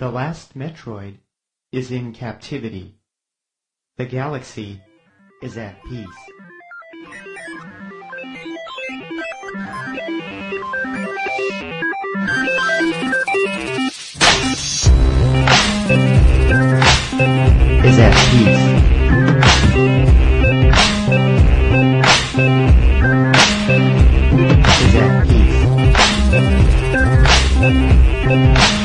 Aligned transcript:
The 0.00 0.10
last 0.10 0.56
Metroid 0.56 1.18
is 1.72 1.90
in 1.90 2.14
captivity. 2.14 2.94
The 3.98 4.06
galaxy 4.06 4.80
is 5.42 5.58
at 5.58 5.84
peace. 5.84 6.06
Is 17.84 17.98
at 17.98 18.14
peace. 18.30 18.56
Is 24.80 24.94
at 24.94 25.28
peace. 28.48 28.79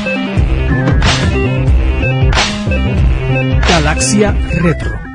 Galaxia 3.76 4.32
Retro. 4.62 5.05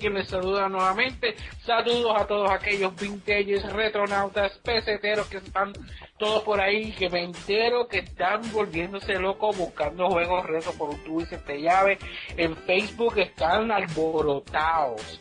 Quien 0.00 0.14
les 0.14 0.26
saluda 0.28 0.68
nuevamente. 0.68 1.36
Saludos 1.64 2.12
a 2.20 2.26
todos 2.26 2.50
aquellos 2.50 2.96
vintages, 2.96 3.72
retronautas, 3.72 4.58
peseteros 4.58 5.28
que 5.28 5.36
están 5.36 5.72
todos 6.18 6.42
por 6.42 6.60
ahí. 6.60 6.90
Que 6.92 7.08
me 7.08 7.22
entero 7.22 7.86
que 7.86 7.98
están 8.00 8.40
volviéndose 8.52 9.14
locos 9.14 9.56
buscando 9.56 10.08
juegos 10.08 10.44
retro 10.46 10.72
por 10.72 10.90
un 10.90 11.04
tubo 11.04 11.20
y 11.20 11.26
siete 11.26 11.60
llave. 11.62 11.98
En 12.36 12.56
Facebook 12.56 13.18
están 13.18 13.70
alborotados. 13.70 15.20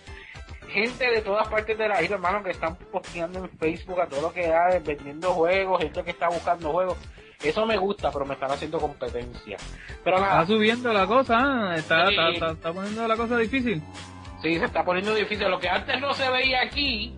Gente 0.70 1.10
de 1.10 1.22
todas 1.22 1.48
partes 1.48 1.78
de 1.78 1.88
la 1.88 2.02
isla, 2.02 2.16
hermano, 2.18 2.44
que 2.44 2.52
están 2.52 2.76
posteando 2.76 3.40
en 3.40 3.50
Facebook 3.58 4.02
a 4.02 4.08
todo 4.08 4.22
lo 4.22 4.34
que 4.34 4.48
da, 4.48 4.80
vendiendo 4.84 5.34
juegos, 5.34 5.82
gente 5.82 6.04
que 6.04 6.12
está 6.12 6.30
buscando 6.30 6.72
juegos. 6.72 6.98
Eso 7.42 7.66
me 7.66 7.78
gusta, 7.78 8.12
pero 8.12 8.26
me 8.26 8.34
están 8.34 8.52
haciendo 8.52 8.78
competencia. 8.80 9.58
Pero 10.04 10.20
nada, 10.20 10.42
Está 10.42 10.54
subiendo 10.54 10.92
la 10.94 11.08
cosa, 11.08 11.74
está, 11.76 12.06
Sí. 12.08 12.12
está, 12.14 12.30
está, 12.32 12.52
está 12.52 12.74
poniendo 12.74 13.08
la 13.08 13.16
cosa 13.16 13.38
difícil. 13.38 13.82
Sí, 14.42 14.58
se 14.58 14.66
está 14.66 14.84
poniendo 14.84 15.14
difícil. 15.14 15.50
Lo 15.50 15.60
que 15.60 15.70
antes 15.70 16.00
no 16.00 16.14
se 16.14 16.30
veía 16.30 16.62
aquí, 16.62 17.14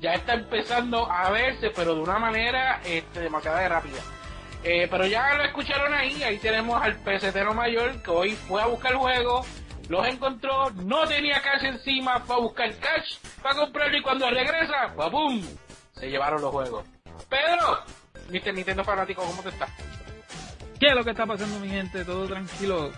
ya 0.00 0.14
está 0.14 0.34
empezando 0.34 1.10
a 1.10 1.30
verse, 1.30 1.70
pero 1.70 1.94
de 1.94 2.00
una 2.02 2.18
manera 2.18 2.80
este, 2.84 3.20
demasiado 3.20 3.68
rápida. 3.68 4.00
Eh, 4.62 4.88
pero 4.90 5.06
ya 5.06 5.34
lo 5.34 5.44
escucharon 5.44 5.92
ahí, 5.92 6.22
ahí 6.22 6.38
tenemos 6.38 6.82
al 6.82 6.96
pesetero 7.00 7.52
mayor 7.52 8.02
que 8.02 8.10
hoy 8.10 8.30
fue 8.30 8.62
a 8.62 8.66
buscar 8.66 8.92
el 8.92 8.98
juego, 8.98 9.44
los 9.90 10.06
encontró, 10.06 10.70
no 10.70 11.06
tenía 11.06 11.42
cash 11.42 11.64
encima, 11.64 12.20
fue 12.20 12.36
a 12.36 12.38
buscar 12.38 12.74
cash 12.78 13.18
para 13.42 13.56
comprarlo 13.56 13.98
y 13.98 14.02
cuando 14.02 14.30
regresa, 14.30 14.94
¡pum! 15.10 15.42
Se 15.92 16.08
llevaron 16.08 16.40
los 16.40 16.50
juegos. 16.50 16.86
Pedro, 17.28 17.78
Mr. 18.30 18.54
Nintendo 18.54 18.84
fanático, 18.84 19.22
¿cómo 19.22 19.42
te 19.42 19.50
estás? 19.50 19.70
¿Qué 20.80 20.86
es 20.86 20.94
lo 20.94 21.04
que 21.04 21.10
está 21.10 21.26
pasando, 21.26 21.60
mi 21.60 21.68
gente? 21.68 22.04
Todo 22.04 22.26
tranquilo. 22.26 22.90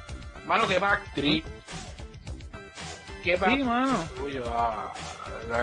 Mano, 0.47 0.67
que 0.69 0.79
backtrip. 0.79 1.45
¿Qué 3.27 3.37
Sí, 3.37 3.63
mano. 3.65 3.99
Ah, 4.57 4.93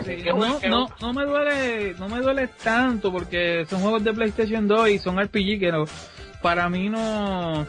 Sí, 0.06 0.18
qué 0.24 0.31
bueno, 0.31 0.59
no, 0.63 0.69
no, 0.69 0.96
no 1.01 1.13
me 1.13 1.25
duele, 1.25 1.96
no 1.97 2.07
me 2.09 2.19
duele 2.22 2.47
tanto 2.63 3.12
porque 3.12 3.66
son 3.69 3.81
juegos 3.81 4.03
de 4.03 4.13
PlayStation 4.13 4.68
2 4.68 4.90
y 4.90 5.00
son 5.00 5.18
RPG 5.22 5.59
que 5.59 5.72
no, 5.72 5.85
para 6.41 6.69
mí 6.69 6.90
no, 6.90 7.62
o 7.62 7.66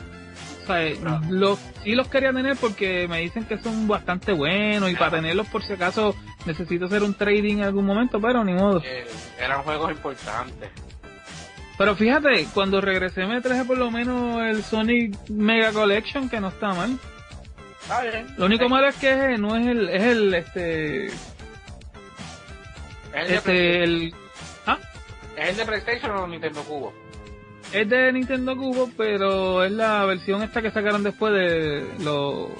sea, 0.66 0.90
No. 1.00 1.20
los, 1.28 1.58
sí 1.82 1.94
los 1.94 2.08
quería 2.08 2.32
tener 2.32 2.56
porque 2.56 3.06
me 3.08 3.20
dicen 3.20 3.44
que 3.44 3.58
son 3.58 3.88
bastante 3.88 4.32
buenos 4.32 4.90
y 4.90 4.94
para 4.96 5.12
tenerlos 5.12 5.46
por 5.48 5.62
si 5.64 5.72
acaso 5.74 6.14
necesito 6.46 6.86
hacer 6.86 7.02
un 7.02 7.14
trading 7.14 7.58
en 7.58 7.64
algún 7.64 7.86
momento, 7.86 8.20
pero 8.20 8.44
ni 8.44 8.52
modo. 8.52 8.80
Eh, 8.84 9.06
eran 9.40 9.62
juegos 9.62 9.90
importantes. 9.92 10.70
Pero 11.76 11.96
fíjate, 11.96 12.46
cuando 12.54 12.80
regresé 12.80 13.26
me 13.26 13.40
traje 13.40 13.64
por 13.64 13.78
lo 13.78 13.90
menos 13.90 14.40
el 14.42 14.62
Sonic 14.62 15.28
Mega 15.30 15.72
Collection 15.72 16.28
que 16.28 16.40
no 16.40 16.48
está 16.48 16.74
mal. 16.74 16.98
Bien. 18.02 18.26
Lo 18.38 18.46
único 18.46 18.68
malo 18.68 18.88
es 18.88 18.96
que 18.96 19.36
no 19.38 19.56
es 19.56 19.66
el, 19.66 19.88
es 19.88 20.02
el, 20.02 20.34
este, 20.34 21.06
¿Es 21.06 21.14
el, 23.14 23.28
de 23.28 23.34
este, 23.34 23.82
el, 23.84 24.14
ah, 24.66 24.78
¿Es 25.36 25.50
el 25.50 25.56
de 25.56 25.64
PlayStation 25.66 26.10
o 26.12 26.26
Nintendo 26.26 26.62
Cubo? 26.64 26.94
Es 27.72 27.88
de 27.88 28.12
Nintendo 28.12 28.56
Cubo, 28.56 28.88
pero 28.96 29.64
es 29.64 29.72
la 29.72 30.04
versión 30.06 30.42
esta 30.42 30.62
que 30.62 30.70
sacaron 30.70 31.02
después 31.02 31.34
de 31.34 31.86
lo 32.00 32.50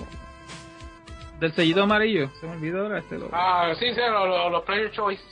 del 1.41 1.55
sellito 1.55 1.83
amarillo. 1.83 2.31
Se 2.41 2.47
me 2.47 2.53
olvidó 2.53 2.83
ahora 2.83 2.99
este 2.99 3.19
lo, 3.19 3.29
Ah, 3.33 3.73
sí, 3.79 3.87
sí, 3.95 4.01
los, 4.01 4.63
Player 4.65 4.91
Choice. 4.93 5.23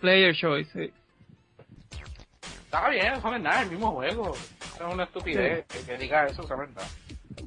Player 0.00 0.34
Choice. 0.34 0.70
sí. 0.72 0.92
Está 2.64 2.88
bien, 2.90 3.12
eso 3.14 3.30
no 3.30 3.36
es 3.36 3.42
nada, 3.42 3.62
el 3.62 3.70
mismo 3.70 3.92
juego. 3.92 4.34
Eso 4.34 4.86
es 4.86 4.94
una 4.94 5.04
estupidez 5.04 5.64
que, 5.66 5.80
que 5.80 5.98
diga 5.98 6.26
eso, 6.26 6.42
eso 6.42 6.54
es 6.54 6.60
verdad. 6.60 6.86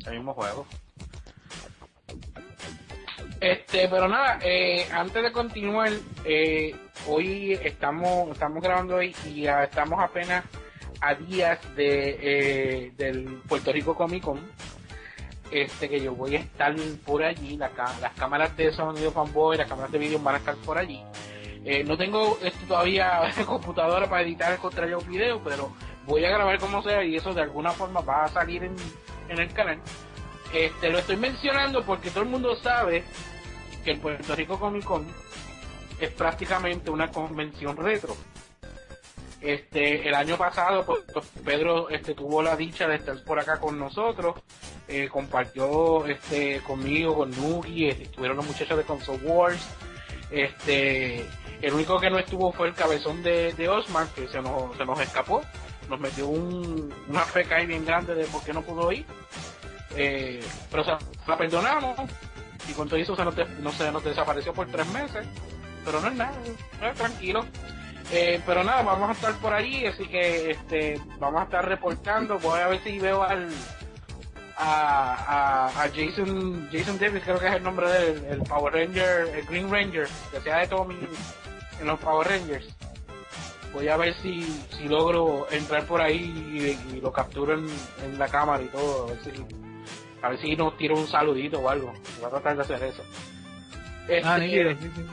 El 0.08 0.14
mismo 0.14 0.34
juego. 0.34 0.66
Este, 3.42 3.88
pero 3.88 4.10
nada, 4.10 4.38
eh, 4.44 4.86
antes 4.92 5.24
de 5.24 5.32
continuar, 5.32 5.92
eh, 6.26 6.76
hoy 7.08 7.54
estamos, 7.64 8.32
estamos 8.32 8.62
grabando 8.62 8.96
hoy 8.96 9.16
y 9.26 9.48
estamos 9.48 9.98
apenas 10.02 10.44
a 11.00 11.16
días 11.16 11.58
de 11.76 12.18
eh, 12.22 12.92
del 12.98 13.42
Puerto 13.48 13.72
Rico 13.72 13.96
Comic 13.96 14.24
Con. 14.24 14.40
Este, 15.52 15.90
que 15.90 16.02
yo 16.02 16.14
voy 16.14 16.36
a 16.36 16.40
estar 16.40 16.76
por 17.06 17.24
allí, 17.24 17.58
las 17.58 17.72
cámaras 18.18 18.56
de 18.58 18.72
sonido 18.72 19.12
fanboy, 19.12 19.58
las 19.58 19.68
cámaras 19.68 19.92
de 19.92 19.98
vídeo 19.98 20.20
van 20.20 20.36
a 20.36 20.38
estar 20.40 20.56
por 20.58 20.78
allí. 20.78 21.02
No 21.86 21.98
tengo 21.98 22.38
este, 22.44 22.66
todavía 22.68 23.22
computadora 23.46 24.08
para 24.10 24.22
editar 24.22 24.52
el 24.52 24.60
contrario 24.60 25.00
video, 25.00 25.42
pero 25.44 25.74
voy 26.06 26.24
a 26.26 26.30
grabar 26.30 26.60
como 26.60 26.84
sea 26.84 27.04
y 27.04 27.16
eso 27.16 27.34
de 27.34 27.42
alguna 27.42 27.72
forma 27.72 28.02
va 28.02 28.26
a 28.26 28.28
salir 28.28 28.64
en, 28.64 28.76
en 29.30 29.40
el 29.40 29.52
canal. 29.54 29.80
Este, 30.54 30.90
lo 30.90 31.00
estoy 31.00 31.18
mencionando 31.18 31.84
porque 31.84 32.10
todo 32.10 32.24
el 32.24 32.30
mundo 32.30 32.56
sabe 32.56 33.04
que 33.84 33.92
el 33.92 34.00
Puerto 34.00 34.36
Rico 34.36 34.60
Comic 34.60 34.84
Con 34.84 35.08
es 36.00 36.10
prácticamente 36.12 36.90
una 36.90 37.12
convención 37.12 37.78
retro. 37.78 38.16
Este, 39.42 40.08
el 40.08 40.16
año 40.16 40.38
pasado, 40.38 40.86
pues, 40.86 41.02
pues, 41.14 41.26
Pedro 41.46 41.90
este, 41.90 42.14
tuvo 42.14 42.42
la 42.42 42.56
dicha 42.56 42.88
de 42.88 42.96
estar 42.96 43.24
por 43.24 43.40
acá 43.40 43.60
con 43.60 43.80
nosotros, 43.80 44.36
eh, 44.88 45.08
compartió 45.10 46.06
este, 46.08 46.60
conmigo, 46.62 47.16
con 47.16 47.32
Nuki, 47.32 47.88
este, 47.88 48.04
estuvieron 48.04 48.36
los 48.36 48.46
muchachos 48.46 48.78
de 48.78 48.84
Console 48.84 49.20
Wars, 49.24 49.66
este, 50.30 51.26
el 51.62 51.74
único 51.74 52.00
que 52.00 52.10
no 52.10 52.20
estuvo 52.20 52.52
fue 52.52 52.68
el 52.68 52.74
cabezón 52.74 53.24
de, 53.24 53.54
de 53.54 53.70
Osman, 53.70 54.10
que 54.14 54.28
se 54.28 54.42
nos, 54.42 54.76
se 54.76 54.86
nos 54.86 55.00
escapó, 55.00 55.42
nos 55.90 56.00
metió 56.02 56.28
un, 56.28 56.94
una 57.08 57.22
feca 57.22 57.56
ahí 57.56 57.66
bien 57.66 57.86
grande 57.86 58.16
de 58.16 58.26
por 58.26 58.44
qué 58.44 58.52
no 58.52 58.62
pudo 58.62 58.92
ir, 58.92 59.06
eh, 59.96 60.44
pero 60.70 60.82
o 60.84 60.86
sea, 60.86 61.00
la 61.28 61.38
perdonamos, 61.38 61.98
y 62.70 62.74
con 62.74 62.88
todo 62.88 63.00
eso 63.00 63.16
se 63.16 63.24
nos, 63.26 63.36
de- 63.36 63.46
no 63.62 63.72
se 63.72 63.92
nos 63.92 64.04
desapareció 64.04 64.54
por 64.54 64.68
tres 64.68 64.88
meses, 64.88 65.26
pero 65.86 66.02
no 66.02 66.08
es 66.08 66.16
nada, 66.16 66.34
tranquilo. 66.96 67.46
Eh, 68.12 68.42
pero 68.46 68.64
nada, 68.64 68.82
vamos 68.82 69.10
a 69.10 69.14
estar 69.14 69.34
por 69.36 69.54
allí, 69.54 69.86
así 69.86 70.08
que 70.08 70.52
este, 70.52 71.00
vamos 71.20 71.42
a 71.42 71.44
estar 71.44 71.68
reportando. 71.68 72.40
Voy 72.40 72.60
a 72.60 72.68
ver 72.68 72.82
si 72.84 72.98
veo 73.00 73.22
al 73.24 73.50
a, 74.58 75.68
a, 75.68 75.90
Jason 75.96 76.68
Jason 76.72 76.98
Davis, 77.00 77.24
creo 77.24 77.40
que 77.40 77.48
es 77.48 77.54
el 77.54 77.64
nombre 77.64 77.90
del 77.90 78.26
el 78.26 78.40
Power 78.42 78.74
Ranger, 78.74 79.30
el 79.36 79.46
Green 79.46 79.72
Ranger, 79.72 80.08
que 80.32 80.42
sea 80.42 80.58
de 80.58 80.68
Tommy 80.68 80.98
en 81.80 81.88
los 81.88 82.00
Power 82.00 82.28
Rangers. 82.28 82.68
Voy 83.74 83.88
a 83.88 83.96
ver 83.98 84.14
si, 84.16 84.44
si 84.76 84.88
logro 84.90 85.48
entrar 85.52 85.86
por 85.86 86.02
ahí 86.02 86.78
y, 86.92 86.96
y 86.96 87.02
lo 87.02 87.12
capturo 87.14 87.54
en, 87.54 87.68
en 88.04 88.18
la 88.18 88.28
cámara 88.28 88.64
y 88.64 88.68
todo, 88.68 89.04
a 89.04 89.12
ver 89.12 89.20
si 89.24 89.32
a 90.22 90.30
ver 90.30 90.40
si 90.40 90.56
nos 90.56 90.78
tira 90.78 90.96
un 90.96 91.08
saludito 91.08 91.60
o 91.60 91.70
algo. 91.70 91.94
Voy 92.18 92.26
a 92.26 92.30
tratar 92.30 92.56
de 92.56 92.62
hacer 92.62 92.84
eso. 92.84 93.04
Este, 94.08 94.28
Ah, 94.28 94.38
nítido, 94.38 94.72
sí, 94.72 94.78
sí, 94.96 94.96
sí. 94.96 95.04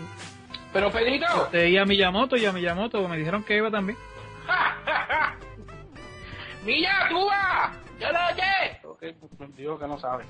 pero 0.72 0.90
Pedrito, 0.90 1.26
Este, 1.44 1.70
y 1.70 1.76
a 1.76 1.84
Miyamoto, 1.84 2.36
y 2.36 2.46
a 2.46 2.52
Miyamoto, 2.52 3.06
me 3.08 3.18
dijeron 3.18 3.44
que 3.44 3.56
iba 3.56 3.70
también. 3.70 3.98
¡Milla, 6.64 7.06
tú 7.10 7.26
vas! 7.26 7.76
¡Yo 8.00 8.08
lo 8.10 8.18
oye! 8.32 8.80
Ok, 8.84 9.02
digo 9.56 9.78
que 9.78 9.86
no 9.86 9.98
sabe. 9.98 10.24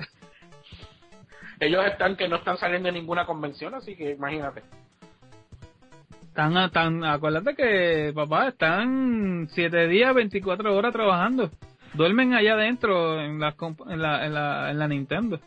ellos 1.61 1.85
están 1.87 2.17
que 2.17 2.29
no 2.29 2.37
están 2.37 2.59
saliendo 2.59 2.89
de 2.89 2.93
ninguna 2.93 3.25
convención, 3.25 3.75
así 3.75 3.97
que 3.97 4.11
imagínate. 4.13 4.63
Están, 6.29 6.71
tan, 6.71 7.03
acuérdate 7.05 7.55
que, 7.55 8.13
papá, 8.15 8.49
están 8.49 9.49
7 9.53 9.87
días, 9.89 10.15
24 10.15 10.77
horas 10.77 10.93
trabajando. 10.93 11.51
Duermen 11.97 12.35
allá 12.35 12.55
adentro 12.55 13.21
en 13.21 13.41
la, 13.41 13.55
en 13.89 14.03
la, 14.03 14.27
en 14.27 14.35
la, 14.35 14.71
en 14.71 14.79
la 14.79 14.89
Nintendo. 14.89 15.41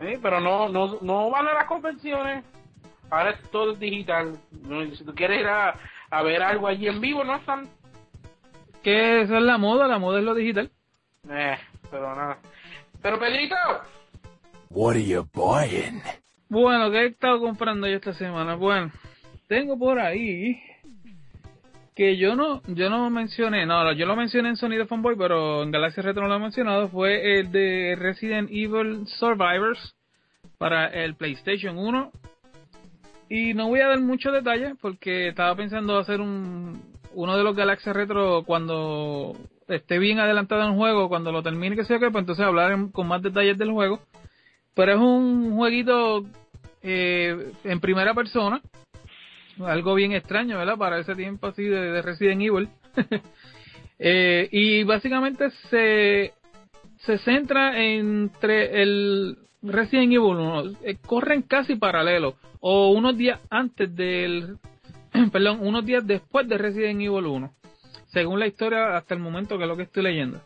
Sí, 0.00 0.14
pero 0.20 0.40
no, 0.40 0.68
no, 0.68 0.98
no 1.00 1.30
van 1.30 1.48
a 1.48 1.54
las 1.54 1.64
convenciones. 1.64 2.44
Ahora 3.10 3.30
es 3.30 3.42
todo 3.50 3.74
digital. 3.74 4.36
Si 4.96 5.04
tú 5.04 5.14
quieres 5.14 5.40
ir 5.40 5.46
a, 5.46 5.74
a 6.10 6.22
ver 6.22 6.42
algo 6.42 6.66
allí 6.66 6.88
en 6.88 7.00
vivo, 7.00 7.24
no 7.24 7.36
están. 7.36 7.68
Que 8.82 9.22
esa 9.22 9.38
es 9.38 9.42
la 9.42 9.58
moda, 9.58 9.86
la 9.86 9.98
moda 9.98 10.18
es 10.18 10.24
lo 10.24 10.34
digital. 10.34 10.70
Eh, 11.30 11.56
pero 11.90 12.14
nada. 12.14 12.38
Pero 13.00 13.18
Pedrito. 13.18 13.56
What 14.70 14.96
are 14.96 15.04
you 15.04 15.26
buying? 15.32 16.02
Bueno, 16.48 16.90
¿qué 16.90 16.98
he 16.98 17.06
estado 17.06 17.40
comprando 17.40 17.86
yo 17.86 17.96
esta 17.96 18.12
semana? 18.12 18.54
Bueno, 18.54 18.90
tengo 19.46 19.78
por 19.78 19.98
ahí 19.98 20.60
que 21.98 22.16
yo 22.16 22.36
no 22.36 22.62
yo 22.68 22.88
no 22.90 23.10
mencioné, 23.10 23.66
no, 23.66 23.90
yo 23.92 24.06
lo 24.06 24.14
mencioné 24.14 24.50
en 24.50 24.56
Sonido 24.56 24.86
Fanboy, 24.86 25.16
pero 25.16 25.64
en 25.64 25.72
Galaxy 25.72 26.00
Retro 26.00 26.22
no 26.22 26.28
lo 26.28 26.36
he 26.36 26.38
mencionado, 26.38 26.88
fue 26.90 27.40
el 27.40 27.50
de 27.50 27.96
Resident 27.98 28.48
Evil 28.52 29.04
Survivors 29.08 29.96
para 30.58 30.86
el 30.86 31.16
PlayStation 31.16 31.76
1. 31.76 32.12
Y 33.30 33.52
no 33.52 33.66
voy 33.66 33.80
a 33.80 33.88
dar 33.88 34.00
muchos 34.00 34.32
detalles 34.32 34.74
porque 34.80 35.26
estaba 35.26 35.56
pensando 35.56 35.98
hacer 35.98 36.20
un 36.20 36.80
uno 37.14 37.36
de 37.36 37.42
los 37.42 37.56
Galaxy 37.56 37.90
Retro 37.90 38.44
cuando 38.46 39.36
esté 39.66 39.98
bien 39.98 40.20
adelantado 40.20 40.62
en 40.62 40.70
el 40.70 40.76
juego, 40.76 41.08
cuando 41.08 41.32
lo 41.32 41.42
termine, 41.42 41.74
que 41.74 41.84
sea 41.84 41.98
que, 41.98 42.12
pues 42.12 42.22
entonces 42.22 42.46
hablar 42.46 42.78
con 42.92 43.08
más 43.08 43.22
detalles 43.22 43.58
del 43.58 43.72
juego. 43.72 43.98
Pero 44.72 44.92
es 44.92 44.98
un 45.00 45.56
jueguito 45.56 46.24
eh, 46.80 47.50
en 47.64 47.80
primera 47.80 48.14
persona, 48.14 48.62
algo 49.66 49.94
bien 49.94 50.12
extraño, 50.12 50.58
¿verdad? 50.58 50.76
Para 50.76 50.98
ese 50.98 51.14
tiempo 51.14 51.48
así 51.48 51.64
de, 51.64 52.02
Resident 52.02 52.42
Evil. 52.42 52.68
eh, 53.98 54.48
y 54.50 54.84
básicamente 54.84 55.50
se, 55.70 56.32
se 56.98 57.18
centra 57.18 57.82
entre 57.82 58.82
el 58.82 59.38
Resident 59.62 60.12
Evil 60.12 60.36
1, 60.36 60.62
eh, 60.84 60.96
corren 61.04 61.42
casi 61.42 61.74
paralelo, 61.76 62.36
o 62.60 62.90
unos 62.90 63.16
días 63.16 63.40
antes 63.50 63.94
del, 63.94 64.58
perdón, 65.32 65.58
unos 65.62 65.84
días 65.84 66.06
después 66.06 66.48
de 66.48 66.58
Resident 66.58 67.00
Evil 67.00 67.26
1, 67.26 67.52
según 68.12 68.38
la 68.38 68.46
historia 68.46 68.96
hasta 68.96 69.14
el 69.14 69.20
momento 69.20 69.58
que 69.58 69.64
es 69.64 69.68
lo 69.68 69.76
que 69.76 69.82
estoy 69.84 70.04
leyendo. 70.04 70.40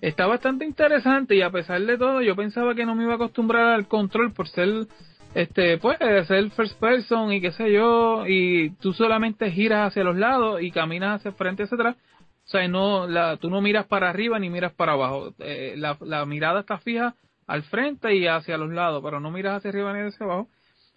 Está 0.00 0.26
bastante 0.26 0.64
interesante 0.66 1.34
y 1.34 1.42
a 1.42 1.50
pesar 1.50 1.80
de 1.80 1.96
todo 1.96 2.20
yo 2.20 2.36
pensaba 2.36 2.74
que 2.74 2.84
no 2.84 2.94
me 2.94 3.04
iba 3.04 3.12
a 3.12 3.16
acostumbrar 3.16 3.74
al 3.74 3.88
control 3.88 4.32
por 4.32 4.48
ser 4.48 4.86
este 5.34 5.78
pues 5.78 5.98
ser 5.98 6.50
first 6.50 6.78
person 6.78 7.32
y 7.32 7.40
qué 7.40 7.50
sé 7.52 7.72
yo 7.72 8.24
y 8.26 8.70
tú 8.80 8.92
solamente 8.92 9.50
giras 9.50 9.88
hacia 9.88 10.04
los 10.04 10.16
lados 10.16 10.62
y 10.62 10.70
caminas 10.70 11.20
hacia 11.20 11.32
frente 11.32 11.64
hacia 11.64 11.74
atrás. 11.74 11.96
O 12.44 12.48
sea 12.48 12.68
no 12.68 13.06
la, 13.06 13.36
tú 13.38 13.50
no 13.50 13.60
miras 13.60 13.86
para 13.86 14.10
arriba 14.10 14.38
ni 14.38 14.48
miras 14.48 14.72
para 14.72 14.92
abajo. 14.92 15.34
Eh, 15.40 15.74
la, 15.76 15.96
la, 16.00 16.24
mirada 16.24 16.60
está 16.60 16.78
fija 16.78 17.14
al 17.46 17.64
frente 17.64 18.14
y 18.14 18.26
hacia 18.26 18.56
los 18.56 18.70
lados 18.70 19.02
pero 19.02 19.18
no 19.18 19.30
miras 19.30 19.56
hacia 19.56 19.70
arriba 19.70 19.92
ni 19.92 20.06
hacia 20.06 20.24
abajo. 20.24 20.48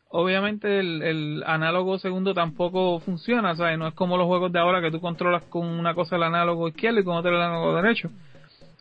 Obviamente 0.10 0.80
el, 0.80 1.02
el 1.02 1.44
análogo 1.46 1.98
segundo 1.98 2.34
tampoco 2.34 3.00
funciona 3.00 3.52
o 3.52 3.56
sea 3.56 3.76
no 3.76 3.88
es 3.88 3.94
como 3.96 4.18
los 4.18 4.28
juegos 4.28 4.52
de 4.52 4.60
ahora 4.60 4.82
que 4.82 4.92
tú 4.92 5.02
controlas 5.02 5.44
con 5.44 5.66
una 5.66 5.96
cosa 5.96 6.16
el 6.16 6.24
análogo 6.24 6.68
izquierdo 6.68 7.00
y 7.00 7.04
con 7.04 7.16
otra 7.16 7.32
el 7.32 7.42
análogo 7.42 7.76
derecho. 7.76 8.12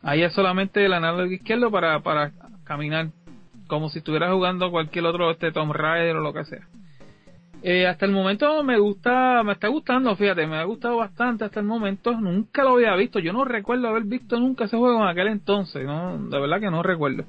Ahí 0.02 0.22
es 0.22 0.34
solamente 0.34 0.84
el 0.84 0.92
análogo 0.92 1.32
izquierdo 1.32 1.70
para, 1.70 2.00
para 2.00 2.32
caminar 2.64 3.08
como 3.66 3.88
si 3.88 3.98
estuvieras 3.98 4.32
jugando 4.32 4.70
cualquier 4.70 5.06
otro 5.06 5.30
este 5.30 5.52
Tomb 5.52 5.72
Raider 5.72 6.16
o 6.16 6.20
lo 6.20 6.32
que 6.32 6.44
sea. 6.44 6.66
Eh, 7.62 7.86
hasta 7.86 8.06
el 8.06 8.12
momento 8.12 8.62
me 8.62 8.78
gusta, 8.78 9.42
me 9.42 9.52
está 9.52 9.68
gustando, 9.68 10.14
fíjate, 10.14 10.46
me 10.46 10.56
ha 10.56 10.64
gustado 10.64 10.98
bastante 10.98 11.44
hasta 11.44 11.58
el 11.58 11.66
momento, 11.66 12.12
nunca 12.12 12.62
lo 12.62 12.74
había 12.74 12.94
visto, 12.94 13.18
yo 13.18 13.32
no 13.32 13.44
recuerdo 13.44 13.88
haber 13.88 14.04
visto 14.04 14.38
nunca 14.38 14.64
ese 14.66 14.76
juego 14.76 15.02
en 15.02 15.08
aquel 15.08 15.28
entonces, 15.28 15.84
no, 15.84 16.16
de 16.18 16.38
verdad 16.38 16.60
que 16.60 16.70
no 16.70 16.82
recuerdo. 16.82 17.24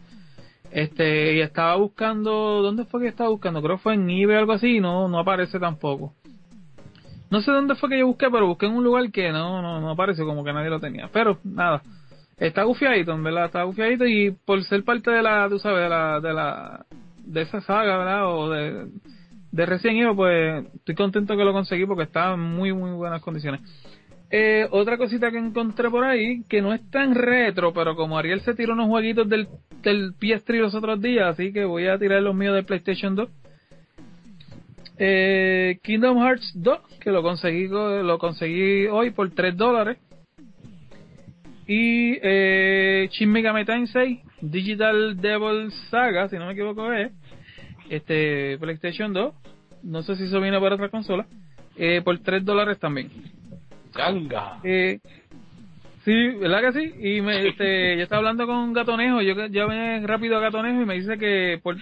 Este, 0.69 1.35
y 1.35 1.41
estaba 1.41 1.75
buscando, 1.77 2.61
¿dónde 2.61 2.85
fue 2.85 3.01
que 3.01 3.07
estaba 3.07 3.29
buscando? 3.29 3.61
Creo 3.61 3.77
que 3.77 3.83
fue 3.83 3.93
en 3.93 4.09
eBay 4.09 4.35
o 4.35 4.39
algo 4.39 4.51
así, 4.51 4.79
no, 4.79 5.07
no 5.07 5.17
aparece 5.17 5.59
tampoco. 5.59 6.13
No 7.29 7.41
sé 7.41 7.51
dónde 7.51 7.75
fue 7.75 7.89
que 7.89 7.99
yo 7.99 8.07
busqué, 8.07 8.29
pero 8.29 8.47
busqué 8.47 8.67
en 8.67 8.73
un 8.73 8.83
lugar 8.83 9.09
que 9.11 9.31
no, 9.31 9.61
no, 9.61 9.81
no 9.81 9.89
aparece 9.89 10.23
como 10.23 10.43
que 10.43 10.53
nadie 10.53 10.69
lo 10.69 10.79
tenía. 10.79 11.09
Pero 11.11 11.39
nada, 11.43 11.81
está 12.37 12.63
gufiadito, 12.63 13.17
verdad, 13.21 13.45
está 13.45 13.63
gufiadito 13.63 14.05
y 14.05 14.31
por 14.31 14.63
ser 14.63 14.83
parte 14.83 15.11
de 15.11 15.21
la, 15.21 15.47
tú 15.49 15.59
sabes, 15.59 15.83
de 15.83 15.89
la, 15.89 16.19
de 16.19 16.33
la, 16.33 16.85
de 17.25 17.41
esa 17.41 17.61
saga, 17.61 17.97
¿verdad? 17.97 18.27
O 18.27 18.49
de, 18.49 18.87
de 19.51 19.65
Resident 19.65 20.01
Evil, 20.01 20.15
pues 20.15 20.65
estoy 20.75 20.95
contento 20.95 21.35
que 21.35 21.43
lo 21.43 21.53
conseguí 21.53 21.85
porque 21.85 22.03
está 22.03 22.33
en 22.33 22.39
muy, 22.39 22.73
muy 22.73 22.91
buenas 22.91 23.21
condiciones. 23.21 23.61
Eh, 24.29 24.67
otra 24.71 24.97
cosita 24.97 25.31
que 25.31 25.37
encontré 25.37 25.89
por 25.89 26.03
ahí, 26.03 26.43
que 26.49 26.61
no 26.61 26.73
es 26.73 26.81
tan 26.91 27.15
retro, 27.15 27.73
pero 27.73 27.95
como 27.95 28.17
Ariel 28.17 28.41
se 28.41 28.53
tiró 28.53 28.73
unos 28.73 28.87
jueguitos 28.87 29.27
del, 29.29 29.47
del 29.81 30.13
PS3 30.15 30.59
los 30.59 30.75
otros 30.75 31.01
días, 31.01 31.27
así 31.29 31.53
que 31.53 31.63
voy 31.63 31.87
a 31.87 31.97
tirar 31.97 32.21
los 32.21 32.35
míos 32.35 32.53
de 32.53 32.63
PlayStation 32.63 33.15
2. 33.15 33.29
Eh, 34.99 35.79
Kingdom 35.81 36.17
Hearts 36.17 36.51
2, 36.55 36.79
que 36.99 37.11
lo 37.11 37.21
conseguí, 37.23 37.67
lo 37.67 38.17
conseguí 38.17 38.87
hoy 38.87 39.11
por 39.11 39.29
3 39.31 39.55
dólares. 39.55 39.97
Y 41.67 42.17
eh, 42.21 43.09
Shin 43.11 43.29
Megami 43.29 43.65
Tensei 43.65 44.21
Digital 44.39 45.19
Devil 45.19 45.71
Saga, 45.89 46.29
si 46.29 46.37
no 46.37 46.45
me 46.45 46.53
equivoco 46.53 46.93
es, 46.93 47.11
este 47.89 48.57
PlayStation 48.57 49.11
2, 49.11 49.33
no 49.83 50.01
sé 50.03 50.15
si 50.15 50.23
eso 50.23 50.39
viene 50.39 50.59
para 50.59 50.75
otra 50.75 50.89
consola, 50.89 51.27
eh, 51.75 52.01
por 52.03 52.17
3 52.19 52.45
dólares 52.45 52.79
también. 52.79 53.09
Ganga. 53.93 54.59
Eh, 54.63 54.99
sí, 56.05 56.29
¿verdad 56.39 56.61
que 56.61 56.71
sí? 56.71 56.93
Y 56.99 57.21
me, 57.21 57.47
este, 57.47 57.97
yo 57.97 58.03
estaba 58.03 58.19
hablando 58.19 58.45
con 58.45 58.71
Gatonejo, 58.71 59.21
yo 59.21 59.47
llamé 59.47 60.05
rápido 60.07 60.37
a 60.37 60.41
Gatonejo 60.41 60.81
y 60.81 60.85
me 60.85 60.95
dice 60.95 61.17
que 61.17 61.59
por, 61.61 61.75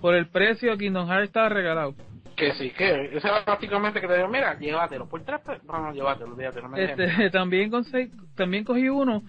por 0.00 0.14
el 0.14 0.28
precio 0.28 0.78
Kingdom 0.78 1.06
Hearts 1.06 1.28
estaba 1.28 1.50
regalado. 1.50 1.94
Que 2.38 2.52
sí, 2.54 2.70
que 2.70 3.16
ese 3.16 3.26
era 3.26 3.44
prácticamente 3.44 4.00
que 4.00 4.06
te 4.06 4.16
digo, 4.16 4.28
mira, 4.28 4.56
llévatelo 4.58 5.08
por 5.08 5.24
tres 5.24 5.40
No, 5.64 5.80
no, 5.80 5.92
llévatelo, 5.92 6.36
no 6.36 6.68
me 6.68 6.84
este, 6.84 7.30
también, 7.32 7.70
también 8.36 8.64
cogí 8.64 8.88
uno 8.88 9.22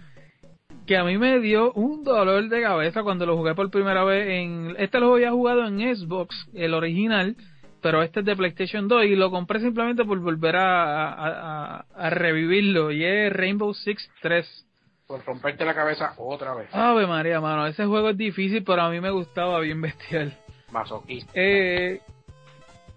que 0.89 0.97
a 0.97 1.03
mí 1.03 1.19
me 1.19 1.39
dio 1.39 1.71
un 1.73 2.03
dolor 2.03 2.50
de 2.50 2.63
cabeza 2.63 3.03
cuando 3.03 3.27
lo 3.27 3.38
jugué 3.38 3.53
por 3.53 3.69
primera 3.69 4.03
vez 4.03 4.27
en... 4.27 4.75
Este 4.79 5.00
lo 5.00 5.13
había 5.13 5.29
jugado 5.29 5.67
en 5.67 5.95
Xbox, 5.95 6.50
el 6.56 6.73
original, 6.73 7.35
pero 7.80 8.01
este 8.01 8.21
es 8.21 8.25
de 8.25 8.35
PlayStation 8.35 8.87
2 8.87 9.06
y 9.06 9.16
lo 9.16 9.30
compré 9.30 9.59
simplemente 9.59 10.04
por 10.04 10.18
volver 10.18 10.56
a, 10.56 11.13
a, 11.13 11.85
a, 11.95 12.09
revivirlo 12.09 12.92
y 12.92 13.06
es 13.06 13.31
Rainbow 13.31 13.71
Six 13.71 14.09
3. 14.23 14.66
Por 15.06 15.23
romperte 15.25 15.63
la 15.63 15.75
cabeza 15.75 16.16
otra 16.18 16.56
vez. 16.56 16.73
Ave 16.73 17.06
María, 17.06 17.39
mano, 17.39 17.68
ese 17.68 17.85
juego 17.85 18.09
es 18.09 18.18
difícil, 18.18 18.63
pero 18.63 18.81
a 18.81 18.89
mí 18.89 18.99
me 18.99 19.11
gustaba 19.11 19.59
bien 19.59 19.81
bestial. 19.81 20.35
Masoquista. 20.71 21.31
Eh, 21.35 22.01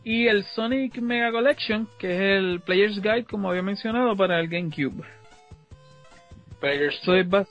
y 0.04 0.26
el 0.26 0.44
Sonic 0.44 0.98
Mega 0.98 1.30
Collection, 1.30 1.88
que 1.98 2.14
es 2.14 2.20
el 2.20 2.60
Player's 2.60 3.00
Guide, 3.00 3.24
como 3.24 3.50
había 3.50 3.62
mencionado, 3.62 4.16
para 4.16 4.40
el 4.40 4.48
GameCube. 4.48 5.04
Player's 6.60 7.00
Choice. 7.02 7.46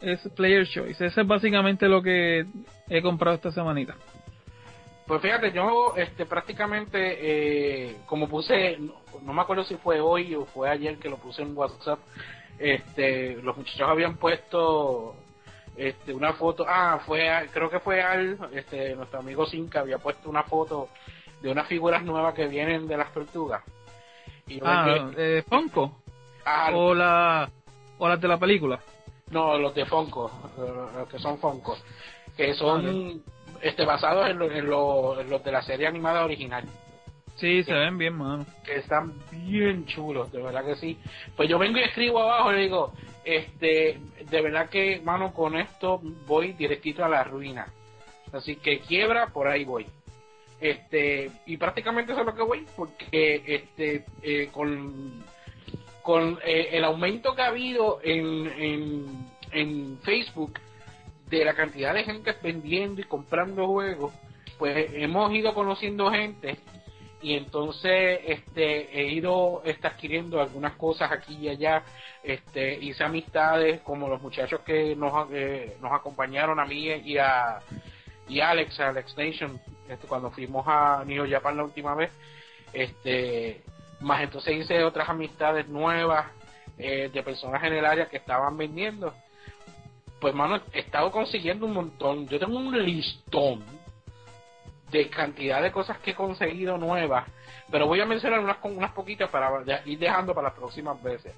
Es 0.00 0.20
Player's 0.36 0.70
Choice. 0.70 1.04
Ese 1.04 1.20
es 1.20 1.26
básicamente 1.26 1.88
lo 1.88 2.02
que 2.02 2.46
he 2.88 3.02
comprado 3.02 3.36
esta 3.36 3.50
semanita. 3.50 3.96
Pues 5.06 5.22
fíjate, 5.22 5.52
yo 5.52 5.94
este 5.96 6.26
prácticamente, 6.26 6.98
eh, 7.00 7.96
como 8.06 8.28
puse, 8.28 8.78
no, 9.22 9.32
me 9.32 9.40
acuerdo 9.40 9.64
si 9.64 9.76
fue 9.76 10.00
hoy 10.00 10.34
o 10.34 10.44
fue 10.44 10.68
ayer 10.68 10.98
que 10.98 11.08
lo 11.08 11.16
puse 11.16 11.42
en 11.42 11.56
WhatsApp, 11.56 11.98
este 12.58 13.36
los 13.42 13.56
muchachos 13.56 13.88
habían 13.88 14.16
puesto 14.18 15.16
este 15.76 16.12
una 16.12 16.34
foto, 16.34 16.66
ah, 16.68 17.00
fue, 17.06 17.30
creo 17.52 17.70
que 17.70 17.80
fue 17.80 18.02
Al, 18.02 18.38
este, 18.52 18.94
nuestro 18.96 19.20
amigo 19.20 19.46
Cinca 19.46 19.80
había 19.80 19.96
puesto 19.98 20.28
una 20.28 20.42
foto 20.42 20.90
de 21.40 21.50
unas 21.50 21.66
figuras 21.66 22.02
nuevas 22.02 22.34
que 22.34 22.46
vienen 22.46 22.86
de 22.88 22.96
las 22.96 23.12
tortugas. 23.12 23.62
Y 24.46 24.60
ah, 24.62 25.10
de 25.14 25.44
Funko. 25.48 26.00
Ah, 26.44 26.70
o, 26.72 26.94
la, 26.94 27.50
o 27.98 28.08
las 28.08 28.20
de 28.20 28.28
la 28.28 28.38
película. 28.38 28.80
No, 29.30 29.58
los 29.58 29.74
de 29.74 29.84
Funko, 29.84 30.30
los 30.96 31.08
que 31.08 31.18
son 31.18 31.38
Funko, 31.38 31.76
que 32.36 32.54
son 32.54 33.22
este 33.60 33.84
basados 33.84 34.30
en, 34.30 34.40
en, 34.40 34.70
los 34.70 35.44
de 35.44 35.52
la 35.52 35.62
serie 35.62 35.86
animada 35.86 36.24
original. 36.24 36.64
Sí, 37.36 37.62
se 37.62 37.72
ven 37.72 37.98
bien, 37.98 38.14
mano. 38.14 38.46
Que 38.64 38.78
están 38.78 39.12
bien 39.30 39.86
chulos, 39.86 40.32
de 40.32 40.42
verdad 40.42 40.64
que 40.64 40.76
sí. 40.76 40.98
Pues 41.36 41.48
yo 41.48 41.58
vengo 41.58 41.78
y 41.78 41.82
escribo 41.82 42.20
abajo 42.20 42.50
y 42.50 42.56
le 42.56 42.62
digo, 42.62 42.92
este, 43.24 44.00
de 44.28 44.42
verdad 44.42 44.68
que, 44.70 45.00
mano, 45.04 45.32
con 45.32 45.56
esto 45.56 46.00
voy 46.26 46.54
directito 46.54 47.04
a 47.04 47.08
la 47.08 47.22
ruina. 47.22 47.68
Así 48.32 48.56
que 48.56 48.80
quiebra, 48.80 49.28
por 49.28 49.46
ahí 49.46 49.64
voy 49.64 49.86
este 50.60 51.30
y 51.46 51.56
prácticamente 51.56 52.12
eso 52.12 52.20
es 52.20 52.26
lo 52.26 52.34
que 52.34 52.42
voy 52.42 52.66
porque 52.76 53.42
este 53.46 54.04
eh, 54.22 54.48
con 54.52 55.24
con 56.02 56.38
eh, 56.44 56.70
el 56.72 56.84
aumento 56.84 57.34
que 57.34 57.42
ha 57.42 57.48
habido 57.48 58.00
en, 58.02 58.46
en, 58.46 59.26
en 59.52 59.98
Facebook 59.98 60.58
de 61.28 61.44
la 61.44 61.54
cantidad 61.54 61.92
de 61.92 62.04
gente 62.04 62.34
vendiendo 62.42 63.02
y 63.02 63.04
comprando 63.04 63.66
juegos, 63.66 64.14
pues 64.58 64.90
hemos 64.94 65.30
ido 65.34 65.52
conociendo 65.52 66.10
gente 66.10 66.56
y 67.20 67.34
entonces 67.34 68.20
este 68.26 68.98
he 68.98 69.12
ido 69.12 69.60
este, 69.64 69.86
adquiriendo 69.86 70.40
algunas 70.40 70.76
cosas 70.76 71.10
aquí 71.10 71.36
y 71.40 71.48
allá 71.48 71.82
este 72.22 72.78
hice 72.82 73.04
amistades 73.04 73.80
como 73.80 74.08
los 74.08 74.22
muchachos 74.22 74.60
que 74.60 74.94
nos 74.94 75.28
eh, 75.32 75.76
nos 75.82 75.92
acompañaron 75.92 76.60
a 76.60 76.64
mí 76.64 76.86
y 76.86 77.18
a 77.18 77.58
y 78.28 78.40
Alex 78.40 78.78
Alex 78.80 79.16
Nation 79.16 79.60
este, 79.88 80.06
cuando 80.06 80.30
fuimos 80.30 80.64
a 80.66 81.02
New 81.06 81.28
Japan 81.30 81.56
la 81.56 81.64
última 81.64 81.94
vez 81.94 82.10
este 82.72 83.62
más 84.00 84.22
entonces 84.22 84.56
hice 84.56 84.84
otras 84.84 85.08
amistades 85.08 85.68
nuevas 85.68 86.26
eh, 86.78 87.10
de 87.12 87.22
personas 87.22 87.62
en 87.64 87.72
el 87.72 87.84
área 87.84 88.06
que 88.06 88.18
estaban 88.18 88.56
vendiendo 88.56 89.14
pues 90.20 90.34
mano 90.34 90.60
he 90.72 90.80
estado 90.80 91.10
consiguiendo 91.10 91.66
un 91.66 91.72
montón 91.72 92.28
yo 92.28 92.38
tengo 92.38 92.58
un 92.58 92.84
listón 92.84 93.78
de 94.90 95.08
cantidad 95.08 95.62
de 95.62 95.72
cosas 95.72 95.98
que 95.98 96.12
he 96.12 96.14
conseguido 96.14 96.78
nuevas, 96.78 97.26
pero 97.70 97.86
voy 97.86 98.00
a 98.00 98.06
mencionar 98.06 98.40
unas, 98.40 98.56
unas 98.62 98.92
poquitas 98.92 99.28
para 99.30 99.50
ir 99.84 99.98
dejando 99.98 100.34
para 100.34 100.48
las 100.48 100.56
próximas 100.56 101.02
veces. 101.02 101.34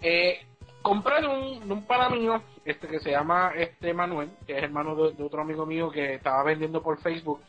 Eh, 0.00 0.44
compré 0.82 1.26
un, 1.26 1.70
un 1.70 1.86
pana 1.86 2.08
mío 2.08 2.42
este 2.64 2.88
que 2.88 3.00
se 3.00 3.10
llama 3.10 3.52
este 3.56 3.94
Manuel, 3.94 4.30
que 4.46 4.56
es 4.56 4.62
hermano 4.62 4.94
de, 4.94 5.22
otro 5.22 5.42
amigo 5.42 5.66
mío 5.66 5.90
que 5.90 6.14
estaba 6.14 6.42
vendiendo 6.42 6.82
por 6.82 7.00
Facebook. 7.00 7.40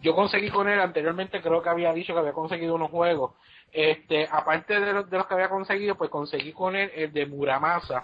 Yo 0.00 0.14
conseguí 0.14 0.50
con 0.50 0.68
él 0.68 0.78
anteriormente, 0.80 1.40
creo 1.40 1.62
que 1.62 1.68
había 1.68 1.92
dicho 1.92 2.12
que 2.12 2.20
había 2.20 2.32
conseguido 2.32 2.74
unos 2.74 2.90
juegos. 2.90 3.32
Este, 3.72 4.28
aparte 4.30 4.78
de, 4.78 4.92
los, 4.92 5.10
de 5.10 5.16
los 5.16 5.26
que 5.26 5.34
había 5.34 5.48
conseguido, 5.48 5.96
pues 5.96 6.10
conseguí 6.10 6.52
con 6.52 6.76
él 6.76 6.90
el 6.94 7.12
de 7.12 7.26
Muramasa 7.26 8.02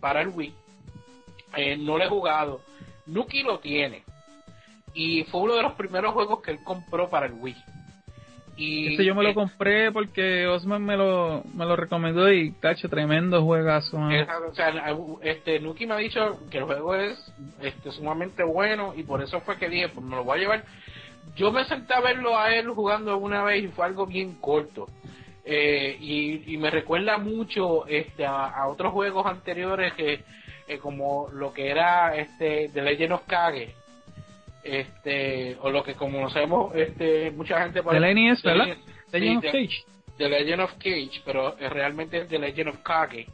para 0.00 0.20
el 0.20 0.28
Wii. 0.28 0.54
Eh, 1.56 1.76
no 1.76 1.98
lo 1.98 2.04
he 2.04 2.08
jugado. 2.08 2.60
Nuki 3.06 3.42
lo 3.42 3.58
tiene 3.58 4.04
y 4.94 5.24
fue 5.24 5.40
uno 5.40 5.54
de 5.54 5.62
los 5.62 5.72
primeros 5.72 6.12
juegos 6.12 6.40
que 6.40 6.50
él 6.52 6.62
compró 6.62 7.08
para 7.08 7.26
el 7.26 7.32
Wii. 7.32 7.56
Y 8.56 8.92
este 8.92 9.04
yo 9.04 9.14
me 9.14 9.22
lo 9.22 9.34
compré 9.34 9.90
porque 9.92 10.46
Osman 10.46 10.84
me 10.84 10.96
lo, 10.96 11.42
me 11.54 11.64
lo 11.64 11.74
recomendó 11.74 12.30
y 12.30 12.50
tacho, 12.52 12.88
tremendo 12.88 13.42
juegazo. 13.42 13.98
o 13.98 14.54
sea, 14.54 14.72
este, 15.22 15.58
Nuki 15.58 15.86
me 15.86 15.94
ha 15.94 15.98
dicho 15.98 16.38
que 16.50 16.58
el 16.58 16.64
juego 16.64 16.94
es 16.94 17.32
este, 17.62 17.90
sumamente 17.92 18.44
bueno 18.44 18.92
y 18.96 19.04
por 19.04 19.22
eso 19.22 19.40
fue 19.40 19.56
que 19.56 19.68
dije, 19.68 19.88
pues 19.88 20.04
me 20.04 20.16
lo 20.16 20.24
voy 20.24 20.38
a 20.38 20.40
llevar. 20.42 20.64
Yo 21.34 21.50
me 21.50 21.64
senté 21.64 21.94
a 21.94 22.00
verlo 22.00 22.38
a 22.38 22.54
él 22.54 22.68
jugando 22.68 23.16
una 23.16 23.42
vez 23.42 23.64
y 23.64 23.68
fue 23.68 23.86
algo 23.86 24.06
bien 24.06 24.34
corto. 24.34 24.86
Eh, 25.44 25.96
y, 26.00 26.54
y, 26.54 26.56
me 26.56 26.70
recuerda 26.70 27.18
mucho 27.18 27.86
este, 27.88 28.24
a, 28.24 28.64
otros 28.68 28.92
juegos 28.92 29.26
anteriores 29.26 29.92
que 29.94 30.20
eh, 30.68 30.78
como 30.78 31.28
lo 31.32 31.52
que 31.52 31.68
era 31.68 32.14
este 32.14 32.70
The 32.72 32.82
Legend 32.82 33.14
of 33.14 33.26
Kage 33.26 33.74
este 34.62 35.56
o 35.60 35.70
lo 35.70 35.82
que 35.82 35.94
como 35.94 36.30
sabemos 36.30 36.74
este 36.74 37.30
mucha 37.32 37.62
gente 37.62 37.82
por 37.82 37.98
The 37.98 38.14
NES, 38.14 38.42
¿verdad? 38.42 38.76
Legend 39.12 39.38
of 39.38 39.52
Cage. 39.52 39.84
The 40.18 40.28
Legend 40.28 40.60
of 40.62 40.72
Cage, 40.74 41.22
pero 41.24 41.56
realmente 41.56 42.18
es 42.18 42.28
The 42.28 42.38
Legend 42.38 42.68
of 42.68 42.82
Kage. 42.82 43.26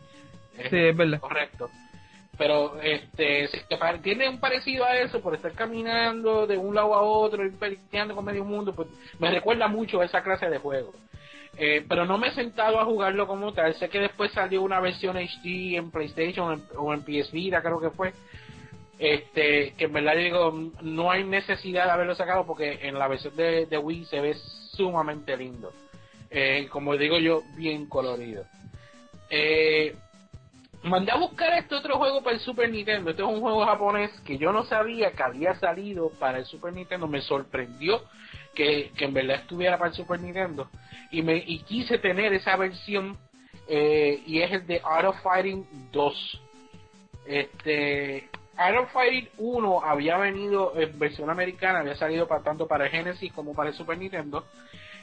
Sí, 0.70 0.76
es 0.76 0.96
verdad. 0.96 1.20
Correcto. 1.20 1.70
Pero 2.36 2.80
este 2.80 3.48
tiene 4.02 4.28
un 4.28 4.38
parecido 4.38 4.84
a 4.84 4.96
eso 4.96 5.20
por 5.20 5.34
estar 5.34 5.52
caminando 5.52 6.46
de 6.46 6.56
un 6.56 6.74
lado 6.74 6.94
a 6.94 7.02
otro 7.02 7.44
y 7.44 7.50
peleando 7.50 8.14
con 8.14 8.24
medio 8.24 8.44
mundo, 8.44 8.72
pues 8.72 8.88
me 9.18 9.30
recuerda 9.30 9.66
mucho 9.66 10.00
a 10.00 10.04
esa 10.04 10.22
clase 10.22 10.48
de 10.48 10.58
juego. 10.58 10.92
Eh, 11.56 11.84
pero 11.88 12.06
no 12.06 12.18
me 12.18 12.28
he 12.28 12.32
sentado 12.32 12.78
a 12.78 12.84
jugarlo 12.84 13.26
como 13.26 13.52
tal. 13.52 13.74
Sé 13.74 13.88
que 13.88 13.98
después 13.98 14.30
salió 14.30 14.62
una 14.62 14.78
versión 14.78 15.16
HD 15.16 15.74
en 15.76 15.90
PlayStation 15.90 16.64
o 16.76 16.94
en 16.94 17.02
PS 17.02 17.32
Vita, 17.32 17.60
creo 17.60 17.80
que 17.80 17.90
fue 17.90 18.12
este 18.98 19.74
que 19.76 19.84
en 19.84 19.92
verdad 19.92 20.16
digo 20.16 20.52
no 20.82 21.10
hay 21.10 21.24
necesidad 21.24 21.84
de 21.84 21.90
haberlo 21.92 22.14
sacado 22.14 22.46
porque 22.46 22.80
en 22.82 22.98
la 22.98 23.08
versión 23.08 23.36
de, 23.36 23.78
Wii 23.78 24.04
se 24.06 24.20
ve 24.20 24.34
sumamente 24.72 25.36
lindo. 25.36 25.72
Eh, 26.30 26.68
como 26.70 26.96
digo 26.96 27.18
yo 27.18 27.42
bien 27.56 27.86
colorido. 27.86 28.44
Eh, 29.30 29.94
mandé 30.82 31.12
a 31.12 31.16
buscar 31.16 31.52
este 31.58 31.74
otro 31.74 31.96
juego 31.96 32.22
para 32.22 32.36
el 32.36 32.42
Super 32.42 32.70
Nintendo. 32.70 33.10
Este 33.10 33.22
es 33.22 33.28
un 33.28 33.40
juego 33.40 33.64
japonés 33.64 34.10
que 34.26 34.36
yo 34.36 34.52
no 34.52 34.64
sabía 34.64 35.12
que 35.12 35.22
había 35.22 35.54
salido 35.54 36.10
para 36.18 36.38
el 36.38 36.44
Super 36.44 36.72
Nintendo. 36.72 37.06
Me 37.06 37.20
sorprendió 37.20 38.02
que, 38.54 38.90
en 38.98 39.14
verdad 39.14 39.36
estuviera 39.36 39.78
para 39.78 39.90
el 39.90 39.96
Super 39.96 40.20
Nintendo. 40.20 40.68
Y 41.10 41.22
me 41.22 41.36
y 41.36 41.60
quise 41.60 41.98
tener 41.98 42.32
esa 42.34 42.56
versión 42.56 43.16
eh, 43.68 44.22
y 44.26 44.40
es 44.40 44.52
el 44.52 44.66
de 44.66 44.80
Art 44.84 45.06
of 45.06 45.22
Fighting 45.22 45.66
2 45.92 46.42
este 47.28 48.28
Iron 48.66 48.88
Fighting 48.88 49.28
1 49.38 49.84
había 49.84 50.16
venido 50.16 50.72
en 50.76 50.98
versión 50.98 51.30
americana, 51.30 51.80
había 51.80 51.94
salido 51.94 52.26
para, 52.26 52.42
tanto 52.42 52.66
para 52.66 52.86
el 52.86 52.90
Genesis 52.90 53.32
como 53.32 53.54
para 53.54 53.70
el 53.70 53.76
Super 53.76 53.96
Nintendo. 53.96 54.44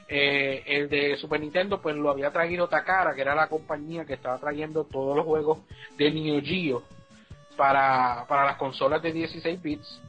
Eh, 0.07 0.61
el 0.67 0.89
de 0.89 1.15
Super 1.17 1.39
Nintendo 1.39 1.81
pues 1.81 1.95
lo 1.95 2.09
había 2.09 2.31
traído 2.31 2.67
Takara, 2.67 3.15
que 3.15 3.21
era 3.21 3.33
la 3.33 3.47
compañía 3.47 4.05
que 4.05 4.13
estaba 4.13 4.37
trayendo 4.39 4.83
todos 4.83 5.15
los 5.15 5.25
juegos 5.25 5.59
de 5.97 6.11
Neo 6.11 6.41
Geo 6.41 6.83
para, 7.55 8.25
para 8.27 8.45
las 8.45 8.57
consolas 8.57 9.01
de 9.01 9.13
16 9.13 9.61
bits. 9.61 10.01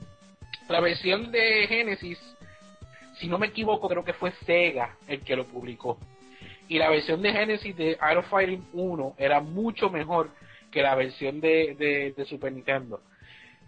La 0.69 0.81
versión 0.81 1.31
de 1.31 1.67
Genesis, 1.69 2.19
si 3.15 3.29
no 3.29 3.39
me 3.39 3.47
equivoco, 3.47 3.89
creo 3.89 4.05
que 4.05 4.13
fue 4.13 4.33
Sega 4.45 4.97
el 5.07 5.21
que 5.21 5.37
lo 5.37 5.47
publicó. 5.47 5.99
Y 6.69 6.79
la 6.79 6.91
versión 6.91 7.23
de 7.23 7.33
Genesis 7.33 7.77
de 7.77 7.97
Iron 8.11 8.25
Fighting 8.25 8.67
1 8.73 9.15
era 9.19 9.41
mucho 9.41 9.89
mejor 9.89 10.31
que 10.73 10.83
la 10.83 10.97
versión 10.97 11.41
de, 11.41 12.13
de 12.17 12.25
Super 12.25 12.53
Nintendo. 12.53 13.01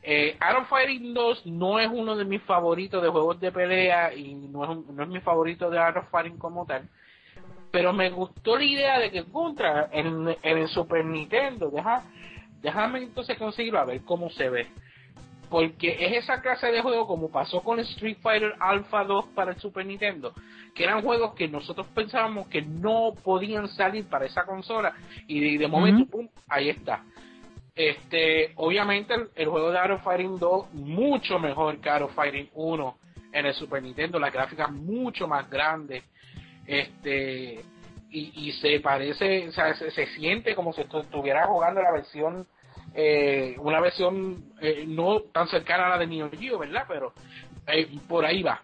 Eh, 0.02 0.38
Iron 0.50 0.66
Fighting 0.66 1.12
2 1.12 1.46
no 1.46 1.78
es 1.80 1.88
uno 1.92 2.16
de 2.16 2.24
mis 2.24 2.42
favoritos 2.42 3.02
de 3.02 3.08
juegos 3.08 3.40
de 3.40 3.52
pelea 3.52 4.14
y 4.14 4.34
no 4.34 4.64
es, 4.64 4.86
no 4.86 5.02
es 5.02 5.08
mi 5.08 5.20
favorito 5.20 5.68
de 5.70 5.76
Iron 5.76 6.06
Fighting 6.10 6.38
como 6.38 6.64
tal. 6.66 6.88
Pero 7.70 7.92
me 7.92 8.10
gustó 8.10 8.56
la 8.56 8.64
idea 8.64 8.98
de 8.98 9.10
que 9.10 9.24
contra 9.24 9.90
en, 9.92 10.36
el 10.42 10.68
Super 10.68 11.04
Nintendo, 11.04 11.70
deja, 11.70 12.04
déjame 12.62 13.00
entonces 13.00 13.36
conseguirlo 13.36 13.80
a 13.80 13.84
ver 13.84 14.02
cómo 14.02 14.30
se 14.30 14.48
ve. 14.48 14.68
Porque 15.50 15.96
es 16.00 16.24
esa 16.24 16.42
clase 16.42 16.70
de 16.70 16.82
juego 16.82 17.06
como 17.06 17.30
pasó 17.30 17.62
con 17.62 17.80
Street 17.80 18.18
Fighter 18.20 18.54
Alpha 18.60 19.04
2 19.04 19.26
para 19.34 19.52
el 19.52 19.58
Super 19.58 19.84
Nintendo, 19.84 20.32
que 20.74 20.84
eran 20.84 21.02
juegos 21.02 21.34
que 21.34 21.48
nosotros 21.48 21.86
pensábamos 21.94 22.48
que 22.48 22.62
no 22.62 23.14
podían 23.24 23.68
salir 23.68 24.06
para 24.08 24.26
esa 24.26 24.44
consola 24.44 24.94
y 25.26 25.56
de, 25.56 25.68
momento, 25.68 26.10
pum, 26.10 26.28
ahí 26.48 26.68
está. 26.68 27.02
Este, 27.78 28.54
obviamente 28.56 29.14
el, 29.36 29.46
juego 29.46 29.70
de 29.70 29.78
Art 29.78 30.02
Fighting 30.02 30.36
2 30.36 30.74
mucho 30.74 31.38
mejor 31.38 31.80
que 31.80 31.88
Art 31.88 32.10
Fighting 32.10 32.50
1 32.54 32.98
en 33.32 33.46
el 33.46 33.54
Super 33.54 33.80
Nintendo, 33.80 34.18
la 34.18 34.30
gráfica 34.30 34.66
mucho 34.66 35.28
más 35.28 35.48
grande, 35.48 36.02
este, 36.66 37.60
y, 38.10 38.50
se 38.60 38.80
parece, 38.80 39.46
o 39.46 39.52
sea, 39.52 39.74
se, 39.74 40.06
siente 40.06 40.56
como 40.56 40.72
si 40.72 40.80
estuviera 40.80 41.46
jugando 41.46 41.80
la 41.80 41.92
versión, 41.92 42.48
eh, 42.94 43.54
una 43.58 43.80
versión 43.80 44.54
eh, 44.60 44.84
no 44.84 45.20
tan 45.20 45.46
cercana 45.46 45.86
a 45.86 45.90
la 45.90 45.98
de 45.98 46.08
Neo 46.08 46.30
Geo, 46.32 46.58
¿verdad? 46.58 46.84
Pero 46.88 47.12
eh, 47.68 47.88
por 48.08 48.24
ahí 48.24 48.42
va. 48.42 48.60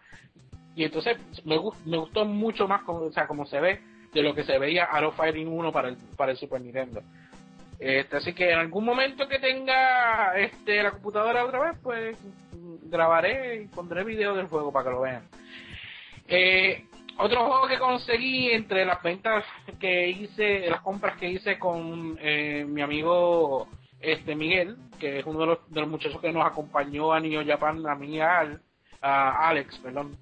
Y 0.74 0.82
entonces 0.82 1.18
me, 1.44 1.56
me 1.84 1.98
gustó 1.98 2.24
mucho 2.24 2.66
más 2.66 2.82
como, 2.82 3.02
o 3.02 3.12
sea, 3.12 3.28
como 3.28 3.46
se 3.46 3.60
ve 3.60 3.80
de 4.12 4.22
lo 4.22 4.34
que 4.34 4.42
se 4.42 4.58
veía 4.58 4.86
Art 4.86 5.14
Fighting 5.14 5.46
1 5.46 5.70
para 5.70 5.90
el, 5.90 5.98
para 6.16 6.32
el 6.32 6.36
Super 6.36 6.60
Nintendo. 6.60 7.00
Este, 7.78 8.16
así 8.16 8.32
que 8.34 8.50
en 8.50 8.58
algún 8.58 8.84
momento 8.84 9.28
que 9.28 9.38
tenga 9.38 10.36
este, 10.38 10.82
la 10.82 10.92
computadora 10.92 11.44
otra 11.44 11.60
vez, 11.60 11.78
pues 11.82 12.16
grabaré 12.82 13.62
y 13.62 13.66
pondré 13.66 14.04
video 14.04 14.34
del 14.34 14.46
juego 14.46 14.72
para 14.72 14.84
que 14.84 14.90
lo 14.90 15.00
vean. 15.00 15.28
Eh, 16.26 16.84
otro 17.18 17.46
juego 17.46 17.68
que 17.68 17.78
conseguí 17.78 18.50
entre 18.50 18.84
las 18.84 19.02
ventas 19.02 19.44
que 19.78 20.08
hice, 20.08 20.68
las 20.68 20.80
compras 20.80 21.16
que 21.16 21.28
hice 21.28 21.58
con 21.58 22.18
eh, 22.20 22.64
mi 22.66 22.80
amigo 22.80 23.68
este 24.00 24.34
Miguel, 24.34 24.76
que 24.98 25.20
es 25.20 25.26
uno 25.26 25.40
de 25.40 25.46
los, 25.46 25.70
de 25.70 25.80
los 25.80 25.90
muchachos 25.90 26.20
que 26.20 26.32
nos 26.32 26.44
acompañó 26.44 27.12
a 27.12 27.20
New 27.20 27.46
Japan, 27.46 27.86
a 27.86 27.94
mí 27.94 28.20
a, 28.20 28.58
Alex, 29.00 29.78
perdón. 29.78 30.16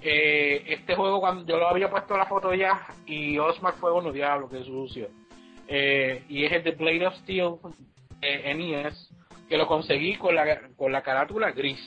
Eh, 0.00 0.64
este 0.66 0.94
juego 0.94 1.20
cuando 1.20 1.44
yo 1.46 1.58
lo 1.58 1.68
había 1.68 1.90
puesto 1.90 2.16
la 2.16 2.26
foto 2.26 2.52
ya 2.54 2.86
y 3.06 3.38
Osmar 3.38 3.74
fue 3.74 3.92
uno 3.92 4.10
diablo 4.10 4.48
que 4.48 4.64
sucio 4.64 5.08
eh, 5.74 6.24
y 6.28 6.44
es 6.44 6.52
el 6.52 6.62
de 6.64 6.72
Blade 6.72 7.06
of 7.06 7.14
Steel 7.20 7.54
eh, 8.20 8.54
NES, 8.54 9.10
que 9.48 9.56
lo 9.56 9.66
conseguí 9.66 10.16
con 10.16 10.34
la, 10.34 10.68
con 10.76 10.92
la 10.92 11.00
carátula 11.00 11.50
gris. 11.52 11.80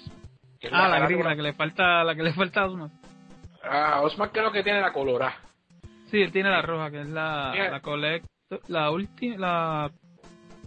ah, 0.72 0.88
la, 0.88 1.06
gris, 1.06 1.24
la 1.24 1.36
que 1.36 1.44
le 1.44 1.54
falta, 1.54 2.04
la 2.04 2.16
que 2.16 2.24
le 2.24 2.34
falta 2.34 2.62
a 2.62 2.66
Osman. 2.66 2.92
Ah, 3.64 4.02
Osman 4.02 4.30
creo 4.30 4.52
que 4.52 4.64
tiene 4.64 4.82
la 4.82 4.92
colorada. 4.92 5.38
Sí, 6.10 6.20
él 6.20 6.32
tiene 6.32 6.50
la 6.50 6.64
roja, 6.64 6.90
que 6.90 7.02
es 7.02 7.08
la, 7.10 7.54
la 7.54 8.22
la 8.68 8.90
última, 8.90 9.38
la 9.38 9.92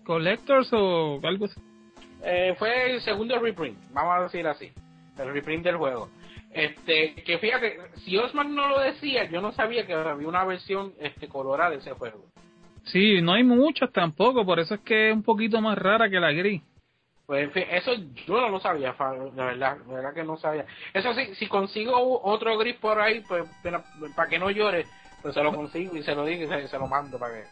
Collectors 0.05 0.73
o 0.73 1.19
algo 1.25 1.47
así. 1.47 1.61
Eh, 2.23 2.55
fue 2.57 2.93
el 2.93 3.01
segundo 3.01 3.37
reprint, 3.41 3.79
vamos 3.91 4.17
a 4.17 4.23
decir 4.23 4.47
así, 4.47 4.73
el 5.19 5.33
reprint 5.33 5.65
del 5.65 5.77
juego. 5.77 6.09
Este, 6.53 7.15
que 7.15 7.39
fíjate, 7.39 7.79
si 8.05 8.17
Osman 8.17 8.55
no 8.55 8.69
lo 8.69 8.79
decía, 8.79 9.25
yo 9.29 9.41
no 9.41 9.51
sabía 9.51 9.87
que 9.87 9.95
había 9.95 10.29
una 10.29 10.45
versión 10.45 10.95
este 11.01 11.29
colorada 11.29 11.71
de 11.71 11.77
ese 11.79 11.93
juego. 11.93 12.25
Sí, 12.85 13.21
no 13.21 13.33
hay 13.33 13.45
muchas 13.45 13.93
tampoco, 13.93 14.45
por 14.45 14.59
eso 14.59 14.75
es 14.75 14.81
que 14.81 15.11
es 15.11 15.15
un 15.15 15.23
poquito 15.23 15.61
más 15.61 15.77
rara 15.77 16.09
que 16.09 16.21
la 16.21 16.33
gris. 16.33 16.63
Pues 17.27 17.45
en 17.45 17.53
fin, 17.53 17.65
eso 17.71 17.93
yo 18.27 18.41
no 18.41 18.49
lo 18.49 18.59
sabía, 18.59 18.97
la 18.99 19.45
verdad, 19.45 19.77
la 19.87 19.95
verdad 19.95 20.15
que 20.15 20.25
no 20.25 20.39
sabía. 20.39 20.65
Eso 20.95 21.13
sí, 21.13 21.35
si 21.35 21.47
consigo 21.47 22.23
otro 22.23 22.57
gris 22.57 22.77
por 22.77 22.99
ahí, 22.99 23.21
pues 23.29 23.45
para 24.17 24.31
que 24.31 24.39
no 24.39 24.51
llore, 24.51 24.87
pues 25.21 25.35
se 25.35 25.43
lo 25.43 25.53
consigo 25.53 25.95
y 25.95 26.03
se 26.03 26.15
lo 26.15 26.25
digo 26.25 26.45
y 26.45 26.49
se, 26.49 26.69
se 26.69 26.79
lo 26.79 26.87
mando 26.87 27.19
para 27.19 27.35
que... 27.35 27.45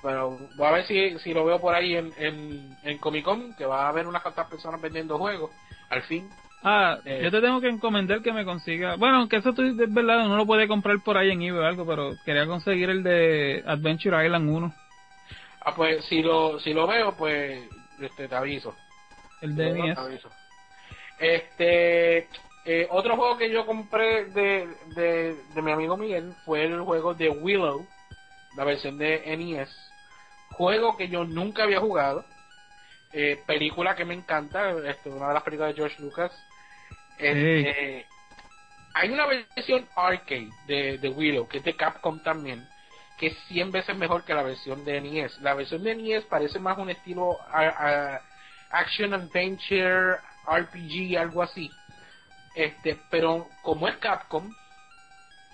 Pero 0.00 0.38
voy 0.56 0.66
a 0.66 0.70
ver 0.70 0.86
si, 0.86 1.18
si 1.18 1.34
lo 1.34 1.44
veo 1.44 1.60
por 1.60 1.74
ahí 1.74 1.96
en, 1.96 2.12
en, 2.18 2.76
en 2.84 2.98
Comic 2.98 3.24
Con, 3.24 3.56
que 3.56 3.66
va 3.66 3.86
a 3.86 3.88
haber 3.88 4.06
unas 4.06 4.22
cuantas 4.22 4.48
personas 4.48 4.80
vendiendo 4.80 5.18
juegos, 5.18 5.50
al 5.90 6.02
fin. 6.02 6.30
Ah, 6.64 6.98
Eh. 7.04 7.20
yo 7.22 7.30
te 7.30 7.42
tengo 7.42 7.60
que 7.60 7.68
encomendar 7.68 8.22
que 8.22 8.32
me 8.32 8.44
consiga. 8.44 8.96
Bueno, 8.96 9.16
aunque 9.18 9.36
eso 9.36 9.52
tú- 9.52 9.62
es 9.62 9.76
verdad, 9.76 10.24
uno 10.24 10.36
lo 10.36 10.46
puede 10.46 10.66
comprar 10.66 10.96
por 11.04 11.18
ahí 11.18 11.30
en 11.30 11.42
eBay 11.42 11.60
o 11.60 11.66
algo, 11.66 11.86
pero 11.86 12.12
quería 12.24 12.46
conseguir 12.46 12.88
el 12.88 13.02
de 13.02 13.62
Adventure 13.66 14.24
Island 14.24 14.48
1. 14.48 14.74
Ah, 15.60 15.74
pues 15.74 16.04
si 16.06 16.22
lo, 16.22 16.58
si 16.60 16.72
lo 16.72 16.86
veo, 16.86 17.14
pues 17.16 17.68
este, 18.00 18.28
te 18.28 18.34
aviso. 18.34 18.74
El 19.42 19.54
de 19.56 19.72
NES. 19.72 19.98
Este, 21.18 22.28
eh, 22.64 22.88
otro 22.90 23.16
juego 23.16 23.36
que 23.36 23.50
yo 23.50 23.66
compré 23.66 24.26
de, 24.26 24.66
de, 24.96 25.36
de 25.54 25.62
mi 25.62 25.70
amigo 25.70 25.96
Miguel 25.96 26.32
fue 26.44 26.64
el 26.64 26.80
juego 26.80 27.14
de 27.14 27.28
Willow, 27.28 27.86
la 28.56 28.64
versión 28.64 28.98
de 28.98 29.22
NES. 29.36 29.68
Juego 30.52 30.96
que 30.96 31.08
yo 31.08 31.24
nunca 31.24 31.64
había 31.64 31.80
jugado. 31.80 32.24
Eh, 33.12 33.40
película 33.46 33.94
que 33.94 34.04
me 34.04 34.14
encanta, 34.14 34.70
este, 34.88 35.08
una 35.08 35.28
de 35.28 35.34
las 35.34 35.42
películas 35.44 35.70
de 35.70 35.76
George 35.76 36.02
Lucas. 36.02 36.32
Este, 37.18 38.06
Hay 38.94 39.10
una 39.10 39.26
versión 39.26 39.88
arcade 39.96 40.50
de, 40.66 40.98
de 40.98 41.08
Willow, 41.08 41.48
que 41.48 41.58
es 41.58 41.64
de 41.64 41.76
Capcom 41.76 42.22
también, 42.22 42.68
que 43.18 43.28
es 43.28 43.38
100 43.48 43.72
veces 43.72 43.96
mejor 43.96 44.24
que 44.24 44.34
la 44.34 44.42
versión 44.42 44.84
de 44.84 44.98
NES. 45.00 45.40
La 45.40 45.54
versión 45.54 45.82
de 45.84 45.92
NES 45.92 46.24
parece 46.26 46.58
más 46.60 46.78
un 46.78 46.90
estilo 46.90 47.40
a- 47.50 47.68
a- 48.16 48.22
action 48.70 49.14
adventure, 49.14 50.16
RPG, 50.46 51.16
algo 51.18 51.42
así. 51.42 51.70
Este, 52.54 52.98
pero 53.10 53.48
como 53.62 53.88
es 53.88 53.96
Capcom, 53.98 54.50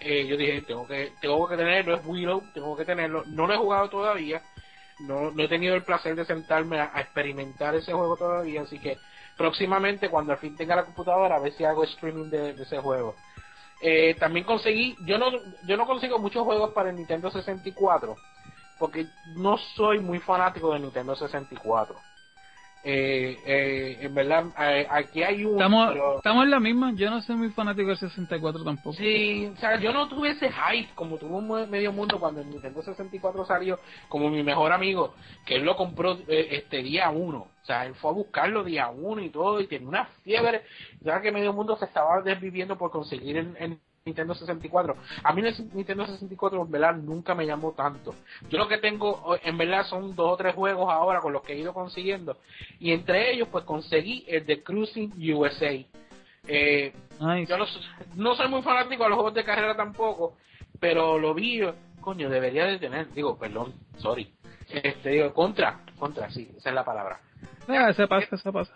eh, 0.01 0.27
yo 0.27 0.37
dije, 0.37 0.63
tengo 0.63 0.87
que, 0.87 1.13
tengo 1.21 1.47
que 1.49 1.57
tenerlo, 1.57 1.95
es 1.95 2.01
Willow, 2.05 2.43
tengo 2.55 2.77
que 2.77 2.85
tenerlo. 2.85 3.25
No 3.27 3.47
lo 3.47 3.55
he 3.55 3.59
jugado 3.59 3.89
todavía, 3.91 4.43
no, 5.01 5.31
no 5.31 5.43
he 5.43 5.49
tenido 5.49 5.75
el 5.75 5.85
placer 5.85 6.15
de 6.17 6.25
sentarme 6.25 6.81
a, 6.81 6.91
a 6.95 7.01
experimentar 7.03 7.75
ese 7.75 7.93
juego 7.93 8.17
todavía, 8.17 8.63
así 8.63 8.79
que 8.79 8.99
próximamente 9.41 10.11
cuando 10.11 10.33
al 10.33 10.39
fin 10.39 10.55
tenga 10.55 10.77
la 10.77 10.85
computadora 10.85 11.37
a 11.37 11.39
ver 11.39 11.55
si 11.55 11.65
hago 11.65 11.83
streaming 11.85 12.29
de, 12.29 12.51
ese 12.51 12.79
juego. 12.79 13.17
Eh, 13.81 14.15
también 14.21 14.45
conseguí, 14.45 14.95
yo 15.07 15.17
no, 15.17 15.31
yo 15.67 15.79
no 15.79 15.87
consigo 15.87 16.19
muchos 16.19 16.45
juegos 16.45 16.75
para 16.75 16.91
el 16.91 16.97
Nintendo 16.97 17.31
64, 17.31 18.17
porque 18.79 19.07
no 19.37 19.57
soy 19.57 19.99
muy 19.99 20.19
fanático 20.19 20.75
de 20.75 20.81
Nintendo 20.81 21.17
64. 21.17 21.97
Eh, 22.83 23.39
eh, 23.45 23.99
en 24.01 24.15
verdad, 24.15 24.45
eh, 24.59 24.87
aquí 24.89 25.23
hay 25.23 25.45
un... 25.45 25.53
Estamos, 25.53 25.91
pero- 25.93 26.17
estamos 26.17 26.45
en 26.45 26.51
la 26.51 26.61
misma. 26.61 26.93
Yo 26.95 27.11
no 27.11 27.21
soy 27.21 27.37
muy 27.37 27.51
fanático 27.51 27.89
del 27.89 27.99
64 27.99 28.65
tampoco. 28.65 28.97
Sí, 28.97 29.51
o 29.53 29.57
sea, 29.57 29.79
yo 29.79 29.93
no 29.93 30.09
tuve 30.09 30.31
ese 30.31 30.51
hype 30.51 30.89
como 30.95 31.19
tuvo 31.19 31.41
medio 31.67 31.93
mundo 31.93 32.19
cuando 32.19 32.41
el 32.41 32.49
Nintendo 32.49 32.83
64 32.83 33.45
salió 33.45 33.79
como 34.09 34.31
mi 34.31 34.43
mejor 34.43 34.73
amigo, 34.73 35.15
que 35.45 35.57
él 35.57 35.65
lo 35.65 35.77
compró 35.77 36.19
eh, 36.27 36.49
este 36.53 36.83
día 36.83 37.11
uno. 37.11 37.49
O 37.63 37.65
sea, 37.67 37.85
él 37.85 37.95
fue 37.95 38.11
a 38.11 38.15
buscarlo 38.15 38.65
día 38.65 38.89
uno 38.89 39.21
y 39.23 39.29
todo, 39.29 39.61
y 39.61 39.67
tenía 39.67 39.89
una 39.89 40.05
fiebre. 40.25 40.63
Ya 41.03 41.21
que 41.21 41.31
medio 41.33 41.53
mundo 41.53 41.77
se 41.77 41.85
estaba 41.85 42.23
desviviendo 42.23 42.79
por 42.79 42.91
conseguir 42.91 43.37
el, 43.37 43.57
el 43.59 43.79
Nintendo 44.11 44.35
64. 44.35 44.97
A 45.25 45.33
mí 45.33 45.43
el 45.43 45.55
Nintendo 45.75 46.07
64 46.07 46.63
en 46.63 46.71
verdad 46.71 46.95
nunca 46.97 47.35
me 47.35 47.47
llamó 47.47 47.73
tanto. 47.73 48.15
Yo 48.51 48.59
lo 48.59 48.69
que 48.69 48.79
tengo 48.79 49.37
en 49.43 49.57
verdad 49.57 49.85
son 49.87 50.15
dos 50.15 50.33
o 50.33 50.37
tres 50.37 50.55
juegos 50.55 50.91
ahora 50.93 51.21
con 51.21 51.33
los 51.33 51.43
que 51.43 51.55
he 51.55 51.59
ido 51.59 51.73
consiguiendo. 51.73 52.37
Y 52.79 52.93
entre 52.93 53.33
ellos 53.33 53.49
pues 53.51 53.65
conseguí 53.65 54.25
el 54.29 54.45
de 54.47 54.63
Cruising 54.63 55.13
USA. 55.35 55.73
Eh, 56.49 56.93
yo 57.47 57.59
no, 57.59 57.67
so- 57.67 57.81
no 58.17 58.35
soy 58.35 58.49
muy 58.49 58.63
fanático 58.63 59.05
a 59.05 59.09
los 59.09 59.17
juegos 59.17 59.35
de 59.35 59.45
carrera 59.45 59.77
tampoco, 59.77 60.37
pero 60.81 61.19
lo 61.19 61.35
vi, 61.35 61.61
coño, 62.01 62.29
debería 62.31 62.65
de 62.65 62.79
tener, 62.79 63.13
digo, 63.13 63.39
perdón, 63.39 63.75
sorry, 63.99 64.33
este, 64.73 65.11
digo, 65.11 65.33
contra, 65.35 65.81
contra, 65.99 66.31
sí, 66.31 66.51
esa 66.57 66.71
es 66.71 66.75
la 66.75 66.85
palabra. 66.85 67.21
ah, 67.69 67.93
se 67.93 68.07
pasa, 68.09 68.37
se 68.37 68.51
pasa. 68.53 68.73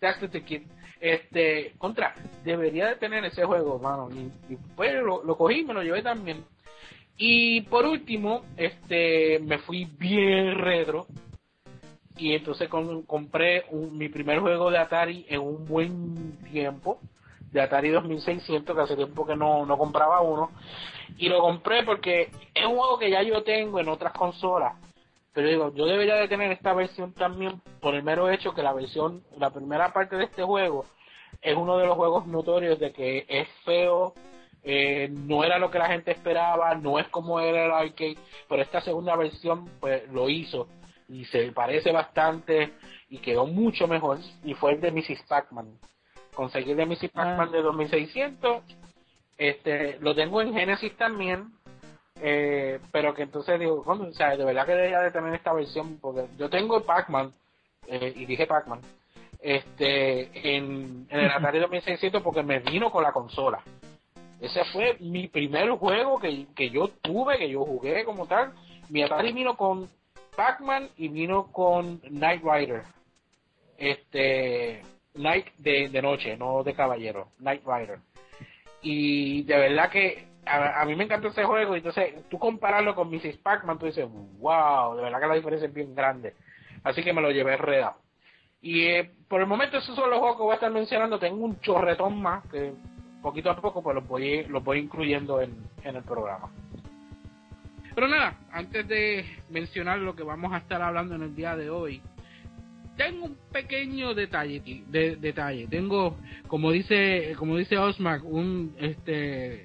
That's 0.00 0.18
the 0.30 0.42
kid. 0.42 0.62
Este, 1.02 1.72
contra, 1.78 2.14
debería 2.44 2.86
de 2.86 2.94
tener 2.94 3.24
ese 3.24 3.44
juego, 3.44 3.76
mano, 3.80 4.08
y, 4.12 4.52
y 4.52 4.56
pues 4.76 4.94
lo, 4.94 5.24
lo 5.24 5.36
cogí 5.36 5.64
me 5.64 5.74
lo 5.74 5.82
llevé 5.82 6.00
también. 6.00 6.44
Y 7.16 7.62
por 7.62 7.84
último, 7.86 8.44
este, 8.56 9.40
me 9.40 9.58
fui 9.58 9.84
bien 9.84 10.56
retro, 10.58 11.08
y 12.16 12.34
entonces 12.34 12.68
con- 12.68 13.02
compré 13.02 13.64
mi 13.72 14.08
primer 14.10 14.38
juego 14.38 14.70
de 14.70 14.78
Atari 14.78 15.26
en 15.28 15.40
un 15.40 15.66
buen 15.66 16.38
tiempo, 16.52 17.00
de 17.50 17.60
Atari 17.60 17.88
2600, 17.88 18.76
que 18.76 18.82
hace 18.82 18.94
tiempo 18.94 19.26
que 19.26 19.34
no, 19.34 19.66
no 19.66 19.76
compraba 19.76 20.20
uno, 20.20 20.52
y 21.18 21.28
lo 21.28 21.40
compré 21.40 21.82
porque 21.82 22.30
es 22.54 22.64
un 22.64 22.76
juego 22.76 22.96
que 22.96 23.10
ya 23.10 23.22
yo 23.24 23.42
tengo 23.42 23.80
en 23.80 23.88
otras 23.88 24.12
consolas, 24.12 24.74
pero 25.34 25.48
digo, 25.48 25.74
yo 25.74 25.86
debería 25.86 26.16
de 26.16 26.28
tener 26.28 26.52
esta 26.52 26.74
versión 26.74 27.12
también 27.14 27.60
por 27.80 27.94
el 27.94 28.02
mero 28.02 28.30
hecho 28.30 28.54
que 28.54 28.62
la 28.62 28.72
versión, 28.72 29.22
la 29.38 29.50
primera 29.50 29.92
parte 29.92 30.16
de 30.16 30.24
este 30.24 30.42
juego 30.42 30.84
es 31.40 31.56
uno 31.56 31.78
de 31.78 31.86
los 31.86 31.96
juegos 31.96 32.26
notorios 32.26 32.78
de 32.78 32.92
que 32.92 33.24
es 33.28 33.48
feo, 33.64 34.14
eh, 34.62 35.08
no 35.10 35.42
era 35.42 35.58
lo 35.58 35.70
que 35.70 35.78
la 35.78 35.88
gente 35.88 36.12
esperaba, 36.12 36.74
no 36.74 36.98
es 36.98 37.08
como 37.08 37.40
era 37.40 37.64
el 37.64 37.72
arcade, 37.72 38.18
pero 38.48 38.62
esta 38.62 38.80
segunda 38.80 39.16
versión 39.16 39.68
pues 39.80 40.08
lo 40.10 40.28
hizo 40.28 40.68
y 41.08 41.24
se 41.26 41.50
parece 41.52 41.92
bastante 41.92 42.72
y 43.08 43.18
quedó 43.18 43.46
mucho 43.46 43.88
mejor 43.88 44.18
y 44.44 44.54
fue 44.54 44.72
el 44.72 44.80
de 44.80 44.92
Mrs. 44.92 45.22
Pac-Man. 45.28 45.78
Conseguí 46.34 46.70
el 46.70 46.76
de 46.76 46.86
Mrs. 46.86 47.10
Pac-Man 47.10 47.50
de 47.50 47.62
2600, 47.62 48.62
este, 49.36 49.98
lo 50.00 50.14
tengo 50.14 50.40
en 50.40 50.54
Genesis 50.54 50.96
también, 50.96 51.52
eh, 52.24 52.78
pero 52.92 53.12
que 53.14 53.24
entonces 53.24 53.58
digo, 53.58 53.82
o 53.84 54.12
sea, 54.12 54.36
de 54.36 54.44
verdad 54.44 54.64
que 54.64 54.76
debería 54.76 55.00
de 55.00 55.10
tener 55.10 55.34
esta 55.34 55.52
versión, 55.52 55.98
porque 56.00 56.26
yo 56.38 56.48
tengo 56.48 56.76
el 56.76 56.84
Pac-Man, 56.84 57.32
eh, 57.88 58.12
y 58.14 58.26
dije 58.26 58.46
Pac-Man, 58.46 58.80
este, 59.40 60.56
en, 60.56 61.08
en 61.10 61.18
el 61.18 61.30
Atari 61.32 61.58
2600 61.58 62.22
porque 62.22 62.44
me 62.44 62.60
vino 62.60 62.92
con 62.92 63.02
la 63.02 63.10
consola. 63.10 63.60
Ese 64.40 64.64
fue 64.66 64.96
mi 65.00 65.26
primer 65.26 65.68
juego 65.70 66.20
que, 66.20 66.46
que 66.54 66.70
yo 66.70 66.88
tuve, 67.02 67.38
que 67.38 67.50
yo 67.50 67.64
jugué 67.64 68.04
como 68.04 68.26
tal. 68.26 68.52
Mi 68.88 69.02
Atari 69.02 69.32
vino 69.32 69.56
con 69.56 69.88
Pac-Man 70.36 70.90
y 70.96 71.08
vino 71.08 71.50
con 71.50 71.98
Knight 72.02 72.42
Rider. 72.44 72.84
Este, 73.78 74.82
Night 75.14 75.46
de, 75.58 75.88
de 75.88 76.02
noche, 76.02 76.36
no 76.36 76.62
de 76.62 76.74
caballero, 76.74 77.28
Knight 77.38 77.62
Rider. 77.66 77.98
Y 78.80 79.42
de 79.42 79.56
verdad 79.56 79.90
que 79.90 80.31
a, 80.46 80.80
a 80.80 80.84
mí 80.84 80.94
me 80.94 81.04
encantó 81.04 81.28
ese 81.28 81.44
juego. 81.44 81.74
Entonces, 81.74 82.28
tú 82.28 82.38
compararlo 82.38 82.94
con 82.94 83.10
Mrs. 83.10 83.38
Pac-Man, 83.38 83.78
tú 83.78 83.86
dices, 83.86 84.06
wow, 84.38 84.96
de 84.96 85.02
verdad 85.02 85.20
que 85.20 85.26
la 85.26 85.34
diferencia 85.34 85.68
es 85.68 85.74
bien 85.74 85.94
grande. 85.94 86.34
Así 86.84 87.02
que 87.02 87.12
me 87.12 87.22
lo 87.22 87.30
llevé 87.30 87.56
redado. 87.56 87.96
Y 88.60 88.82
eh, 88.84 89.10
por 89.28 89.40
el 89.40 89.46
momento 89.46 89.78
esos 89.78 89.96
son 89.96 90.10
los 90.10 90.18
juegos 90.20 90.36
que 90.36 90.42
voy 90.42 90.52
a 90.52 90.54
estar 90.54 90.70
mencionando. 90.70 91.18
Tengo 91.18 91.44
un 91.44 91.60
chorretón 91.60 92.20
más 92.20 92.44
que 92.48 92.72
poquito 93.22 93.50
a 93.50 93.60
poco 93.60 93.82
pues 93.82 93.94
los 93.94 94.06
voy, 94.06 94.44
los 94.44 94.62
voy 94.62 94.78
incluyendo 94.78 95.40
en, 95.40 95.56
en 95.84 95.96
el 95.96 96.02
programa. 96.02 96.50
Pero 97.94 98.08
nada, 98.08 98.38
antes 98.50 98.86
de 98.88 99.24
mencionar 99.50 99.98
lo 99.98 100.16
que 100.16 100.22
vamos 100.22 100.52
a 100.52 100.58
estar 100.58 100.80
hablando 100.80 101.14
en 101.14 101.22
el 101.22 101.36
día 101.36 101.56
de 101.56 101.70
hoy, 101.70 102.00
tengo 102.96 103.26
un 103.26 103.36
pequeño 103.50 104.14
detalle, 104.14 104.62
de, 104.88 105.16
detalle. 105.16 105.66
Tengo, 105.66 106.16
como 106.48 106.70
dice, 106.70 107.34
como 107.38 107.56
dice 107.56 107.78
Osmac, 107.78 108.24
un 108.24 108.74
este, 108.78 109.64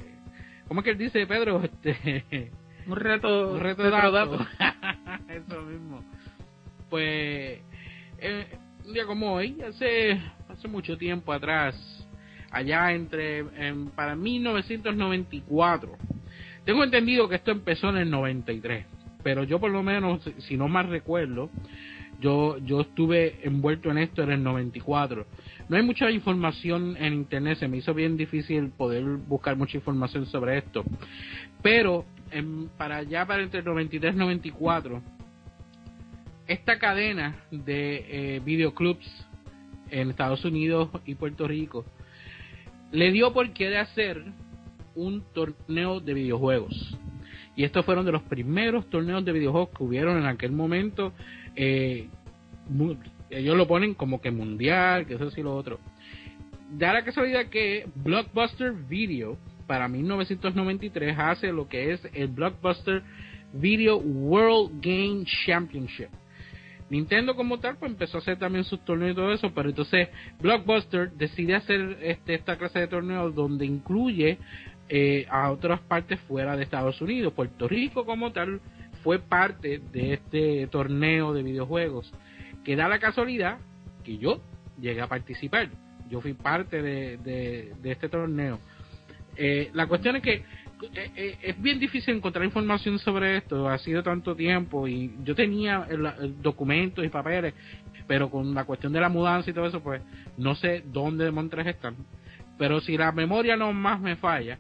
¿cómo 0.67 0.81
es 0.81 0.83
que 0.85 0.91
él 0.91 0.97
dice 0.97 1.25
Pedro? 1.27 1.61
Este, 1.83 2.51
Un 2.87 2.95
reto, 2.95 3.53
un 3.53 3.59
reto 3.59 3.83
de 3.83 3.89
datos. 3.91 4.47
Eso 5.29 5.61
mismo. 5.63 6.03
Pues, 6.89 7.59
eh, 8.19 8.47
un 8.85 8.93
día 8.93 9.05
como 9.05 9.33
hoy, 9.33 9.61
hace, 9.61 10.19
hace 10.49 10.67
mucho 10.69 10.97
tiempo 10.97 11.33
atrás, 11.33 11.75
allá 12.51 12.93
entre, 12.93 13.39
en, 13.39 13.87
para 13.89 14.15
1994, 14.15 15.97
tengo 16.65 16.83
entendido 16.83 17.27
que 17.27 17.35
esto 17.35 17.51
empezó 17.51 17.89
en 17.89 17.97
el 17.97 18.09
93, 18.09 18.85
pero 19.23 19.43
yo 19.43 19.59
por 19.59 19.71
lo 19.71 19.83
menos, 19.83 20.23
si- 20.23 20.33
si 20.41 20.57
no 20.57 20.67
mal 20.67 20.87
recuerdo, 20.89 21.49
yo, 22.19 22.57
yo 22.59 22.81
estuve 22.81 23.39
envuelto 23.43 23.91
en 23.91 23.97
esto 23.99 24.23
en 24.23 24.31
el 24.31 24.41
94. 24.43 25.25
No 25.69 25.75
hay 25.75 25.83
mucha 25.83 26.09
información 26.11 26.95
en 26.97 27.13
internet, 27.13 27.57
se 27.59 27.67
me 27.67 27.77
hizo 27.77 27.93
bien 27.93 28.15
difícil 28.15 28.69
poder 28.69 29.03
buscar 29.03 29.57
mucha 29.57 29.77
información 29.77 30.25
sobre 30.25 30.57
esto. 30.59 30.83
Pero 31.61 32.05
en- 32.31 32.69
para 32.77 32.97
allá, 32.97 33.25
para 33.25 33.43
entre 33.43 33.59
el 33.59 33.65
93 33.65 34.15
y 34.15 34.17
94, 34.17 35.01
esta 36.47 36.79
cadena 36.79 37.35
de 37.51 38.05
eh, 38.35 38.41
videoclubs 38.45 39.05
en 39.91 40.09
Estados 40.09 40.45
Unidos 40.45 40.89
y 41.05 41.15
Puerto 41.15 41.47
Rico 41.47 41.85
le 42.91 43.11
dio 43.11 43.33
por 43.33 43.51
qué 43.51 43.77
hacer 43.77 44.23
un 44.95 45.21
torneo 45.33 45.99
de 45.99 46.13
videojuegos. 46.13 46.97
Y 47.57 47.63
estos 47.65 47.83
fueron 47.85 48.05
de 48.05 48.11
los 48.13 48.21
primeros 48.23 48.89
torneos 48.89 49.25
de 49.25 49.31
videojuegos 49.33 49.69
que 49.77 49.83
hubieron 49.83 50.17
en 50.17 50.25
aquel 50.25 50.51
momento. 50.53 51.11
eh, 51.55 52.07
ellos 53.29 53.57
lo 53.57 53.67
ponen 53.67 53.93
como 53.93 54.21
que 54.21 54.31
mundial, 54.31 55.05
que 55.05 55.15
eso 55.15 55.29
sí 55.31 55.41
lo 55.41 55.55
otro. 55.55 55.79
Da 56.71 56.93
la 56.93 57.03
casualidad 57.03 57.47
que 57.47 57.87
Blockbuster 57.95 58.73
Video 58.73 59.37
para 59.67 59.87
1993 59.87 61.17
hace 61.17 61.51
lo 61.51 61.67
que 61.67 61.93
es 61.93 62.07
el 62.13 62.27
Blockbuster 62.27 63.03
Video 63.53 63.97
World 63.97 64.81
Game 64.81 65.25
Championship. 65.45 66.09
Nintendo 66.89 67.35
como 67.35 67.59
tal 67.59 67.75
pues 67.77 67.91
empezó 67.91 68.17
a 68.17 68.21
hacer 68.21 68.39
también 68.39 68.63
sus 68.63 68.83
torneos 68.85 69.11
y 69.11 69.15
todo 69.15 69.33
eso, 69.33 69.51
pero 69.53 69.69
entonces 69.69 70.07
Blockbuster 70.39 71.11
decide 71.11 71.55
hacer 71.55 71.97
este, 72.01 72.35
esta 72.35 72.57
clase 72.57 72.79
de 72.79 72.87
torneos 72.87 73.35
donde 73.35 73.65
incluye 73.65 74.37
eh, 74.87 75.25
a 75.29 75.51
otras 75.51 75.81
partes 75.81 76.19
fuera 76.21 76.55
de 76.55 76.63
Estados 76.63 77.01
Unidos. 77.01 77.33
Puerto 77.33 77.67
Rico 77.67 78.05
como 78.05 78.31
tal 78.31 78.61
fue 79.03 79.19
parte 79.19 79.81
de 79.91 80.13
este 80.13 80.67
torneo 80.67 81.33
de 81.33 81.43
videojuegos, 81.43 82.11
que 82.67 82.75
da 82.75 82.89
la 82.89 82.99
casualidad 82.99 83.59
que 84.03 84.17
yo 84.17 84.41
llegué 84.77 84.99
a 84.99 85.07
participar. 85.07 85.69
Yo 86.09 86.19
fui 86.19 86.33
parte 86.33 86.81
de, 86.81 87.15
de, 87.15 87.91
este 87.91 88.09
torneo. 88.09 88.59
Eh, 89.37 89.69
la 89.73 89.87
cuestión 89.87 90.17
es 90.17 90.21
que 90.21 90.33
eh, 90.33 91.11
eh, 91.15 91.37
es 91.43 91.61
bien 91.61 91.79
difícil 91.79 92.17
encontrar 92.17 92.43
información 92.43 92.99
sobre 92.99 93.37
esto, 93.37 93.69
ha 93.69 93.77
sido 93.77 94.03
tanto 94.03 94.35
tiempo 94.35 94.85
y 94.85 95.13
yo 95.23 95.33
tenía 95.33 95.87
documentos 96.41 97.05
y 97.05 97.07
papeles, 97.07 97.53
pero 98.05 98.29
con 98.29 98.53
la 98.53 98.65
cuestión 98.65 98.91
de 98.91 98.99
la 98.99 99.07
mudanza 99.07 99.49
y 99.49 99.53
todo 99.53 99.67
eso, 99.67 99.81
pues 99.81 100.01
no 100.37 100.53
sé 100.53 100.83
dónde 100.87 101.31
de 101.31 101.69
están. 101.69 101.95
Pero 102.57 102.81
si 102.81 102.97
la 102.97 103.13
memoria 103.13 103.55
no 103.55 103.71
más 103.71 104.01
me 104.01 104.17
falla, 104.17 104.59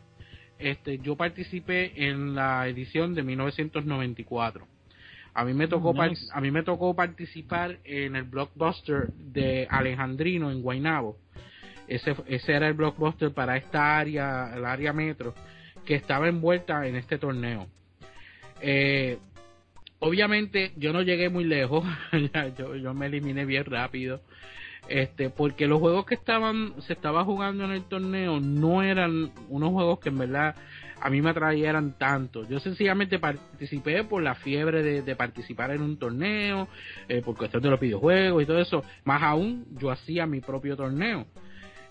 este, 0.57 0.99
yo 0.99 1.17
participé 1.17 2.07
en 2.07 2.35
la 2.35 2.69
edición 2.69 3.13
de 3.13 3.23
1994. 3.23 4.76
A 5.37 5.45
mí 5.45 5.53
me 5.53 5.67
tocó 5.67 5.93
a 6.01 6.41
mí 6.41 6.49
me 6.49 6.63
tocó 6.63 6.95
participar 6.95 7.77
en 7.83 8.15
el 8.15 8.23
blockbuster 8.23 9.13
de 9.13 9.67
Alejandrino 9.69 10.49
en 10.49 10.63
Guaynabo. 10.63 11.15
Ese, 11.87 12.15
ese 12.25 12.53
era 12.53 12.67
el 12.67 12.73
blockbuster 12.73 13.31
para 13.31 13.55
esta 13.55 13.99
área, 13.99 14.51
el 14.55 14.65
área 14.65 14.93
metro 14.93 15.35
que 15.85 15.93
estaba 15.93 16.27
envuelta 16.27 16.87
en 16.87 16.95
este 16.95 17.19
torneo. 17.19 17.67
Eh, 18.61 19.19
obviamente 19.99 20.71
yo 20.75 20.91
no 20.91 21.03
llegué 21.03 21.29
muy 21.29 21.43
lejos, 21.43 21.85
yo, 22.57 22.93
me 22.95 23.05
eliminé 23.05 23.45
bien 23.45 23.65
rápido, 23.65 24.21
este, 24.89 25.29
porque 25.29 25.67
los 25.67 25.79
juegos 25.79 26.07
que 26.07 26.15
estaban, 26.15 26.73
se 26.81 26.93
estaba 26.93 27.23
jugando 27.23 27.63
en 27.63 27.73
el 27.73 27.83
torneo 27.83 28.39
no 28.39 28.81
eran 28.81 29.31
unos 29.49 29.69
juegos 29.69 29.99
que 29.99 30.09
en 30.09 30.17
verdad 30.17 30.55
a 30.99 31.09
mí 31.09 31.21
me 31.21 31.29
atrayeran 31.29 31.97
tanto. 31.97 32.47
Yo 32.47 32.59
sencillamente 32.59 33.19
participé 33.19 34.03
por 34.03 34.21
la 34.21 34.35
fiebre 34.35 35.01
de, 35.01 35.15
participar 35.15 35.71
en 35.71 35.81
un 35.81 35.97
torneo, 35.97 36.67
eh, 37.07 37.21
por 37.21 37.35
cuestión 37.35 37.61
de 37.61 37.69
los 37.69 37.79
videojuegos 37.79 38.43
y 38.43 38.45
todo 38.45 38.59
eso. 38.59 38.83
Más 39.03 39.21
aún, 39.23 39.65
yo 39.79 39.91
hacía 39.91 40.25
mi 40.25 40.41
propio 40.41 40.75
torneo 40.75 41.25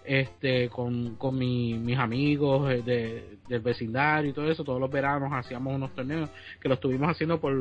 este 0.06 0.68
con, 0.68 1.16
con 1.16 1.36
mis 1.36 1.98
amigos 1.98 2.68
de, 2.84 3.38
del 3.48 3.60
vecindario 3.60 4.30
y 4.30 4.32
todo 4.32 4.50
eso, 4.50 4.64
todos 4.64 4.80
los 4.80 4.90
veranos 4.90 5.32
hacíamos 5.32 5.74
unos 5.74 5.94
torneos 5.94 6.30
que 6.60 6.68
los 6.68 6.76
estuvimos 6.76 7.10
haciendo 7.10 7.40
por 7.40 7.54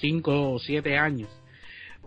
5 0.00 0.52
o 0.52 0.58
7 0.58 0.96
años. 0.96 1.28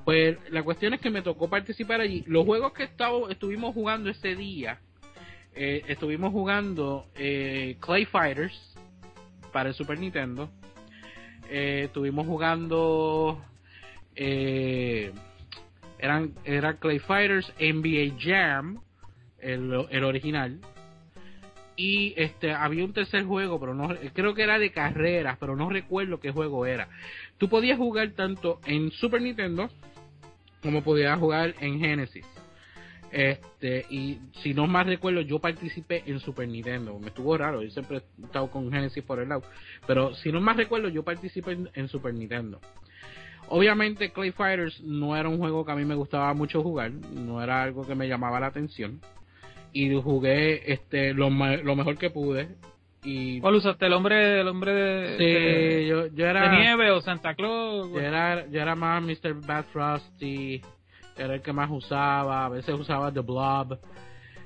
Pues 0.04 0.38
la 0.52 0.64
cuestión 0.64 0.94
es 0.94 1.02
que 1.02 1.10
me 1.10 1.22
tocó 1.22 1.50
participar 1.50 2.00
allí. 2.00 2.24
Los 2.28 2.46
juegos 2.46 2.72
que 2.74 2.84
estaba, 2.84 3.30
estuvimos 3.30 3.74
jugando 3.74 4.10
ese 4.10 4.36
día, 4.36 4.80
eh, 5.58 5.84
estuvimos 5.88 6.32
jugando 6.32 7.08
eh, 7.16 7.78
Clay 7.80 8.06
Fighters 8.06 8.54
para 9.52 9.70
el 9.70 9.76
Super 9.76 9.98
Nintendo. 10.00 10.50
Eh, 11.50 11.84
estuvimos 11.86 12.28
jugando 12.28 13.42
eh, 14.16 15.12
eran 16.00 16.34
era 16.44 16.76
Clay 16.78 17.00
Fighters, 17.00 17.52
NBA 17.60 18.18
Jam, 18.20 18.82
el, 19.40 19.74
original. 20.04 20.60
Y 21.76 22.14
este 22.18 22.52
había 22.52 22.86
un 22.86 22.94
tercer 22.94 23.24
juego, 23.24 23.60
pero 23.60 23.74
no 23.74 23.90
creo 24.14 24.34
que 24.34 24.44
era 24.44 24.58
de 24.58 24.72
carreras, 24.72 25.38
pero 25.40 25.56
no 25.56 25.70
recuerdo 25.70 26.20
qué 26.20 26.32
juego 26.32 26.66
era. 26.66 26.90
Tú 27.38 27.50
podías 27.50 27.78
jugar 27.78 28.12
tanto 28.12 28.60
en 28.66 28.92
Super 28.92 29.22
Nintendo 29.22 29.70
como 30.62 30.84
podías 30.84 31.20
jugar 31.20 31.54
en 31.60 31.80
Genesis. 31.80 32.26
Este, 33.12 33.86
y 33.90 34.20
si 34.42 34.54
no 34.54 34.68
más 34.68 34.86
recuerdo, 34.86 35.22
yo 35.22 35.40
participé 35.40 36.04
en 36.06 36.20
Super 36.20 36.48
Nintendo. 36.48 37.00
Me 37.00 37.08
estuvo 37.08 37.38
raro, 37.38 37.64
yo 37.64 37.70
siempre 37.70 37.98
he 37.98 38.26
estado 38.26 38.50
con 38.50 38.72
Genesis 38.72 39.04
por 39.04 39.20
el 39.20 39.30
lado. 39.30 39.44
Pero 39.86 40.14
si 40.16 40.32
no 40.32 40.42
más 40.42 40.58
recuerdo, 40.58 40.90
yo 40.90 41.04
participé 41.04 41.58
en 41.74 41.88
Super 41.88 42.14
Nintendo. 42.14 42.60
Obviamente 43.50 44.12
Clay 44.12 44.32
Fighters 44.32 44.82
no 44.82 45.16
era 45.16 45.30
un 45.30 45.38
juego 45.38 45.66
que 45.66 45.72
a 45.72 45.76
mí 45.76 45.86
me 45.86 45.96
gustaba 45.96 46.34
mucho 46.34 46.62
jugar, 46.62 46.92
no 46.92 47.42
era 47.42 47.64
algo 47.64 47.88
que 47.88 47.96
me 47.96 48.08
llamaba 48.08 48.40
la 48.40 48.48
atención 48.48 49.00
y 49.72 49.94
jugué 50.02 50.72
este 50.72 51.14
lo, 51.14 51.30
lo 51.30 51.76
mejor 51.76 51.98
que 51.98 52.10
pude 52.10 52.50
y 53.04 53.40
¿Cuál 53.40 53.56
usaste? 53.56 53.86
¿El 53.86 53.94
hombre, 53.94 54.42
el 54.42 54.48
hombre 54.48 54.74
de, 54.74 55.88
yo, 55.88 56.26
era, 56.26 56.50
de 56.50 56.58
nieve 56.58 56.92
o 56.92 57.00
Santa 57.00 57.36
Claus? 57.36 57.90
Yo 57.90 58.00
era, 58.00 58.48
yo 58.48 58.60
era 58.60 58.76
más 58.76 59.02
Mr. 59.02 59.34
Bad 59.46 59.66
Frosty, 59.66 60.62
era 61.18 61.36
el 61.36 61.42
que 61.42 61.54
más 61.54 61.70
usaba, 61.72 62.46
a 62.46 62.50
veces 62.50 62.76
usaba 62.76 63.12
The 63.12 63.22
Blob. 63.22 63.80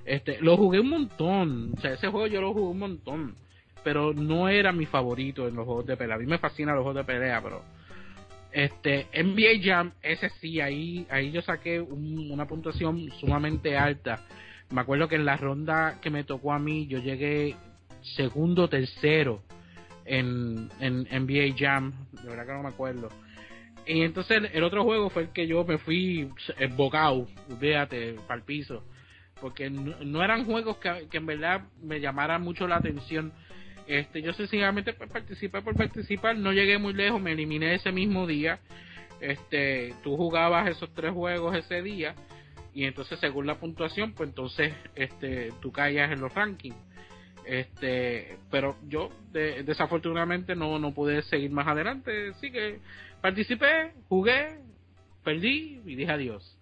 Este, 0.06 0.40
lo 0.42 0.58
jugué 0.58 0.80
un 0.80 0.90
montón, 0.90 1.74
o 1.78 1.82
sea, 1.82 1.94
ese 1.94 2.08
juego 2.08 2.28
yo 2.28 2.42
lo 2.42 2.54
jugué 2.54 2.72
un 2.72 2.80
montón, 2.80 3.36
pero 3.84 4.14
no 4.14 4.50
era 4.50 4.72
mi 4.72 4.86
favorito 4.86 5.48
en 5.48 5.56
los 5.56 5.66
juegos 5.66 5.86
de 5.86 5.98
pelea. 5.98 6.16
A 6.16 6.20
mí 6.20 6.26
me 6.26 6.40
fascinan 6.40 6.76
los 6.76 6.84
juegos 6.84 7.06
de 7.06 7.14
pelea, 7.14 7.42
pero 7.42 7.62
este 8.52 9.08
NBA 9.14 9.64
Jam, 9.64 9.92
ese 10.02 10.30
sí, 10.42 10.60
ahí, 10.60 11.06
ahí 11.10 11.32
yo 11.32 11.42
saqué 11.42 11.80
una 11.80 12.48
puntuación 12.48 13.10
sumamente 13.20 13.78
alta 13.78 14.26
me 14.72 14.82
acuerdo 14.82 15.08
que 15.08 15.16
en 15.16 15.26
la 15.26 15.38
ronda 15.38 16.00
que 16.02 16.10
me 16.10 16.24
tocó 16.24 16.54
a 16.54 16.60
mí, 16.60 16.88
yo 16.88 17.00
llegué 17.00 17.56
segundo, 18.16 18.70
tercero 18.70 19.42
en, 20.06 20.70
en 20.80 21.04
NBA 21.04 21.56
Jam, 21.58 21.94
de 22.12 22.30
verdad 22.30 22.46
que 22.46 22.54
no 22.54 22.64
me 22.64 22.70
acuerdo. 22.70 23.10
Y 23.92 24.04
entonces 24.04 24.44
el 24.54 24.64
otro 24.64 24.86
juego 24.86 25.10
fue 25.10 25.24
el 25.24 25.30
que 25.34 25.48
yo 25.48 25.66
me 25.66 25.78
fui 25.78 26.30
embocado, 26.58 27.28
véate, 27.60 28.14
para 28.26 28.40
el 28.40 28.46
piso. 28.46 28.86
Porque 29.42 29.70
no, 29.70 30.24
eran 30.24 30.46
juegos 30.46 30.78
que, 30.78 31.10
en 31.12 31.26
verdad 31.26 31.64
me 31.84 32.00
llamaran 32.00 32.42
mucho 32.42 32.68
la 32.70 32.78
atención. 32.78 33.34
Este, 33.88 34.22
yo 34.22 34.32
sencillamente 34.32 34.94
pues, 34.94 35.12
participé 35.12 35.62
por 35.62 35.76
participar, 35.76 36.38
no 36.38 36.54
llegué 36.54 36.78
muy 36.78 36.94
lejos, 36.94 37.22
me 37.22 37.34
eliminé 37.34 37.76
ese 37.76 37.92
mismo 37.92 38.26
día. 38.26 38.60
Este, 39.20 39.94
tú 40.04 40.16
jugabas 40.16 40.70
esos 40.70 40.94
tres 40.94 41.12
juegos 41.12 41.54
ese 41.58 41.82
día 41.82 42.16
y 42.74 42.86
entonces 42.86 43.20
según 43.20 43.46
la 43.46 43.60
puntuación 43.60 44.14
pues 44.14 44.30
entonces 44.30 44.74
este 44.96 45.52
tú 45.62 45.72
caías 45.72 46.10
en 46.12 46.22
los 46.22 46.34
rankings 46.34 46.76
este 47.46 48.38
pero 48.50 48.78
yo 48.88 49.10
desafortunadamente 49.32 50.56
no 50.56 50.80
no 50.80 50.92
pude 50.94 51.22
seguir 51.24 51.52
más 51.52 51.68
adelante 51.68 52.30
así 52.30 52.50
que 52.52 52.80
participé 53.22 53.94
jugué 54.10 54.60
perdí 55.24 55.82
y 55.86 55.96
dije 55.96 56.12
adiós. 56.12 56.58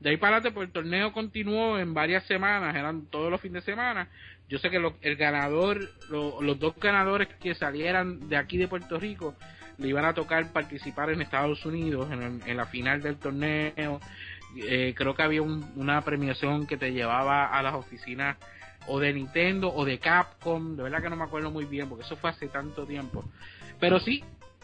De 0.00 0.10
ahí 0.10 0.16
para 0.16 0.36
adelante 0.36 0.54
pues 0.54 0.68
el 0.68 0.72
torneo 0.72 1.12
continuó 1.12 1.78
en 1.78 1.94
varias 1.94 2.24
semanas 2.24 2.74
eran 2.74 3.06
todos 3.06 3.30
los 3.30 3.40
fines 3.40 3.64
de 3.64 3.72
semana. 3.72 4.08
Yo 4.48 4.58
sé 4.58 4.70
que 4.70 4.76
el 4.76 5.16
ganador 5.16 5.80
los 6.10 6.58
dos 6.58 6.76
ganadores 6.76 7.28
que 7.40 7.54
salieran 7.54 8.28
de 8.28 8.36
aquí 8.36 8.58
de 8.58 8.68
Puerto 8.68 8.98
Rico 8.98 9.34
le 9.78 9.88
iban 9.88 10.04
a 10.04 10.14
tocar 10.14 10.52
participar 10.52 11.10
en 11.10 11.22
Estados 11.22 11.64
Unidos 11.64 12.08
en 12.10 12.56
la 12.56 12.66
final 12.66 13.02
del 13.02 13.16
torneo. 13.16 14.00
Eh, 14.56 14.92
creo 14.94 15.14
que 15.14 15.22
había 15.22 15.40
una 15.40 16.02
premiación 16.02 16.66
que 16.66 16.76
te 16.76 16.92
llevaba 16.92 17.46
a 17.46 17.62
las 17.62 17.74
oficinas 17.74 18.36
o 18.86 18.98
de 19.00 19.12
Nintendo 19.12 19.72
o 19.72 19.84
de 19.84 19.98
Capcom, 19.98 20.76
de 20.76 20.82
verdad 20.82 21.02
que 21.02 21.10
no 21.10 21.16
me 21.16 21.24
acuerdo 21.24 21.50
muy 21.50 21.64
bien 21.64 21.88
porque 21.88 22.04
eso 22.04 22.16
fue 22.16 22.30
hace 22.30 22.48
tanto 22.48 22.84
tiempo. 22.84 23.24
Pero 23.80 24.00
sí, 24.00 24.22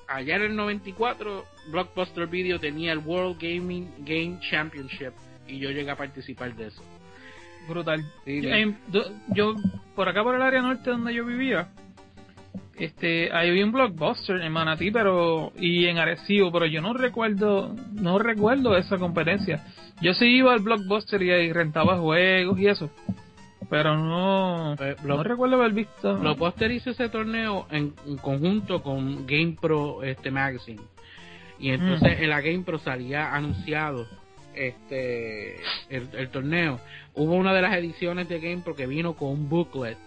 allá 0.08 0.36
en 0.36 0.42
el 0.42 0.56
94 0.56 1.44
Blockbuster 1.70 2.26
Video 2.26 2.58
tenía 2.58 2.92
el 2.92 2.98
World 2.98 3.38
Gaming 3.40 3.88
Game 3.98 4.38
Championship 4.50 5.12
y 5.46 5.58
yo 5.58 5.70
llegué 5.70 5.90
a 5.90 5.96
participar 5.96 6.54
de 6.54 6.68
eso. 6.68 6.82
Brutal. 7.68 8.02
yo, 9.34 9.54
por 9.94 10.08
acá 10.08 10.22
por 10.22 10.34
el 10.34 10.42
área 10.42 10.62
norte 10.62 10.90
donde 10.90 11.14
yo 11.14 11.24
vivía, 11.24 11.68
este, 12.78 13.30
había 13.32 13.64
un 13.64 13.72
blockbuster 13.72 14.40
en 14.40 14.52
Manatí, 14.52 14.90
pero 14.90 15.52
y 15.58 15.86
en 15.86 15.98
Arecibo, 15.98 16.50
pero 16.52 16.66
yo 16.66 16.80
no 16.80 16.94
recuerdo, 16.94 17.74
no 17.92 18.18
recuerdo 18.18 18.76
esa 18.76 18.96
competencia. 18.96 19.64
Yo 20.00 20.14
sí 20.14 20.26
iba 20.26 20.52
al 20.52 20.60
blockbuster 20.60 21.20
y, 21.22 21.52
rentaba 21.52 21.98
juegos 21.98 22.58
y 22.58 22.68
eso, 22.68 22.90
pero 23.68 23.96
no, 23.96 24.74
eh, 24.74 24.96
no 25.04 25.22
recuerdo 25.22 25.56
haber 25.56 25.72
visto. 25.72 26.18
Blockbuster 26.18 26.70
hizo 26.70 26.90
ese 26.90 27.08
torneo 27.08 27.66
en, 27.70 27.90
conjunto 28.20 28.82
con 28.82 29.26
Game 29.26 29.56
Pro 29.60 30.02
este 30.02 30.30
magazine 30.30 30.82
y 31.58 31.70
entonces 31.70 32.18
mm. 32.18 32.22
en 32.22 32.30
la 32.30 32.40
Game 32.40 32.64
Pro 32.64 32.78
salía 32.78 33.34
anunciado 33.34 34.06
este 34.54 35.56
el, 35.88 36.08
el 36.12 36.28
torneo. 36.30 36.80
Hubo 37.14 37.34
una 37.34 37.52
de 37.52 37.62
las 37.62 37.74
ediciones 37.74 38.28
de 38.28 38.40
Game 38.40 38.62
Pro 38.62 38.74
que 38.74 38.86
vino 38.86 39.14
con 39.14 39.30
un 39.30 39.48
booklet 39.48 39.98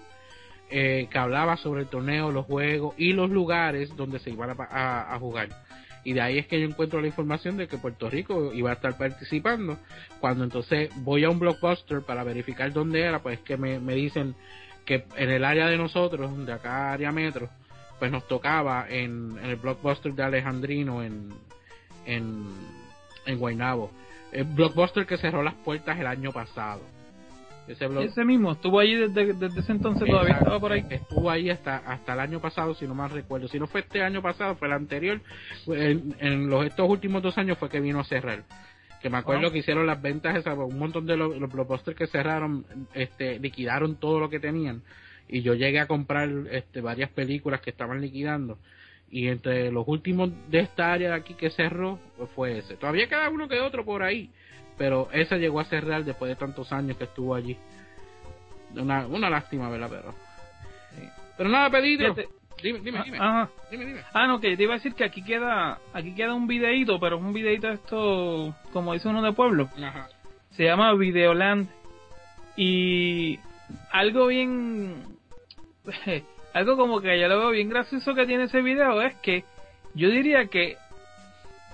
eh, 0.73 1.09
que 1.11 1.17
hablaba 1.17 1.57
sobre 1.57 1.81
el 1.81 1.87
torneo, 1.87 2.31
los 2.31 2.45
juegos 2.45 2.95
y 2.97 3.11
los 3.11 3.29
lugares 3.29 3.93
donde 3.97 4.19
se 4.19 4.29
iban 4.29 4.55
a, 4.57 5.17
jugar. 5.19 5.49
Y 6.03 6.13
de 6.13 6.21
ahí 6.21 6.37
es 6.39 6.47
que 6.47 6.59
yo 6.59 6.67
encuentro 6.67 7.01
la 7.01 7.07
información 7.07 7.57
de 7.57 7.67
que 7.67 7.77
Puerto 7.77 8.09
Rico 8.09 8.51
iba 8.53 8.71
a 8.71 8.73
estar 8.73 8.97
participando. 8.97 9.77
Cuando 10.19 10.43
entonces 10.43 10.89
voy 10.97 11.23
a 11.23 11.29
un 11.29 11.39
blockbuster 11.39 12.01
para 12.01 12.23
verificar 12.23 12.73
dónde 12.73 13.01
era, 13.01 13.19
pues 13.19 13.39
que 13.39 13.57
me, 13.57 13.79
me 13.79 13.93
dicen 13.93 14.35
que 14.85 15.05
en 15.15 15.29
el 15.29 15.45
área 15.45 15.67
de 15.67 15.77
nosotros, 15.77 16.45
de 16.45 16.53
acá 16.53 16.91
área 16.91 17.11
metro, 17.11 17.49
pues 17.99 18.11
nos 18.11 18.27
tocaba 18.27 18.87
en, 18.89 19.37
en 19.37 19.45
el 19.51 19.57
blockbuster 19.57 20.13
de 20.13 20.23
Alejandrino 20.23 21.03
en, 21.03 21.29
en, 22.05 22.47
en 23.25 23.37
Guaynabo. 23.37 23.91
El 24.31 24.45
blockbuster 24.45 25.05
que 25.05 25.17
cerró 25.17 25.43
las 25.43 25.53
puertas 25.55 25.99
el 25.99 26.07
año 26.07 26.31
pasado. 26.31 26.81
Ese, 27.71 28.25
mismo, 28.25 28.51
estuvo 28.51 28.79
allí 28.79 28.95
desde, 28.95 29.33
desde 29.33 29.59
ese 29.59 29.71
entonces, 29.71 30.07
todavía 30.07 30.35
estaba 30.35 30.59
por 30.59 30.71
ahí. 30.71 30.85
Estuvo 30.89 31.29
ahí 31.29 31.49
hasta 31.49 31.77
hasta 31.77 32.13
el 32.13 32.19
año 32.19 32.39
pasado, 32.39 32.73
si 32.73 32.87
no 32.87 32.95
mal 32.95 33.09
recuerdo. 33.09 33.47
Si 33.47 33.59
no 33.59 33.67
fue 33.67 33.81
este 33.81 34.01
año 34.03 34.21
pasado, 34.21 34.55
fue 34.55 34.67
el 34.67 34.73
anterior. 34.73 35.21
En, 35.67 36.15
en 36.19 36.49
los 36.49 36.65
estos 36.65 36.89
últimos 36.89 37.21
dos 37.21 37.37
años 37.37 37.57
fue 37.57 37.69
que 37.69 37.79
vino 37.79 37.99
a 37.99 38.03
cerrar. 38.03 38.43
Que 39.01 39.09
me 39.09 39.17
acuerdo 39.17 39.51
que 39.51 39.59
hicieron 39.59 39.87
las 39.87 39.99
ventas, 39.99 40.35
esas, 40.35 40.55
un 40.57 40.77
montón 40.77 41.07
de 41.07 41.17
los, 41.17 41.35
los 41.37 41.51
blockbusters 41.51 41.97
que 41.97 42.05
cerraron, 42.05 42.65
este, 42.93 43.39
liquidaron 43.39 43.95
todo 43.95 44.19
lo 44.19 44.29
que 44.29 44.39
tenían. 44.39 44.83
Y 45.27 45.41
yo 45.41 45.55
llegué 45.55 45.79
a 45.79 45.87
comprar 45.87 46.29
este, 46.51 46.81
varias 46.81 47.09
películas 47.09 47.61
que 47.61 47.71
estaban 47.71 47.99
liquidando. 47.99 48.59
Y 49.09 49.27
entre 49.27 49.71
los 49.71 49.87
últimos 49.87 50.29
de 50.49 50.59
esta 50.59 50.93
área 50.93 51.09
de 51.09 51.15
aquí 51.15 51.33
que 51.33 51.49
cerró, 51.49 51.99
pues 52.17 52.29
fue 52.31 52.59
ese. 52.59 52.75
Todavía 52.77 53.07
queda 53.07 53.29
uno 53.29 53.47
que 53.47 53.59
otro 53.59 53.83
por 53.83 54.03
ahí. 54.03 54.29
Pero 54.81 55.09
ese 55.11 55.37
llegó 55.37 55.59
a 55.59 55.65
cerrar 55.65 56.03
después 56.03 56.27
de 56.27 56.35
tantos 56.35 56.73
años 56.73 56.97
que 56.97 57.03
estuvo 57.03 57.35
allí. 57.35 57.55
Una, 58.75 59.05
una 59.05 59.29
lástima, 59.29 59.69
¿verdad? 59.69 59.89
Pero, 59.91 60.15
pero 61.37 61.49
nada, 61.49 61.69
Pedro. 61.69 62.15
Fíjate. 62.15 62.29
Dime, 62.63 62.79
dime, 62.79 62.97
Ah, 62.97 63.03
dime. 63.05 63.17
Ajá. 63.19 63.49
Dime, 63.69 63.85
dime. 63.85 64.01
Ah, 64.11 64.25
no, 64.25 64.39
que 64.39 64.57
te 64.57 64.63
iba 64.63 64.73
a 64.73 64.77
decir 64.77 64.95
que 64.95 65.03
aquí 65.03 65.23
queda, 65.23 65.77
aquí 65.93 66.15
queda 66.15 66.33
un 66.33 66.47
videíto, 66.47 66.99
pero 66.99 67.17
es 67.17 67.21
un 67.21 67.31
videíto 67.31 67.69
esto, 67.69 68.55
como 68.73 68.93
dice 68.93 69.07
uno 69.07 69.21
de 69.21 69.33
pueblo. 69.33 69.69
Ajá. 69.77 70.09
Se 70.57 70.63
llama 70.63 70.95
Videoland. 70.95 71.69
Y 72.55 73.37
algo 73.91 74.25
bien, 74.25 75.15
algo 76.53 76.75
como 76.75 77.01
que 77.01 77.19
yo 77.19 77.27
lo 77.27 77.37
veo 77.37 77.49
bien 77.51 77.69
gracioso 77.69 78.15
que 78.15 78.25
tiene 78.25 78.45
ese 78.45 78.63
video 78.63 78.99
es 79.03 79.13
que 79.17 79.43
yo 79.93 80.09
diría 80.09 80.47
que 80.47 80.75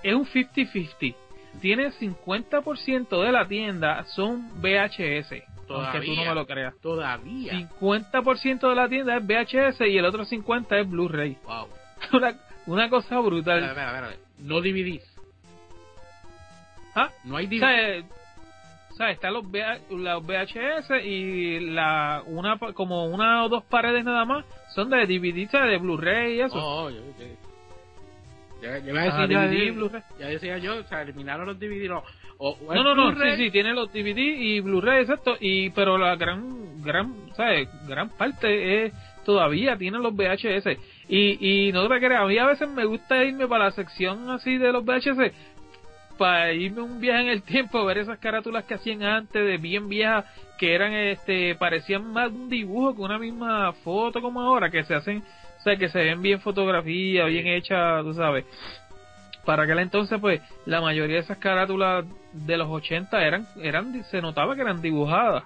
es 0.04 0.13
un 0.13 0.26
50-50. 0.26 1.15
Tiene 1.62 1.91
50% 1.91 3.22
de 3.24 3.32
la 3.32 3.48
tienda 3.48 4.04
son 4.06 4.50
VHS. 4.62 5.43
Aunque 5.70 6.00
tú 6.00 6.12
no 6.15 6.15
Todavía. 6.15 6.30
me 6.30 6.36
lo 6.36 6.46
creas. 6.48 6.74
Todavía. 6.82 7.54
50% 7.54 8.70
de 8.70 8.76
la 8.76 8.88
tienda 8.88 9.17
es 9.17 9.24
VHS 9.26 9.82
y 9.82 9.98
el 9.98 10.06
otro 10.06 10.24
50% 10.26 10.80
es 10.82 10.89
Blu-ray. 10.89 11.38
Wow. 11.46 11.67
Una, 12.13 12.36
una 12.67 12.89
cosa 12.89 13.20
brutal. 13.20 13.63
Espera, 13.63 13.88
espera, 13.89 14.10
espera. 14.12 14.28
No 14.39 14.62
dividís. 14.62 15.04
¿Ah? 16.96 17.10
No 17.24 17.38
hay 17.38 17.46
O 17.46 17.50
DVD. 17.50 17.60
sea, 17.60 17.89
eh, 17.98 18.04
o 18.91 18.96
sea, 18.96 19.12
están 19.12 19.34
los, 19.34 19.43
los 19.91 20.24
VHS 20.26 21.04
y 21.06 21.60
la 21.60 22.24
una 22.26 22.58
pa- 22.58 22.74
como 22.74 23.06
una 23.06 23.43
o 23.46 23.50
dos 23.50 23.63
paredes 23.65 24.04
nada 24.04 24.26
más 24.26 24.46
son 24.74 24.89
de 24.89 25.06
DVD, 25.06 25.48
o 25.48 25.52
sea, 25.52 25.65
de 25.65 25.78
Blu-ray 25.78 26.36
y 26.38 26.41
eso. 26.41 26.56
Oh, 26.58 26.89
yo, 26.89 26.98
yo, 27.20 27.26
ya, 28.62 28.78
ya 28.80 29.02
a 29.02 29.28
ya, 29.28 29.48
DVD, 29.48 29.74
Blu-ray. 29.74 30.02
ya 30.20 30.28
decía 30.28 30.58
yo, 30.58 30.78
o 30.78 30.84
sea, 30.84 31.02
eliminaron 31.02 31.46
los 31.48 31.60
DVD. 31.60 31.88
No, 31.88 32.04
o, 32.38 32.58
o 32.67 32.74
no, 32.76 32.84
no, 32.84 32.96
no, 32.96 33.12
sí, 33.12 33.36
sí, 33.38 33.52
tiene 33.52 33.74
los 33.74 33.91
DVD 33.91 34.17
y 34.17 34.60
Blu-ray, 34.60 35.02
exacto, 35.02 35.36
y 35.39 35.70
pero 35.72 35.98
la 35.98 36.15
gran, 36.15 36.82
gran, 36.82 37.13
¿sabes? 37.36 37.70
Gran 37.88 38.10
parte 38.10 38.86
es 38.86 38.93
todavía 39.26 39.76
tienen 39.78 40.02
los 40.02 40.15
VHS 40.15 40.78
y, 41.10 41.67
y 41.67 41.72
no 41.74 41.88
te 41.89 42.00
creas, 42.00 42.22
a 42.22 42.26
mí 42.26 42.38
a 42.38 42.46
veces 42.46 42.70
me 42.70 42.86
gusta 42.86 43.26
irme 43.26 43.46
para 43.46 43.65
la 43.65 43.72
sección 43.72 44.30
así 44.30 44.58
de 44.58 44.72
los 44.72 44.86
VHS 44.86 45.34
para 46.17 46.52
irme 46.54 46.82
un 46.82 47.00
viaje 47.00 47.24
en 47.24 47.28
el 47.28 47.43
tiempo, 47.43 47.86
ver 47.86 48.00
esas 48.00 48.20
carátulas 48.20 48.63
que 48.63 48.76
hacían 48.76 49.04
antes 49.04 49.46
de 49.46 49.58
bien 49.58 49.89
viejas 49.89 50.26
que 50.58 50.74
eran 50.74 50.93
este 50.93 51.56
parecían 51.56 52.12
más 52.12 52.32
un 52.32 52.50
dibujo 52.50 52.96
que 52.96 53.02
una 53.02 53.20
misma 53.20 53.74
foto 53.84 54.22
como 54.22 54.41
ahora 54.41 54.72
que 54.72 54.84
se 54.84 54.96
hacen, 54.96 55.24
o 55.58 55.62
sea, 55.62 55.76
que 55.78 55.89
se 55.89 56.00
ven 56.00 56.22
bien 56.22 56.39
fotografía, 56.41 57.26
bien 57.26 57.48
hecha, 57.48 58.02
tú 58.02 58.13
sabes. 58.13 58.46
Para 59.46 59.63
aquel 59.63 59.80
entonces, 59.80 60.20
pues, 60.20 60.41
la 60.65 60.82
mayoría 60.82 61.15
de 61.15 61.22
esas 61.22 61.38
carátulas 61.38 62.06
de 62.34 62.58
los 62.58 62.67
80 62.70 63.26
eran, 63.26 63.48
eran, 63.62 64.04
se 64.06 64.22
notaba 64.22 64.56
que 64.56 64.62
eran 64.62 64.82
dibujadas. 64.82 65.43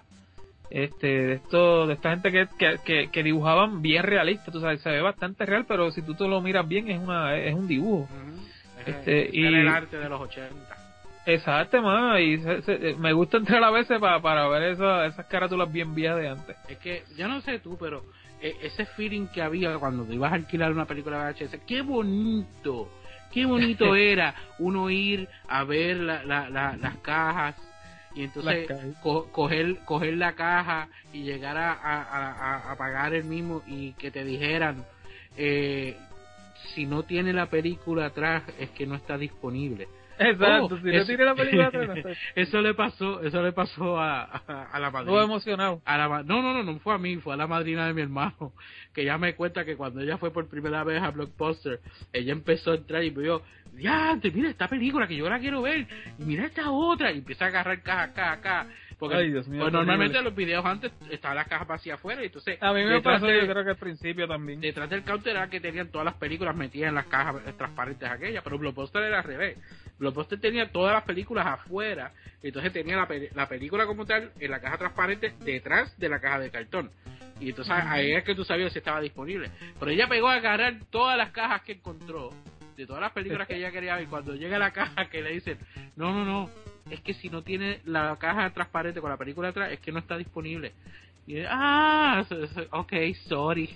Este, 0.69 1.07
de 1.07 1.33
esto, 1.33 1.85
de 1.85 1.95
esta 1.95 2.11
gente 2.11 2.31
que, 2.31 2.47
que, 2.57 2.77
que, 2.85 3.09
que 3.11 3.23
dibujaban 3.23 3.81
bien 3.81 4.03
realista, 4.03 4.51
tú 4.51 4.61
sabes, 4.61 4.81
se 4.81 4.89
ve 4.89 5.01
bastante 5.01 5.45
real, 5.45 5.65
pero 5.67 5.91
si 5.91 6.01
tú 6.01 6.13
te 6.15 6.25
lo 6.27 6.39
miras 6.41 6.65
bien 6.67 6.89
es 6.89 6.97
una, 6.97 7.35
es 7.37 7.53
un 7.53 7.67
dibujo. 7.67 8.03
Ujú. 8.03 8.41
Este, 8.85 9.27
Ese 9.27 9.37
y- 9.37 9.45
era 9.45 9.59
el 9.61 9.67
arte 9.67 9.97
de 9.97 10.07
los 10.09 10.21
80. 10.21 10.77
Exacto, 11.25 11.81
mano, 11.81 12.17
y 12.17 12.39
se- 12.39 12.61
se- 12.63 12.95
me 12.95 13.11
gusta 13.13 13.37
entrar 13.37 13.63
a 13.63 13.69
veces 13.69 13.99
para, 13.99 14.21
para 14.21 14.47
ver 14.47 14.63
esa- 14.71 15.05
esas 15.05 15.25
carátulas 15.27 15.71
bien 15.71 15.93
viejas 15.93 16.17
de 16.17 16.29
antes. 16.29 16.55
Es 16.69 16.77
que, 16.79 17.03
yo 17.17 17.27
no 17.27 17.41
sé 17.41 17.59
tú, 17.59 17.77
pero 17.79 18.01
ese 18.41 18.85
feeling 18.87 19.27
que 19.27 19.41
había 19.41 19.77
cuando 19.77 20.03
te 20.03 20.15
ibas 20.15 20.31
a 20.31 20.35
alquilar 20.35 20.71
una 20.71 20.85
película 20.85 21.17
VHS, 21.31 21.59
qué 21.67 21.81
bonito, 21.81 22.89
qué 23.31 23.45
bonito 23.45 23.95
era 23.95 24.33
uno 24.59 24.89
ir 24.89 25.27
a 25.47 25.63
ver 25.63 25.97
la, 25.97 26.23
la, 26.23 26.49
la- 26.49 26.77
las 26.77 26.97
cajas 26.97 27.55
y 28.13 28.23
entonces 28.23 28.67
co- 29.01 29.31
coger, 29.31 29.77
coger 29.85 30.15
la 30.17 30.33
caja 30.33 30.89
y 31.13 31.23
llegar 31.23 31.57
a, 31.57 31.71
a, 31.71 32.01
a- 32.01 32.71
a 32.71 32.75
pagar 32.77 33.13
el 33.13 33.23
mismo 33.23 33.61
y 33.67 33.93
que 33.93 34.11
te 34.11 34.23
dijeran, 34.25 34.83
eh, 35.37 35.95
si 36.75 36.85
no 36.85 37.03
tiene 37.03 37.33
la 37.33 37.45
película 37.47 38.07
atrás 38.07 38.43
es 38.59 38.69
que 38.71 38.85
no 38.85 38.95
está 38.95 39.17
disponible. 39.17 39.87
Exacto, 40.29 40.65
Oh, 40.75 40.77
si 40.77 40.83
no 40.83 40.91
eso- 40.91 41.05
tiene 41.07 41.25
la 41.25 41.35
película 41.35 41.67
atrás, 41.67 41.87
no 41.95 41.95
sé. 41.95 42.17
Eso 42.35 42.61
le 42.61 42.73
pasó, 42.73 43.21
eso 43.21 43.41
le 43.41 43.51
pasó 43.51 43.99
a, 43.99 44.21
a, 44.23 44.63
a 44.71 44.79
la 44.79 44.91
madrina. 44.91 45.11
Estuvo 45.11 45.21
emocionado. 45.21 45.81
A 45.85 45.97
la 45.97 46.23
no, 46.23 46.41
no, 46.41 46.53
no, 46.53 46.63
no 46.63 46.79
fue 46.79 46.93
a 46.93 46.97
mí, 46.97 47.17
fue 47.17 47.33
a 47.33 47.37
la 47.37 47.47
madrina 47.47 47.87
de 47.87 47.93
mi 47.93 48.01
hermano, 48.01 48.53
que 48.93 49.03
ya 49.05 49.17
me 49.17 49.35
cuenta 49.35 49.65
que 49.65 49.75
cuando 49.75 50.01
ella 50.01 50.17
fue 50.17 50.31
por 50.31 50.47
primera 50.47 50.83
vez 50.83 51.01
a 51.01 51.11
Blockbuster, 51.11 51.79
ella 52.13 52.31
empezó 52.33 52.71
a 52.71 52.75
entrar 52.75 53.03
y 53.03 53.11
me 53.11 53.23
dijo, 53.23 53.41
ya, 53.75 54.17
mira 54.33 54.49
esta 54.49 54.67
película 54.67 55.07
que 55.07 55.15
yo 55.15 55.29
la 55.29 55.39
quiero 55.39 55.61
ver, 55.61 55.87
y 56.19 56.23
mira 56.23 56.45
esta 56.45 56.71
otra, 56.71 57.11
y 57.11 57.19
empieza 57.19 57.45
a 57.45 57.47
agarrar 57.47 57.81
caja, 57.81 58.13
caja, 58.13 58.41
caja, 58.41 58.67
porque 58.99 59.15
Ay, 59.15 59.31
Dios 59.31 59.47
mío, 59.47 59.61
pues 59.61 59.73
normalmente 59.73 60.21
los 60.21 60.35
videos 60.35 60.63
antes 60.65 60.91
estaban 61.09 61.37
las 61.37 61.47
cajas 61.47 61.67
vacías 61.67 61.97
afuera, 61.97 62.21
y 62.21 62.25
entonces 62.25 62.61
A 62.61 62.71
mí 62.73 62.83
me 62.83 63.01
pasó, 63.01 63.25
de- 63.25 63.39
yo 63.47 63.51
creo 63.51 63.63
que 63.63 63.69
al 63.71 63.77
principio 63.77 64.27
también. 64.27 64.59
detrás 64.61 64.89
del 64.89 65.03
counter 65.03 65.35
era 65.37 65.49
que 65.49 65.59
tenían 65.61 65.87
todas 65.89 66.05
las 66.05 66.15
películas 66.15 66.55
metidas 66.55 66.89
en 66.89 66.95
las 66.95 67.05
cajas 67.07 67.37
transparentes 67.57 68.09
aquellas, 68.09 68.43
pero 68.43 68.59
Blockbuster 68.59 69.01
era 69.03 69.19
al 69.19 69.23
revés. 69.23 69.57
Blockbuster 70.01 70.39
tenía 70.41 70.69
todas 70.71 70.93
las 70.93 71.03
películas 71.03 71.45
afuera, 71.45 72.11
entonces 72.43 72.73
tenía 72.73 72.97
la, 72.97 73.07
pe- 73.07 73.29
la 73.33 73.47
película 73.47 73.85
como 73.85 74.05
tal 74.05 74.31
en 74.39 74.51
la 74.51 74.59
caja 74.59 74.77
transparente 74.77 75.33
detrás 75.45 75.97
de 75.97 76.09
la 76.09 76.19
caja 76.19 76.39
de 76.39 76.49
cartón. 76.49 76.91
Y 77.39 77.49
entonces 77.49 77.73
ahí 77.73 78.11
es 78.11 78.23
que 78.23 78.35
tú 78.35 78.43
sabías 78.43 78.71
si 78.73 78.79
estaba 78.79 78.99
disponible. 78.99 79.49
Pero 79.79 79.91
ella 79.91 80.07
pegó 80.07 80.27
a 80.27 80.33
agarrar 80.35 80.75
todas 80.89 81.17
las 81.17 81.31
cajas 81.31 81.61
que 81.61 81.73
encontró, 81.73 82.31
de 82.75 82.85
todas 82.85 83.01
las 83.01 83.11
películas 83.11 83.47
que 83.47 83.57
ella 83.57 83.71
quería 83.71 83.95
ver, 83.95 84.03
y 84.03 84.07
cuando 84.07 84.35
llega 84.35 84.57
la 84.59 84.71
caja 84.71 85.05
que 85.09 85.21
le 85.21 85.31
dicen, 85.33 85.57
no, 85.95 86.13
no, 86.13 86.25
no, 86.25 86.49
es 86.89 86.99
que 87.01 87.13
si 87.13 87.29
no 87.29 87.43
tiene 87.43 87.79
la 87.85 88.15
caja 88.19 88.49
transparente 88.51 89.01
con 89.01 89.09
la 89.11 89.17
película 89.17 89.49
atrás, 89.49 89.71
es 89.71 89.79
que 89.79 89.91
no 89.91 89.99
está 89.99 90.17
disponible. 90.17 90.71
Y 91.27 91.43
ah, 91.47 92.25
ok, 92.71 92.93
sorry. 93.27 93.67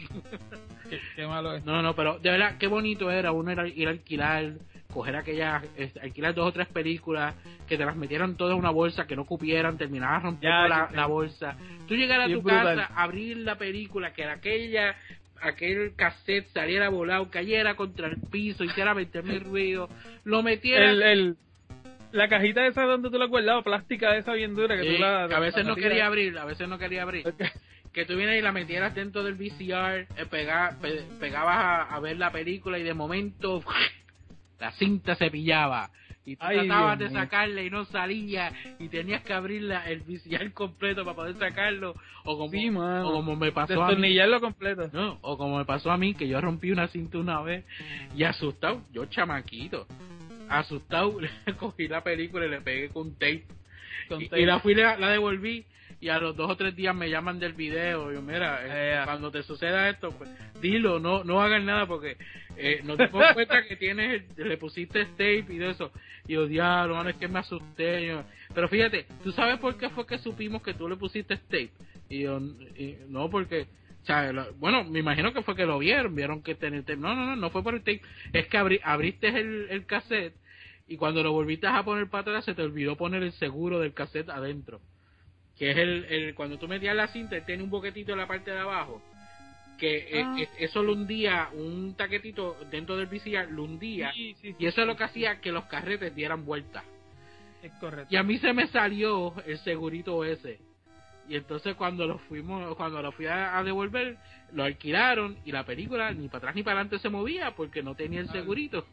Qué, 0.89 0.99
qué 1.15 1.27
malo 1.27 1.55
es. 1.55 1.63
No, 1.63 1.81
no, 1.83 1.95
pero 1.95 2.17
de 2.19 2.31
verdad, 2.31 2.57
qué 2.57 2.65
bonito 2.67 3.11
era 3.11 3.31
uno 3.31 3.51
ir 3.51 3.87
a 3.87 3.91
alquilar, 3.91 4.53
coger 4.95 5.15
aquellas, 5.17 5.61
alquilar 6.01 6.33
dos 6.33 6.47
o 6.47 6.51
tres 6.53 6.67
películas, 6.69 7.35
que 7.67 7.77
te 7.77 7.85
las 7.85 7.95
metieran 7.97 8.37
todas 8.37 8.53
en 8.53 8.59
una 8.59 8.69
bolsa, 8.71 9.05
que 9.05 9.15
no 9.17 9.25
cupieran, 9.25 9.77
terminabas 9.77 10.23
rompiendo 10.23 10.57
Ya, 10.69 10.89
la, 10.93 11.05
bolsa. 11.05 11.57
Tú 11.87 11.95
llegar 11.95 12.21
a 12.21 12.27
tu 12.29 12.41
brutal. 12.41 12.77
casa, 12.77 12.93
abrir 12.95 13.37
la 13.37 13.57
película, 13.57 14.13
que 14.13 14.23
aquella, 14.23 14.95
aquel 15.41 15.93
cassette 15.95 16.47
saliera 16.53 16.87
volado, 16.87 17.29
cayera 17.29 17.75
contra 17.75 18.07
el 18.07 18.17
piso, 18.31 18.63
hiciera 18.63 18.93
20 18.93 19.21
mil 19.21 19.41
ruidos, 19.41 19.89
lo 20.23 20.41
metiera... 20.41 20.89
El, 20.91 21.01
el, 21.03 21.35
la 22.13 22.29
cajita 22.29 22.65
esa 22.65 22.83
donde 22.85 23.09
tú 23.09 23.17
la 23.17 23.25
guardabas, 23.25 23.65
plástica 23.65 24.15
esa 24.15 24.31
bien 24.33 24.55
dura 24.55 24.77
que 24.77 24.83
Sí, 24.83 24.95
tú 24.95 25.01
la... 25.01 25.25
a 25.25 25.39
veces 25.39 25.65
la 25.65 25.69
no 25.71 25.75
quería 25.75 26.05
abrir, 26.07 26.37
a 26.37 26.45
veces 26.45 26.69
no 26.69 26.77
quería 26.79 27.01
abrir. 27.01 27.25
que 27.91 28.05
tú 28.05 28.15
vienes 28.15 28.39
y 28.39 28.41
la 28.41 28.53
metieras 28.53 28.95
dentro 28.95 29.23
del 29.23 29.35
VCR, 29.35 30.07
eh, 30.17 30.25
pega- 30.29 30.77
pe- 30.81 31.03
pegabas 31.19 31.57
a, 31.57 31.81
a 31.95 31.99
ver 31.99 32.17
la 32.17 32.31
película 32.31 32.79
y 32.79 32.83
de 32.83 32.93
momento 32.93 33.61
la 34.65 34.71
cinta 34.73 35.13
se 35.15 35.29
pillaba. 35.29 35.91
Y 36.27 36.37
tú 36.37 36.43
Ay, 36.43 36.57
tratabas 36.65 36.97
Dios 36.97 37.13
de 37.13 37.19
sacarla 37.19 37.61
y 37.61 37.69
no 37.69 37.85
salía 37.85 38.51
y 38.79 38.87
tenías 38.89 39.21
que 39.21 39.31
abrir 39.31 39.61
la- 39.61 39.87
el 39.87 40.01
VCR 40.01 40.51
completo 40.53 41.05
para 41.05 41.15
poder 41.15 41.35
sacarlo. 41.37 41.93
O 42.23 42.35
como, 42.35 42.49
Sí, 42.49 42.71
mano. 42.71 43.09
o 43.09 43.13
como 43.13 43.35
me 43.35 43.51
pasó 43.51 43.83
a 43.83 43.91
mí. 43.91 44.17
Completo. 44.41 44.89
No, 44.91 45.19
o 45.21 45.37
como 45.37 45.59
me 45.59 45.65
pasó 45.65 45.91
a 45.91 45.97
mí, 45.97 46.15
que 46.15 46.27
yo 46.27 46.41
rompí 46.41 46.71
una 46.71 46.87
cinta 46.87 47.19
una 47.19 47.41
vez 47.43 47.63
y 48.15 48.23
asustado, 48.23 48.81
yo 48.91 49.05
chamaquito, 49.05 49.85
asustado, 50.49 51.15
cogí 51.59 51.87
la 51.87 52.03
película 52.03 52.47
y 52.47 52.49
le 52.49 52.61
pegué 52.61 52.89
con 52.89 53.13
tape 53.13 53.45
Con 54.09 54.21
y, 54.23 54.29
tape. 54.29 54.41
y 54.41 54.45
la 54.47 54.59
fui 54.61 54.73
la, 54.73 54.97
la 54.97 55.09
devolví 55.09 55.63
y 56.05 56.09
a 56.09 56.19
los 56.19 56.35
dos 56.35 56.51
o 56.51 56.55
tres 56.55 56.75
días 56.75 56.93
me 56.93 57.09
llaman 57.09 57.39
del 57.39 57.53
video. 57.53 58.11
Y 58.11 58.13
yo, 58.13 58.21
mira, 58.21 58.59
eh, 58.61 59.01
cuando 59.05 59.31
te 59.31 59.41
suceda 59.41 59.89
esto, 59.89 60.11
pues 60.11 60.29
dilo, 60.61 60.99
no 60.99 61.23
no 61.23 61.41
hagan 61.41 61.65
nada 61.65 61.87
porque 61.87 62.15
eh, 62.57 62.81
nos 62.83 62.95
dimos 62.95 63.33
cuenta 63.33 63.65
que 63.67 63.75
tienes, 63.75 64.37
le 64.37 64.55
pusiste 64.57 65.03
tape 65.05 65.47
y 65.49 65.57
de 65.57 65.71
eso. 65.71 65.91
Y 66.27 66.33
yo, 66.33 66.45
diablo, 66.45 67.09
es 67.09 67.15
que 67.15 67.27
me 67.27 67.39
asusté. 67.39 68.15
pero 68.53 68.67
fíjate, 68.69 69.07
¿tú 69.23 69.31
sabes 69.31 69.57
por 69.57 69.79
qué 69.79 69.89
fue 69.89 70.05
que 70.05 70.19
supimos 70.19 70.61
que 70.61 70.75
tú 70.75 70.87
le 70.87 70.95
pusiste 70.95 71.37
tape? 71.37 71.71
Y 72.07 72.19
yo, 72.19 72.39
no, 73.09 73.27
porque 73.31 73.65
bueno, 74.59 74.83
me 74.83 74.99
imagino 74.99 75.33
que 75.33 75.41
fue 75.41 75.55
que 75.55 75.65
lo 75.65 75.79
vieron, 75.79 76.13
vieron 76.13 76.43
que 76.43 76.53
tenía 76.53 76.81
tape. 76.81 76.97
No, 76.97 77.15
no, 77.15 77.25
no, 77.25 77.35
no 77.35 77.49
fue 77.49 77.63
por 77.63 77.73
el 77.73 77.79
tape. 77.79 78.01
Es 78.31 78.45
que 78.45 78.59
abriste 78.59 79.29
el, 79.29 79.69
el 79.71 79.87
cassette 79.87 80.35
y 80.87 80.97
cuando 80.97 81.23
lo 81.23 81.31
volviste 81.31 81.65
a 81.65 81.81
poner 81.81 82.11
para 82.11 82.21
atrás 82.21 82.45
se 82.45 82.53
te 82.53 82.61
olvidó 82.61 82.95
poner 82.95 83.23
el 83.23 83.31
seguro 83.31 83.79
del 83.79 83.95
cassette 83.95 84.29
adentro. 84.29 84.81
Que 85.57 85.71
es 85.71 85.77
el, 85.77 86.05
el 86.05 86.35
cuando 86.35 86.57
tú 86.57 86.67
metías 86.67 86.95
la 86.95 87.07
cinta, 87.07 87.39
tiene 87.45 87.63
un 87.63 87.69
boquetito 87.69 88.11
en 88.11 88.19
la 88.19 88.27
parte 88.27 88.51
de 88.51 88.59
abajo. 88.59 89.01
Que 89.77 90.23
ah. 90.23 90.37
eso 90.59 90.83
lo 90.83 90.93
hundía, 90.93 91.49
un 91.53 91.95
taquetito 91.95 92.57
dentro 92.71 92.95
del 92.97 93.07
VCR 93.07 93.51
lo 93.51 93.63
hundía. 93.63 94.13
y 94.15 94.65
eso 94.65 94.81
es 94.81 94.87
lo 94.87 94.95
que 94.95 95.03
hacía 95.03 95.41
que 95.41 95.51
los 95.51 95.65
carretes 95.65 96.15
dieran 96.15 96.45
vuelta. 96.45 96.83
Es 97.61 97.71
correcto. 97.73 98.07
Y 98.13 98.17
a 98.17 98.23
mí 98.23 98.37
se 98.37 98.53
me 98.53 98.67
salió 98.67 99.33
el 99.45 99.57
segurito 99.59 100.23
ese 100.23 100.59
y 101.27 101.35
entonces 101.35 101.75
cuando 101.75 102.05
lo 102.05 102.19
fuimos, 102.19 102.75
cuando 102.75 103.01
lo 103.01 103.11
fui 103.11 103.25
a, 103.25 103.61
devolver, 103.63 104.17
lo 104.53 104.63
alquilaron 104.63 105.37
y 105.43 105.51
la 105.51 105.65
película 105.65 106.11
ni 106.11 106.27
para 106.27 106.37
atrás 106.37 106.55
ni 106.55 106.63
para 106.63 106.79
adelante 106.79 106.99
se 106.99 107.09
movía 107.09 107.55
porque 107.55 107.81
no 107.81 107.95
tenía 107.95 108.19
el 108.19 108.29
segurito. 108.29 108.85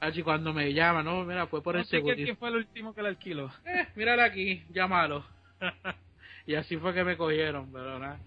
Así 0.00 0.22
cuando 0.22 0.52
me 0.52 0.72
llama, 0.72 1.02
no, 1.04 1.24
mira, 1.24 1.46
fue 1.46 1.62
por 1.62 1.76
el 1.76 1.84
segurito. 1.84 2.24
¿Quién 2.24 2.36
fue 2.36 2.48
el 2.48 2.56
último 2.56 2.92
que 2.92 3.02
lo 3.02 3.08
alquiló? 3.08 3.52
Eh, 3.64 3.86
mírala 3.94 4.24
aquí, 4.24 4.64
llámalo. 4.70 5.24
y 6.46 6.54
así 6.54 6.76
fue 6.76 6.94
que 6.94 7.04
me 7.04 7.16
cogieron, 7.16 7.70
pero 7.72 7.98
nada. 7.98 8.18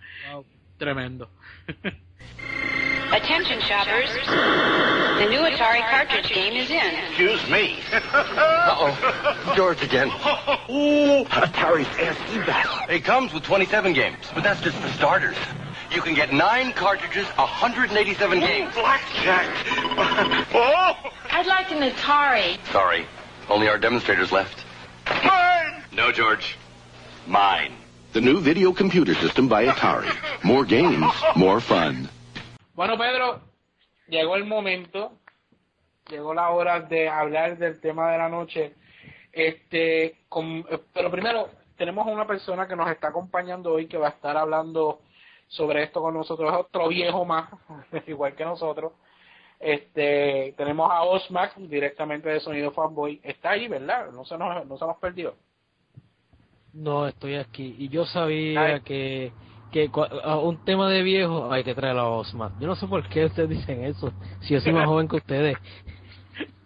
Tremendo. 0.77 1.29
Attention 3.11 3.61
shoppers. 3.61 4.09
The 5.19 5.27
new 5.29 5.39
Atari 5.39 5.79
cartridge 5.89 6.29
game 6.33 6.53
is 6.53 6.69
in. 6.69 6.95
Excuse 7.07 7.49
me. 7.49 7.79
Uh-oh. 7.93 9.53
George 9.55 9.81
again. 9.83 10.07
Ooh, 10.69 11.23
Atari's 11.25 11.87
ASCII 11.97 12.39
battle. 12.39 12.93
It 12.93 13.05
comes 13.05 13.31
with 13.33 13.43
27 13.43 13.93
games, 13.93 14.17
but 14.33 14.43
that's 14.43 14.59
just 14.61 14.75
for 14.77 14.89
starters. 14.89 15.37
You 15.93 16.01
can 16.01 16.13
get 16.13 16.33
nine 16.33 16.73
cartridges, 16.73 17.25
187 17.37 18.39
games. 18.39 18.73
Blackjack. 18.73 19.65
oh! 20.53 20.95
I'd 21.31 21.45
like 21.45 21.71
an 21.71 21.89
Atari. 21.89 22.57
Sorry. 22.71 23.05
Only 23.49 23.69
our 23.69 23.77
demonstrators 23.77 24.31
left. 24.31 24.65
Mine! 25.23 25.83
No, 25.93 26.11
George. 26.11 26.57
Mine. 27.27 27.75
The 28.13 28.21
new 28.21 28.39
video 28.39 28.71
computer 28.71 29.15
system 29.15 29.49
by 29.49 29.65
Atari. 29.65 30.09
More 30.43 30.63
games, 30.63 31.11
more 31.35 31.59
fun. 31.59 32.07
Bueno, 32.75 32.97
Pedro, 32.97 33.41
llegó 34.07 34.35
el 34.35 34.45
momento, 34.45 35.11
llegó 36.09 36.33
la 36.33 36.51
hora 36.51 36.81
de 36.81 37.09
hablar 37.09 37.57
del 37.57 37.79
tema 37.81 38.11
de 38.11 38.17
la 38.19 38.29
noche. 38.29 38.75
Este, 39.31 40.17
pero 40.93 41.09
primero 41.09 41.49
tenemos 41.77 42.05
una 42.07 42.27
persona 42.27 42.67
que 42.67 42.75
nos 42.75 42.89
está 42.89 43.07
acompañando 43.07 43.73
hoy 43.73 43.87
que 43.87 43.97
va 43.97 44.07
a 44.07 44.11
estar 44.11 44.37
hablando 44.37 45.01
sobre 45.47 45.83
esto 45.83 46.01
con 46.01 46.13
nosotros, 46.13 46.53
es 46.53 46.59
otro 46.59 46.87
viejo 46.89 47.25
más, 47.25 47.49
igual 48.07 48.35
que 48.35 48.45
nosotros. 48.45 48.93
Este, 49.59 50.53
tenemos 50.57 50.91
a 50.91 51.03
Osmac 51.03 51.55
directamente 51.55 52.29
de 52.29 52.39
Sonido 52.39 52.71
Fanboy. 52.71 53.19
Está 53.23 53.51
ahí, 53.51 53.67
¿verdad? 53.67 54.11
No 54.11 54.25
se 54.25 54.37
nos, 54.37 54.65
no 54.67 54.77
se 54.77 54.85
nos 54.85 54.97
perdió. 54.97 55.35
No, 56.75 57.07
estoy 57.07 57.35
aquí. 57.35 57.75
Y 57.79 57.89
yo 57.89 58.05
sabía 58.05 58.79
que 58.81 59.31
que 59.71 59.91
un 60.41 60.57
tema 60.63 60.89
de 60.89 61.03
viejo 61.03 61.51
hay 61.51 61.63
que 61.65 61.75
traer 61.75 61.97
a 61.97 62.05
Osma. 62.05 62.49
Yo 62.61 62.67
no 62.67 62.75
sé 62.75 62.87
por 62.87 63.03
qué 63.09 63.25
ustedes 63.25 63.49
dicen 63.49 63.83
eso, 63.83 64.09
si 64.39 64.53
yo 64.53 64.61
soy 64.61 64.71
más 64.71 64.85
joven 64.85 65.09
que 65.09 65.17
ustedes. 65.17 65.57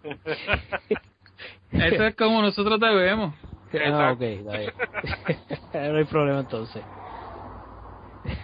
eso 1.72 2.04
es 2.04 2.14
como 2.14 2.40
nosotros 2.40 2.78
te 2.78 2.86
vemos. 2.86 3.34
Ah, 3.84 4.12
ok, 4.12 4.20
no 5.74 5.96
hay 5.96 6.04
problema 6.04 6.38
entonces. 6.40 6.84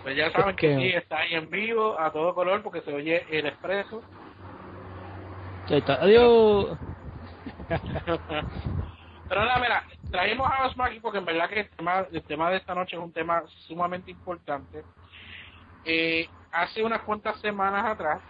Pues 0.03 0.17
ya 0.17 0.33
saben 0.33 0.57
que 0.57 0.77
sí, 0.77 0.89
está 0.89 1.19
ahí 1.19 1.35
en 1.35 1.49
vivo, 1.49 1.99
a 1.99 2.11
todo 2.13 2.35
color, 2.35 2.63
porque 2.65 2.81
se 2.81 2.93
oye 2.93 3.25
el 3.39 3.47
expreso. 3.47 4.03
Ya 5.69 5.77
está, 5.77 5.95
adiós. 5.95 6.77
Pero 9.29 9.45
nada, 9.45 9.59
mira, 9.59 9.85
traemos 10.11 10.49
a 10.51 10.65
los 10.65 10.79
aquí 10.81 11.01
porque 11.01 11.19
en 11.19 11.25
verdad 11.25 11.49
que 11.49 11.61
el 11.61 11.71
tema, 11.71 12.07
el 12.13 12.23
tema 12.23 12.51
de 12.51 12.59
esta 12.59 12.75
noche 12.75 12.97
es 12.97 13.03
un 13.03 13.13
tema 13.13 13.43
sumamente 13.67 14.11
importante. 14.11 14.85
Eh, 15.85 16.29
hace 16.53 16.83
unas 16.83 17.03
cuantas 17.03 17.41
semanas 17.41 17.85
atrás 17.87 18.21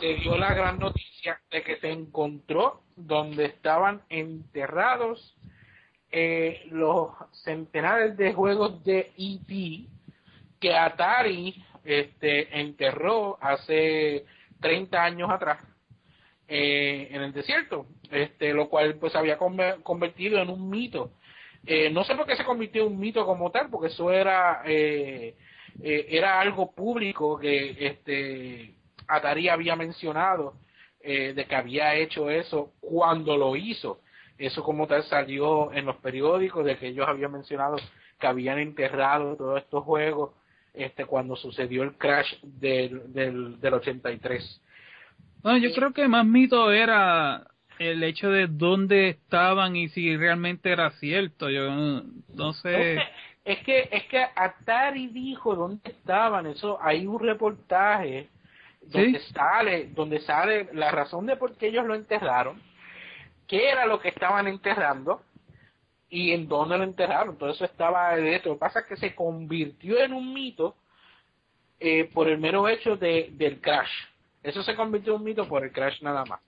se 0.00 0.14
dio 0.14 0.36
la 0.36 0.52
gran 0.52 0.78
noticia 0.78 1.40
de 1.50 1.62
que 1.62 1.76
se 1.76 1.90
encontró 1.90 2.82
donde 2.96 3.46
estaban 3.46 4.02
enterrados 4.08 5.36
eh, 6.10 6.66
los 6.70 7.10
centenares 7.44 8.16
de 8.16 8.32
juegos 8.32 8.82
de 8.84 9.12
E.T. 9.16 9.86
que 10.60 10.74
Atari 10.74 11.62
este, 11.84 12.60
enterró 12.60 13.38
hace 13.40 14.24
30 14.60 15.02
años 15.02 15.30
atrás 15.30 15.58
eh, 16.48 17.08
en 17.10 17.22
el 17.22 17.32
desierto, 17.32 17.86
este, 18.10 18.52
lo 18.52 18.68
cual 18.68 18.94
pues 18.96 19.14
había 19.16 19.36
convertido 19.38 20.38
en 20.38 20.48
un 20.48 20.70
mito. 20.70 21.10
Eh, 21.66 21.90
no 21.90 22.04
sé 22.04 22.14
por 22.14 22.26
qué 22.26 22.36
se 22.36 22.44
convirtió 22.44 22.82
en 22.86 22.92
un 22.92 23.00
mito 23.00 23.26
como 23.26 23.50
tal, 23.50 23.68
porque 23.68 23.88
eso 23.88 24.12
era 24.12 24.62
eh, 24.64 25.34
era 25.82 26.40
algo 26.40 26.72
público 26.72 27.38
que 27.38 27.76
este 27.86 28.74
Atari 29.08 29.48
había 29.48 29.76
mencionado 29.76 30.54
de 31.02 31.46
que 31.48 31.54
había 31.54 31.94
hecho 31.94 32.30
eso 32.30 32.72
cuando 32.80 33.36
lo 33.36 33.54
hizo. 33.54 34.00
Eso 34.38 34.64
como 34.64 34.86
tal 34.86 35.04
salió 35.04 35.72
en 35.72 35.84
los 35.84 35.96
periódicos 35.96 36.64
de 36.64 36.76
que 36.76 36.88
ellos 36.88 37.06
habían 37.06 37.32
mencionado 37.32 37.76
que 38.18 38.26
habían 38.26 38.58
enterrado 38.58 39.36
todos 39.36 39.62
estos 39.62 39.84
juegos 39.84 40.30
este 40.74 41.04
cuando 41.04 41.36
sucedió 41.36 41.82
el 41.82 41.96
crash 41.96 42.34
del, 42.42 43.12
del, 43.12 43.60
del 43.60 43.74
83. 43.74 44.62
Bueno, 45.46 45.60
yo 45.60 45.72
creo 45.72 45.92
que 45.92 46.08
más 46.08 46.26
mito 46.26 46.72
era 46.72 47.46
el 47.78 48.02
hecho 48.02 48.30
de 48.30 48.48
dónde 48.48 49.10
estaban 49.10 49.76
y 49.76 49.88
si 49.90 50.16
realmente 50.16 50.72
era 50.72 50.90
cierto. 50.98 51.48
Yo 51.50 51.70
no, 51.70 52.52
sé. 52.54 52.98
Es 53.44 53.60
que 53.60 53.88
es 53.92 54.02
que 54.06 54.26
Atari 54.34 55.06
dijo 55.06 55.54
dónde 55.54 55.88
estaban. 55.88 56.48
Eso 56.48 56.82
hay 56.82 57.06
un 57.06 57.20
reportaje 57.20 58.28
donde 58.80 59.20
sale 59.20 59.90
donde 59.94 60.18
sale 60.18 60.68
la 60.72 60.90
razón 60.90 61.26
de 61.26 61.36
por 61.36 61.56
qué 61.56 61.68
ellos 61.68 61.86
lo 61.86 61.94
enterraron, 61.94 62.60
qué 63.46 63.68
era 63.68 63.86
lo 63.86 64.00
que 64.00 64.08
estaban 64.08 64.48
enterrando 64.48 65.22
y 66.10 66.32
en 66.32 66.48
dónde 66.48 66.76
lo 66.76 66.82
enterraron. 66.82 67.38
Todo 67.38 67.50
eso 67.50 67.64
estaba 67.64 68.16
de 68.16 68.34
esto. 68.34 68.48
Lo 68.48 68.54
que 68.56 68.60
pasa 68.62 68.80
es 68.80 68.86
que 68.86 68.96
se 68.96 69.14
convirtió 69.14 70.00
en 70.00 70.12
un 70.12 70.34
mito 70.34 70.74
eh, 71.78 72.10
por 72.12 72.28
el 72.28 72.38
mero 72.38 72.68
hecho 72.68 72.96
de, 72.96 73.28
del 73.30 73.60
crash 73.60 73.92
eso 74.46 74.62
se 74.62 74.76
convirtió 74.76 75.12
en 75.14 75.18
un 75.18 75.24
mito 75.24 75.48
por 75.48 75.64
el 75.64 75.72
crash 75.72 76.00
nada 76.02 76.24
más. 76.24 76.40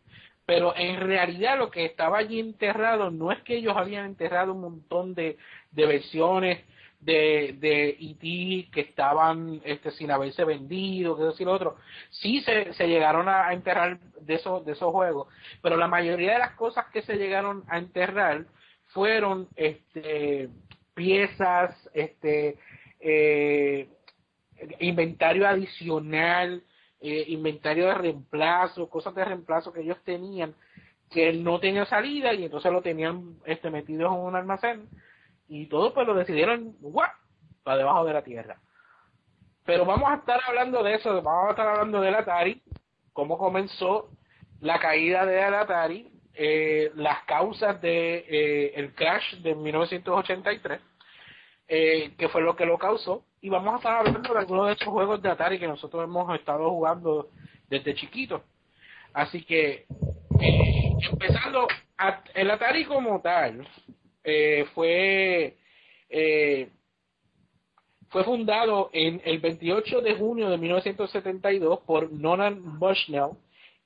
Pero 0.47 0.75
en 0.77 1.01
realidad 1.01 1.59
lo 1.59 1.71
que 1.71 1.85
estaba 1.85 2.19
allí 2.19 2.41
enterrado 2.41 3.11
no 3.11 3.33
es 3.33 3.43
que 3.43 3.57
ellos 3.57 3.77
habían 3.77 4.07
enterrado 4.07 4.55
un 4.55 4.63
montón 4.63 5.15
de, 5.15 5.37
versiones 5.73 6.65
de, 7.01 7.57
de 7.59 7.91
E.T. 8.01 8.71
que 8.73 8.81
estaban 8.81 9.61
este, 9.65 9.91
sin 9.91 10.11
haberse 10.11 10.45
vendido, 10.45 11.17
que 11.17 11.43
y 11.43 11.45
lo 11.45 11.53
otro. 11.53 11.77
Sí 12.11 12.41
se, 12.41 12.73
se 12.73 12.87
llegaron 12.87 13.29
a, 13.29 13.53
enterrar 13.53 13.99
de 14.21 14.35
esos, 14.35 14.65
de 14.65 14.73
esos 14.73 14.91
juegos, 14.91 15.29
pero 15.61 15.77
la 15.77 15.89
mayoría 15.89 16.33
de 16.35 16.39
las 16.39 16.53
cosas 16.53 16.87
que 16.93 17.03
se 17.03 17.17
llegaron 17.17 17.65
a 17.69 17.79
enterrar 17.79 18.47
fueron 18.87 19.49
este, 19.55 20.49
piezas, 20.95 21.91
este, 21.93 22.57
eh, 23.01 23.89
inventario 24.81 25.47
adicional 25.47 26.63
eh, 27.01 27.25
inventario 27.29 27.87
de 27.87 27.95
reemplazo, 27.95 28.89
cosas 28.89 29.15
de 29.15 29.25
reemplazo 29.25 29.73
que 29.73 29.81
ellos 29.81 29.99
tenían 30.05 30.55
que 31.11 31.33
no 31.33 31.59
tenía 31.59 31.87
salida 31.87 32.35
y 32.35 32.45
entonces 32.45 32.71
lo 32.71 32.83
tenían 32.83 33.37
este 33.47 33.71
metidos 33.71 34.13
en 34.13 34.21
un 34.21 34.37
almacén 34.37 34.89
y 35.49 35.67
todo 35.67 35.95
pues 35.95 36.07
lo 36.07 36.15
decidieron 36.15 36.77
¡guau! 36.81 37.09
para 37.63 37.79
debajo 37.79 38.05
de 38.05 38.13
la 38.13 38.23
tierra. 38.23 38.59
Pero 39.65 39.85
vamos 39.85 40.11
a 40.11 40.17
estar 40.17 40.41
hablando 40.47 40.83
de 40.83 40.95
eso, 40.95 41.23
vamos 41.23 41.49
a 41.49 41.51
estar 41.51 41.69
hablando 41.69 42.01
del 42.01 42.15
Atari, 42.15 42.63
cómo 43.13 43.37
comenzó 43.37 44.09
la 44.61 44.79
caída 44.79 45.27
del 45.27 45.55
Atari, 45.55 46.11
eh, 46.35 46.91
las 46.95 47.25
causas 47.25 47.81
de 47.81 48.25
eh, 48.29 48.73
el 48.77 48.95
crash 48.95 49.35
de 49.43 49.55
1983, 49.55 50.81
eh, 51.69 52.15
que 52.19 52.29
fue 52.29 52.43
lo 52.43 52.57
que 52.57 52.67
lo 52.67 52.79
causó, 52.79 53.25
y 53.41 53.49
vamos 53.49 53.75
a 53.75 53.77
estar 53.77 53.97
hablando 53.99 54.33
de 54.33 54.39
algunos 54.39 54.67
de 54.67 54.73
estos 54.73 54.89
juegos 54.89 55.23
de 55.23 55.29
Atari 55.29 55.59
que 55.59 55.69
nosotros 55.69 56.03
hemos 56.05 56.35
estado 56.35 56.71
jugando 56.71 57.29
desde 57.69 57.95
chiquitos. 57.95 58.43
Así 59.13 59.43
que, 59.45 59.87
eh, 60.41 60.93
empezando, 61.11 61.69
el 62.35 62.51
Atari 62.51 62.85
como 62.85 63.21
tal, 63.21 63.67
eh, 64.25 64.67
fue, 64.75 65.57
eh, 66.09 66.69
fue 68.09 68.25
fundado 68.25 68.91
en 68.93 69.21
el 69.25 69.39
28 69.39 70.01
de 70.01 70.15
junio 70.15 70.51
de 70.51 70.59
1972 70.59 71.81
por 71.87 72.13
Nolan 72.13 72.79
Bushnell 72.79 73.31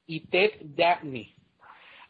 y 0.07 0.20
Ted 0.28 0.53
Dabney. 0.62 1.35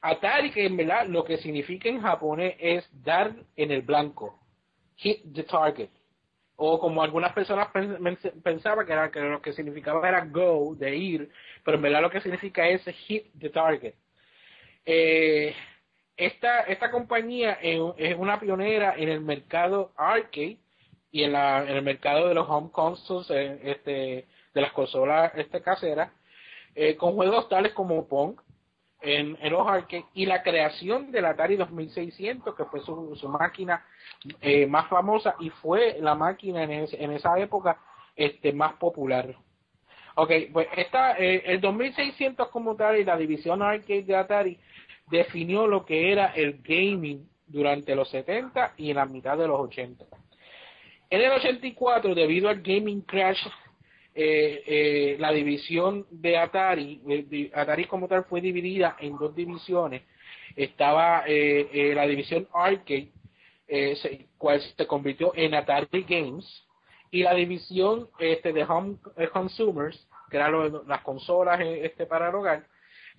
Atari, 0.01 0.51
que 0.51 0.67
en 0.67 0.77
verdad 0.77 1.07
lo 1.07 1.25
que 1.25 1.39
significa 1.39 1.89
en 1.89 2.01
japonés 2.01 2.57
es 2.59 2.89
dar 3.05 3.35
en 3.57 3.71
el 3.71 3.83
blanco, 3.83 4.42
hit 4.97 5.23
the 5.35 5.43
target. 5.45 5.91
O 6.57 6.79
como 6.79 7.03
algunas 7.03 7.33
personas 7.33 7.69
pensaban 8.43 8.87
que, 8.87 8.93
era, 8.93 9.11
que 9.11 9.21
lo 9.21 9.43
que 9.43 9.53
significaba 9.53 10.07
era 10.09 10.25
go, 10.27 10.75
de 10.77 10.95
ir, 10.97 11.31
pero 11.65 11.77
en 11.77 11.83
verdad 11.83 12.03
lo 12.03 12.11
que 12.11 12.21
significa 12.21 12.69
es 12.69 12.85
hit 12.85 13.27
the 13.39 13.51
target. 13.51 13.95
Eh, 14.85 15.55
esta, 16.17 16.61
esta 16.63 16.91
compañía 16.91 17.59
es 17.63 18.17
una 18.17 18.39
pionera 18.39 18.95
en 18.97 19.09
el 19.09 19.21
mercado 19.21 19.93
arcade 19.97 20.59
y 21.11 21.25
en, 21.25 21.33
la, 21.33 21.63
en 21.63 21.77
el 21.77 21.83
mercado 21.83 22.29
de 22.29 22.35
los 22.35 22.49
home 22.49 22.71
consoles, 22.71 23.31
eh, 23.31 23.61
este, 23.65 24.27
de 24.55 24.61
las 24.61 24.73
consolas 24.73 25.33
este, 25.37 25.61
caseras, 25.63 26.11
eh, 26.75 26.97
con 26.97 27.15
juegos 27.15 27.49
tales 27.49 27.73
como 27.73 28.07
Pong 28.09 28.37
en, 29.03 29.37
en 29.41 29.53
los 29.53 29.67
arcades 29.67 30.05
y 30.15 30.27
la 30.27 30.43
creación 30.43 31.11
del 31.11 31.25
Atari 31.27 31.57
2600, 31.57 32.55
que 32.55 32.65
fue 32.65 32.81
su, 32.81 33.29
máquina 33.29 33.85
eh, 34.41 34.67
más 34.67 34.89
famosa 34.89 35.35
y 35.41 35.51
fue 35.51 35.99
la 36.01 36.15
máquina 36.15 36.63
en, 36.63 36.87
en 36.91 37.13
esa 37.13 37.39
época 37.39 37.79
este, 38.17 38.53
más 38.53 38.75
popular. 38.75 39.35
Ok, 40.15 40.31
pues 40.53 40.69
esta, 40.77 41.17
eh, 41.19 41.43
el 41.47 41.61
2600 41.61 42.49
como 42.49 42.77
tal 42.77 42.99
y 42.99 43.05
la 43.05 43.17
división 43.17 43.63
arcade 43.63 44.03
de 44.03 44.17
Atari 44.17 44.59
definió 45.11 45.67
lo 45.67 45.85
que 45.85 46.13
era 46.13 46.27
el 46.35 46.61
gaming 46.63 47.29
durante 47.47 47.95
los 47.95 48.11
70 48.11 48.75
y 48.77 48.91
en 48.91 48.97
la 48.97 49.07
mitad 49.07 49.39
de 49.39 49.47
los 49.47 49.59
80. 49.61 50.05
En 51.11 51.21
el 51.21 51.33
84, 51.33 52.15
debido 52.15 52.49
al 52.49 52.63
gaming 52.63 53.03
crash, 53.03 53.47
eh, 54.15 54.63
eh, 54.67 55.17
la 55.19 55.33
división 55.33 56.07
de 56.11 56.37
Atari, 56.37 57.01
eh, 57.09 57.51
Atari 57.55 57.87
como 57.87 58.09
tal 58.09 58.25
fue 58.25 58.41
dividida 58.41 58.97
en 59.01 59.17
dos 59.17 59.35
divisiones. 59.35 60.03
Estaba 60.55 61.25
la 61.27 62.07
división 62.07 62.47
arcade, 62.53 63.11
cual 64.37 64.61
se 64.61 64.87
convirtió 64.87 65.33
en 65.35 65.55
Atari 65.55 66.03
Games, 66.07 66.67
y 67.11 67.23
la 67.23 67.35
división 67.35 68.09
este, 68.19 68.53
de 68.53 68.65
home 68.65 68.97
consumers, 69.33 70.07
que 70.31 70.37
eran 70.37 70.87
las 70.87 71.01
consolas 71.03 71.59
este, 71.61 72.05
para 72.05 72.29
el 72.29 72.35
hogar, 72.35 72.67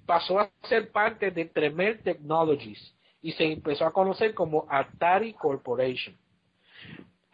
pasó 0.06 0.40
a 0.40 0.50
ser 0.64 0.92
parte 0.92 1.32
de 1.32 1.46
Tremel 1.46 2.00
Technologies 2.04 2.94
y 3.22 3.32
se 3.32 3.46
empezó 3.46 3.86
a 3.86 3.94
conocer 3.94 4.34
como 4.34 4.68
Atari 4.70 5.34
Corporation. 5.34 6.16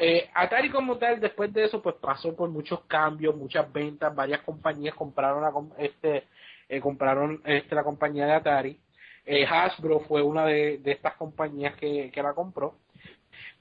Eh, 0.01 0.29
Atari 0.33 0.69
como 0.69 0.97
tal, 0.97 1.19
después 1.19 1.51
de 1.51 1.65
eso, 1.65 1.81
pues 1.81 1.95
pasó 1.95 2.33
por 2.33 2.49
muchos 2.49 2.85
cambios, 2.85 3.35
muchas 3.35 3.71
ventas, 3.71 4.15
varias 4.15 4.41
compañías 4.43 4.95
compraron 4.95 5.41
la, 5.41 5.83
este, 5.83 6.23
eh, 6.69 6.79
compraron 6.79 7.41
este, 7.43 7.75
la 7.75 7.83
compañía 7.83 8.25
de 8.25 8.31
Atari. 8.31 8.79
Eh, 9.25 9.45
Hasbro 9.45 9.99
fue 10.01 10.21
una 10.21 10.45
de, 10.45 10.79
estas 10.85 11.15
compañías 11.15 11.75
que, 11.75 12.11
la 12.15 12.33
compró. 12.33 12.77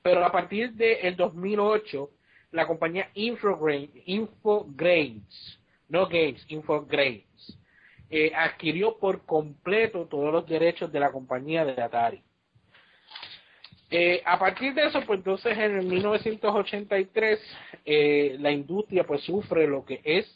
Pero 0.01 0.25
a 0.25 0.31
partir 0.31 0.73
del 0.75 1.17
2008, 1.17 2.09
la 2.53 2.69
compañía 2.69 3.11
Infogrames, 3.15 3.91
Infogrames 4.07 5.59
no 5.89 6.07
Games, 6.07 6.45
Infogrames, 6.49 7.59
eh, 8.11 8.33
adquirió 8.35 8.97
por 8.99 9.25
completo 9.25 10.07
todos 10.07 10.33
los 10.33 10.47
derechos 10.47 10.93
de 10.93 11.01
la 11.01 11.11
compañía 11.11 11.65
de 11.65 11.83
Atari. 11.83 12.23
Eh, 13.91 14.23
a 14.25 14.39
partir 14.39 14.75
de 14.75 14.87
eso, 14.87 15.01
pues 15.07 15.19
entonces 15.19 15.57
en 15.57 15.79
el 15.79 15.87
1983 15.87 17.41
eh, 17.85 18.37
la 18.39 18.51
industria 18.51 19.05
pues 19.05 19.23
sufre 19.23 19.67
lo 19.67 19.85
que 19.85 20.01
es 20.05 20.35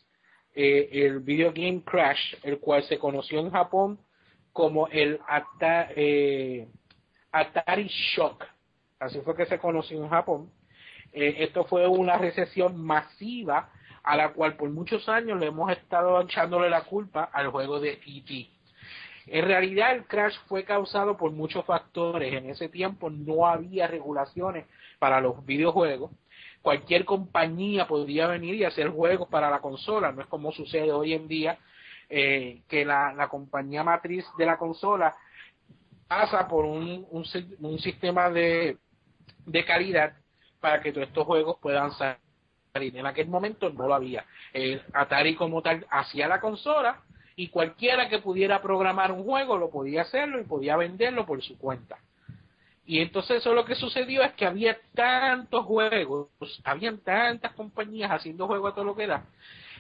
el 0.54 1.20
video 1.20 1.50
game 1.50 1.82
crash, 1.82 2.34
el 2.42 2.58
cual 2.58 2.82
se 2.82 2.98
conoció 2.98 3.40
en 3.40 3.50
Japón 3.50 3.98
como 4.52 4.86
el 4.88 5.18
Atari, 5.26 6.66
Atari 7.30 7.88
Shock. 7.88 8.44
Así 9.00 9.18
fue 9.20 9.34
que 9.34 9.46
se 9.46 9.58
conoció 9.58 10.02
en 10.02 10.10
Japón. 10.10 10.50
esto 11.10 11.64
fue 11.64 11.86
una 11.86 12.18
recesión 12.18 12.76
masiva 12.84 13.70
a 14.02 14.16
la 14.16 14.32
cual 14.32 14.56
por 14.56 14.70
muchos 14.70 15.08
años 15.08 15.38
le 15.38 15.46
hemos 15.46 15.70
estado 15.70 16.20
echándole 16.20 16.68
la 16.68 16.82
culpa 16.82 17.30
al 17.32 17.48
juego 17.48 17.80
de 17.80 17.92
E.T. 17.92 18.50
En 19.26 19.44
realidad 19.44 19.94
el 19.94 20.04
crash 20.06 20.36
fue 20.48 20.64
causado 20.64 21.16
por 21.16 21.30
muchos 21.32 21.64
factores. 21.64 22.32
En 22.32 22.50
ese 22.50 22.68
tiempo 22.68 23.10
no 23.10 23.46
había 23.46 23.86
regulaciones 23.86 24.66
para 24.98 25.20
los 25.20 25.44
videojuegos. 25.44 26.10
Cualquier 26.60 27.04
compañía 27.04 27.86
podría 27.86 28.26
venir 28.28 28.54
y 28.54 28.64
hacer 28.64 28.88
juegos 28.88 29.28
para 29.28 29.50
la 29.50 29.60
consola. 29.60 30.12
No 30.12 30.22
es 30.22 30.28
como 30.28 30.52
sucede 30.52 30.92
hoy 30.92 31.14
en 31.14 31.28
día 31.28 31.58
eh, 32.08 32.62
que 32.68 32.84
la, 32.84 33.28
compañía 33.28 33.82
matriz 33.82 34.24
de 34.38 34.46
la 34.46 34.58
consola 34.58 35.14
pasa 36.06 36.46
por 36.46 36.64
un, 36.64 37.06
un, 37.10 37.78
sistema 37.78 38.28
de, 38.28 38.76
de 39.46 39.64
calidad 39.64 40.14
para 40.60 40.80
que 40.80 40.92
todos 40.92 41.08
estos 41.08 41.26
juegos 41.26 41.56
puedan 41.60 41.90
salir 41.92 42.18
en 42.74 43.06
aquel 43.06 43.28
momento 43.28 43.70
no 43.70 43.86
lo 43.86 43.94
había. 43.94 44.24
Atari 44.92 45.34
como 45.34 45.62
tal 45.62 45.86
hacía 45.90 46.28
la 46.28 46.40
consola 46.40 47.02
y 47.36 47.48
cualquiera 47.48 48.08
que 48.08 48.18
pudiera 48.18 48.60
programar 48.60 49.12
un 49.12 49.24
juego 49.24 49.56
lo 49.56 49.70
podía 49.70 50.02
hacerlo 50.02 50.40
y 50.40 50.44
podía 50.44 50.76
venderlo 50.76 51.26
por 51.26 51.42
su 51.42 51.58
cuenta. 51.58 51.98
Y 52.84 53.00
entonces 53.00 53.38
eso 53.38 53.54
lo 53.54 53.64
que 53.64 53.74
sucedió 53.74 54.22
es 54.22 54.32
que 54.32 54.44
había 54.44 54.76
tantos 54.94 55.64
juegos, 55.64 56.28
habían 56.64 56.98
tantas 56.98 57.52
compañías 57.52 58.10
haciendo 58.10 58.46
juegos 58.46 58.72
a 58.72 58.74
todo 58.74 58.84
lo 58.84 58.96
que 58.96 59.04
era, 59.04 59.24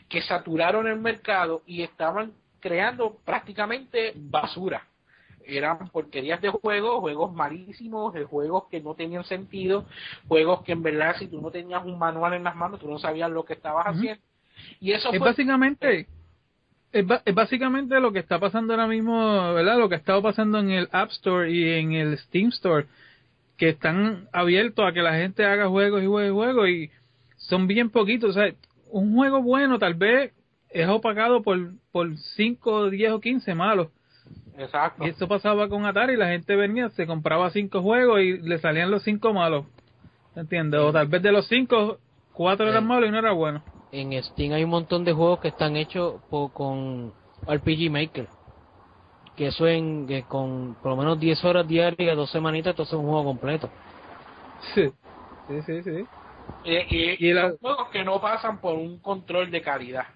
que 0.08 0.22
saturaron 0.22 0.86
el 0.86 1.00
mercado 1.00 1.62
y 1.66 1.82
estaban 1.82 2.32
creando 2.60 3.16
prácticamente 3.24 4.12
basura 4.14 4.86
eran 5.46 5.88
porquerías 5.88 6.40
de 6.40 6.50
juegos, 6.50 7.00
juegos 7.00 7.32
malísimos, 7.32 8.12
de 8.14 8.24
juegos 8.24 8.64
que 8.70 8.80
no 8.80 8.94
tenían 8.94 9.24
sentido, 9.24 9.86
juegos 10.28 10.62
que 10.62 10.72
en 10.72 10.82
verdad 10.82 11.16
si 11.18 11.28
tú 11.28 11.40
no 11.40 11.50
tenías 11.50 11.84
un 11.84 11.98
manual 11.98 12.34
en 12.34 12.44
las 12.44 12.56
manos, 12.56 12.80
tú 12.80 12.88
no 12.88 12.98
sabías 12.98 13.30
lo 13.30 13.44
que 13.44 13.54
estabas 13.54 13.86
haciendo. 13.86 14.22
Y 14.80 14.92
eso 14.92 15.12
es 15.12 15.20
básicamente 15.20 16.06
es, 16.92 17.34
básicamente 17.34 17.98
lo 18.00 18.12
que 18.12 18.18
está 18.18 18.38
pasando 18.38 18.72
ahora 18.72 18.86
mismo, 18.86 19.54
¿verdad? 19.54 19.78
Lo 19.78 19.88
que 19.88 19.96
ha 19.96 19.98
estado 19.98 20.22
pasando 20.22 20.58
en 20.58 20.70
el 20.70 20.88
App 20.92 21.10
Store 21.10 21.50
y 21.50 21.70
en 21.78 21.92
el 21.92 22.18
Steam 22.18 22.48
Store, 22.48 22.86
que 23.56 23.70
están 23.70 24.28
abiertos 24.32 24.84
a 24.86 24.92
que 24.92 25.02
la 25.02 25.14
gente 25.14 25.44
haga 25.44 25.68
juegos 25.68 26.02
y 26.02 26.06
juegos 26.06 26.28
y 26.28 26.32
juegos 26.32 26.68
y 26.68 26.90
son 27.36 27.66
bien 27.66 27.90
poquitos, 27.90 28.30
o 28.30 28.32
sea, 28.32 28.52
un 28.90 29.14
juego 29.14 29.42
bueno 29.42 29.78
tal 29.78 29.94
vez 29.94 30.32
es 30.70 30.88
opacado 30.88 31.42
por 31.42 31.72
por 31.90 32.16
5, 32.16 32.90
10 32.90 33.12
o 33.12 33.20
15 33.20 33.54
malos 33.54 33.88
Exacto. 34.58 35.04
Y 35.04 35.08
eso 35.08 35.28
pasaba 35.28 35.68
con 35.68 35.86
Atari, 35.86 36.16
la 36.16 36.28
gente 36.28 36.56
venía, 36.56 36.88
se 36.90 37.06
compraba 37.06 37.50
cinco 37.50 37.82
juegos 37.82 38.20
y 38.20 38.38
le 38.38 38.58
salían 38.58 38.90
los 38.90 39.02
cinco 39.02 39.32
malos. 39.32 39.66
¿Entiendes? 40.36 40.80
O 40.80 40.92
tal 40.92 41.08
vez 41.08 41.22
de 41.22 41.32
los 41.32 41.46
cinco, 41.48 41.98
cuatro 42.32 42.68
eran 42.68 42.86
malos 42.86 43.08
y 43.08 43.12
no 43.12 43.18
era 43.18 43.32
bueno. 43.32 43.62
En 43.92 44.22
Steam 44.22 44.54
hay 44.54 44.64
un 44.64 44.70
montón 44.70 45.04
de 45.04 45.12
juegos 45.12 45.40
que 45.40 45.48
están 45.48 45.76
hechos 45.76 46.20
con 46.54 47.12
RPG 47.46 47.90
Maker. 47.90 48.26
Que 49.36 49.48
eso 49.48 49.68
en, 49.68 50.06
que 50.06 50.22
con 50.22 50.76
por 50.82 50.92
lo 50.92 50.96
menos 50.96 51.20
10 51.20 51.44
horas 51.44 51.68
diarias, 51.68 52.16
dos 52.16 52.30
semanitas, 52.30 52.70
entonces 52.70 52.94
es 52.94 52.98
un 52.98 53.06
juego 53.06 53.24
completo. 53.24 53.70
Sí, 54.74 54.90
sí, 55.48 55.62
sí. 55.66 55.82
sí. 55.82 56.06
Y, 56.64 57.26
y, 57.26 57.32
los 57.32 57.58
juegos 57.60 57.88
que 57.90 58.04
no 58.04 58.20
pasan 58.20 58.60
por 58.60 58.74
un 58.74 58.98
control 58.98 59.50
de 59.50 59.60
calidad. 59.60 60.06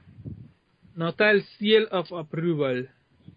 No 0.95 1.09
está 1.09 1.31
el 1.31 1.45
seal 1.59 1.89
of 1.93 2.13
approval. 2.13 2.91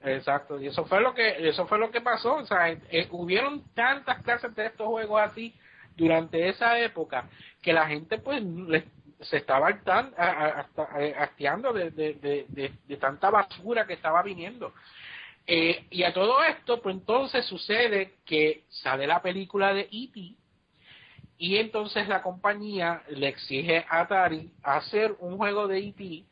Exacto, 0.03 0.61
y 0.61 0.67
eso 0.67 0.85
fue 0.85 1.01
lo 1.01 1.13
que 1.13 1.49
eso 1.49 1.67
fue 1.67 1.77
lo 1.77 1.91
que 1.91 1.99
pasó, 1.99 2.35
o 2.35 2.45
sea, 2.45 2.69
eh, 2.69 3.07
hubieron 3.11 3.63
tantas 3.73 4.21
clases 4.23 4.55
de 4.55 4.67
estos 4.67 4.87
juegos 4.87 5.19
así 5.21 5.53
durante 5.97 6.47
esa 6.47 6.79
época 6.79 7.27
que 7.61 7.73
la 7.73 7.85
gente 7.87 8.17
pues 8.17 8.41
se 9.21 9.37
estaba 9.37 9.69
eh, 9.69 11.15
hastiando 11.17 11.73
de, 11.73 11.91
de, 11.91 12.97
tanta 12.97 13.29
basura 13.29 13.85
que 13.85 13.93
estaba 13.93 14.23
viniendo. 14.23 14.73
Eh, 15.45 15.87
y 15.89 16.03
a 16.03 16.13
todo 16.13 16.43
esto, 16.43 16.81
pues 16.81 16.95
entonces 16.95 17.45
sucede 17.45 18.17
que 18.25 18.63
sale 18.69 19.07
la 19.07 19.21
película 19.21 19.73
de 19.73 19.81
E.T. 19.91 20.35
y 21.37 21.57
entonces 21.57 22.07
la 22.07 22.21
compañía 22.21 23.01
le 23.09 23.29
exige 23.29 23.85
a 23.89 24.01
Atari 24.01 24.51
hacer 24.63 25.15
un 25.19 25.37
juego 25.37 25.67
de 25.67 25.79
E.T. 25.79 26.23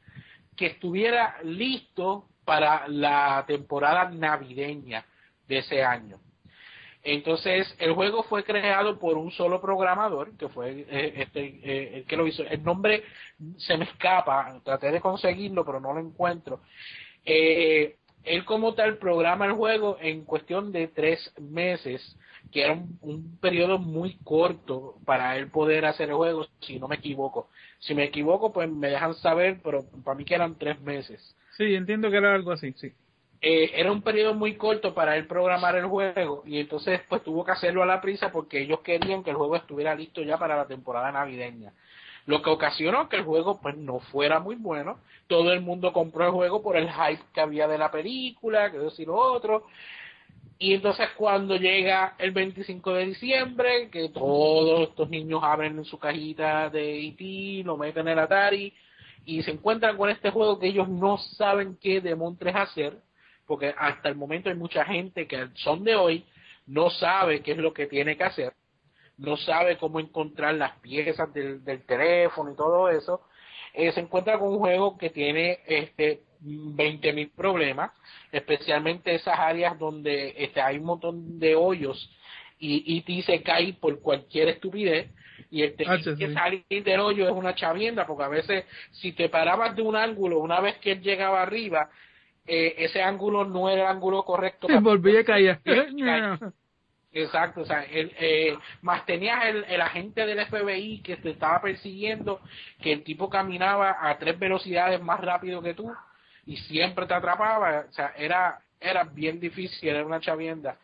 que 0.55 0.67
estuviera 0.67 1.37
listo 1.43 2.27
para 2.45 2.87
la 2.87 3.43
temporada 3.47 4.09
navideña 4.09 5.03
de 5.47 5.57
ese 5.57 5.83
año. 5.83 6.19
Entonces, 7.03 7.73
el 7.79 7.93
juego 7.93 8.23
fue 8.23 8.43
creado 8.43 8.99
por 8.99 9.17
un 9.17 9.31
solo 9.31 9.61
programador, 9.61 10.35
que 10.37 10.49
fue 10.49 10.85
eh, 10.89 11.13
este, 11.17 11.45
eh, 11.63 11.97
el 11.97 12.05
que 12.05 12.17
lo 12.17 12.27
hizo. 12.27 12.43
El 12.43 12.63
nombre 12.63 13.03
se 13.57 13.77
me 13.77 13.85
escapa, 13.85 14.59
traté 14.63 14.91
de 14.91 14.99
conseguirlo, 14.99 15.65
pero 15.65 15.79
no 15.79 15.93
lo 15.93 15.99
encuentro. 15.99 16.61
Eh, 17.23 17.95
él 18.23 18.45
como 18.45 18.73
tal 18.73 18.97
programa 18.97 19.45
el 19.45 19.53
juego 19.53 19.97
en 20.01 20.25
cuestión 20.25 20.71
de 20.71 20.87
tres 20.89 21.33
meses, 21.39 22.17
que 22.51 22.63
era 22.63 22.73
un, 22.73 23.37
periodo 23.39 23.77
muy 23.77 24.17
corto 24.23 24.95
para 25.05 25.37
él 25.37 25.49
poder 25.49 25.85
hacer 25.85 26.09
el 26.09 26.15
juego, 26.15 26.47
si 26.59 26.79
no 26.79 26.87
me 26.87 26.95
equivoco. 26.95 27.49
Si 27.79 27.95
me 27.95 28.03
equivoco, 28.03 28.51
pues 28.51 28.69
me 28.69 28.89
dejan 28.89 29.13
saber, 29.15 29.59
pero 29.63 29.85
para 30.03 30.17
mí 30.17 30.25
que 30.25 30.35
eran 30.35 30.57
tres 30.57 30.79
meses. 30.81 31.35
Sí, 31.57 31.73
entiendo 31.73 32.09
que 32.11 32.17
era 32.17 32.35
algo 32.35 32.51
así, 32.51 32.73
sí. 32.73 32.91
Eh, 33.39 33.71
era 33.75 33.91
un 33.91 34.01
periodo 34.01 34.33
muy 34.33 34.55
corto 34.55 34.95
para 34.95 35.15
él 35.15 35.27
programar 35.27 35.75
el 35.75 35.85
juego 35.85 36.41
y 36.47 36.59
entonces 36.59 37.01
pues 37.07 37.23
tuvo 37.23 37.45
que 37.45 37.51
hacerlo 37.51 37.83
a 37.83 37.85
la 37.85 38.01
prisa 38.01 38.31
porque 38.31 38.61
ellos 38.61 38.79
querían 38.79 39.23
que 39.23 39.29
el 39.29 39.35
juego 39.35 39.55
estuviera 39.55 39.93
listo 39.93 40.23
ya 40.23 40.39
para 40.39 40.55
la 40.55 40.65
temporada 40.65 41.11
navideña 41.11 41.71
lo 42.25 42.41
que 42.41 42.49
ocasionó 42.49 43.07
que 43.07 43.17
el 43.17 43.23
juego 43.23 43.61
pues 43.61 43.77
no 43.77 43.99
fuera 43.99 44.39
muy 44.39 44.55
bueno 44.55 44.97
todo 45.27 45.53
el 45.53 45.61
mundo 45.61 45.93
compró 45.93 46.25
el 46.25 46.31
juego 46.31 46.63
por 46.63 46.77
el 46.77 46.89
hype 46.89 47.21
que 47.31 47.39
había 47.41 47.67
de 47.67 47.77
la 47.77 47.91
película 47.91 48.71
que 48.71 48.79
decir 48.79 49.07
otro 49.07 49.67
y 50.57 50.73
entonces 50.73 51.07
cuando 51.15 51.57
llega 51.57 52.15
el 52.17 52.31
25 52.31 52.93
de 52.93 53.05
diciembre 53.05 53.89
que 53.91 54.09
todos 54.09 54.89
estos 54.89 55.11
niños 55.11 55.41
abren 55.43 55.85
su 55.85 55.99
cajita 55.99 56.71
de 56.71 57.07
E.T. 57.07 57.63
lo 57.63 57.77
meten 57.77 58.07
en 58.07 58.17
Atari 58.17 58.73
y 59.25 59.43
se 59.43 59.51
encuentran 59.51 59.95
con 59.95 60.09
este 60.09 60.31
juego 60.31 60.57
que 60.57 60.69
ellos 60.69 60.89
no 60.89 61.19
saben 61.19 61.77
qué 61.79 62.01
demontres 62.01 62.55
hacer 62.55 62.97
porque 63.47 63.73
hasta 63.77 64.09
el 64.09 64.15
momento 64.15 64.49
hay 64.49 64.55
mucha 64.55 64.85
gente 64.85 65.27
que 65.27 65.47
son 65.55 65.83
de 65.83 65.95
hoy 65.95 66.25
no 66.67 66.89
sabe 66.89 67.41
qué 67.41 67.53
es 67.53 67.57
lo 67.57 67.73
que 67.73 67.87
tiene 67.87 68.17
que 68.17 68.25
hacer, 68.25 68.53
no 69.17 69.37
sabe 69.37 69.77
cómo 69.77 69.99
encontrar 69.99 70.53
las 70.55 70.77
piezas 70.79 71.33
del, 71.33 71.63
teléfono 71.85 72.51
y 72.51 72.55
todo 72.55 72.89
eso, 72.89 73.21
eh, 73.73 73.91
se 73.93 74.01
encuentra 74.01 74.37
con 74.37 74.49
un 74.49 74.59
juego 74.59 74.97
que 74.97 75.09
tiene 75.09 75.59
este 75.65 76.21
20 76.39 77.13
mil 77.13 77.29
problemas, 77.29 77.91
especialmente 78.31 79.15
esas 79.15 79.39
áreas 79.39 79.79
donde 79.79 80.35
este, 80.37 80.61
hay 80.61 80.77
un 80.77 80.85
montón 80.85 81.39
de 81.39 81.55
hoyos 81.55 82.11
y, 82.59 83.03
y 83.07 83.21
se 83.21 83.41
cae 83.43 83.73
por 83.73 83.99
cualquier 84.01 84.49
estupidez 84.49 85.09
y 85.49 85.61
el 85.61 85.75
ah, 85.85 85.97
que 86.17 86.33
salir 86.33 86.83
del 86.83 86.99
hoyo 86.99 87.25
es 87.25 87.33
una 87.33 87.55
chavienda 87.55 88.05
porque 88.05 88.23
a 88.23 88.29
veces 88.29 88.65
si 88.91 89.13
te 89.13 89.29
parabas 89.29 89.75
de 89.75 89.81
un 89.81 89.95
ángulo 89.95 90.39
una 90.39 90.59
vez 90.59 90.77
que 90.77 90.93
él 90.93 91.01
llegaba 91.01 91.41
arriba 91.41 91.89
eh, 92.47 92.75
ese 92.77 93.01
ángulo 93.01 93.45
no 93.45 93.69
era 93.69 93.83
el 93.83 93.87
ángulo 93.87 94.23
correcto. 94.23 94.67
Y 94.69 94.77
volví 94.77 95.17
a 95.17 95.23
caer. 95.23 95.59
Exacto, 97.13 97.61
o 97.61 97.65
sea, 97.65 97.83
el, 97.83 98.13
eh, 98.19 98.57
más 98.81 99.05
tenías 99.05 99.45
el, 99.45 99.63
el, 99.69 99.81
agente 99.81 100.25
del 100.25 100.45
FBI 100.45 101.01
que 101.01 101.17
te 101.17 101.31
estaba 101.31 101.61
persiguiendo, 101.61 102.41
que 102.81 102.93
el 102.93 103.03
tipo 103.03 103.29
caminaba 103.29 103.97
a 104.01 104.17
tres 104.19 104.37
velocidades 104.37 105.01
más 105.01 105.19
rápido 105.21 105.61
que 105.61 105.73
tú 105.73 105.91
y 106.45 106.57
siempre 106.57 107.07
te 107.07 107.13
atrapaba, 107.13 107.85
o 107.89 107.93
sea, 107.93 108.13
era, 108.17 108.59
era 108.79 109.03
bien 109.03 109.39
difícil, 109.39 109.89
era 109.89 110.05
una 110.05 110.19
chavienda. 110.19 110.77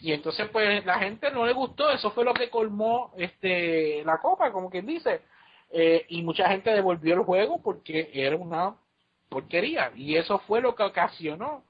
Y 0.00 0.12
entonces, 0.12 0.48
pues, 0.50 0.84
la 0.84 0.98
gente 0.98 1.30
no 1.30 1.46
le 1.46 1.52
gustó, 1.52 1.90
eso 1.90 2.10
fue 2.10 2.24
lo 2.24 2.34
que 2.34 2.50
colmó 2.50 3.12
este 3.16 4.02
la 4.04 4.18
copa, 4.18 4.52
como 4.52 4.70
quien 4.70 4.86
dice. 4.86 5.22
Eh, 5.70 6.06
y 6.08 6.22
mucha 6.22 6.48
gente 6.48 6.70
devolvió 6.70 7.14
el 7.14 7.22
juego 7.22 7.60
porque 7.62 8.10
era 8.12 8.36
una 8.36 8.74
porquería. 9.28 9.92
Y 9.94 10.16
eso 10.16 10.38
fue 10.40 10.60
lo 10.60 10.74
que 10.74 10.82
ocasionó 10.82 11.64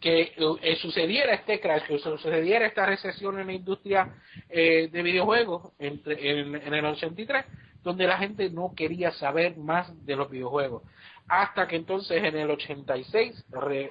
que 0.00 0.32
eh, 0.36 0.76
sucediera 0.76 1.34
este 1.34 1.60
crash, 1.60 1.84
que 1.86 1.98
sucediera 1.98 2.66
esta 2.66 2.86
recesión 2.86 3.38
en 3.38 3.48
la 3.48 3.52
industria 3.52 4.14
eh, 4.48 4.88
de 4.90 5.02
videojuegos 5.02 5.72
entre, 5.78 6.40
en, 6.40 6.74
el 6.74 6.84
83, 6.84 7.44
donde 7.82 8.06
la 8.06 8.16
gente 8.16 8.48
no 8.50 8.72
quería 8.74 9.12
saber 9.12 9.56
más 9.56 9.92
de 10.06 10.16
los 10.16 10.30
videojuegos. 10.30 10.82
Hasta 11.28 11.66
que 11.66 11.76
entonces 11.76 12.22
en 12.22 12.36
el 12.36 12.50
86 12.50 13.44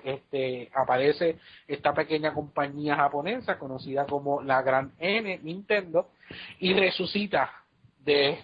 este, 0.03 0.69
aparece 0.73 1.39
esta 1.67 1.93
pequeña 1.93 2.33
compañía 2.33 2.95
japonesa 2.95 3.57
conocida 3.57 4.05
como 4.05 4.41
la 4.41 4.61
Gran 4.61 4.93
N, 4.99 5.39
Nintendo, 5.43 6.09
y 6.59 6.73
resucita 6.73 7.63
de 8.03 8.43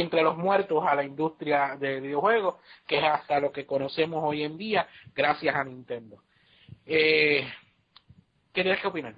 entre 0.00 0.22
los 0.22 0.36
muertos 0.36 0.84
a 0.86 0.94
la 0.94 1.04
industria 1.04 1.76
de 1.78 2.00
videojuegos, 2.00 2.56
que 2.86 2.98
es 2.98 3.04
hasta 3.04 3.40
lo 3.40 3.52
que 3.52 3.66
conocemos 3.66 4.22
hoy 4.24 4.42
en 4.42 4.56
día, 4.56 4.86
gracias 5.14 5.54
a 5.54 5.64
Nintendo. 5.64 6.22
Eh, 6.84 7.46
¿Qué 8.52 8.62
tienes 8.62 8.80
que 8.80 8.88
opinar? 8.88 9.14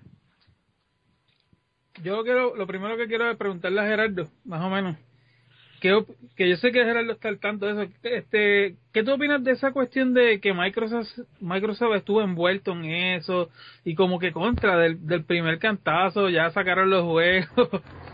Yo 2.03 2.22
quiero, 2.22 2.55
lo 2.55 2.66
primero 2.66 2.97
que 2.97 3.09
quiero 3.09 3.31
es 3.31 3.37
preguntarle 3.37 3.81
a 3.81 3.87
Gerardo, 3.87 4.29
más 4.45 4.62
o 4.62 4.70
menos, 4.70 4.97
que, 5.81 6.05
que 6.37 6.49
yo 6.49 6.57
sé 6.57 6.72
que 6.72 6.85
Gerardo 6.85 7.12
está 7.12 7.29
al 7.29 7.39
tanto 7.39 7.66
de 7.66 7.72
eso, 7.72 7.93
este, 8.03 8.76
¿qué 8.93 9.03
tú 9.03 9.12
opinas 9.12 9.43
de 9.43 9.53
esa 9.53 9.72
cuestión 9.72 10.14
de 10.14 10.41
que 10.41 10.53
Microsoft, 10.53 11.09
Microsoft 11.41 11.97
estuvo 11.97 12.22
envuelto 12.22 12.72
en 12.72 12.85
eso 12.85 13.51
y 13.85 13.95
como 13.95 14.18
que 14.18 14.33
contra 14.33 14.76
del, 14.76 15.07
del 15.07 15.24
primer 15.24 15.59
cantazo 15.59 16.29
ya 16.29 16.51
sacaron 16.51 16.91
los 16.91 17.05
juegos? 17.05 17.68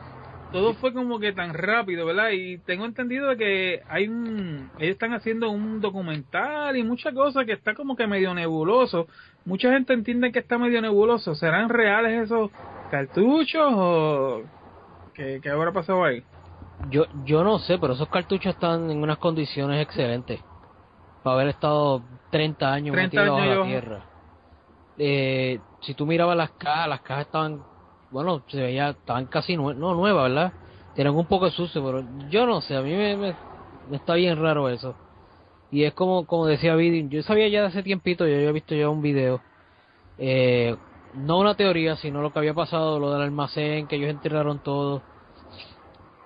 todo 0.55 0.75
fue 0.75 0.95
como 0.95 1.19
que 1.19 1.33
tan 1.33 1.53
rápido, 1.53 2.07
¿verdad? 2.07 2.31
Y 2.31 2.59
tengo 2.59 2.85
entendido 2.85 3.37
que 3.37 3.83
hay 3.89 4.07
un, 4.07 4.71
ellos 4.79 4.93
están 4.93 5.13
haciendo 5.13 5.51
un 5.51 5.81
documental 5.81 6.77
y 6.77 6.85
muchas 6.85 7.13
cosas 7.13 7.45
que 7.45 7.55
está 7.55 7.75
como 7.75 7.97
que 7.97 8.07
medio 8.07 8.33
nebuloso. 8.35 9.09
Mucha 9.45 9.73
gente 9.73 9.93
entiende 9.95 10.31
que 10.31 10.39
está 10.39 10.57
medio 10.57 10.81
nebuloso. 10.81 11.35
¿Serán 11.35 11.71
reales 11.71 12.27
esos 12.27 12.53
cartuchos 12.89 13.67
o 13.75 14.43
qué, 15.13 15.41
qué 15.43 15.51
habrá 15.51 15.73
pasado 15.73 16.05
ahí? 16.05 16.23
Yo, 16.89 17.07
yo 17.25 17.43
no 17.43 17.59
sé, 17.59 17.77
pero 17.79 17.95
esos 17.95 18.09
cartuchos 18.09 18.55
están 18.55 18.89
en 18.93 19.03
unas 19.03 19.19
condiciones 19.19 19.83
excelentes. 19.83 20.41
Para 21.25 21.35
haber 21.35 21.49
estado 21.49 22.01
30 22.31 22.73
años 22.73 22.95
metidos 22.95 23.41
en 23.41 23.59
la 23.59 23.67
tierra. 23.67 24.05
Eh, 24.99 25.59
si 25.81 25.95
tú 25.95 26.07
mirabas 26.07 26.37
las 26.37 26.53
cajas, 26.53 26.89
las 26.89 27.01
cajas 27.01 27.27
estaban 27.27 27.74
bueno, 28.11 28.43
se 28.49 28.61
veía, 28.61 28.91
estaban 28.91 29.27
casi 29.27 29.57
no 29.57 29.73
nuevas, 29.75 30.31
¿verdad? 30.31 30.53
Tienen 30.95 31.15
un 31.15 31.27
poco 31.27 31.47
de 31.47 31.51
sucio, 31.53 31.85
pero 31.85 32.05
yo 32.29 32.47
no 32.47 32.61
sé, 32.61 32.77
a 32.77 32.83
mí 32.83 32.93
me, 32.93 33.37
está 33.91 34.15
bien 34.15 34.41
raro 34.41 34.69
eso. 34.69 34.97
Y 35.71 35.85
es 35.85 35.93
como, 35.95 36.27
como 36.27 36.47
decía 36.47 36.77
Vidin, 36.77 37.11
yo 37.11 37.23
sabía 37.23 37.49
ya 37.49 37.63
de 37.63 37.67
hace 37.69 37.83
tiempito, 37.83 38.27
yo 38.27 38.37
había 38.37 38.53
visto 38.53 38.75
ya 38.75 38.89
un 38.89 39.03
video, 39.03 39.43
eh, 40.19 40.77
no 41.15 41.39
una 41.39 41.57
teoría, 41.57 41.97
sino 41.97 42.23
lo 42.23 42.33
que 42.33 42.39
había 42.39 42.55
pasado, 42.55 42.99
lo 43.01 43.13
del 43.13 43.23
almacén, 43.23 43.89
que 43.89 43.97
ellos 43.97 44.11
enterraron 44.11 44.61
todo. 44.61 45.03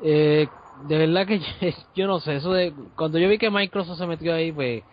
Eh, 0.03 0.49
de 0.74 0.99
verdad 0.99 1.26
que 1.26 1.41
yo, 1.95 2.07
no 2.07 2.20
sé, 2.20 2.37
eso 2.37 2.53
de, 2.53 2.72
cuando 2.95 3.18
yo 3.18 3.29
vi 3.29 3.39
que 3.39 3.51
Microsoft 3.51 3.99
se 3.99 4.07
metió 4.07 4.35
ahí, 4.35 4.53
pues, 4.53 4.85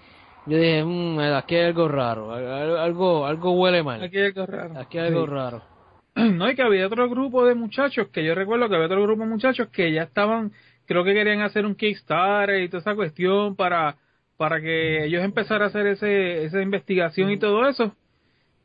yo 0.45 0.57
dije, 0.57 0.83
mmm, 0.83 1.19
aquí 1.19 1.55
hay 1.55 1.65
algo 1.65 1.87
raro, 1.87 2.31
algo, 2.33 3.25
algo 3.25 3.51
huele 3.53 3.83
mal. 3.83 4.03
Aquí 4.03 4.17
hay 4.17 4.25
algo 4.27 4.45
raro. 4.45 4.79
Aquí 4.79 4.97
hay 4.97 5.07
algo 5.07 5.25
raro. 5.25 5.74
no, 6.33 6.49
y 6.49 6.55
que 6.55 6.61
había 6.61 6.87
otro 6.87 7.09
grupo 7.09 7.45
de 7.45 7.55
muchachos, 7.55 8.07
que 8.07 8.23
yo 8.23 8.35
recuerdo 8.35 8.69
que 8.69 8.75
había 8.75 8.87
otro 8.87 9.03
grupo 9.03 9.23
de 9.23 9.29
muchachos 9.29 9.67
que 9.69 9.91
ya 9.91 10.03
estaban, 10.03 10.53
creo 10.85 11.03
que 11.03 11.13
querían 11.13 11.41
hacer 11.41 11.65
un 11.65 11.75
Kickstarter 11.75 12.63
y 12.63 12.69
toda 12.69 12.79
esa 12.81 12.95
cuestión 12.95 13.55
para, 13.55 13.97
para 14.37 14.61
que 14.61 15.05
ellos 15.05 15.23
empezaran 15.23 15.63
a 15.63 15.65
hacer 15.67 15.87
ese, 15.87 16.45
esa 16.45 16.61
investigación 16.61 17.31
y 17.31 17.37
todo 17.37 17.67
eso. 17.67 17.93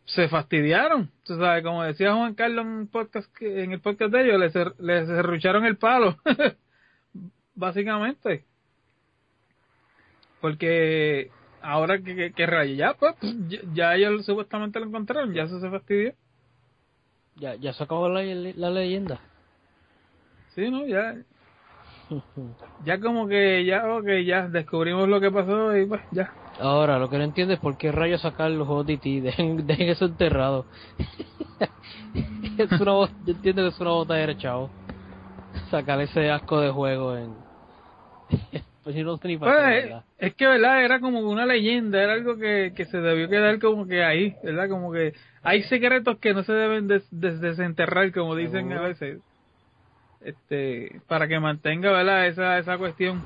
Se 0.07 0.29
fastidiaron, 0.29 1.11
tú 1.25 1.37
sabes, 1.39 1.63
como 1.65 1.83
decía 1.85 2.15
Juan 2.15 2.35
Carlos 2.35 2.65
en, 2.67 2.87
podcast, 2.89 3.31
en 3.43 3.73
el 3.73 3.81
podcast 3.81 4.13
de 4.13 4.23
ellos, 4.23 4.41
les, 4.41 4.55
les 4.79 5.07
cerrucharon 5.09 5.65
el 5.65 5.77
palo, 5.77 6.17
básicamente. 7.55 8.45
Porque 10.41 11.31
ahora 11.63 12.01
que, 12.01 12.33
que, 12.33 12.77
ya, 12.77 12.95
pues, 12.95 13.15
ya 13.73 13.95
ellos 13.95 14.25
supuestamente 14.25 14.81
lo 14.81 14.87
encontraron, 14.87 15.35
ya 15.35 15.47
se, 15.49 15.61
se 15.61 15.71
fastidió. 15.71 16.15
Ya, 17.41 17.55
ya 17.57 17.73
se 17.73 17.83
acabó 17.83 18.09
la, 18.09 18.23
la 18.23 18.71
leyenda. 18.71 19.19
Sí, 20.55 20.71
¿no? 20.71 20.87
Ya. 20.87 21.17
ya 22.85 23.01
como 23.01 23.27
que 23.27 23.65
ya, 23.65 23.87
ok, 23.95 24.07
ya 24.27 24.49
descubrimos 24.49 25.09
lo 25.09 25.21
que 25.21 25.31
pasó 25.31 25.77
y 25.77 25.87
pues 25.87 26.03
ya. 26.11 26.31
Ahora, 26.61 26.99
lo 26.99 27.09
que 27.09 27.17
no 27.17 27.25
entiendo 27.25 27.55
es 27.55 27.61
por 27.61 27.77
qué 27.79 27.91
rayos 27.93 28.21
sacar 28.21 28.51
los 28.51 28.69
ODT, 28.69 29.23
dejen, 29.23 29.67
dejen 29.67 29.89
eso 29.89 30.05
enterrado. 30.05 30.67
es 32.59 32.73
una, 32.73 32.93
yo 32.93 33.33
entiendo 33.33 33.63
que 33.63 33.69
es 33.69 33.81
una 33.81 33.91
botadera, 33.91 34.37
chavo. 34.37 34.71
Sacar 35.71 36.01
ese 36.01 36.31
asco 36.31 36.61
de 36.61 36.71
juego 36.71 37.17
en... 37.17 37.35
pues 38.93 39.05
no 39.05 39.21
ni 39.25 39.39
pues, 39.39 39.91
es 40.19 40.35
que, 40.35 40.47
¿verdad? 40.47 40.85
Era 40.85 41.01
como 41.01 41.21
una 41.21 41.47
leyenda, 41.47 42.03
era 42.03 42.15
algo 42.15 42.37
que, 42.37 42.73
que 42.75 42.85
se 42.87 42.99
debió 42.99 43.29
quedar 43.29 43.59
como 43.59 43.87
que 43.87 44.03
ahí, 44.05 44.35
¿verdad? 44.43 44.69
Como 44.69 44.93
que 44.93 45.15
hay 45.43 45.63
secretos 45.65 46.19
que 46.19 46.35
no 46.35 46.43
se 46.43 46.53
deben 46.53 46.89
desenterrar, 47.11 48.13
como 48.13 48.37
dicen 48.37 48.73
a 48.73 48.83
veces, 48.83 49.21
este, 50.21 51.01
para 51.07 51.29
que 51.29 51.41
mantenga, 51.41 51.91
¿verdad? 51.93 52.27
Esa, 52.27 52.59
esa 52.59 52.79
cuestión. 52.79 53.23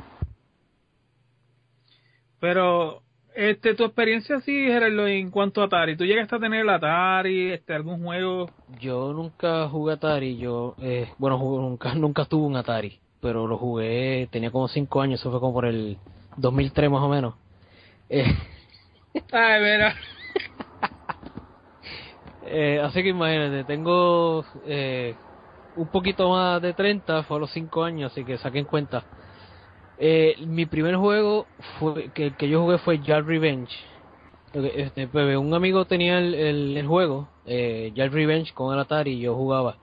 Pero, 2.40 3.02
este, 3.34 3.74
tu 3.74 3.84
experiencia 3.84 4.40
sí, 4.40 4.52
Gerardo, 4.52 5.06
en 5.08 5.30
cuanto 5.30 5.62
a 5.62 5.64
Atari, 5.64 5.96
¿tú 5.96 6.04
llegaste 6.04 6.36
a 6.36 6.38
tener 6.38 6.60
el 6.60 6.70
Atari, 6.70 7.52
este, 7.52 7.74
algún 7.74 8.04
juego? 8.04 8.50
Yo 8.80 9.12
nunca 9.12 9.68
jugué 9.68 9.94
Atari, 9.94 10.36
yo, 10.36 10.76
eh, 10.80 11.08
bueno, 11.18 11.38
nunca, 11.38 11.94
nunca 11.94 12.26
tuve 12.26 12.46
un 12.46 12.56
Atari, 12.56 13.00
pero 13.24 13.46
lo 13.46 13.56
jugué, 13.56 14.28
tenía 14.30 14.50
como 14.50 14.68
5 14.68 15.00
años, 15.00 15.18
eso 15.18 15.30
fue 15.30 15.40
como 15.40 15.54
por 15.54 15.64
el 15.64 15.96
2003 16.36 16.90
más 16.90 17.02
o 17.02 17.08
menos. 17.08 17.34
Eh. 18.10 18.26
Ay, 19.32 19.62
mira. 19.62 19.94
Eh, 22.46 22.78
así 22.84 23.02
que 23.02 23.08
imagínate, 23.08 23.64
tengo 23.64 24.44
eh, 24.66 25.14
un 25.76 25.86
poquito 25.86 26.28
más 26.28 26.60
de 26.60 26.74
30, 26.74 27.22
fue 27.22 27.38
a 27.38 27.40
los 27.40 27.50
5 27.52 27.82
años, 27.82 28.12
así 28.12 28.26
que 28.26 28.36
saquen 28.36 28.66
cuenta. 28.66 29.02
Eh, 29.96 30.36
mi 30.46 30.66
primer 30.66 30.96
juego 30.96 31.46
fue 31.78 32.10
que, 32.12 32.32
que 32.32 32.46
yo 32.46 32.60
jugué 32.60 32.76
fue 32.76 32.98
Jar 32.98 33.24
Revenge. 33.24 33.74
Este, 34.52 35.08
pues, 35.08 35.34
un 35.38 35.54
amigo 35.54 35.86
tenía 35.86 36.18
el, 36.18 36.34
el, 36.76 36.86
juego, 36.86 37.26
eh, 37.46 37.90
Jar 37.96 38.12
Revenge 38.12 38.52
con 38.52 38.74
el 38.74 38.80
Atari 38.80 39.12
y 39.12 39.20
yo 39.20 39.34
jugaba. 39.34 39.78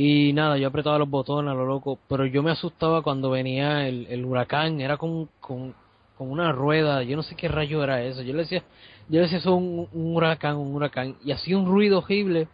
Y 0.00 0.32
nada, 0.32 0.56
yo 0.58 0.68
apretaba 0.68 0.96
los 0.96 1.10
botones 1.10 1.50
a 1.50 1.54
lo 1.54 1.66
loco, 1.66 1.98
pero 2.06 2.24
yo 2.24 2.40
me 2.40 2.52
asustaba 2.52 3.02
cuando 3.02 3.30
venía 3.30 3.88
el, 3.88 4.06
el 4.08 4.24
huracán, 4.24 4.80
era 4.80 4.96
con, 4.96 5.28
con, 5.40 5.74
con, 6.16 6.30
una 6.30 6.52
rueda, 6.52 7.02
yo 7.02 7.16
no 7.16 7.24
sé 7.24 7.34
qué 7.34 7.48
rayo 7.48 7.82
era 7.82 8.04
eso. 8.04 8.22
Yo 8.22 8.32
le 8.32 8.42
decía, 8.44 8.62
yo 9.08 9.16
le 9.16 9.22
decía 9.22 9.38
eso 9.38 9.56
un, 9.56 9.88
un 9.92 10.14
huracán, 10.14 10.54
un 10.54 10.72
huracán, 10.72 11.16
y 11.24 11.32
hacía 11.32 11.58
un 11.58 11.66
ruido 11.66 11.98
horrible 11.98 12.46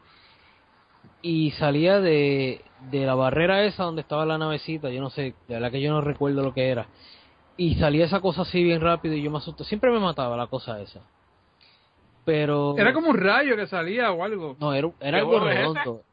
y 1.21 1.51
salía 1.51 2.01
de, 2.01 2.63
de 2.91 3.05
la 3.05 3.15
barrera 3.15 3.63
esa 3.65 3.85
donde 3.85 4.01
estaba 4.01 4.25
la 4.25 4.39
navecita, 4.39 4.89
yo 4.89 5.03
no 5.03 5.11
sé, 5.11 5.35
de 5.47 5.55
verdad 5.55 5.71
que 5.71 5.83
yo 5.83 5.93
no 5.93 6.01
recuerdo 6.01 6.43
lo 6.43 6.55
que 6.55 6.71
era. 6.71 6.87
Y 7.59 7.75
salía 7.75 8.07
esa 8.07 8.23
cosa 8.23 8.41
así 8.41 8.65
bien 8.65 8.81
rápido 8.81 9.17
y 9.17 9.23
yo 9.23 9.31
me 9.31 9.37
asusté. 9.37 9.65
Siempre 9.65 9.91
me 9.91 10.01
mataba 10.01 10.35
la 10.35 10.47
cosa 10.47 10.81
esa. 10.81 11.03
Pero... 12.25 12.75
Era 12.79 12.95
como 12.95 13.11
un 13.11 13.19
rayo 13.19 13.55
que 13.55 13.67
salía 13.67 14.13
o 14.13 14.25
algo. 14.25 14.57
No, 14.59 14.73
era, 14.73 14.91
era 14.99 15.19
algo 15.19 15.41
redondo. 15.41 16.05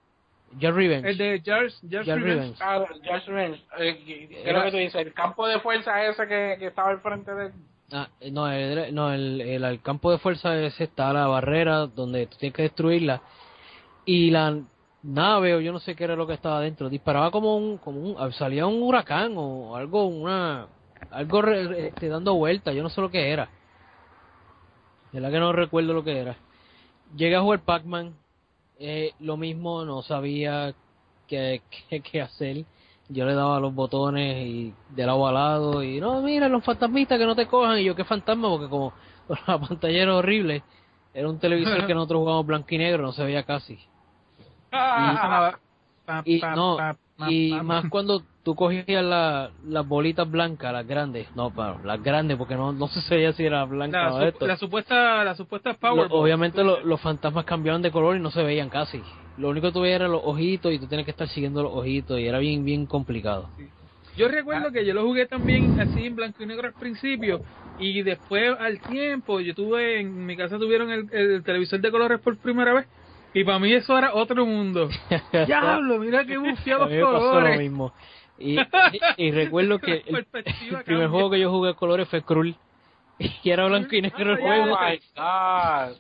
Jar 0.60 0.74
Revenge. 0.74 1.10
El 1.10 1.18
de 1.18 2.16
Revenge. 2.16 2.58
Ah, 2.60 2.86
Jar 3.04 3.24
Revenge. 3.26 3.64
Eh, 3.80 4.44
era, 4.46 4.66
que 4.66 4.72
tú 4.72 4.78
dices? 4.78 4.96
El 4.96 5.14
campo 5.14 5.48
de 5.48 5.60
fuerza 5.60 6.06
ese 6.06 6.28
que, 6.28 6.56
que 6.60 6.68
estaba 6.68 6.90
al 6.90 7.02
frente 7.02 7.34
de... 7.34 7.52
Ah, 7.94 8.08
no, 8.32 8.50
el, 8.50 8.94
no 8.96 9.12
el, 9.12 9.42
el, 9.42 9.82
campo 9.82 10.12
de 10.12 10.18
fuerza 10.18 10.58
ese 10.58 10.86
está 10.86 11.12
la 11.12 11.28
barrera 11.28 11.88
donde 11.88 12.28
tú 12.28 12.38
tienes 12.38 12.56
que 12.56 12.64
destruirla. 12.64 13.22
Y 14.06 14.32
la 14.32 14.58
nave 15.04 15.56
o 15.56 15.60
yo 15.60 15.72
no 15.72 15.80
sé 15.80 15.96
qué 15.96 16.04
era 16.04 16.16
lo 16.16 16.28
que 16.28 16.34
estaba 16.34 16.62
dentro 16.62 16.90
disparaba 16.90 17.32
como 17.32 17.58
un 17.58 17.78
como 17.78 18.00
un 18.00 18.34
salía 18.34 18.68
un 18.68 18.84
huracán 18.84 19.34
o 19.36 19.76
algo 19.76 20.06
una 20.06 20.68
algo 21.10 21.44
este, 21.48 22.08
dando 22.08 22.36
vueltas 22.36 22.76
yo 22.76 22.84
no 22.84 22.90
sé 22.90 23.02
lo 23.02 23.10
que 23.10 23.32
era 23.32 23.50
de 25.12 25.20
la 25.20 25.32
que 25.32 25.40
no 25.40 25.52
recuerdo 25.54 25.94
lo 25.94 26.04
que 26.04 26.20
era 26.20 26.36
llegué 27.16 27.36
a 27.36 27.42
jugar 27.42 27.62
Pac-Man 27.62 28.14
eh, 28.82 29.14
lo 29.20 29.38
mismo 29.38 29.86
no 29.86 30.02
sabía 30.02 30.74
qué, 31.28 31.62
qué, 31.90 32.22
hacer. 32.22 32.66
Yo 33.10 33.26
le 33.26 33.36
daba 33.36 33.60
los 33.60 33.76
botones 33.76 34.48
y 34.48 34.74
de 34.90 35.06
lado 35.06 35.28
a 35.28 35.32
lado 35.32 35.84
y 35.84 36.00
no 36.00 36.22
mira 36.22 36.50
los 36.50 36.64
fantasmitas 36.64 37.20
que 37.20 37.26
no 37.26 37.36
te 37.36 37.46
cojan 37.46 37.80
y 37.80 37.84
yo 37.84 37.96
qué 37.96 38.06
fantasma 38.06 38.50
porque 38.50 38.70
como 38.70 38.94
la 39.48 39.60
pantalla 39.60 40.02
era 40.02 40.16
horrible 40.16 40.64
era 41.14 41.30
un 41.30 41.40
televisor 41.40 41.86
que 41.86 41.94
nosotros 41.94 42.20
jugábamos 42.20 42.48
blanco 42.48 42.68
y 42.72 42.78
negro 42.78 43.04
no 43.04 43.12
se 43.12 43.24
veía 43.24 43.44
casi. 43.44 43.80
Y, 46.26 46.42
no, 46.56 46.78
y 47.30 47.52
más 47.64 47.90
cuando 47.90 48.24
tú 48.44 48.56
cogías 48.56 49.04
las 49.04 49.88
bolitas 49.88 50.30
blancas, 50.30 50.74
las 50.74 50.88
grandes, 50.88 51.28
no, 51.36 51.52
pero 51.52 51.80
las 51.84 52.02
grandes, 52.02 52.38
porque 52.38 52.56
no, 52.56 52.74
no 52.74 52.88
se 52.90 53.02
sabía 53.02 53.34
si 53.34 53.46
era 53.46 53.64
blanca 53.66 54.10
la, 54.10 54.14
o 54.14 54.22
esto. 54.22 54.48
La 54.48 54.58
supuesta, 54.58 55.24
la 55.24 55.36
supuesta 55.36 55.74
Power. 55.74 56.08
obviamente 56.10 56.64
los 56.64 57.02
fantasmas 57.02 57.46
cambiaban 57.46 57.82
de 57.82 57.92
color 57.92 58.16
y 58.16 58.20
no 58.20 58.32
se 58.32 58.44
veían 58.44 58.70
casi. 58.70 59.02
Lo 59.38 59.50
único 59.50 59.68
que 59.68 59.74
tuviera 59.74 59.96
eran 59.98 60.12
los 60.12 60.22
ojitos 60.24 60.74
y 60.74 60.80
tú 60.80 60.88
tienes 60.88 61.06
que 61.06 61.12
estar 61.12 61.28
siguiendo 61.28 61.64
los 61.64 61.74
ojitos 61.74 62.20
y 62.20 62.26
era 62.26 62.40
bien, 62.40 62.66
bien 62.66 62.86
complicado. 62.86 63.50
Yo 64.18 64.28
recuerdo 64.28 64.72
que 64.72 64.86
yo 64.86 64.94
lo 64.94 65.04
jugué 65.04 65.26
también 65.26 65.80
así 65.80 66.06
en 66.06 66.16
blanco 66.16 66.44
y 66.44 66.46
negro 66.46 66.68
al 66.68 66.74
principio 66.74 67.42
y 67.80 68.02
después 68.02 68.54
al 68.60 68.80
tiempo 68.82 69.40
yo 69.40 69.56
tuve 69.56 70.02
en 70.02 70.26
mi 70.26 70.36
casa 70.36 70.60
tuvieron 70.60 70.92
el 70.92 71.44
televisor 71.44 71.80
de 71.80 71.92
colores 71.92 72.20
por 72.20 72.38
primera 72.38 72.74
vez 72.74 72.88
y 73.34 73.44
para 73.44 73.60
mí 73.60 73.72
eso 73.72 73.98
era 73.98 74.14
otro 74.14 74.46
mundo. 74.46 74.90
Diablo, 75.48 76.00
mira 76.00 76.26
qué 76.26 76.38
bufiados 76.38 76.90
colores. 76.90 77.56
Lo 77.56 77.62
mismo. 77.62 77.94
Y, 78.38 78.58
y, 79.18 79.32
recuerdo 79.32 79.80
que 79.80 80.04
el, 80.06 80.26
primer 80.84 81.10
juego 81.10 81.30
que 81.30 81.40
yo 81.40 81.52
jugué 81.52 81.70
a 81.70 81.74
colores 81.76 82.10
fue 82.10 82.24
Krull. 82.24 82.56
Y 83.20 83.50
era 83.52 83.68
blanco 83.68 83.96
y 83.96 84.02
negro 84.02 84.34
el 84.34 84.42
juego. 84.42 84.74
Oh 84.74 84.80
my 84.90 85.00
God. 85.16 85.98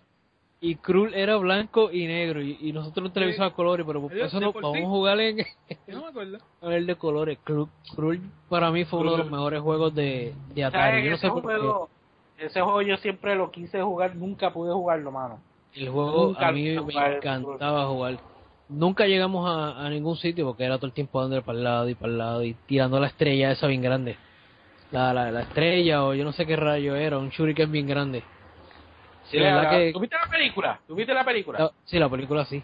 Y 0.64 0.76
Krull 0.76 1.14
era 1.14 1.38
blanco 1.38 1.92
y 1.92 2.06
negro. 2.08 2.42
Y, 2.42 2.72
nosotros 2.74 3.06
no 3.06 3.12
televisor 3.12 3.46
a 3.46 3.52
colores, 3.52 3.86
pero 3.86 4.02
por 4.02 4.18
eso 4.18 4.40
no 4.40 4.52
vamos 4.52 4.76
a 4.76 4.82
jugar 4.82 5.20
en, 5.20 5.38
no 5.88 6.02
me 6.02 6.08
acuerdo. 6.08 6.38
el 6.62 6.86
de 6.86 6.96
colores. 6.96 7.40
Krull, 7.44 8.22
para 8.50 8.72
mí 8.72 8.86
fue 8.86 9.00
uno 9.00 9.12
de 9.12 9.18
los 9.20 9.32
mejores 9.32 9.62
juegos 9.62 9.94
de, 9.94 10.34
de 10.54 10.64
Atari. 10.64 11.04
Yo 11.04 11.12
no 11.12 11.18
sé 11.18 11.30
por 11.30 11.44
juego, 11.44 11.90
Ese 12.38 12.62
juego 12.62 12.82
yo 12.82 12.98
siempre 12.98 13.36
lo 13.36 13.52
quise 13.52 13.82
jugar, 13.82 14.16
nunca 14.16 14.52
pude 14.52 14.74
jugarlo, 14.74 15.12
mano. 15.12 15.40
El 15.76 15.90
juego 15.90 16.36
a 16.38 16.52
mí 16.52 16.78
me 16.80 17.16
encantaba 17.16 17.88
jugar. 17.88 18.18
Nunca 18.70 19.06
llegamos 19.06 19.50
a, 19.50 19.90
ningún 19.90 20.16
sitio 20.18 20.46
porque 20.46 20.64
era 20.64 20.78
todo 20.78 20.88
el 20.88 20.94
tiempo 20.94 21.22
dando 21.22 21.42
para 21.44 21.58
el 21.58 21.64
lado 21.64 21.90
y 21.90 21.96
para 21.96 22.12
el 22.12 22.18
lado 22.18 22.44
y 22.44 22.54
tirando 22.66 23.00
la 23.00 23.08
estrella 23.08 23.52
esa 23.52 23.68
bien 23.68 23.82
grande. 23.82 24.18
La, 24.92 25.14
la, 25.14 25.42
estrella 25.42 26.04
o 26.04 26.14
yo 26.14 26.26
no 26.26 26.34
sé 26.34 26.46
qué 26.46 26.56
rayo 26.56 26.96
era, 26.96 27.18
un 27.18 27.30
shuriken 27.30 27.72
bien 27.72 27.88
grande. 27.88 28.24
Sí, 29.24 29.38
la, 29.40 29.70
que... 29.70 29.94
¿Tuviste 29.94 30.18
la 30.18 30.30
película? 30.30 30.80
¿Tuviste 30.86 31.14
la 31.14 31.24
película? 31.24 31.72
sí, 31.86 31.98
la 31.98 32.10
película 32.10 32.46
sí. 32.46 32.62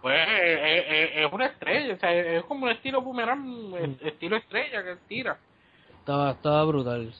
Pues 0.00 0.16
es, 0.28 1.32
una 1.32 1.46
estrella, 1.46 1.94
o 1.94 1.98
sea, 1.98 2.12
es 2.14 2.44
como 2.44 2.64
un 2.64 2.70
estilo 2.70 3.02
boomerang, 3.02 3.70
mm. 3.70 4.06
estilo 4.06 4.36
estrella 4.36 4.82
que 4.82 4.96
tira. 5.08 5.38
Estaba, 5.98 6.30
estaba 6.30 6.64
brutal. 6.64 7.12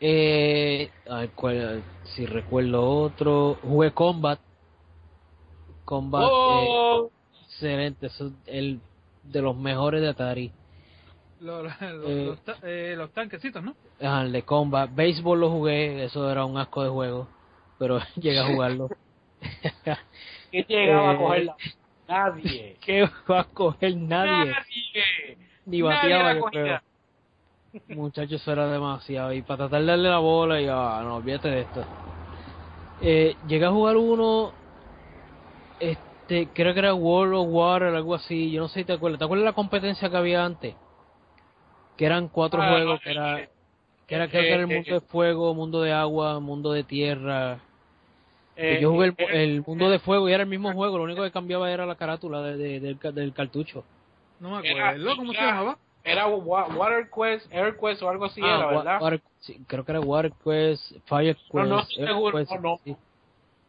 Eh, 0.00 0.90
si 2.14 2.26
recuerdo 2.26 2.84
otro, 2.84 3.58
jugué 3.62 3.92
Combat. 3.92 4.38
Combat, 5.84 6.28
oh. 6.30 7.06
eh, 7.06 7.38
excelente, 7.44 8.06
es 8.06 8.22
el 8.46 8.80
de 9.22 9.42
los 9.42 9.56
mejores 9.56 10.02
de 10.02 10.08
Atari. 10.08 10.52
Los, 11.40 11.70
eh, 11.82 12.34
eh, 12.62 12.94
los, 12.96 13.12
tanquecitos, 13.12 13.62
¿no? 13.62 13.74
el 14.00 14.32
de 14.32 14.42
Combat. 14.42 14.90
Béisbol 14.94 15.40
lo 15.40 15.50
jugué, 15.50 16.04
eso 16.04 16.30
era 16.30 16.46
un 16.46 16.56
asco 16.56 16.82
de 16.82 16.88
juego, 16.88 17.28
pero 17.78 18.00
llegué 18.16 18.38
a 18.38 18.46
jugarlo. 18.46 18.88
¿Qué 20.50 20.64
llegaba 20.66 21.10
a 21.10 21.18
cogerla? 21.18 21.56
Nadie. 22.08 22.76
¿Qué 22.80 23.06
va 23.30 23.40
a 23.40 23.44
coger 23.44 23.96
nadie? 23.96 24.50
Nadie. 24.50 25.38
Ni 25.66 25.82
bateaba, 25.82 26.34
yo 26.36 26.44
creo. 26.44 26.80
Muchachos, 27.88 28.40
eso 28.40 28.52
era 28.52 28.66
demasiado. 28.68 29.32
Y 29.32 29.42
para 29.42 29.68
tratar 29.68 29.80
de 29.80 29.86
darle 29.86 30.08
la 30.08 30.18
bola, 30.18 30.60
y 30.60 30.66
ah, 30.68 31.00
no, 31.04 31.16
olvídate 31.16 31.48
de 31.48 31.60
esto. 31.60 31.84
Eh, 33.00 33.36
llegué 33.46 33.64
a 33.66 33.70
jugar 33.70 33.96
uno, 33.96 34.52
este, 35.78 36.48
creo 36.52 36.72
que 36.72 36.80
era 36.80 36.94
World 36.94 37.34
of 37.34 37.48
Water, 37.50 37.88
algo 37.88 38.14
así. 38.14 38.50
Yo 38.50 38.62
no 38.62 38.68
sé 38.68 38.80
si 38.80 38.84
te 38.84 38.94
acuerdas. 38.94 39.18
¿Te 39.18 39.24
acuerdas 39.24 39.44
de 39.44 39.50
la 39.50 39.54
competencia 39.54 40.08
que 40.08 40.16
había 40.16 40.44
antes? 40.44 40.74
Que 41.96 42.06
eran 42.06 42.28
cuatro 42.28 42.62
ah, 42.62 42.70
juegos, 42.70 43.00
que 43.00 43.10
era, 43.10 43.48
que 44.06 44.14
era, 44.14 44.28
que 44.28 44.38
era 44.38 44.60
el 44.60 44.66
mundo 44.66 44.94
de 44.94 45.00
fuego, 45.00 45.54
mundo 45.54 45.80
de 45.82 45.92
agua, 45.92 46.40
mundo 46.40 46.72
de 46.72 46.84
tierra. 46.84 47.58
Eh, 48.56 48.78
yo 48.80 48.90
jugué 48.90 49.08
el, 49.08 49.14
eh, 49.18 49.44
el, 49.44 49.62
mundo 49.66 49.90
de 49.90 49.98
fuego 49.98 50.28
y 50.28 50.32
era 50.32 50.42
el 50.42 50.48
mismo 50.48 50.72
juego, 50.72 50.96
lo 50.96 51.04
único 51.04 51.22
que 51.22 51.30
cambiaba 51.30 51.70
era 51.70 51.84
la 51.84 51.96
carátula 51.96 52.40
de, 52.40 52.80
del, 52.80 52.98
del 52.98 53.34
cartucho. 53.34 53.84
No 54.40 54.50
me 54.50 54.68
acuerdo, 54.68 55.16
¿cómo 55.16 55.32
se 55.32 55.40
llamaba? 55.40 55.78
Era 56.06 56.26
Water 56.28 57.10
Quest, 57.10 57.52
Air 57.52 57.76
Quest 57.76 58.00
o 58.02 58.08
algo 58.08 58.26
así, 58.26 58.40
ah, 58.42 58.56
era, 58.56 58.66
¿verdad? 58.66 59.20
creo 59.66 59.84
que 59.84 59.92
era 59.92 60.00
Water 60.00 60.32
Quest, 60.44 60.92
Fire 61.06 61.34
Quest. 61.34 61.54
No, 61.54 61.64
no 61.64 61.80
estoy 61.80 62.06
seguro, 62.06 62.38
no, 62.60 62.80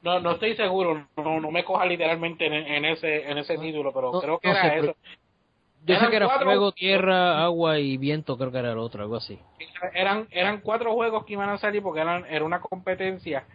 no, 0.04 0.20
no, 0.20 0.32
estoy 0.32 0.56
seguro, 0.56 1.08
no, 1.18 1.40
no 1.40 1.52
me 1.52 1.66
coja 1.66 1.86
literalmente 1.86 2.46
en, 2.46 2.86
ese 2.86 3.30
en 3.30 3.40
ese 3.40 3.58
título, 3.58 3.92
pero 3.92 4.12
creo 4.22 4.40
que 4.40 4.50
era 4.50 4.78
eso. 4.78 4.96
Yo 5.84 6.00
sé 6.00 6.10
que 6.10 6.16
era 6.16 6.30
fuego, 6.30 6.72
tierra, 6.74 7.44
agua 7.44 7.80
y 7.80 7.98
viento, 7.98 8.38
creo 8.38 8.52
que 8.52 8.60
era 8.60 8.74
el 8.74 8.78
otro, 8.78 9.02
algo 9.02 9.16
así. 9.16 9.40
Eran 9.94 10.28
eran 10.30 10.62
cuatro 10.62 10.94
juegos 10.94 11.26
que 11.26 11.34
iban 11.34 11.50
a 11.50 11.58
salir 11.58 11.82
porque 11.82 12.02
eran 12.02 12.26
era 12.26 12.46
una 12.46 12.62
competencia 12.62 13.46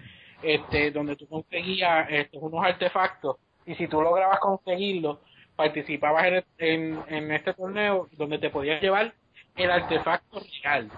este 0.43 0.91
donde 0.91 1.15
tú 1.15 1.29
conseguías 1.29 2.09
este, 2.11 2.37
unos 2.39 2.65
artefactos 2.65 3.37
y 3.65 3.77
si 3.77 3.87
tú 3.87 4.03
lograbas 4.03 4.41
conseguirlos 4.41 5.19
participabas 5.57 6.45
en, 6.59 7.03
en, 7.09 7.33
este 7.33 7.55
torneo 7.55 8.09
donde 8.13 8.39
te 8.39 8.51
podías 8.51 8.81
llevar 8.81 9.15
el 9.57 9.71
artefacto 9.71 10.41
real. 10.63 10.91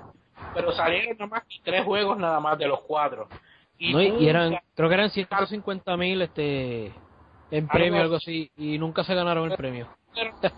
Pero 0.54 0.72
salieron 0.72 1.16
nada 1.18 1.26
más 1.26 1.42
tres 1.62 1.84
juegos 1.84 2.18
nada 2.18 2.40
más 2.40 2.58
de 2.58 2.68
los 2.68 2.80
cuatro. 2.82 3.28
Y, 3.78 4.28
eran, 4.28 4.58
creo 4.74 4.88
que 4.88 4.94
eran 4.94 5.10
150 5.10 5.96
mil 5.96 6.22
este, 6.22 6.92
en 7.50 7.68
premio, 7.68 8.00
algo 8.00 8.16
así, 8.16 8.50
y 8.56 8.78
nunca 8.78 9.04
se 9.04 9.14
ganaron 9.14 9.50
el 9.50 9.56
premio. 9.56 9.88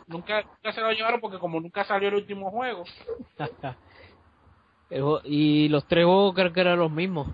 nunca, 0.06 0.44
se 0.62 0.80
lo 0.80 0.92
llevaron 0.92 1.20
porque 1.20 1.38
como 1.38 1.60
nunca 1.60 1.84
salió 1.84 2.08
el 2.08 2.14
último 2.16 2.50
juego. 2.50 2.84
y 5.24 5.68
los 5.68 5.86
tres 5.86 6.04
juegos 6.04 6.34
creo 6.34 6.52
que 6.52 6.60
eran 6.60 6.78
los 6.78 6.90
mismos. 6.90 7.28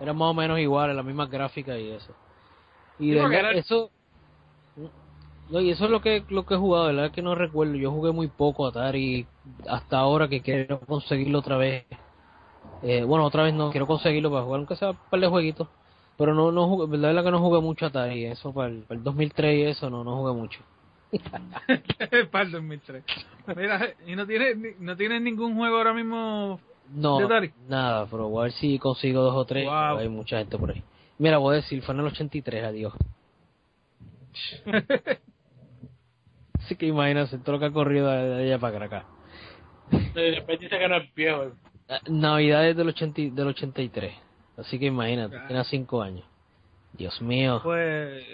Eran 0.00 0.16
más 0.16 0.30
o 0.30 0.34
menos 0.34 0.58
iguales, 0.58 0.96
la 0.96 1.02
misma 1.02 1.26
gráfica 1.26 1.78
y 1.78 1.90
eso. 1.90 2.14
Y 2.98 3.10
de 3.10 3.58
eso, 3.58 3.90
no, 5.50 5.60
y 5.60 5.70
eso 5.70 5.84
es 5.84 5.90
lo 5.90 6.00
que 6.00 6.24
lo 6.28 6.44
que 6.46 6.54
he 6.54 6.58
jugado, 6.58 6.86
verdad 6.86 7.10
que 7.10 7.22
no 7.22 7.34
recuerdo. 7.34 7.74
Yo 7.74 7.90
jugué 7.90 8.12
muy 8.12 8.28
poco 8.28 8.66
Atari 8.66 9.26
hasta 9.68 9.98
ahora 9.98 10.28
que 10.28 10.40
quiero 10.40 10.80
conseguirlo 10.80 11.38
otra 11.40 11.56
vez. 11.56 11.84
Eh, 12.82 13.04
bueno, 13.04 13.24
otra 13.24 13.44
vez 13.44 13.54
no, 13.54 13.70
quiero 13.70 13.86
conseguirlo 13.86 14.30
para 14.30 14.44
jugar 14.44 14.58
aunque 14.58 14.76
sea 14.76 14.90
un 14.90 14.98
par 15.10 15.20
de 15.20 15.26
jueguitos. 15.26 15.68
Pero 16.16 16.34
no, 16.34 16.52
no 16.52 16.68
jugué, 16.68 16.96
la 16.96 17.08
verdad 17.08 17.24
que 17.24 17.30
no 17.30 17.40
jugué 17.40 17.60
mucho 17.60 17.86
Atari, 17.86 18.26
eso 18.26 18.52
para 18.52 18.68
el, 18.68 18.82
para 18.82 18.98
el 18.98 19.04
2003 19.04 19.58
y 19.58 19.62
eso 19.62 19.90
no, 19.90 20.04
no 20.04 20.16
jugué 20.18 20.32
mucho. 20.32 20.60
para 22.30 22.44
el 22.44 22.50
2003. 22.52 23.04
Mira, 23.56 23.94
¿y 24.06 24.16
no 24.16 24.26
tienes, 24.26 24.78
no 24.80 24.96
tienes 24.96 25.22
ningún 25.22 25.56
juego 25.56 25.76
ahora 25.76 25.92
mismo 25.92 26.60
no, 26.92 27.28
nada, 27.68 28.06
pero 28.06 28.28
voy 28.28 28.40
a 28.40 28.44
ver 28.44 28.52
si 28.52 28.78
consigo 28.78 29.22
dos 29.22 29.34
o 29.34 29.44
tres. 29.44 29.68
Hay 29.68 30.08
mucha 30.08 30.38
gente 30.38 30.58
por 30.58 30.70
ahí. 30.70 30.82
Mira, 31.18 31.38
voy 31.38 31.54
a 31.54 31.56
decir, 31.56 31.82
fue 31.82 31.94
en 31.94 32.00
el 32.00 32.06
83, 32.06 32.64
adiós. 32.64 32.92
Así 36.66 36.76
que 36.76 36.86
imagínate 36.86 37.38
todo 37.38 37.52
lo 37.52 37.58
que 37.58 37.66
ha 37.66 37.72
corrido 37.72 38.10
de 38.10 38.44
allá 38.44 38.58
para 38.58 38.86
acá. 38.86 39.04
Después 40.14 40.58
dice 40.60 40.78
que 40.78 40.88
no 40.88 40.96
es 40.96 41.14
viejo. 41.14 41.52
Ah, 41.88 42.00
Navidades 42.08 42.76
del, 42.76 42.88
80, 42.88 43.22
del 43.34 43.48
83. 43.48 44.14
Así 44.56 44.78
que 44.78 44.86
imagínate, 44.86 45.36
tiene 45.46 45.64
5 45.64 46.02
años. 46.02 46.24
Dios 46.92 47.20
mío. 47.20 47.60
Pues, 47.62 48.24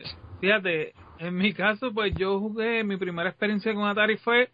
fíjate, 0.41 0.93
en 1.18 1.35
mi 1.35 1.53
caso, 1.53 1.93
pues 1.93 2.14
yo 2.14 2.39
jugué, 2.39 2.85
mi 2.85 2.97
primera 2.97 3.31
experiencia 3.31 3.74
con 3.74 3.89
Atari 3.89 4.18
fue 4.18 4.51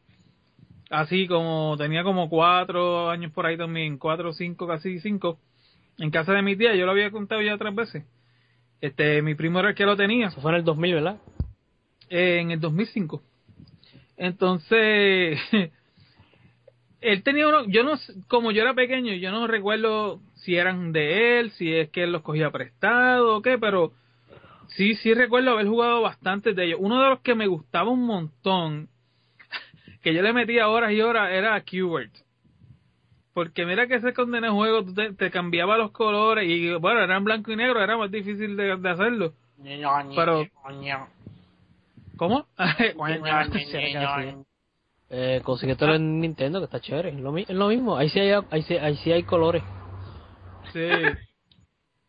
así 0.90 1.26
como 1.26 1.74
tenía 1.76 2.04
como 2.04 2.28
cuatro 2.28 3.10
años 3.10 3.32
por 3.32 3.44
ahí 3.44 3.56
también, 3.56 3.98
cuatro, 3.98 4.32
cinco, 4.32 4.68
casi 4.68 5.00
cinco, 5.00 5.40
en 5.98 6.10
casa 6.10 6.32
de 6.32 6.42
mi 6.42 6.56
tía, 6.56 6.74
yo 6.76 6.86
lo 6.86 6.92
había 6.92 7.10
contado 7.10 7.42
ya 7.42 7.58
tres 7.58 7.74
veces. 7.74 8.04
Este, 8.80 9.22
mi 9.22 9.34
primo 9.34 9.58
era 9.58 9.70
el 9.70 9.74
que 9.74 9.84
lo 9.84 9.96
tenía. 9.96 10.28
Eso 10.28 10.40
fue 10.40 10.52
en 10.52 10.58
el 10.58 10.64
2000, 10.64 10.94
¿verdad? 10.94 11.16
Eh, 12.08 12.38
en 12.40 12.50
el 12.50 12.60
2005. 12.60 13.22
Entonces, 14.16 15.38
él 17.00 17.22
tenía 17.22 17.48
uno, 17.48 17.64
yo 17.68 17.82
no, 17.84 17.94
como 18.28 18.50
yo 18.50 18.62
era 18.62 18.74
pequeño, 18.74 19.14
yo 19.14 19.30
no 19.30 19.46
recuerdo 19.46 20.20
si 20.34 20.56
eran 20.56 20.92
de 20.92 21.38
él, 21.38 21.50
si 21.52 21.74
es 21.74 21.90
que 21.90 22.04
él 22.04 22.12
los 22.12 22.22
cogía 22.22 22.50
prestado 22.50 23.36
o 23.36 23.42
qué, 23.42 23.58
pero 23.58 23.92
sí, 24.68 24.94
sí 24.96 25.14
recuerdo 25.14 25.52
haber 25.52 25.66
jugado 25.66 26.02
bastantes 26.02 26.56
de 26.56 26.64
ellos. 26.64 26.80
Uno 26.82 27.02
de 27.02 27.10
los 27.10 27.20
que 27.20 27.34
me 27.34 27.46
gustaba 27.46 27.90
un 27.90 28.04
montón 28.06 28.88
que 30.02 30.14
yo 30.14 30.22
le 30.22 30.32
metía 30.32 30.68
horas 30.68 30.92
y 30.92 31.00
horas 31.00 31.30
era 31.32 31.54
a 31.54 31.60
Qbert. 31.62 32.12
Porque 33.34 33.66
mira 33.66 33.86
que 33.86 33.96
ese 33.96 34.14
condenado 34.14 34.54
juego 34.54 34.82
te, 35.18 35.30
cambiaba 35.30 35.76
los 35.76 35.90
colores 35.90 36.48
y 36.48 36.72
bueno, 36.76 37.00
eran 37.00 37.22
blanco 37.22 37.52
y 37.52 37.56
negro, 37.56 37.82
era 37.82 37.98
más 37.98 38.10
difícil 38.10 38.56
de, 38.56 38.72
hacerlo. 38.72 39.34
Pero 40.14 40.46
¿Cómo? 42.16 42.46
eh, 45.10 45.42
todo 45.76 45.94
en 45.94 46.20
Nintendo, 46.20 46.58
que 46.60 46.64
está 46.64 46.80
chévere. 46.80 47.10
Es 47.10 47.20
lo, 47.20 47.68
mismo, 47.68 47.96
ahí 47.96 48.08
sí, 48.08 48.18
hay, 48.20 48.42
ahí, 48.50 48.62
sí, 48.62 48.76
ahí 48.76 48.96
sí 48.96 49.12
hay 49.12 49.22
colores. 49.22 49.62
Sí. 50.72 50.88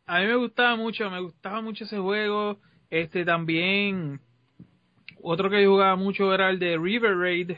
A 0.05 0.19
mí 0.19 0.25
me 0.25 0.35
gustaba 0.35 0.75
mucho, 0.75 1.09
me 1.11 1.19
gustaba 1.19 1.61
mucho 1.61 1.83
ese 1.83 1.99
juego. 1.99 2.57
Este 2.89 3.25
también, 3.25 4.21
otro 5.21 5.49
que 5.49 5.61
yo 5.61 5.71
jugaba 5.71 5.95
mucho 5.95 6.33
era 6.33 6.49
el 6.49 6.59
de 6.59 6.77
River 6.77 7.17
Raid, 7.17 7.51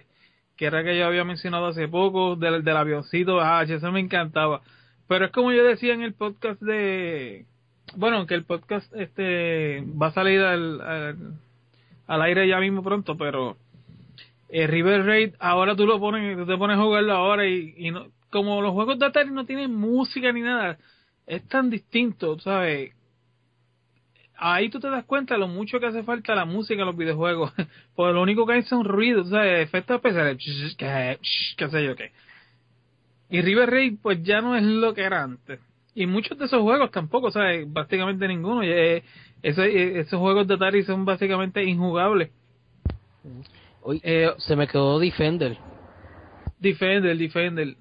que 0.58 0.66
era 0.66 0.84
que 0.84 0.98
yo 0.98 1.06
había 1.06 1.24
mencionado 1.24 1.68
hace 1.68 1.88
poco, 1.88 2.36
del, 2.36 2.64
del 2.64 2.78
avioncito 2.78 3.40
H, 3.40 3.76
eso 3.76 3.92
me 3.92 4.00
encantaba. 4.00 4.62
Pero 5.08 5.26
es 5.26 5.32
como 5.32 5.52
yo 5.52 5.64
decía 5.64 5.94
en 5.94 6.02
el 6.02 6.14
podcast 6.14 6.60
de, 6.62 7.46
bueno, 7.96 8.26
que 8.26 8.34
el 8.34 8.44
podcast 8.44 8.94
este 8.96 9.84
va 10.02 10.08
a 10.08 10.14
salir 10.14 10.42
al, 10.42 10.82
al, 10.82 11.34
aire 12.10 12.48
ya 12.48 12.60
mismo 12.60 12.84
pronto, 12.84 13.16
pero 13.18 13.58
el 14.50 14.68
River 14.68 15.06
Raid 15.06 15.34
ahora 15.40 15.76
tú 15.76 15.86
lo 15.86 16.00
pones, 16.00 16.38
tú 16.38 16.46
te 16.46 16.58
pones 16.58 16.78
a 16.78 16.82
jugarlo 16.82 17.14
ahora 17.14 17.48
y, 17.48 17.74
y 17.78 17.92
no, 17.92 18.08
como 18.30 18.62
los 18.62 18.74
juegos 18.74 19.00
de 19.00 19.06
Atari 19.06 19.32
no 19.32 19.46
tienen 19.46 19.74
música 19.76 20.32
ni 20.32 20.42
nada, 20.42 20.78
es 21.28 21.48
tan 21.48 21.70
distinto, 21.70 22.40
¿sabes? 22.40 22.94
ahí 24.40 24.70
tú 24.70 24.80
te 24.80 24.90
das 24.90 25.06
cuenta 25.06 25.38
lo 25.38 25.48
mucho 25.48 25.80
que 25.80 25.88
hace 25.88 26.04
falta 26.04 26.34
la 26.34 26.46
música 26.46 26.82
en 26.82 26.88
los 26.88 26.98
videojuegos. 26.98 27.52
Porque 27.96 28.14
lo 28.14 28.22
único 28.22 28.46
que 28.46 28.54
hay 28.54 28.64
son 28.64 28.86
ruidos, 28.86 29.30
¿sabes? 29.30 29.68
Efectos 29.68 29.98
especiales. 29.98 30.38
Qué 31.58 31.70
sé 31.70 31.84
yo 31.84 31.96
qué. 31.96 32.12
Y 33.30 33.42
River 33.42 33.70
Raid, 33.70 33.98
pues 34.02 34.24
ya 34.24 34.42
no 34.42 34.56
es 34.56 34.64
lo 34.64 34.94
que 34.94 35.04
era 35.04 35.24
antes. 35.24 35.60
Y 36.00 36.08
muchos 36.08 36.38
de 36.38 36.46
esos 36.46 36.62
juegos 36.62 36.92
tampoco, 36.92 37.30
¿sabes? 37.30 37.68
Prácticamente 37.74 38.26
ninguno. 38.26 38.64
Eh, 38.64 39.04
esos, 39.44 40.18
juegos 40.18 40.48
de 40.48 40.54
Atari 40.54 40.84
son 40.84 41.04
básicamente 41.04 41.62
injugables. 41.62 42.32
Hoy 43.82 44.00
eh, 44.02 44.32
se 44.38 44.56
me 44.56 44.66
quedó 44.66 44.98
Defender. 44.98 45.58
Defender, 46.58 47.18
Defender. 47.18 47.76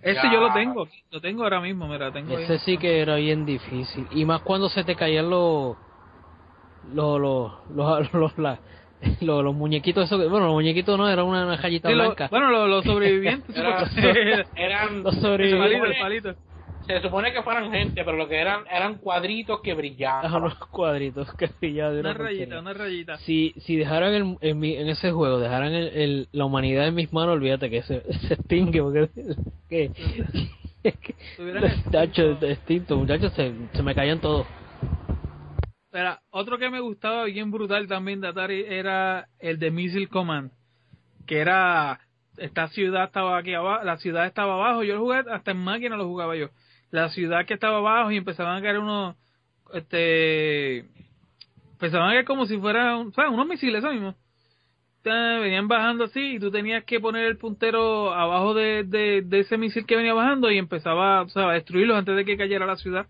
Ese 0.00 0.20
yo 0.32 0.40
lo 0.40 0.52
tengo, 0.52 0.86
lo 1.10 1.20
tengo 1.20 1.42
ahora 1.42 1.60
mismo, 1.60 1.88
mira, 1.88 2.12
tengo 2.12 2.38
Ese 2.38 2.60
sí 2.60 2.78
que 2.78 3.00
era 3.00 3.16
bien 3.16 3.44
difícil. 3.44 4.06
Y 4.12 4.24
más 4.24 4.42
cuando 4.42 4.68
se 4.68 4.84
te 4.84 4.94
caían 4.94 5.28
los 5.28 5.76
los 6.94 7.20
los 7.20 7.52
los, 7.74 8.12
los, 8.38 8.58
los, 9.20 9.54
muñequitos 9.54 10.04
esos, 10.04 10.30
bueno, 10.30 10.46
los 10.46 10.54
muñequitos 10.54 10.96
no, 10.96 11.08
era 11.08 11.24
una, 11.24 11.44
una 11.44 11.56
blanca. 11.56 12.28
bueno, 12.30 12.68
los, 12.68 12.84
sobrevivientes. 12.84 13.56
eran 14.54 15.02
los 15.02 15.16
sobrevivientes. 15.16 15.98
palitos 16.00 16.36
se 16.86 17.00
supone 17.00 17.32
que 17.32 17.42
fueran 17.42 17.70
gente, 17.70 18.04
pero 18.04 18.16
lo 18.16 18.28
que 18.28 18.40
eran 18.40 18.64
eran 18.70 18.96
cuadritos 18.96 19.60
que 19.60 19.74
brillaban. 19.74 20.34
Unos 20.34 20.54
cuadritos 20.66 21.32
que 21.34 21.48
brillaban. 21.60 21.98
Una, 21.98 22.14
rayita, 22.14 22.58
una 22.58 22.72
rayita. 22.72 23.18
Si, 23.18 23.54
si 23.58 23.76
dejaran 23.76 24.14
el, 24.14 24.38
en, 24.40 24.64
en, 24.64 24.88
ese 24.88 25.12
juego, 25.12 25.38
dejaran 25.38 25.72
el, 25.72 25.88
el, 25.88 26.28
la 26.32 26.44
humanidad 26.44 26.88
en 26.88 26.94
mis 26.94 27.12
manos, 27.12 27.34
olvídate 27.34 27.70
que 27.70 27.82
se, 27.82 28.02
se 28.28 28.34
extingue, 28.34 28.82
porque 28.82 29.08
que, 29.68 29.90
muchachos, 31.84 32.42
extinto, 32.42 32.96
muchachos, 32.96 33.32
se, 33.34 33.52
se 33.72 33.82
me 33.82 33.94
caían 33.94 34.20
todos. 34.20 34.46
Pero 35.90 36.18
otro 36.30 36.58
que 36.58 36.70
me 36.70 36.80
gustaba 36.80 37.24
bien 37.24 37.50
brutal 37.50 37.86
también 37.86 38.20
de 38.20 38.28
Atari 38.28 38.64
era 38.66 39.28
el 39.38 39.58
de 39.58 39.70
Missile 39.70 40.08
Command, 40.08 40.50
que 41.26 41.38
era 41.38 42.00
esta 42.38 42.68
ciudad 42.68 43.04
estaba 43.04 43.36
aquí 43.36 43.52
abajo, 43.54 43.84
la 43.84 43.98
ciudad 43.98 44.26
estaba 44.26 44.54
abajo, 44.54 44.82
yo 44.82 44.94
lo 44.94 45.00
jugué 45.02 45.22
hasta 45.30 45.50
en 45.50 45.58
máquina 45.58 45.96
lo 45.96 46.06
jugaba 46.06 46.34
yo 46.34 46.48
la 46.92 47.08
ciudad 47.08 47.46
que 47.46 47.54
estaba 47.54 47.78
abajo 47.78 48.12
y 48.12 48.18
empezaban 48.18 48.58
a 48.58 48.62
caer 48.62 48.78
unos, 48.78 49.16
este, 49.72 50.84
empezaban 51.72 52.10
a 52.10 52.12
caer 52.12 52.24
como 52.26 52.46
si 52.46 52.58
fueran, 52.58 53.12
¿sabes? 53.12 53.32
Unos 53.32 53.46
misiles, 53.46 53.82
eso 53.82 53.92
mismo. 53.92 54.14
Venían 55.02 55.66
bajando 55.66 56.04
así 56.04 56.34
y 56.34 56.38
tú 56.38 56.52
tenías 56.52 56.84
que 56.84 57.00
poner 57.00 57.24
el 57.24 57.36
puntero 57.36 58.12
abajo 58.14 58.54
de, 58.54 58.84
de, 58.84 59.40
ese 59.40 59.56
misil 59.58 59.84
que 59.84 59.96
venía 59.96 60.14
bajando 60.14 60.48
y 60.52 60.58
empezaba, 60.58 61.22
o 61.22 61.38
a 61.40 61.54
destruirlos 61.54 61.96
antes 61.96 62.14
de 62.14 62.24
que 62.24 62.36
cayera 62.36 62.66
la 62.66 62.76
ciudad. 62.76 63.06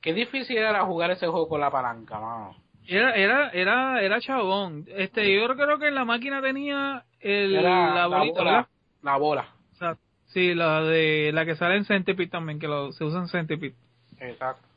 Qué 0.00 0.12
difícil 0.12 0.56
era 0.56 0.84
jugar 0.84 1.12
ese 1.12 1.28
juego 1.28 1.48
con 1.48 1.60
la 1.60 1.70
palanca, 1.70 2.18
mano. 2.18 2.56
Era, 2.88 3.14
era, 3.14 3.50
era, 3.50 4.02
era 4.02 4.20
chabón. 4.20 4.86
Este, 4.88 5.32
yo 5.32 5.46
creo 5.54 5.78
que 5.78 5.88
en 5.88 5.94
la 5.94 6.04
máquina 6.04 6.40
tenía 6.40 7.04
el, 7.20 7.62
la, 7.62 8.06
bolita, 8.06 8.40
bola, 8.40 8.68
la 9.02 9.16
bola. 9.16 9.55
Sí, 10.36 10.54
la 10.54 10.82
de 10.82 11.30
la 11.32 11.46
que 11.46 11.56
sale 11.56 11.76
en 11.76 11.86
Centipede 11.86 12.28
también, 12.28 12.58
que 12.58 12.68
lo, 12.68 12.92
se 12.92 13.04
usa 13.04 13.20
en 13.20 13.28
Centipede. 13.28 13.72
Exacto. 14.20 14.68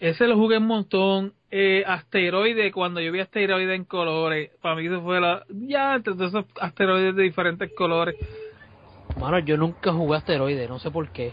Ese 0.00 0.26
lo 0.26 0.34
jugué 0.34 0.58
un 0.58 0.66
montón. 0.66 1.34
Eh, 1.52 1.84
asteroide, 1.86 2.72
cuando 2.72 3.00
yo 3.00 3.12
vi 3.12 3.20
asteroide 3.20 3.76
en 3.76 3.84
colores, 3.84 4.50
para 4.60 4.74
mí 4.74 4.84
eso 4.84 5.00
fue 5.02 5.20
la. 5.20 5.44
Ya, 5.50 5.94
entre 5.94 6.14
esos 6.14 6.46
asteroides 6.60 7.14
de 7.14 7.22
diferentes 7.22 7.72
colores. 7.74 8.16
Mano, 9.20 9.38
yo 9.38 9.56
nunca 9.56 9.92
jugué 9.92 10.16
asteroide, 10.16 10.66
no 10.66 10.80
sé 10.80 10.90
por 10.90 11.10
qué. 11.10 11.32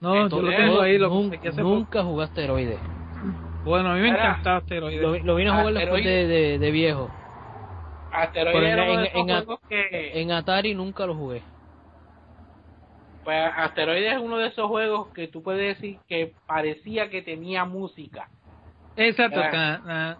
No, 0.00 0.28
yo 0.28 0.42
lo 0.42 0.50
tengo 0.50 0.80
ahí. 0.80 0.98
Lo 0.98 1.10
nunca, 1.10 1.38
nunca 1.58 2.02
jugué 2.02 2.24
asteroide. 2.24 2.78
Bueno, 3.64 3.90
a 3.90 3.94
mí 3.94 4.00
me 4.00 4.08
encantaba 4.08 4.56
asteroide. 4.56 5.20
Lo, 5.22 5.36
vine 5.36 5.50
a 5.50 5.60
jugar 5.60 5.74
después 5.74 6.04
de, 6.04 6.58
de, 6.58 6.70
viejo. 6.72 7.08
Asteroide 8.10 9.12
en, 9.14 10.18
en 10.18 10.32
Atari 10.32 10.74
nunca 10.74 11.06
lo 11.06 11.14
jugué. 11.14 11.40
Pues 13.28 13.52
Asteroides 13.58 14.14
es 14.14 14.20
uno 14.22 14.38
de 14.38 14.46
esos 14.46 14.66
juegos 14.68 15.08
que 15.08 15.28
tú 15.28 15.42
puedes 15.42 15.76
decir 15.76 15.98
que 16.08 16.32
parecía 16.46 17.10
que 17.10 17.20
tenía 17.20 17.66
música. 17.66 18.30
Exacto. 18.96 19.38
Era, 19.42 20.16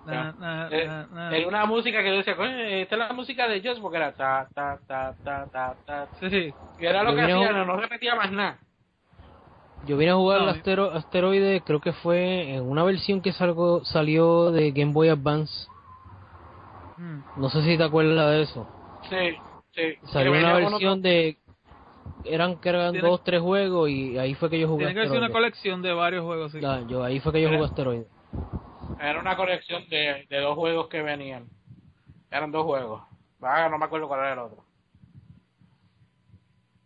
una 1.46 1.64
música 1.64 2.02
que 2.02 2.10
yo 2.10 2.16
decía, 2.18 2.34
esta 2.82 2.94
es 2.96 2.98
la 2.98 3.14
música 3.14 3.48
de 3.48 3.62
Just 3.62 3.80
porque 3.80 3.96
era 3.96 4.12
ta, 4.12 4.46
ta, 4.54 4.78
ta, 4.86 5.14
ta, 5.24 5.46
ta, 5.50 5.74
ta. 5.86 6.08
Sí, 6.20 6.28
sí. 6.28 6.54
Y 6.78 6.84
era 6.84 7.02
lo 7.02 7.14
que 7.14 7.22
hacía, 7.22 7.50
no, 7.64 7.76
repetía 7.78 8.14
más 8.14 8.30
nada. 8.30 8.58
Yo 9.86 9.96
vine 9.96 10.10
a 10.10 10.16
jugar 10.16 10.42
el 10.42 10.50
astero, 10.50 10.92
Asteroide, 10.92 11.62
creo 11.62 11.80
que 11.80 11.94
fue 11.94 12.56
en 12.56 12.68
una 12.68 12.84
versión 12.84 13.22
que 13.22 13.32
salgo, 13.32 13.86
salió 13.86 14.50
de 14.50 14.70
Game 14.72 14.92
Boy 14.92 15.08
Advance. 15.08 15.66
Hmm. 16.98 17.20
No 17.38 17.48
sé 17.48 17.62
si 17.62 17.78
te 17.78 17.84
acuerdas 17.84 18.32
de 18.32 18.42
eso. 18.42 18.68
Sí, 19.08 19.34
sí. 19.74 19.94
Salió 20.12 20.32
una 20.32 20.52
versión 20.52 21.00
de 21.00 21.38
eran 22.24 22.60
que 22.60 22.68
eran 22.68 22.98
dos 22.98 23.22
tres 23.24 23.40
juegos 23.40 23.88
y 23.90 24.18
ahí 24.18 24.34
fue 24.34 24.50
que 24.50 24.58
yo 24.58 24.68
jugué 24.68 24.86
tiene 24.86 25.02
que 25.02 25.08
ser 25.08 25.18
una 25.18 25.30
colección 25.30 25.82
de 25.82 25.92
varios 25.92 26.24
juegos 26.24 26.52
sí. 26.52 26.60
yo 26.88 27.02
ahí 27.02 27.20
fue 27.20 27.32
que 27.32 27.42
yo 27.42 27.48
jugué 27.48 27.64
asteroide 27.64 28.06
era 29.00 29.20
una 29.20 29.36
colección 29.36 29.88
de, 29.88 30.26
de 30.28 30.40
dos 30.40 30.54
juegos 30.56 30.88
que 30.88 31.02
venían. 31.02 31.46
Eran 32.30 32.50
dos 32.50 32.64
juegos. 32.64 33.02
Ah, 33.40 33.68
no 33.70 33.78
me 33.78 33.84
acuerdo 33.84 34.08
cuál 34.08 34.20
era 34.20 34.32
el 34.32 34.38
otro. 34.40 34.64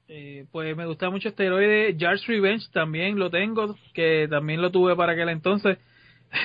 Eh, 0.09 0.47
pues 0.53 0.77
me 0.77 0.87
gusta 0.87 1.09
mucho 1.11 1.31
asteroide. 1.31 1.97
Jar's 1.99 2.27
Revenge 2.27 2.67
también 2.73 3.19
lo 3.19 3.31
tengo 3.31 3.77
que 3.95 4.27
también 4.29 4.61
lo 4.61 4.71
tuve 4.71 4.95
para 4.97 5.13
aquel 5.13 5.29
entonces. 5.29 5.79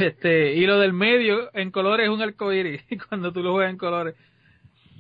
Este, 0.02 0.54
y 0.56 0.66
lo 0.66 0.80
del 0.80 0.92
medio 0.92 1.50
en 1.54 1.72
colores 1.72 2.08
es 2.08 2.10
un 2.14 2.22
arcoíris 2.22 2.84
cuando 3.08 3.32
tú 3.32 3.42
lo 3.42 3.54
juegas 3.54 3.72
en 3.72 3.78
colores. 3.78 4.16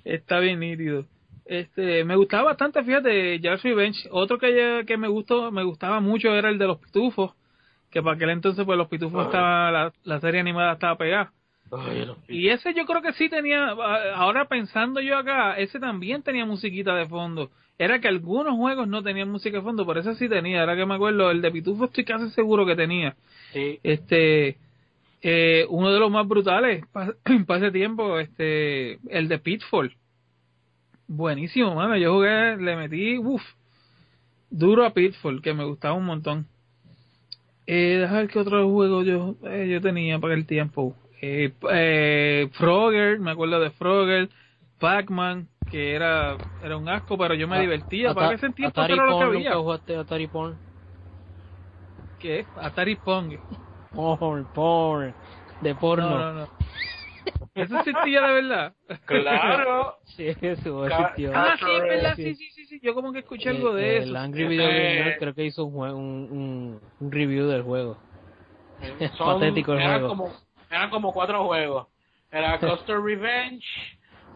Está 0.06 0.40
bien 0.40 0.62
nítido. 0.62 1.04
Este, 1.48 2.04
me 2.04 2.18
gustaba 2.18 2.44
bastante, 2.44 2.84
fíjate, 2.84 3.40
Jaws 3.42 3.64
Revenge. 3.64 4.08
Otro 4.12 4.38
que, 4.38 4.84
que 4.86 4.98
me 4.98 5.08
gustó, 5.08 5.52
me 5.52 5.64
gustaba 5.64 6.00
mucho 6.02 6.36
era 6.36 6.50
el 6.50 6.58
de 6.58 6.68
los 6.68 6.78
pitufos, 6.78 7.34
que 7.90 8.02
para 8.02 8.16
aquel 8.16 8.32
entonces 8.32 8.66
pues 8.66 8.78
los 8.78 8.90
pitufos 8.90 9.26
estaba, 9.26 9.72
la, 9.72 9.94
la, 10.04 10.20
serie 10.20 10.42
animada 10.42 10.74
estaba 10.74 10.98
pegada. 10.98 11.32
y 12.28 12.50
ese 12.50 12.74
yo 12.74 12.86
creo 12.86 13.02
que 13.02 13.14
sí 13.14 13.30
tenía, 13.30 13.70
ahora 14.16 14.46
pensando 14.46 15.00
yo 15.00 15.18
acá, 15.18 15.58
ese 15.58 15.80
también 15.80 16.22
tenía 16.22 16.46
musiquita 16.46 16.96
de 16.96 17.08
fondo. 17.08 17.50
Era 17.80 18.00
que 18.02 18.08
algunos 18.08 18.56
juegos 18.56 18.88
no 18.88 19.04
tenían 19.04 19.30
música 19.30 19.58
de 19.58 19.64
fondo, 19.64 19.86
pero 19.86 20.02
ese 20.02 20.16
sí 20.16 20.28
tenía, 20.28 20.62
ahora 20.62 20.76
que 20.76 20.86
me 20.86 20.96
acuerdo, 20.96 21.32
el 21.32 21.42
de 21.42 21.52
pitufo 21.52 21.86
estoy 21.86 22.04
casi 22.04 22.30
seguro 22.32 22.66
que 22.66 22.76
tenía. 22.76 23.16
Sí. 23.54 23.80
Este, 23.84 24.58
eh, 25.22 25.66
uno 25.70 25.94
de 25.94 26.00
los 26.00 26.12
más 26.12 26.28
brutales 26.28 26.86
para 26.92 27.14
ese 27.58 27.72
tiempo, 27.72 28.20
este, 28.20 29.00
el 29.10 29.30
de 29.30 29.40
Pitfall 29.40 29.96
buenísimo, 31.08 31.76
mano. 31.76 31.98
Yo 31.98 32.14
jugué, 32.14 32.58
le 32.58 32.76
metí, 32.76 33.18
uff, 33.18 33.44
duro 34.50 34.86
a 34.86 34.94
Pitfall, 34.94 35.42
que 35.42 35.54
me 35.54 35.66
gustaba 35.66 35.96
un 35.96 36.06
montón. 36.06 36.48
Eh, 37.66 37.98
dejar 38.00 38.18
ver 38.24 38.28
qué 38.30 38.40
otro 38.40 38.70
juego 38.70 39.04
yo, 39.04 39.36
eh, 39.44 39.68
yo 39.70 39.82
tenía 39.82 40.20
para 40.20 40.34
el 40.34 40.46
tiempo. 40.46 40.96
Eh, 41.22 41.52
eh, 41.72 42.50
Frogger, 42.54 43.20
me 43.20 43.32
acuerdo 43.32 43.60
de 43.60 43.72
Frogger, 43.72 44.30
Pac-Man, 44.80 45.48
que 45.70 45.94
era, 45.94 46.38
era 46.64 46.78
un 46.78 46.88
asco, 46.88 47.18
pero 47.18 47.34
yo 47.34 47.48
me 47.48 47.60
divertía. 47.60 48.14
¿Para 48.14 48.32
qué 48.32 48.38
sentía 48.38 48.68
Atari 48.68 48.94
era 48.94 49.06
lo 49.06 49.18
que 49.18 49.24
había? 49.26 49.56
jugaste 49.56 49.96
Atari 49.98 50.28
Porn? 50.28 50.56
¿Qué? 52.20 52.46
Atari 52.56 52.96
Pong. 52.96 53.34
Porn, 53.94 54.46
porn, 54.54 55.14
de 55.60 55.76
porno. 55.76 56.10
No, 56.10 56.34
no, 56.34 56.40
no. 56.42 56.48
¿Eso 57.58 57.80
existía 57.80 58.22
de 58.22 58.34
verdad? 58.34 58.74
Claro. 59.06 59.98
sí, 60.06 60.28
eso 60.42 60.86
existió. 60.86 61.32
Ah, 61.34 61.56
sí, 61.60 61.66
verdad, 61.66 62.14
sí, 62.16 62.36
sí, 62.36 62.52
sí, 62.52 62.66
sí. 62.66 62.80
Yo 62.82 62.94
como 62.94 63.12
que 63.12 63.20
escuché 63.20 63.50
algo 63.50 63.74
de 63.74 63.98
eso. 63.98 64.10
El 64.10 64.16
Angry 64.16 64.48
Video 64.48 64.68
Game 64.68 65.18
creo 65.18 65.34
que 65.34 65.46
hizo 65.46 65.66
un, 65.66 65.90
un, 65.90 66.80
un, 67.00 67.12
review 67.12 67.48
del 67.48 67.64
juego. 67.64 67.98
Son, 69.18 69.40
Patético 69.40 69.74
el 69.74 69.80
eran 69.80 70.00
juego. 70.00 70.08
Como, 70.08 70.32
eran 70.70 70.90
como 70.90 71.14
cuatro 71.14 71.46
juegos. 71.46 71.88
Era 72.32 72.60
Coaster 72.60 73.02
Revenge, 73.02 73.66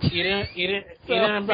Eden 0.02 0.48
Beat'em, 0.56 0.84
Eden 1.08 1.48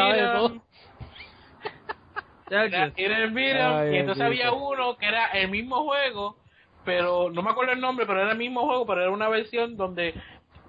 Beat'em, 3.34 3.94
y 3.94 3.98
entonces 3.98 4.24
había 4.24 4.54
uno 4.54 4.96
que 4.98 5.06
era 5.06 5.26
el 5.28 5.50
mismo 5.50 5.84
juego, 5.84 6.38
pero 6.86 7.30
no 7.30 7.42
me 7.42 7.50
acuerdo 7.50 7.74
el 7.74 7.82
nombre, 7.82 8.06
pero 8.06 8.22
era 8.22 8.32
el 8.32 8.38
mismo 8.38 8.62
juego, 8.62 8.86
pero 8.86 9.02
era 9.02 9.12
una 9.12 9.28
versión 9.28 9.76
donde 9.76 10.14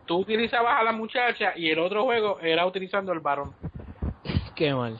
tú 0.09 0.17
utilizabas 0.17 0.81
a 0.81 0.83
la 0.83 0.93
muchacha 0.93 1.53
y 1.55 1.71
el 1.71 1.79
otro 1.79 2.03
juego 2.05 2.41
era 2.41 2.67
utilizando 2.67 3.13
el 3.13 3.21
varón. 3.21 3.53
Qué 4.57 4.75
mal. 4.75 4.99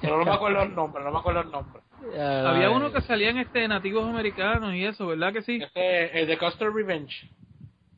pero 0.00 0.18
no 0.18 0.24
me 0.24 0.32
acuerdo 0.32 0.62
el 0.62 0.74
nombre, 0.74 1.04
no 1.04 1.12
me 1.12 1.18
acuerdo 1.18 1.42
el 1.42 1.50
nombre. 1.52 1.82
Había 2.18 2.70
uno 2.70 2.90
que 2.90 3.02
salían 3.02 3.38
este 3.38 3.68
nativos 3.68 4.08
americanos 4.08 4.74
y 4.74 4.84
eso, 4.84 5.06
¿verdad 5.06 5.32
que 5.32 5.42
sí? 5.42 5.60
Ese, 5.62 6.18
el 6.18 6.26
de 6.26 6.38
Custer 6.38 6.72
Revenge. 6.72 7.28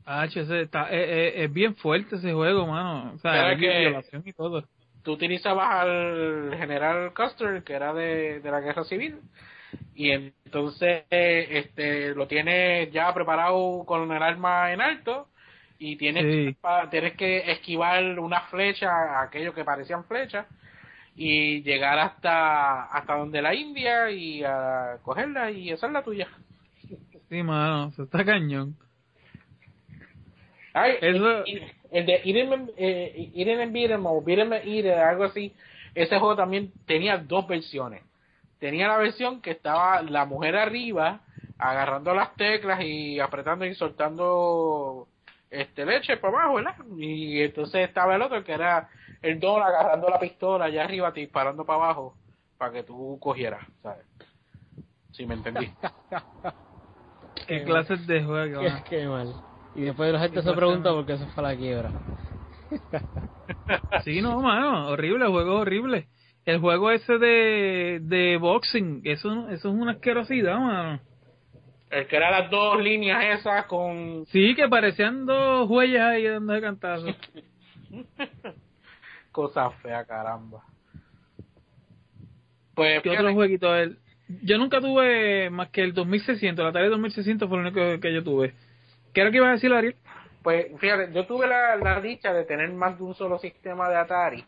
Ah, 0.05 0.25
ese 0.25 0.61
está, 0.61 0.89
es, 0.89 1.09
es, 1.09 1.43
es, 1.43 1.53
bien 1.53 1.75
fuerte 1.75 2.17
ese 2.17 2.33
juego, 2.33 2.67
mano. 2.67 3.13
O 3.15 3.19
sea, 3.19 3.55
que 3.55 3.79
violación 3.79 4.23
y 4.25 4.33
todo. 4.33 4.63
Tú 5.03 5.13
utilizabas 5.13 5.81
al 5.81 6.53
general 6.57 7.13
Custer, 7.13 7.63
que 7.63 7.73
era 7.73 7.93
de, 7.93 8.39
de 8.39 8.51
la 8.51 8.59
guerra 8.59 8.83
civil, 8.83 9.19
y 9.95 10.11
entonces 10.11 11.05
este 11.09 12.13
lo 12.13 12.27
tienes 12.27 12.91
ya 12.91 13.13
preparado 13.13 13.83
con 13.85 14.11
el 14.11 14.21
arma 14.21 14.73
en 14.73 14.81
alto, 14.81 15.27
y 15.83 15.95
tienes, 15.95 16.23
Sí. 16.23 16.55
que, 16.61 16.87
tienes 16.91 17.13
que 17.13 17.51
esquivar 17.51 18.19
una 18.19 18.41
flecha, 18.41 19.19
aquello 19.23 19.51
que 19.51 19.63
parecían 19.65 20.03
flechas, 20.05 20.45
y 21.15 21.63
llegar 21.63 21.97
hasta 21.97 22.83
hasta 22.83 23.15
donde 23.15 23.41
la 23.41 23.55
India 23.55 24.11
y 24.11 24.43
a 24.43 24.99
cogerla 25.03 25.49
y 25.49 25.71
esa 25.71 25.87
es 25.87 25.93
la 25.93 26.03
tuya. 26.03 26.27
Sí, 27.29 27.41
mano, 27.41 27.89
eso 27.89 28.03
está 28.03 28.23
cañón. 28.23 28.75
Ay, 30.73 30.97
Eso- 31.01 31.45
el, 31.45 31.63
el 31.91 32.05
de 32.05 32.21
Eden 32.25 32.69
eh, 32.77 33.67
Beat'em 33.71 34.05
o 34.05 34.23
algo 35.03 35.23
así, 35.23 35.53
ese 35.95 36.19
juego 36.19 36.35
también 36.35 36.71
tenía 36.85 37.17
dos 37.17 37.47
versiones. 37.47 38.03
Tenía 38.59 38.87
la 38.87 38.97
versión 38.97 39.41
que 39.41 39.51
estaba 39.51 40.03
la 40.03 40.25
mujer 40.25 40.55
arriba 40.55 41.21
agarrando 41.57 42.13
las 42.13 42.35
teclas 42.35 42.81
y 42.83 43.19
apretando 43.19 43.65
y 43.65 43.73
soltando 43.73 45.07
este 45.51 45.85
leche 45.85 46.17
para 46.17 46.39
abajo, 46.39 46.55
¿verdad? 46.55 46.75
Y 46.97 47.41
entonces 47.41 47.87
estaba 47.87 48.15
el 48.15 48.21
otro 48.21 48.43
que 48.43 48.53
era 48.53 48.89
el 49.21 49.39
don 49.39 49.61
agarrando 49.61 50.09
la 50.09 50.19
pistola 50.19 50.65
allá 50.65 50.85
arriba 50.85 51.11
disparando 51.11 51.65
para 51.65 51.83
abajo 51.83 52.15
para 52.57 52.71
que 52.71 52.83
tú 52.83 53.17
cogieras, 53.19 53.61
¿sabes? 53.83 54.05
Si 55.11 55.25
me 55.25 55.35
entendí. 55.35 55.69
¿Qué 57.47 57.63
clases 57.63 58.07
de 58.07 58.23
juego? 58.23 58.61
Qué, 58.87 59.05
mal. 59.07 59.33
Y 59.75 59.81
después 59.81 60.11
la 60.13 60.19
gente 60.19 60.41
se 60.41 60.53
pregunta 60.53 60.91
por 60.91 61.05
qué 61.05 61.17
se 61.17 61.25
fue 61.27 61.43
a 61.43 61.47
la 61.49 61.57
quiebra. 61.57 61.91
Sí, 64.05 64.21
no, 64.21 64.39
mano, 64.39 64.87
horrible, 64.87 65.25
el 65.25 65.31
juego 65.31 65.55
es 65.55 65.61
horrible. 65.61 66.07
El 66.45 66.59
juego 66.59 66.89
ese 66.89 67.17
de, 67.17 67.99
de 68.01 68.37
boxing, 68.37 69.01
eso, 69.03 69.49
eso 69.49 69.69
es 69.69 69.75
una 69.75 69.91
asquerosidad, 69.91 70.57
mano. 70.57 71.01
El 71.91 72.07
que 72.07 72.15
era 72.15 72.31
las 72.31 72.49
dos 72.49 72.81
líneas 72.81 73.39
esas 73.39 73.65
con 73.65 74.25
Sí, 74.27 74.55
que 74.55 74.67
parecían 74.69 75.25
dos 75.25 75.69
huellas 75.69 76.05
ahí 76.05 76.25
dando 76.25 76.53
de 76.53 76.61
cantazo. 76.61 77.07
cosas 79.31 79.73
feas, 79.81 80.07
caramba. 80.07 80.63
Pues 82.73 83.01
¿Qué 83.01 83.09
fíjate, 83.09 83.23
otro 83.23 83.33
jueguito? 83.33 83.75
El, 83.75 83.97
yo 84.41 84.57
nunca 84.57 84.79
tuve 84.79 85.49
más 85.49 85.69
que 85.69 85.81
el 85.81 85.93
2600, 85.93 86.63
la 86.63 86.69
Atari 86.69 86.89
2600 86.89 87.49
fue 87.49 87.57
lo 87.57 87.67
único 87.67 87.99
que 87.99 88.13
yo 88.13 88.23
tuve. 88.23 88.53
¿Qué 89.13 89.21
era 89.21 89.31
que 89.31 89.37
iba 89.37 89.49
a 89.49 89.51
decir, 89.51 89.73
Ariel? 89.73 89.95
pues 90.41 90.67
fíjate, 90.79 91.11
yo 91.13 91.25
tuve 91.27 91.47
la, 91.47 91.75
la 91.75 92.01
dicha 92.01 92.33
de 92.33 92.45
tener 92.45 92.71
más 92.71 92.97
de 92.97 93.03
un 93.03 93.13
solo 93.13 93.37
sistema 93.39 93.89
de 93.89 93.97
Atari. 93.97 94.45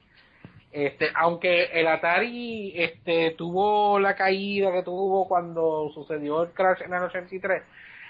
Este, 0.73 1.11
aunque 1.13 1.65
el 1.65 1.87
Atari 1.87 2.73
este 2.75 3.35
tuvo 3.37 3.99
la 3.99 4.15
caída 4.15 4.71
que 4.71 4.81
tuvo 4.81 5.27
cuando 5.27 5.91
sucedió 5.93 6.41
el 6.41 6.49
crash 6.49 6.81
en 6.81 6.91
el 6.95 7.03
83, 7.03 7.61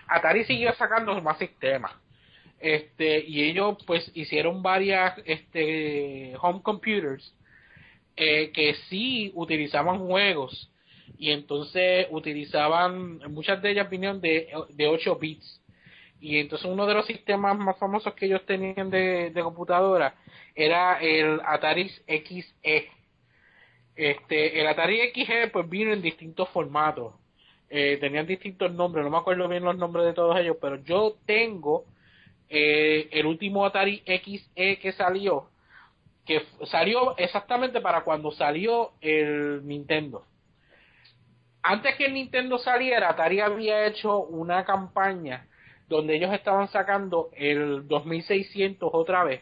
Atari 0.08 0.46
siguió 0.46 0.74
sacando 0.76 1.22
más 1.22 1.38
sistemas. 1.38 1.92
Este, 2.62 3.20
y 3.28 3.44
ellos 3.44 3.78
pues 3.86 4.10
hicieron 4.14 4.64
varias 4.64 5.14
este 5.26 6.36
home 6.42 6.62
computers 6.64 7.36
eh, 8.16 8.52
que 8.54 8.76
sí 8.88 9.34
utilizaban 9.36 10.00
juegos 10.00 10.72
y 11.18 11.32
entonces 11.32 12.08
utilizaban 12.12 13.18
muchas 13.34 13.62
de 13.62 13.72
ellas 13.72 13.90
vinieron 13.90 14.22
de, 14.22 14.48
de 14.70 14.88
8 14.88 15.18
bits 15.18 15.62
y 16.24 16.40
entonces 16.40 16.66
uno 16.72 16.86
de 16.86 16.94
los 16.94 17.06
sistemas 17.06 17.58
más 17.58 17.78
famosos 17.78 18.14
que 18.14 18.28
ellos 18.28 18.46
tenían 18.46 18.90
de, 18.90 19.34
computadora 19.44 20.16
era 20.56 20.98
el 21.02 21.42
Atari 21.44 21.90
XE. 22.08 22.90
Este, 23.94 24.62
el 24.62 24.68
Atari 24.68 25.12
XE 25.12 25.50
pues 25.52 25.70
vino 25.70 25.92
en 25.92 26.02
distintos 26.02 26.48
formatos. 26.48 27.14
Eh, 27.70 27.98
tenían 28.00 28.26
distintos 28.26 28.72
nombres, 28.72 29.04
no 29.04 29.12
me 29.12 29.18
acuerdo 29.18 29.50
bien 29.50 29.66
los 29.66 29.76
nombres 29.76 30.06
de 30.06 30.14
todos 30.14 30.40
ellos, 30.40 30.56
pero 30.62 30.78
yo 30.86 31.18
tengo 31.26 31.84
eh, 32.48 33.10
el 33.12 33.26
último 33.26 33.66
Atari 33.66 34.02
XE 34.06 34.80
que 34.80 34.94
salió, 34.94 35.50
que 36.26 36.42
salió 36.68 37.18
exactamente 37.18 37.82
para 37.82 38.06
cuando 38.06 38.32
salió 38.32 38.94
el 39.02 39.68
Nintendo. 39.68 40.26
Antes 41.64 41.96
que 41.96 42.06
el 42.06 42.14
Nintendo 42.14 42.58
saliera, 42.60 43.10
Atari 43.10 43.42
había 43.42 43.88
hecho 43.88 44.20
una 44.20 44.64
campaña 44.64 45.48
donde 45.88 46.16
ellos 46.16 46.34
estaban 46.34 46.68
sacando 46.70 47.30
el 47.34 47.88
2600 47.88 48.90
otra 48.94 49.24
vez. 49.24 49.42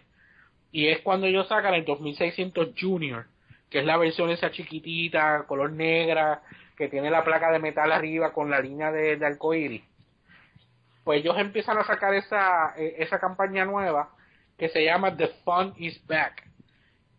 Y 0.71 0.87
es 0.87 1.01
cuando 1.01 1.27
ellos 1.27 1.47
sacan 1.47 1.73
el 1.73 1.85
2600 1.85 2.69
Junior, 2.79 3.25
que 3.69 3.79
es 3.79 3.85
la 3.85 3.97
versión 3.97 4.29
esa 4.29 4.51
chiquitita, 4.51 5.45
color 5.47 5.71
negra, 5.71 6.41
que 6.77 6.87
tiene 6.87 7.09
la 7.09 7.23
placa 7.23 7.51
de 7.51 7.59
metal 7.59 7.91
arriba 7.91 8.33
con 8.33 8.49
la 8.49 8.59
línea 8.59 8.91
de, 8.91 9.17
de 9.17 9.25
arcoíris. 9.25 9.83
Pues 11.03 11.19
ellos 11.19 11.37
empiezan 11.37 11.77
a 11.77 11.83
sacar 11.83 12.13
esa, 12.13 12.73
eh, 12.77 12.95
esa 12.99 13.19
campaña 13.19 13.65
nueva 13.65 14.09
que 14.57 14.69
se 14.69 14.83
llama 14.83 15.15
The 15.15 15.27
Fun 15.43 15.73
is 15.77 16.05
Back. 16.05 16.47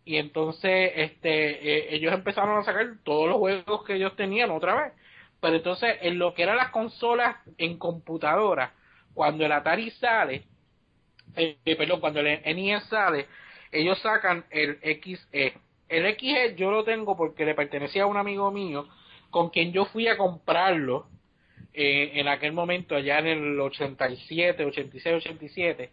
Y 0.05 0.17
entonces 0.17 0.91
este 0.95 1.67
eh, 1.67 1.95
ellos 1.95 2.13
empezaron 2.13 2.57
a 2.57 2.63
sacar 2.63 2.87
todos 3.03 3.27
los 3.27 3.37
juegos 3.37 3.83
que 3.85 3.95
ellos 3.95 4.15
tenían 4.15 4.51
otra 4.51 4.75
vez. 4.75 4.93
Pero 5.41 5.55
entonces 5.55 5.97
en 6.01 6.19
lo 6.19 6.33
que 6.33 6.43
eran 6.43 6.57
las 6.57 6.69
consolas 6.69 7.35
en 7.57 7.77
computadora, 7.77 8.73
cuando 9.13 9.45
el 9.45 9.51
Atari 9.51 9.91
sale, 9.91 10.43
eh, 11.35 11.57
eh, 11.65 11.75
perdón, 11.75 11.99
cuando 11.99 12.19
el 12.19 12.41
NES 12.55 12.83
sale, 12.85 13.27
ellos 13.71 13.99
sacan 13.99 14.45
el 14.49 14.77
XE. 14.79 15.53
El 15.89 16.15
XE 16.15 16.55
yo 16.55 16.71
lo 16.71 16.83
tengo 16.83 17.15
porque 17.17 17.45
le 17.45 17.55
pertenecía 17.55 18.03
a 18.03 18.07
un 18.07 18.17
amigo 18.17 18.51
mío 18.51 18.87
con 19.29 19.49
quien 19.49 19.71
yo 19.71 19.85
fui 19.85 20.07
a 20.07 20.17
comprarlo 20.17 21.07
eh, 21.73 22.11
en 22.15 22.27
aquel 22.27 22.53
momento, 22.53 22.95
allá 22.95 23.19
en 23.19 23.27
el 23.27 23.59
87, 23.59 24.63
86, 24.63 25.15
87. 25.15 25.89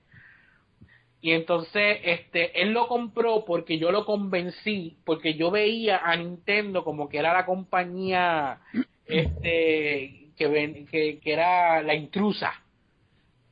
Y 1.22 1.32
entonces, 1.32 1.98
este, 2.02 2.60
él 2.62 2.72
lo 2.72 2.86
compró 2.86 3.44
porque 3.44 3.78
yo 3.78 3.90
lo 3.90 4.04
convencí, 4.04 4.98
porque 5.04 5.34
yo 5.34 5.50
veía 5.50 5.98
a 5.98 6.16
Nintendo 6.16 6.84
como 6.84 7.08
que 7.08 7.18
era 7.18 7.32
la 7.32 7.46
compañía, 7.46 8.60
este, 9.06 10.30
que, 10.36 10.86
que, 10.90 11.18
que 11.18 11.32
era 11.32 11.82
la 11.82 11.94
intrusa. 11.94 12.52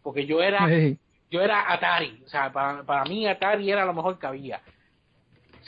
Porque 0.09 0.25
yo 0.25 0.43
era, 0.43 0.67
yo 1.31 1.43
era 1.43 1.71
Atari. 1.71 2.23
O 2.25 2.29
sea, 2.29 2.51
para, 2.51 2.83
para 2.83 3.05
mí 3.05 3.27
Atari 3.27 3.71
era 3.71 3.85
lo 3.85 3.93
mejor 3.93 4.19
que 4.19 4.27
había 4.27 4.63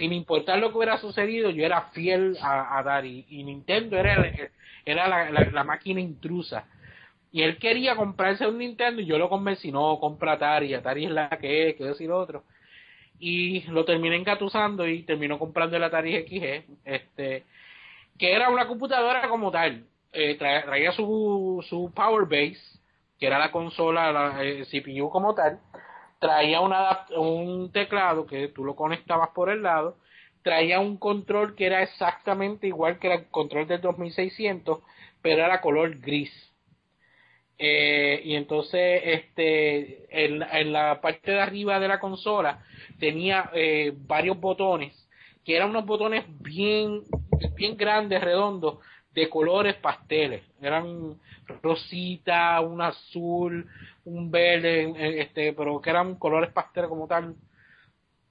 sin 0.00 0.14
importar 0.14 0.58
lo 0.58 0.70
que 0.70 0.78
hubiera 0.78 0.96
sucedido, 0.96 1.50
yo 1.50 1.62
era 1.62 1.82
fiel 1.92 2.38
a, 2.40 2.78
Atari 2.78 3.26
y 3.28 3.44
Nintendo 3.44 3.98
era, 3.98 4.32
era 4.86 5.30
la, 5.50 5.64
máquina 5.64 6.00
intrusa. 6.00 6.66
Y 7.30 7.42
él 7.42 7.58
quería 7.58 7.94
comprarse 7.94 8.46
un 8.46 8.56
Nintendo 8.56 9.02
y 9.02 9.04
yo 9.04 9.18
lo 9.18 9.28
convencí, 9.28 9.70
no, 9.70 10.00
compra 10.00 10.32
Atari, 10.32 10.72
Atari 10.72 11.04
es 11.04 11.10
la 11.10 11.28
que 11.28 11.68
es, 11.68 11.76
que 11.76 11.84
decir 11.84 12.10
otro. 12.10 12.44
Y 13.18 13.60
lo 13.68 13.84
terminé 13.84 14.16
engatusando 14.16 14.88
y 14.88 15.02
terminó 15.02 15.38
comprando 15.38 15.76
el 15.76 15.84
Atari 15.84 16.22
XG, 16.22 16.64
este, 16.86 17.44
que 18.18 18.32
era 18.32 18.48
una 18.48 18.66
computadora 18.66 19.28
como 19.28 19.50
tal. 19.50 19.84
Eh, 20.12 20.36
traía, 20.36 20.92
su, 20.92 21.62
su 21.68 21.92
Power 21.94 22.24
Base, 22.24 22.79
que 23.20 23.26
era 23.26 23.38
la 23.38 23.52
consola, 23.52 24.10
la 24.10 24.42
eh, 24.42 24.64
CPU 24.64 25.10
como 25.10 25.34
tal, 25.34 25.60
traía 26.18 26.60
un 26.60 27.70
teclado 27.70 28.26
que 28.26 28.48
tú 28.48 28.64
lo 28.64 28.74
conectabas 28.74 29.28
por 29.30 29.50
el 29.50 29.62
lado, 29.62 29.98
traía 30.42 30.80
un 30.80 30.96
control 30.96 31.54
que 31.54 31.66
era 31.66 31.82
exactamente 31.82 32.66
igual 32.66 32.98
que 32.98 33.12
el 33.12 33.26
control 33.28 33.68
del 33.68 33.82
2600, 33.82 34.80
pero 35.22 35.44
era 35.44 35.60
color 35.60 35.98
gris. 36.00 36.32
Eh, 37.58 38.22
y 38.24 38.36
entonces 38.36 39.02
este 39.04 40.24
en, 40.24 40.72
la 40.72 40.98
parte 41.02 41.32
de 41.32 41.40
arriba 41.40 41.78
de 41.78 41.88
la 41.88 42.00
consola 42.00 42.64
tenía 42.98 43.50
eh, 43.52 43.92
varios 43.94 44.40
botones 44.40 44.94
que 45.44 45.56
eran 45.56 45.68
unos 45.68 45.84
botones 45.84 46.24
bien 46.40 47.02
bien 47.56 47.76
grandes 47.76 48.22
redondos 48.22 48.78
de 49.12 49.28
colores 49.28 49.74
pasteles 49.74 50.40
eran 50.62 51.20
rosita 51.62 52.60
un 52.60 52.80
azul 52.80 53.68
un 54.04 54.30
verde, 54.30 55.20
este, 55.20 55.52
pero 55.52 55.80
que 55.80 55.90
eran 55.90 56.16
colores 56.16 56.52
pastel 56.52 56.88
como 56.88 57.06
tal. 57.06 57.34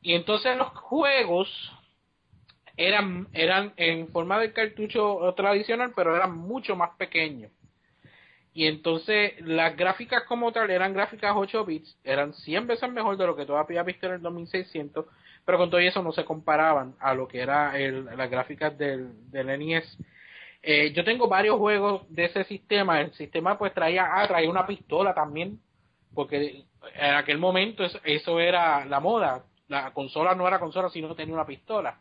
Y 0.02 0.14
entonces 0.14 0.58
los 0.58 0.70
juegos 0.70 1.50
eran, 2.78 3.28
eran 3.34 3.74
en 3.78 4.08
forma 4.10 4.40
de 4.40 4.54
cartucho 4.54 5.34
tradicional, 5.36 5.94
pero 5.96 6.16
eran 6.16 6.36
mucho 6.38 6.76
más 6.76 6.92
pequeños. 6.98 7.52
Y 8.54 8.66
entonces 8.66 9.34
las 9.42 9.76
gráficas 9.78 10.24
como 10.24 10.52
tal 10.52 10.70
eran 10.70 10.94
gráficas 10.94 11.34
8 11.36 11.66
bits, 11.66 11.98
eran 12.04 12.34
100 12.34 12.68
veces 12.68 12.92
mejor 12.92 13.16
de 13.18 13.28
lo 13.28 13.36
que 13.36 13.46
todavía 13.46 13.84
visto 13.84 14.08
en 14.08 14.14
el 14.14 14.22
2600, 14.22 15.06
pero 15.46 15.58
con 15.58 15.70
todo 15.70 15.80
eso 15.80 16.02
no 16.02 16.12
se 16.12 16.26
comparaban 16.26 16.96
a 17.00 17.14
lo 17.14 17.28
que 17.28 17.40
era 17.40 17.78
el, 17.78 18.06
las 18.06 18.30
gráficas 18.30 18.78
del, 18.78 19.32
del 19.32 19.48
NES. 19.60 19.98
Eh, 20.62 20.92
yo 20.94 21.04
tengo 21.04 21.28
varios 21.28 21.58
juegos 21.58 22.04
de 22.10 22.26
ese 22.26 22.44
sistema. 22.44 23.02
El 23.02 23.14
sistema 23.14 23.58
pues 23.58 23.74
traía, 23.74 24.08
ah, 24.12 24.28
traía 24.28 24.50
una 24.50 24.68
pistola 24.68 25.14
también 25.14 25.60
porque 26.14 26.66
en 26.96 27.14
aquel 27.16 27.38
momento 27.38 27.84
eso, 28.04 28.40
era 28.40 28.86
la 28.86 29.00
moda. 29.00 29.46
La 29.68 29.94
consola 29.94 30.34
no 30.34 30.48
era 30.48 30.60
consola 30.60 30.90
si 30.90 31.02
no 31.02 31.16
tenía 31.16 31.36
una 31.36 31.46
pistola. 31.46 32.00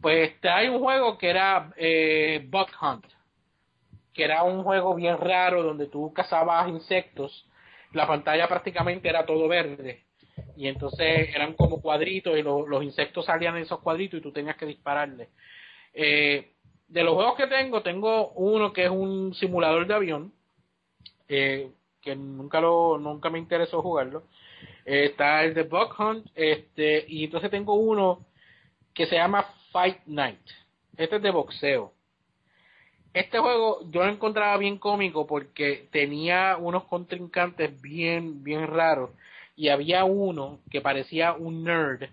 Pues 0.00 0.34
hay 0.42 0.68
un 0.68 0.80
juego 0.80 1.18
que 1.18 1.30
era 1.30 1.72
eh, 1.76 2.48
Hunt, 2.80 3.06
que 4.14 4.24
era 4.24 4.44
un 4.44 4.62
juego 4.62 4.94
bien 4.94 5.18
raro 5.18 5.62
donde 5.62 5.88
tú 5.88 6.12
cazabas 6.12 6.68
insectos. 6.68 7.46
La 7.92 8.06
pantalla 8.06 8.46
prácticamente 8.46 9.08
era 9.08 9.26
todo 9.26 9.48
verde. 9.48 10.04
Y 10.56 10.68
entonces 10.68 11.34
eran 11.34 11.54
como 11.54 11.80
cuadritos 11.80 12.38
y 12.38 12.42
los 12.42 12.82
insectos 12.84 13.24
salían 13.26 13.56
en 13.56 13.62
esos 13.62 13.80
cuadritos 13.80 14.20
y 14.20 14.22
tú 14.22 14.32
tenías 14.32 14.56
que 14.56 14.66
dispararle. 14.66 15.30
Eh, 15.92 16.52
de 16.88 17.02
los 17.02 17.14
juegos 17.14 17.36
que 17.36 17.46
tengo, 17.46 17.82
tengo 17.82 18.30
uno 18.30 18.72
que 18.72 18.84
es 18.84 18.90
un 18.90 19.34
simulador 19.34 19.86
de 19.86 19.94
avión. 19.94 20.32
Eh, 21.28 21.70
que 22.06 22.14
nunca 22.14 22.60
lo 22.60 22.98
nunca 22.98 23.30
me 23.30 23.38
interesó 23.40 23.82
jugarlo. 23.82 24.22
Eh, 24.84 25.06
está 25.06 25.42
el 25.42 25.54
de 25.54 25.64
Bug 25.64 25.92
Hunt, 25.98 26.28
este, 26.36 27.04
y 27.08 27.24
entonces 27.24 27.50
tengo 27.50 27.74
uno 27.74 28.24
que 28.94 29.06
se 29.06 29.16
llama 29.16 29.44
Fight 29.72 29.98
Night. 30.06 30.38
Este 30.96 31.16
es 31.16 31.22
de 31.22 31.30
boxeo. 31.32 31.92
Este 33.12 33.38
juego 33.38 33.80
yo 33.90 34.04
lo 34.04 34.10
encontraba 34.12 34.56
bien 34.56 34.78
cómico 34.78 35.26
porque 35.26 35.88
tenía 35.90 36.56
unos 36.58 36.84
contrincantes 36.84 37.80
bien, 37.82 38.44
bien 38.44 38.66
raros. 38.68 39.10
Y 39.56 39.68
había 39.68 40.04
uno 40.04 40.60
que 40.70 40.80
parecía 40.80 41.32
un 41.32 41.64
nerd, 41.64 42.08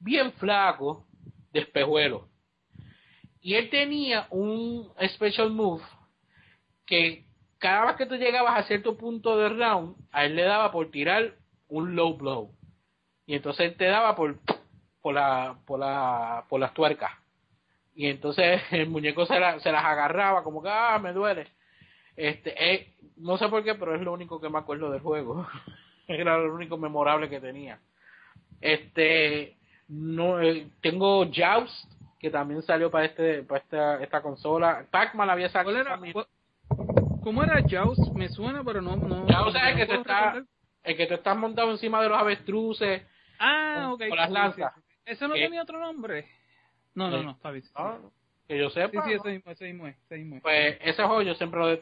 bien 0.00 0.32
flaco, 0.32 1.06
de 1.52 1.60
espejuelo. 1.60 2.28
Y 3.44 3.56
él 3.56 3.68
tenía 3.68 4.26
un 4.30 4.90
special 5.06 5.50
move 5.50 5.82
que 6.86 7.26
cada 7.58 7.84
vez 7.84 7.96
que 7.96 8.06
tú 8.06 8.14
llegabas 8.14 8.58
a 8.58 8.66
cierto 8.66 8.96
punto 8.96 9.36
de 9.36 9.50
round, 9.50 9.96
a 10.12 10.24
él 10.24 10.34
le 10.34 10.44
daba 10.44 10.72
por 10.72 10.90
tirar 10.90 11.34
un 11.68 11.94
low 11.94 12.16
blow. 12.16 12.50
Y 13.26 13.34
entonces 13.34 13.66
él 13.66 13.76
te 13.76 13.84
daba 13.84 14.16
por, 14.16 14.38
por, 15.02 15.12
la, 15.12 15.58
por, 15.66 15.78
la, 15.78 16.46
por 16.48 16.58
las 16.58 16.72
tuercas. 16.72 17.10
Y 17.94 18.06
entonces 18.06 18.62
el 18.70 18.88
muñeco 18.88 19.26
se, 19.26 19.34
se 19.34 19.72
las 19.72 19.84
agarraba 19.84 20.42
como 20.42 20.62
que, 20.62 20.70
ah, 20.70 20.98
me 20.98 21.12
duele. 21.12 21.46
Este, 22.16 22.54
eh, 22.58 22.94
no 23.16 23.36
sé 23.36 23.46
por 23.50 23.62
qué, 23.62 23.74
pero 23.74 23.94
es 23.94 24.00
lo 24.00 24.14
único 24.14 24.40
que 24.40 24.48
me 24.48 24.58
acuerdo 24.58 24.90
del 24.90 25.02
juego. 25.02 25.46
Era 26.08 26.38
lo 26.38 26.54
único 26.54 26.78
memorable 26.78 27.28
que 27.28 27.40
tenía. 27.40 27.78
Este, 28.62 29.58
no, 29.88 30.40
eh, 30.40 30.66
tengo 30.80 31.26
Joust, 31.26 31.93
que 32.24 32.30
también 32.30 32.62
salió 32.62 32.90
para 32.90 33.04
este, 33.04 33.42
para 33.42 33.60
esta, 33.60 34.02
esta 34.02 34.22
consola. 34.22 34.86
Pac-Man 34.90 35.28
había 35.28 35.50
salido. 35.50 35.84
¿Cómo 37.22 37.42
era 37.42 37.62
Jaws? 37.68 37.98
Me 38.14 38.30
suena, 38.30 38.64
pero 38.64 38.80
no. 38.80 38.96
no 38.96 39.26
Jaws 39.26 39.54
es 39.54 39.62
el 39.62 39.76
que, 39.76 39.86
te 39.86 39.94
está, 39.96 40.42
el 40.84 40.96
que 40.96 41.06
te 41.06 41.14
estás 41.16 41.36
montado 41.36 41.70
encima 41.72 42.02
de 42.02 42.08
los 42.08 42.18
avestruces. 42.18 43.02
Ah, 43.38 43.90
ok. 43.92 44.08
Con 44.08 44.16
las 44.16 44.30
lanzas. 44.30 44.72
¿Eso 45.04 45.28
no 45.28 45.34
tenía 45.34 45.60
otro 45.60 45.78
nombre? 45.78 46.26
No, 46.94 47.10
no, 47.10 47.22
no, 47.22 47.32
está 47.32 47.50
bien. 47.50 47.64
que 48.48 48.58
yo 48.58 48.70
sepa. 48.70 49.04
Sí, 49.04 49.10
sí, 49.10 49.14
ese 49.16 49.28
mismo, 49.28 49.50
ese 49.50 49.64
mismo, 49.66 49.86
ese 49.88 50.16
mismo. 50.16 50.40
Pues 50.40 50.78
ese 50.80 51.02
juego 51.04 51.20
yo 51.20 51.34
siempre 51.34 51.60
lo 51.60 51.76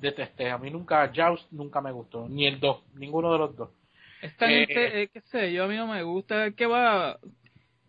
detesté. 0.00 0.50
A 0.50 0.56
mí 0.56 0.70
nunca, 0.70 1.12
Jaws 1.14 1.46
nunca 1.50 1.82
me 1.82 1.92
gustó. 1.92 2.26
Ni 2.30 2.46
el 2.46 2.58
2, 2.60 2.94
ninguno 2.94 3.30
de 3.30 3.38
los 3.38 3.54
dos. 3.56 3.68
Esta 4.22 4.50
eh, 4.50 4.66
gente, 4.66 5.02
eh, 5.02 5.08
qué 5.08 5.20
sé 5.20 5.52
yo, 5.52 5.64
a 5.64 5.68
mí 5.68 5.76
no 5.76 5.86
me 5.86 6.02
gusta. 6.02 6.52
Que 6.52 6.64
va, 6.64 7.18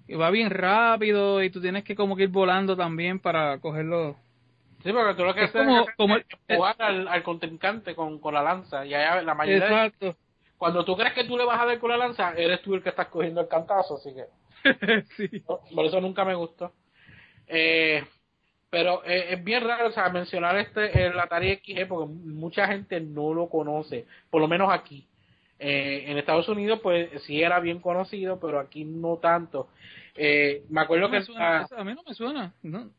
va 0.09 0.29
bien 0.29 0.49
rápido 0.49 1.41
y 1.41 1.49
tú 1.49 1.61
tienes 1.61 1.83
que 1.83 1.95
como 1.95 2.15
que 2.15 2.23
ir 2.23 2.29
volando 2.29 2.75
también 2.75 3.19
para 3.19 3.59
cogerlo 3.59 4.17
Sí, 4.83 4.91
porque 4.91 5.13
tú 5.13 5.23
lo 5.23 5.33
que 5.33 5.43
haces 5.43 5.65
es, 5.65 5.95
como, 5.95 6.17
jugar 6.49 6.75
al, 6.79 7.07
al, 7.07 7.23
contrincante 7.23 7.95
con, 7.95 8.19
con, 8.19 8.33
la 8.33 8.43
lanza. 8.43 8.85
Y 8.85 8.93
allá 8.93 9.21
la 9.21 9.33
mayoría 9.33 9.65
Exacto. 9.65 10.17
cuando 10.57 10.83
tú 10.83 10.97
crees 10.97 11.13
que 11.13 11.23
tú 11.23 11.37
le 11.37 11.45
vas 11.45 11.61
a 11.61 11.65
dar 11.65 11.79
con 11.79 11.89
la 11.89 11.97
lanza, 11.97 12.33
eres 12.35 12.61
tú 12.61 12.75
el 12.75 12.83
que 12.83 12.89
estás 12.89 13.07
cogiendo 13.07 13.39
el 13.39 13.47
cantazo, 13.47 13.95
así 13.95 14.13
que... 14.13 14.25
sí. 15.15 15.39
Por 15.39 15.85
eso 15.85 16.01
nunca 16.01 16.25
me 16.25 16.35
gustó. 16.35 16.73
Eh, 17.47 18.03
pero 18.69 19.05
eh, 19.05 19.33
es 19.33 19.43
bien 19.43 19.63
raro, 19.63 19.87
o 19.87 19.91
sea, 19.91 20.09
mencionar 20.09 20.57
este 20.57 21.05
el 21.05 21.17
Atari 21.17 21.55
XG 21.63 21.87
porque 21.87 22.11
mucha 22.11 22.67
gente 22.67 22.99
no 22.99 23.33
lo 23.33 23.47
conoce, 23.47 24.05
por 24.29 24.41
lo 24.41 24.47
menos 24.49 24.73
aquí. 24.73 25.07
Eh, 25.65 26.11
en 26.11 26.17
Estados 26.17 26.49
Unidos, 26.49 26.81
pues 26.83 27.09
sí 27.23 27.41
era 27.41 27.61
bien 27.61 27.79
conocido, 27.79 28.37
pero 28.37 28.59
aquí 28.59 28.83
no 28.83 29.15
tanto. 29.15 29.69
Eh, 30.13 30.63
me 30.69 30.81
acuerdo 30.81 31.09
que. 31.09 31.17
a 31.17 31.83
mí 31.85 31.93
no 31.93 32.03
me 32.05 32.13
suena. 32.13 32.53
No. 32.61 32.89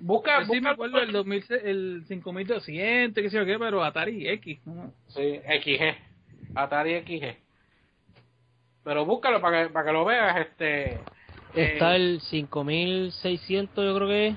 Busca, 0.00 0.44
sí 0.46 0.60
me 0.60 0.70
acuerdo 0.70 0.98
del 0.98 1.12
2000, 1.12 1.44
el 1.64 2.04
5200, 2.06 3.22
qué 3.22 3.30
sé 3.30 3.36
yo 3.38 3.46
qué, 3.46 3.58
pero 3.58 3.82
Atari 3.82 4.28
X. 4.28 4.60
Sí, 5.08 5.40
XG. 5.40 6.54
Atari 6.54 7.00
XG. 7.00 7.36
Pero 8.84 9.06
búscalo 9.06 9.40
para 9.40 9.64
que, 9.64 9.72
para 9.72 9.86
que 9.86 9.92
lo 9.92 10.04
veas. 10.04 10.36
este 10.36 11.00
Está 11.54 11.94
eh, 11.94 11.96
el 11.96 12.20
5600, 12.20 13.84
yo 13.84 13.94
creo 13.94 14.08
que 14.08 14.26
es. 14.28 14.36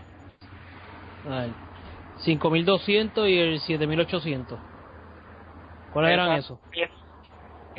ver 1.26 1.50
5200 2.24 3.28
y 3.28 3.38
el 3.38 3.60
7800. 3.60 4.60
¿Cuáles 5.92 6.12
eran 6.12 6.38
esos? 6.38 6.58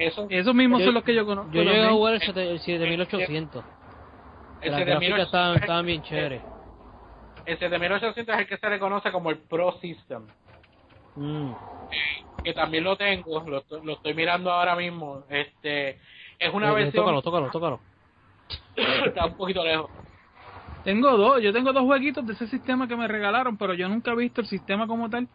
Eso, 0.00 0.26
esos 0.30 0.54
mismos 0.54 0.82
son 0.82 0.94
los 0.94 1.04
que 1.04 1.14
yo 1.14 1.26
conozco. 1.26 1.52
Yo 1.52 1.62
llegué 1.62 1.84
a 1.84 1.90
jugar 1.90 2.14
el, 2.14 2.38
el 2.38 2.60
7800. 2.60 3.64
Las 4.62 4.80
gráficas 4.80 5.20
estaban, 5.20 5.56
estaban 5.56 5.86
bien 5.86 6.02
chéveres 6.02 6.42
el 7.46 7.58
7800 7.58 8.34
es 8.34 8.40
el 8.40 8.46
que 8.46 8.56
se 8.56 8.70
le 8.70 8.78
conoce 8.78 9.10
como 9.10 9.30
el 9.30 9.38
Pro 9.38 9.72
System. 9.80 10.26
Mm. 11.16 11.52
Que 12.44 12.54
también 12.54 12.84
lo 12.84 12.96
tengo, 12.96 13.40
lo, 13.40 13.64
lo, 13.82 13.92
estoy 13.92 14.14
mirando 14.14 14.50
ahora 14.50 14.76
mismo. 14.76 15.24
Este 15.28 15.98
es 16.38 16.54
una 16.54 16.72
versión. 16.72 17.04
Tócalo, 17.04 17.22
tócalo, 17.22 17.50
tócalo. 17.50 17.80
Está 19.06 19.26
un 19.26 19.36
poquito 19.36 19.64
lejos. 19.64 19.90
Tengo 20.84 21.16
dos, 21.16 21.42
yo 21.42 21.52
tengo 21.52 21.72
dos 21.72 21.82
jueguitos 21.82 22.26
de 22.26 22.32
ese 22.32 22.46
sistema 22.46 22.88
que 22.88 22.96
me 22.96 23.06
regalaron, 23.06 23.58
pero 23.58 23.74
yo 23.74 23.88
nunca 23.88 24.12
he 24.12 24.16
visto 24.16 24.40
el 24.40 24.46
sistema 24.46 24.86
como 24.86 25.10
tal. 25.10 25.28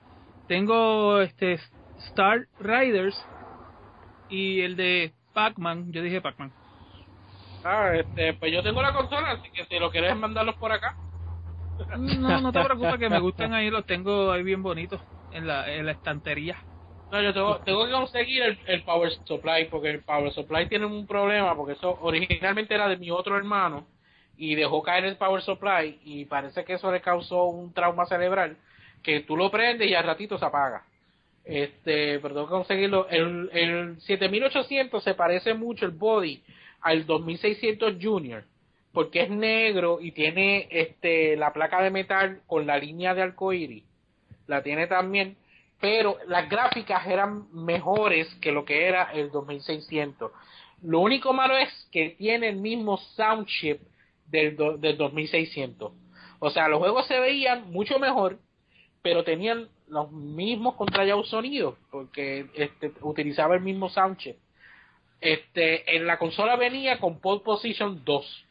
tengo 0.48 1.22
este 1.22 1.60
Star 2.08 2.48
Riders 2.60 3.16
y 4.30 4.62
el 4.62 4.76
de 4.76 5.14
Pac-Man. 5.34 5.92
Yo 5.92 6.02
dije 6.02 6.22
Pac-Man. 6.22 6.52
Ah, 7.64 7.92
este, 7.96 8.34
pues 8.34 8.52
yo 8.54 8.62
tengo 8.62 8.82
la 8.82 8.94
consola, 8.94 9.32
así 9.32 9.50
que 9.50 9.66
si 9.66 9.80
lo 9.80 9.90
quieres 9.90 10.16
mandarlos 10.16 10.56
por 10.56 10.72
acá. 10.72 10.96
No, 11.98 12.42
no 12.42 12.52
te 12.52 12.64
preocupes 12.64 12.98
que 12.98 13.10
me 13.10 13.20
gustan 13.20 13.54
ahí, 13.54 13.70
los 13.70 13.86
tengo 13.86 14.32
ahí 14.32 14.44
bien 14.44 14.62
bonitos 14.62 15.02
en 15.32 15.48
la, 15.48 15.72
en 15.72 15.86
la 15.86 15.94
estantería. 15.94 16.58
No, 17.12 17.22
yo 17.22 17.34
tengo, 17.34 17.58
tengo 17.60 17.86
que 17.86 17.92
conseguir 17.92 18.44
el, 18.44 18.60
el, 18.68 18.84
Power 18.84 19.12
Supply, 19.26 19.66
porque 19.70 19.90
el 19.90 20.04
Power 20.04 20.32
Supply 20.32 20.68
tiene 20.68 20.86
un 20.86 21.06
problema, 21.06 21.56
porque 21.56 21.74
eso 21.74 21.98
originalmente 22.02 22.74
era 22.74 22.88
de 22.88 22.98
mi 22.98 23.12
otro 23.12 23.38
hermano, 23.38 23.86
y 24.38 24.56
dejó 24.56 24.82
caer 24.82 25.06
el 25.06 25.18
Power 25.18 25.42
Supply, 25.42 26.00
y 26.04 26.26
parece 26.26 26.66
que 26.66 26.74
eso 26.74 26.92
le 26.92 27.02
causó 27.02 27.46
un 27.46 27.74
trauma 27.74 28.06
cerebral, 28.06 28.58
que 29.04 29.22
tú 29.22 29.38
lo 29.38 29.52
prendes 29.52 29.90
y 29.90 29.96
al 29.96 30.04
ratito 30.04 30.38
se 30.38 30.46
apaga. 30.46 30.84
Este, 31.46 32.20
que 32.20 32.34
conseguirlo. 32.50 33.08
El, 33.08 33.50
el 33.54 34.02
7800 34.02 35.04
se 35.04 35.14
parece 35.14 35.54
mucho 35.54 35.86
el 35.86 35.92
body 35.92 36.42
al 36.82 37.06
2600 37.06 37.96
Junior, 38.02 38.44
porque 38.92 39.22
es 39.22 39.30
negro 39.30 40.00
y 40.02 40.12
tiene 40.12 40.68
este 40.72 41.38
la 41.38 41.54
placa 41.54 41.82
de 41.84 41.92
metal 41.92 42.42
con 42.48 42.66
la 42.66 42.78
línea 42.78 43.14
de 43.14 43.22
arcoíris. 43.22 43.84
La 44.48 44.64
tiene 44.64 44.88
también, 44.88 45.38
pero 45.80 46.18
las 46.28 46.50
gráficas 46.50 47.06
eran 47.08 47.52
mejores 47.54 48.28
que 48.42 48.52
lo 48.52 48.66
que 48.66 48.88
era 48.88 49.12
el 49.14 49.30
2600. 49.32 50.32
Lo 50.82 51.00
único 51.00 51.32
malo 51.32 51.56
es 51.58 51.70
que 51.92 52.12
tiene 52.12 52.50
el 52.50 52.58
mismo 52.58 52.98
sound 53.16 53.48
chip 53.48 53.82
del, 54.28 54.58
del 54.80 54.98
2600. 54.98 55.92
O 56.40 56.50
sea, 56.50 56.68
los 56.68 56.80
juegos 56.80 57.08
se 57.08 57.20
veían 57.20 57.72
mucho 57.72 57.98
mejor, 58.00 58.40
pero 59.02 59.24
tenían 59.24 59.70
los 59.88 60.12
mismos 60.12 60.76
contrallados 60.76 61.30
sonidos, 61.30 61.76
porque 61.92 62.50
este, 62.54 62.94
utilizaba 63.02 63.56
el 63.56 63.62
mismo 63.62 63.90
sound 63.90 64.18
chip. 64.18 64.38
Este, 65.22 65.96
en 65.96 66.06
la 66.06 66.18
consola 66.18 66.56
venía 66.56 67.00
con 67.00 67.20
Pole 67.20 67.42
Position 67.44 68.04
2. 68.04 68.46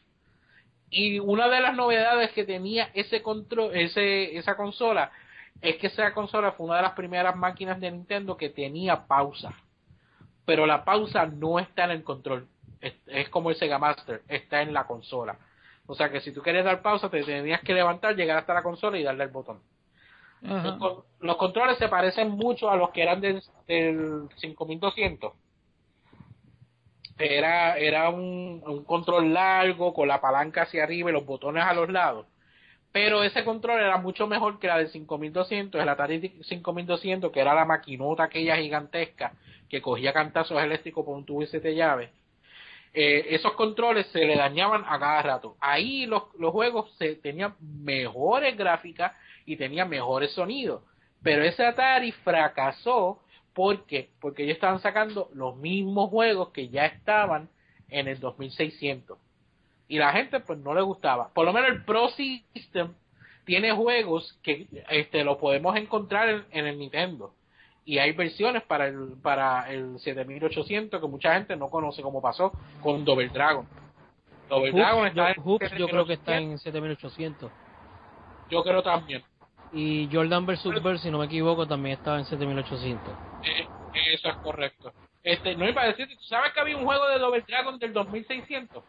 Y 0.89 1.19
una 1.19 1.47
de 1.49 1.59
las 1.59 1.75
novedades 1.75 2.31
que 2.31 2.45
tenía 2.45 2.89
ese 2.93 3.21
control, 3.21 3.75
ese, 3.75 4.37
esa 4.37 4.55
consola 4.55 5.11
es 5.61 5.77
que 5.77 5.87
esa 5.87 6.13
consola 6.13 6.51
fue 6.53 6.67
una 6.67 6.77
de 6.77 6.83
las 6.83 6.93
primeras 6.93 7.35
máquinas 7.35 7.79
de 7.79 7.91
Nintendo 7.91 8.37
que 8.37 8.49
tenía 8.49 9.05
pausa. 9.07 9.53
Pero 10.45 10.65
la 10.65 10.85
pausa 10.85 11.25
no 11.25 11.59
está 11.59 11.85
en 11.85 11.91
el 11.91 12.03
control. 12.03 12.47
Es, 12.81 12.93
es 13.07 13.29
como 13.29 13.49
el 13.49 13.55
Sega 13.55 13.79
Master, 13.79 14.21
está 14.27 14.61
en 14.61 14.73
la 14.73 14.85
consola. 14.85 15.37
O 15.87 15.95
sea 15.95 16.09
que 16.09 16.21
si 16.21 16.31
tú 16.31 16.41
quieres 16.41 16.65
dar 16.65 16.81
pausa, 16.81 17.09
te 17.09 17.23
tenías 17.23 17.61
que 17.61 17.73
levantar, 17.73 18.15
llegar 18.15 18.37
hasta 18.37 18.53
la 18.53 18.63
consola 18.63 18.97
y 18.97 19.03
darle 19.03 19.23
el 19.23 19.29
botón. 19.29 19.59
Los, 20.41 21.05
los, 21.19 21.37
controles 21.37 21.77
se 21.77 21.87
parecen 21.87 22.31
mucho 22.31 22.69
a 22.69 22.75
los 22.75 22.91
que 22.91 23.01
eran 23.01 23.19
del, 23.21 23.41
del 23.67 24.29
5200. 24.35 25.33
Era, 27.17 27.77
era 27.77 28.09
un, 28.09 28.61
un, 28.65 28.83
control 28.83 29.33
largo 29.33 29.93
con 29.93 30.07
la 30.07 30.21
palanca 30.21 30.63
hacia 30.63 30.83
arriba 30.83 31.09
y 31.09 31.13
los 31.13 31.25
botones 31.25 31.63
a 31.63 31.73
los 31.73 31.89
lados. 31.89 32.27
Pero 32.91 33.23
ese 33.23 33.43
control 33.43 33.81
era 33.81 33.97
mucho 33.97 34.27
mejor 34.27 34.59
que 34.59 34.67
la 34.67 34.77
del 34.77 34.89
5200, 34.89 35.81
el 35.81 35.89
Atari 35.89 36.37
5200, 36.43 37.31
que 37.31 37.39
era 37.41 37.53
la 37.53 37.65
maquinota 37.65 38.23
aquella 38.23 38.55
gigantesca 38.55 39.33
que 39.69 39.81
cogía 39.81 40.13
cantazos 40.13 40.61
eléctricos 40.61 41.03
por 41.03 41.15
un 41.15 41.25
tubo 41.25 41.43
y 41.43 41.47
siete 41.47 41.75
llaves. 41.75 42.09
Eh, 42.93 43.35
esos 43.35 43.51
controles 43.53 44.07
se 44.07 44.23
le 44.23 44.37
dañaban 44.37 44.85
a 44.87 44.97
cada 44.97 45.21
rato. 45.21 45.57
Ahí 45.59 46.05
los, 46.05 46.23
los 46.39 46.53
juegos 46.53 46.89
se, 46.97 47.15
tenían 47.15 47.55
mejores 47.59 48.55
gráficas 48.55 49.11
y 49.45 49.57
tenía 49.57 49.85
mejores 49.85 50.31
sonidos. 50.31 50.83
Pero 51.21 51.43
ese 51.43 51.65
Atari 51.65 52.11
fracasó 52.11 53.21
porque 53.53 54.09
porque 54.19 54.43
ellos 54.43 54.55
estaban 54.55 54.79
sacando 54.79 55.29
los 55.33 55.55
mismos 55.55 56.09
juegos 56.09 56.49
que 56.49 56.69
ya 56.69 56.85
estaban 56.85 57.49
en 57.89 58.07
el 58.07 58.19
2600 58.19 59.17
y 59.87 59.97
la 59.97 60.11
gente 60.11 60.39
pues 60.39 60.59
no 60.59 60.73
le 60.73 60.81
gustaba. 60.81 61.29
Por 61.33 61.45
lo 61.45 61.53
menos 61.53 61.69
el 61.69 61.83
Pro 61.85 62.09
System 62.09 62.93
tiene 63.45 63.71
juegos 63.71 64.37
que 64.43 64.67
este 64.89 65.23
lo 65.23 65.37
podemos 65.37 65.75
encontrar 65.77 66.29
en, 66.29 66.45
en 66.51 66.67
el 66.67 66.79
Nintendo 66.79 67.33
y 67.85 67.99
hay 67.99 68.11
versiones 68.13 68.63
para 68.63 68.87
el 68.87 69.13
para 69.21 69.71
el 69.71 69.99
7800 69.99 70.99
que 70.99 71.07
mucha 71.07 71.35
gente 71.35 71.55
no 71.55 71.69
conoce 71.69 72.01
como 72.01 72.21
pasó 72.21 72.51
con 72.81 73.05
Double 73.05 73.29
Dragon. 73.29 73.65
Double 74.49 74.71
Hoops, 74.71 74.79
Dragon 74.79 75.07
está 75.07 75.35
yo, 75.35 75.59
en 75.61 75.77
yo 75.77 75.87
creo 75.87 76.05
que 76.05 76.13
está 76.13 76.37
en 76.37 76.57
7800. 76.57 77.51
Yo 78.49 78.63
creo 78.63 78.83
también. 78.83 79.23
Y 79.73 80.09
Jordan 80.11 80.45
vs. 80.45 80.83
Bird, 80.83 80.99
si 80.99 81.11
no 81.11 81.19
me 81.19 81.25
equivoco, 81.25 81.67
también 81.67 81.97
estaba 81.97 82.19
en 82.19 82.25
7800. 82.25 83.13
Eh, 83.43 83.67
eso 84.13 84.29
es 84.29 84.35
correcto. 84.37 84.93
Este, 85.23 85.55
no 85.55 85.67
iba 85.67 85.81
a 85.81 85.87
decir, 85.87 86.07
¿sabes 86.21 86.53
que 86.53 86.59
había 86.59 86.77
un 86.77 86.85
juego 86.85 87.07
de 87.07 87.19
Double 87.19 87.43
Dragon 87.47 87.79
del 87.79 87.93
2600? 87.93 88.83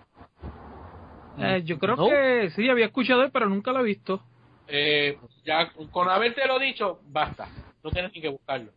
Eh, 1.39 1.63
yo 1.65 1.79
creo 1.79 1.97
que 1.97 2.51
sí, 2.51 2.69
había 2.69 2.87
escuchado, 2.87 3.29
pero 3.31 3.49
nunca 3.49 3.73
lo 3.73 3.81
he 3.81 3.85
visto. 3.85 4.23
Eh, 4.69 5.19
ya 5.45 5.71
con 5.91 6.09
haberte 6.09 6.47
lo 6.47 6.59
dicho, 6.59 7.01
basta. 7.07 7.49
No 7.83 7.91
tienes 7.91 8.13
ni 8.13 8.21
que 8.21 8.29
buscarlo. 8.29 8.73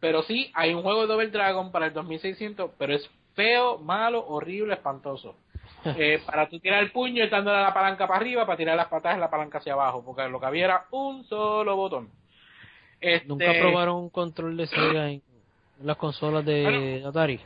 Pero 0.00 0.22
sí, 0.22 0.50
hay 0.54 0.74
un 0.74 0.82
juego 0.82 1.02
de 1.02 1.06
Double 1.08 1.28
Dragon 1.28 1.72
para 1.72 1.86
el 1.86 1.92
2600, 1.92 2.70
pero 2.78 2.94
es 2.94 3.08
feo, 3.34 3.78
malo, 3.78 4.24
horrible, 4.26 4.74
espantoso. 4.74 5.36
Eh, 5.96 6.20
para 6.26 6.48
tú 6.48 6.58
tirar 6.58 6.82
el 6.82 6.90
puño 6.90 7.24
y 7.24 7.28
dándole 7.28 7.62
la 7.62 7.72
palanca 7.72 8.06
para 8.06 8.20
arriba, 8.20 8.44
para 8.44 8.56
tirar 8.56 8.76
las 8.76 8.88
patas 8.88 9.18
la 9.18 9.30
palanca 9.30 9.58
hacia 9.58 9.74
abajo, 9.74 10.04
porque 10.04 10.28
lo 10.28 10.40
que 10.40 10.46
había 10.46 10.64
era 10.64 10.86
un 10.90 11.24
solo 11.24 11.76
botón. 11.76 12.10
Este... 13.00 13.28
¿Nunca 13.28 13.52
probaron 13.58 13.96
un 13.96 14.10
control 14.10 14.56
de 14.56 14.66
Sega 14.66 15.10
en 15.10 15.22
las 15.82 15.96
consolas 15.96 16.44
de 16.44 17.04
Atari? 17.06 17.40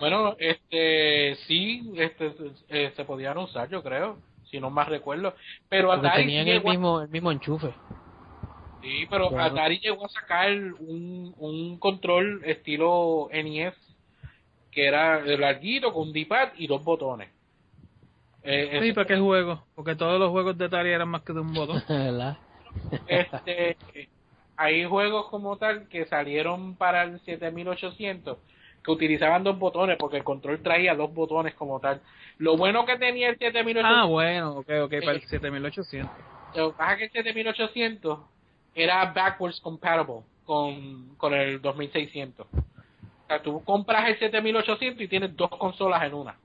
Bueno, 0.00 0.34
este 0.38 1.36
sí, 1.46 1.92
este 1.96 2.34
eh, 2.68 2.92
se 2.96 3.04
podían 3.04 3.38
usar, 3.38 3.68
yo 3.68 3.82
creo, 3.82 4.18
si 4.50 4.58
no 4.58 4.70
más 4.70 4.88
recuerdo. 4.88 5.34
Pero 5.68 5.88
Porque 5.88 6.06
Atari 6.06 6.22
tenían 6.22 6.48
el 6.48 6.64
mismo 6.64 7.02
el 7.02 7.08
mismo 7.08 7.30
enchufe. 7.30 7.72
Sí, 8.82 9.06
pero. 9.08 9.38
Atari 9.38 9.78
llegó 9.78 10.06
a 10.06 10.08
sacar 10.08 10.50
un, 10.50 11.34
un 11.38 11.78
control 11.78 12.42
estilo 12.44 13.28
NES 13.32 13.74
que 14.74 14.86
era 14.86 15.20
larguito 15.20 15.92
con 15.92 16.08
un 16.08 16.12
D-pad 16.12 16.50
y 16.56 16.66
dos 16.66 16.82
botones. 16.82 17.30
Eh, 18.44 18.78
sí, 18.82 18.92
¿para 18.92 19.06
qué 19.06 19.16
juego? 19.16 19.64
Porque 19.74 19.96
todos 19.96 20.20
los 20.20 20.30
juegos 20.30 20.56
de 20.58 20.66
Atari 20.66 20.90
eran 20.90 21.08
más 21.08 21.22
que 21.22 21.32
de 21.32 21.40
un 21.40 21.54
botón. 21.54 21.82
este, 23.08 23.76
hay 24.56 24.84
juegos 24.84 25.26
como 25.30 25.56
tal 25.56 25.88
que 25.88 26.04
salieron 26.06 26.76
para 26.76 27.04
el 27.04 27.20
7800 27.20 28.38
que 28.84 28.90
utilizaban 28.90 29.42
dos 29.42 29.58
botones 29.58 29.96
porque 29.98 30.18
el 30.18 30.24
control 30.24 30.62
traía 30.62 30.94
dos 30.94 31.12
botones 31.14 31.54
como 31.54 31.80
tal. 31.80 32.02
Lo 32.36 32.58
bueno 32.58 32.84
que 32.84 32.98
tenía 32.98 33.30
el 33.30 33.38
7800. 33.38 33.84
Ah, 33.84 34.04
bueno, 34.04 34.58
ok, 34.58 34.68
ok, 34.82 34.94
para 35.00 35.12
el 35.12 35.22
7800. 35.26 36.10
Lo 36.54 36.72
que 36.72 36.76
pasa 36.76 36.92
es 36.92 37.10
que 37.10 37.18
el 37.18 37.24
7800 37.24 38.18
era 38.74 39.06
backwards 39.06 39.60
compatible 39.60 40.22
con, 40.44 41.14
con 41.16 41.32
el 41.32 41.62
2600. 41.62 42.46
O 42.46 43.26
sea, 43.26 43.42
tú 43.42 43.64
compras 43.64 44.06
el 44.08 44.18
7800 44.18 45.00
y 45.00 45.08
tienes 45.08 45.34
dos 45.34 45.48
consolas 45.48 46.02
en 46.02 46.12
una. 46.12 46.36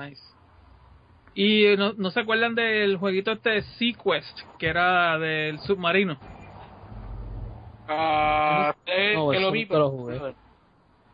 Nice. 0.00 0.22
Y 1.34 1.76
no, 1.76 1.92
no 1.94 2.10
se 2.10 2.20
acuerdan 2.20 2.54
del 2.54 2.96
jueguito 2.96 3.32
este 3.32 3.62
Sequest, 3.62 4.38
que 4.58 4.68
era 4.68 5.18
del 5.18 5.58
submarino. 5.60 6.18
Uh, 7.88 8.72
no, 9.14 9.30
que 9.30 9.40
lo 9.40 9.50
vi, 9.50 9.66
pero... 9.66 9.90
lo 9.90 10.34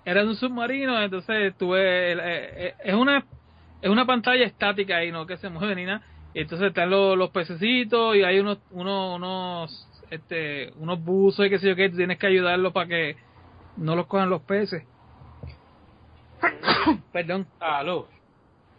Era 0.04 0.22
de 0.22 0.28
un 0.28 0.36
submarino, 0.36 1.00
entonces 1.02 1.56
tuve. 1.56 2.12
Eh, 2.12 2.18
eh, 2.18 2.74
es 2.84 2.94
una 2.94 3.24
es 3.82 3.90
una 3.90 4.06
pantalla 4.06 4.44
estática 4.44 4.96
ahí, 4.96 5.12
no 5.12 5.26
que 5.26 5.36
se 5.36 5.48
mueve 5.48 5.74
ni 5.74 5.84
nada. 5.84 6.02
Entonces 6.34 6.68
están 6.68 6.90
los, 6.90 7.16
los 7.16 7.30
pececitos 7.30 8.16
y 8.16 8.22
hay 8.22 8.38
unos 8.38 8.58
unos 8.70 9.16
unos 9.16 10.04
este 10.10 10.72
unos 10.76 11.02
buzos 11.02 11.46
y 11.46 11.50
qué 11.50 11.58
sé 11.58 11.68
yo 11.68 11.76
que 11.76 11.88
tienes 11.88 12.18
que 12.18 12.26
ayudarlos 12.26 12.72
para 12.72 12.88
que 12.88 13.16
no 13.76 13.96
los 13.96 14.06
cojan 14.06 14.30
los 14.30 14.42
peces. 14.42 14.84
perdón. 17.12 17.46
Aló. 17.60 18.08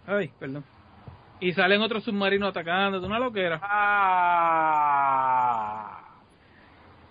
Ay, 0.08 0.32
perdón. 0.40 0.64
Y 1.40 1.54
salen 1.54 1.82
otros 1.82 2.04
submarinos 2.04 2.50
atacando, 2.50 3.06
una 3.06 3.20
loquera. 3.20 3.60
Ah. 3.62 4.88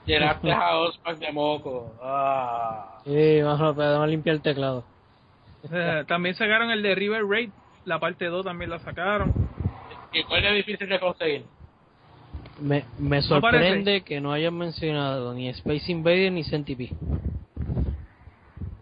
Llenaste 0.04 0.50
a 0.50 0.78
Ospac 0.78 1.18
de 1.18 1.30
moco. 1.32 1.94
Ah. 2.02 2.98
Sí, 3.04 3.40
vamos 3.42 3.78
a 3.78 4.06
limpiar 4.06 4.36
el 4.36 4.42
teclado. 4.42 4.84
Eh, 5.70 6.04
también 6.08 6.34
sacaron 6.34 6.70
el 6.70 6.82
de 6.82 6.94
River 6.94 7.24
Raid, 7.26 7.50
la 7.84 7.98
parte 8.00 8.24
2 8.26 8.44
también 8.44 8.70
la 8.70 8.78
sacaron. 8.78 9.32
¿Y 10.12 10.22
cuál 10.24 10.44
es 10.44 10.54
difícil 10.54 10.88
de 10.88 10.98
conseguir? 10.98 11.44
Me, 12.60 12.84
me 12.98 13.20
sorprende 13.22 13.98
¿No 13.98 14.04
que 14.04 14.20
no 14.20 14.32
hayan 14.32 14.56
mencionado 14.56 15.34
ni 15.34 15.48
Space 15.50 15.92
Invader 15.92 16.32
ni 16.32 16.42
Centipede. 16.44 16.96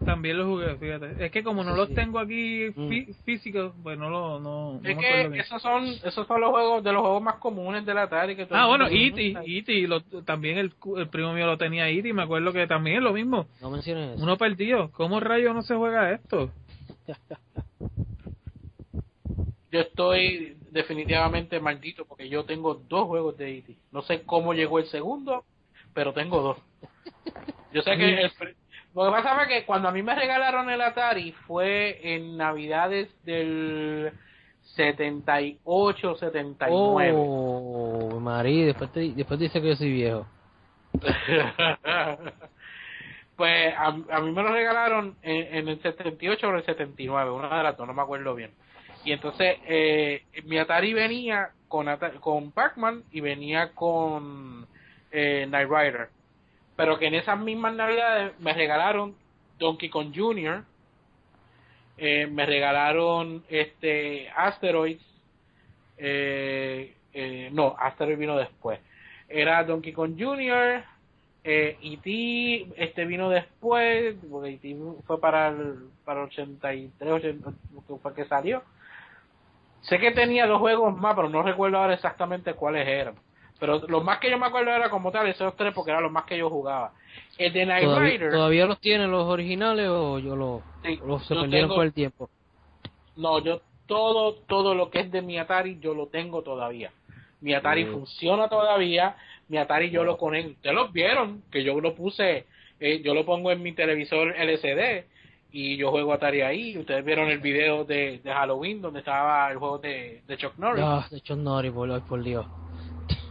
También 0.04 0.38
lo 0.38 0.46
jugué, 0.46 0.76
fíjate. 0.76 1.24
Es 1.24 1.32
que 1.32 1.42
como 1.42 1.64
no 1.64 1.74
los 1.74 1.92
tengo 1.94 2.18
aquí 2.18 2.70
mm. 2.74 3.12
físicos, 3.24 3.72
pues 3.82 3.98
no 3.98 4.10
lo... 4.10 4.40
No, 4.40 4.80
es 4.82 4.96
que 4.96 5.38
esos 5.38 5.62
son, 5.62 5.86
esos 5.86 6.26
son 6.26 6.40
los 6.40 6.50
juegos 6.50 6.84
de 6.84 6.92
los 6.92 7.02
juegos 7.02 7.22
más 7.22 7.36
comunes 7.36 7.84
de 7.84 7.94
la 7.94 8.02
Atari. 8.02 8.36
Que 8.36 8.46
ah, 8.50 8.66
bueno, 8.66 8.86
E.T. 8.88 9.36
E 9.44 10.22
también 10.24 10.58
el, 10.58 10.72
el, 10.96 11.08
primo 11.08 11.32
mío 11.32 11.46
lo 11.46 11.58
tenía 11.58 11.88
E.T. 11.88 12.12
Me 12.12 12.22
acuerdo 12.22 12.52
que 12.52 12.66
también 12.66 12.98
es 12.98 13.02
lo 13.02 13.12
mismo. 13.12 13.46
No 13.60 13.70
menciones 13.70 14.14
eso. 14.14 14.22
Uno 14.22 14.36
perdido. 14.36 14.90
¿Cómo 14.92 15.20
rayo 15.20 15.54
no 15.54 15.62
se 15.62 15.74
juega 15.74 16.12
esto? 16.12 16.50
yo 19.72 19.80
estoy 19.80 20.56
definitivamente 20.70 21.58
maldito 21.58 22.04
porque 22.04 22.28
yo 22.28 22.44
tengo 22.44 22.74
dos 22.74 23.06
juegos 23.06 23.36
de 23.36 23.58
E.T. 23.58 23.76
No 23.90 24.02
sé 24.02 24.22
cómo 24.22 24.54
llegó 24.54 24.78
el 24.78 24.86
segundo, 24.86 25.44
pero 25.92 26.12
tengo 26.12 26.40
dos. 26.40 26.58
Yo 27.72 27.82
sé 27.82 27.96
que 27.96 28.22
el, 28.22 28.30
lo 28.94 29.04
que 29.06 29.10
pasa 29.10 29.34
fue 29.34 29.48
que 29.48 29.64
cuando 29.64 29.88
a 29.88 29.92
mí 29.92 30.02
me 30.02 30.14
regalaron 30.14 30.70
el 30.70 30.80
Atari 30.80 31.32
fue 31.46 31.98
en 32.02 32.36
Navidades 32.36 33.08
del 33.24 34.12
78, 34.76 36.16
79. 36.16 37.12
Oh, 37.16 38.20
María, 38.20 38.66
después, 38.66 38.90
después 38.92 39.40
dice 39.40 39.60
que 39.60 39.68
yo 39.68 39.76
soy 39.76 39.92
viejo. 39.92 40.26
pues 43.36 43.74
a, 43.76 43.90
mí 44.20 44.30
me 44.32 44.42
lo 44.42 44.52
regalaron 44.52 45.16
en, 45.22 45.68
el 45.68 45.82
78 45.82 46.48
o 46.48 46.54
el 46.54 46.64
79, 46.64 47.30
una 47.30 47.56
de 47.56 47.62
las 47.64 47.76
dos, 47.76 47.86
no 47.86 47.94
me 47.94 48.02
acuerdo 48.02 48.34
bien. 48.34 48.52
Y 49.04 49.12
entonces 49.12 49.58
eh, 49.66 50.22
mi 50.44 50.56
Atari 50.58 50.94
venía 50.94 51.50
con, 51.68 51.86
con 52.20 52.52
Pac-Man 52.52 53.02
y 53.10 53.20
venía 53.20 53.72
con 53.72 54.66
eh, 55.10 55.46
Night 55.48 55.68
Rider. 55.68 56.08
Pero 56.76 56.98
que 56.98 57.06
en 57.06 57.14
esas 57.14 57.38
mismas 57.38 57.74
navidades 57.74 58.38
me 58.40 58.52
regalaron 58.52 59.14
Donkey 59.58 59.88
Kong 59.88 60.12
Jr., 60.14 60.64
eh, 61.96 62.26
me 62.26 62.44
regalaron 62.44 63.44
este 63.48 64.28
Asteroids, 64.30 65.04
eh, 65.96 66.94
eh, 67.12 67.50
no, 67.52 67.76
Asteroids 67.78 68.18
vino 68.18 68.36
después. 68.36 68.80
Era 69.28 69.62
Donkey 69.62 69.92
Kong 69.92 70.16
Jr., 70.18 70.82
eh, 71.46 71.76
E.T. 71.82 72.72
este 72.82 73.04
vino 73.04 73.28
después, 73.28 74.16
porque 74.30 74.50
E.T. 74.50 74.76
fue 75.06 75.20
para 75.20 75.48
el, 75.48 75.90
para 76.04 76.20
el 76.20 76.26
83, 76.28 77.12
80, 77.12 77.50
que 77.86 77.96
fue 77.96 78.14
que 78.14 78.24
salió. 78.24 78.62
Sé 79.82 79.98
que 79.98 80.12
tenía 80.12 80.46
dos 80.46 80.58
juegos 80.58 80.96
más, 80.96 81.14
pero 81.14 81.28
no 81.28 81.42
recuerdo 81.42 81.76
ahora 81.76 81.94
exactamente 81.94 82.54
cuáles 82.54 82.88
eran. 82.88 83.14
Pero 83.58 83.80
lo 83.88 84.00
más 84.00 84.18
que 84.18 84.30
yo 84.30 84.38
me 84.38 84.46
acuerdo 84.46 84.70
era 84.70 84.90
como 84.90 85.12
tal 85.12 85.26
esos 85.28 85.54
tres 85.56 85.72
porque 85.74 85.90
eran 85.90 86.02
los 86.02 86.12
más 86.12 86.24
que 86.24 86.36
yo 86.36 86.50
jugaba. 86.50 86.92
El 87.38 87.52
de 87.52 87.66
Night 87.66 87.84
¿Todavía, 87.84 88.10
Rider. 88.10 88.30
¿Todavía 88.30 88.66
los 88.66 88.80
tienen 88.80 89.10
los 89.10 89.26
originales 89.26 89.88
o 89.88 90.18
yo 90.18 90.36
los, 90.36 90.62
los 91.06 91.26
se 91.26 91.34
perdieron 91.34 91.70
por 91.70 91.84
el 91.84 91.92
tiempo? 91.92 92.28
No, 93.16 93.38
yo 93.40 93.60
todo, 93.86 94.34
todo 94.46 94.74
lo 94.74 94.90
que 94.90 95.00
es 95.00 95.10
de 95.10 95.22
mi 95.22 95.38
Atari 95.38 95.78
yo 95.80 95.94
lo 95.94 96.08
tengo 96.08 96.42
todavía. 96.42 96.90
Mi 97.40 97.54
Atari 97.54 97.84
funciona 97.86 98.48
todavía. 98.48 99.16
Mi 99.48 99.58
Atari 99.58 99.90
yo 99.90 100.02
lo 100.02 100.16
conecto. 100.16 100.52
Ustedes 100.52 100.74
los 100.74 100.92
vieron 100.92 101.42
que 101.52 101.62
yo 101.62 101.78
lo 101.80 101.94
puse, 101.94 102.46
eh, 102.80 103.02
yo 103.02 103.14
lo 103.14 103.24
pongo 103.24 103.52
en 103.52 103.62
mi 103.62 103.72
televisor 103.72 104.34
LCD 104.36 105.04
y 105.52 105.76
yo 105.76 105.90
juego 105.90 106.12
Atari 106.12 106.40
ahí. 106.40 106.78
Ustedes 106.78 107.04
vieron 107.04 107.28
el 107.28 107.38
video 107.38 107.84
de, 107.84 108.20
de 108.24 108.32
Halloween 108.32 108.80
donde 108.80 109.00
estaba 109.00 109.50
el 109.50 109.58
juego 109.58 109.78
de, 109.78 110.22
de 110.26 110.36
Chuck 110.36 110.56
Norris. 110.56 110.84
Ah, 110.84 111.06
de 111.10 111.20
Chuck 111.20 111.36
Norris, 111.38 111.72
por, 111.72 112.02
por 112.02 112.22
Dios. 112.22 112.46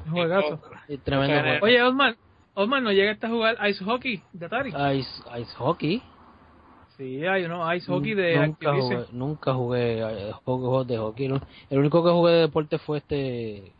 Juegazo. 0.09 0.61
tremendo 1.03 1.65
Oye, 1.65 1.81
Osman, 1.81 2.15
Osman, 2.53 2.83
¿no 2.83 2.91
llegaste 2.91 3.25
a 3.25 3.29
jugar 3.29 3.57
Ice 3.69 3.83
Hockey 3.83 4.21
de 4.31 4.45
Atari? 4.45 4.69
Ice, 4.69 5.23
ice 5.39 5.55
Hockey. 5.57 6.01
Sí, 6.97 7.25
hay 7.25 7.45
uno, 7.45 7.73
Ice 7.73 7.91
Hockey 7.91 8.13
de 8.13 8.37
nunca 8.47 8.73
Jugué, 8.73 9.05
nunca 9.11 9.53
jugué 9.53 9.99
eh, 9.99 10.31
juegos 10.43 10.87
de 10.87 10.97
hockey. 10.97 11.25
El 11.69 11.79
único 11.79 12.03
que 12.03 12.11
jugué 12.11 12.33
de 12.33 12.41
deporte 12.41 12.77
fue 12.77 12.99
este. 12.99 13.71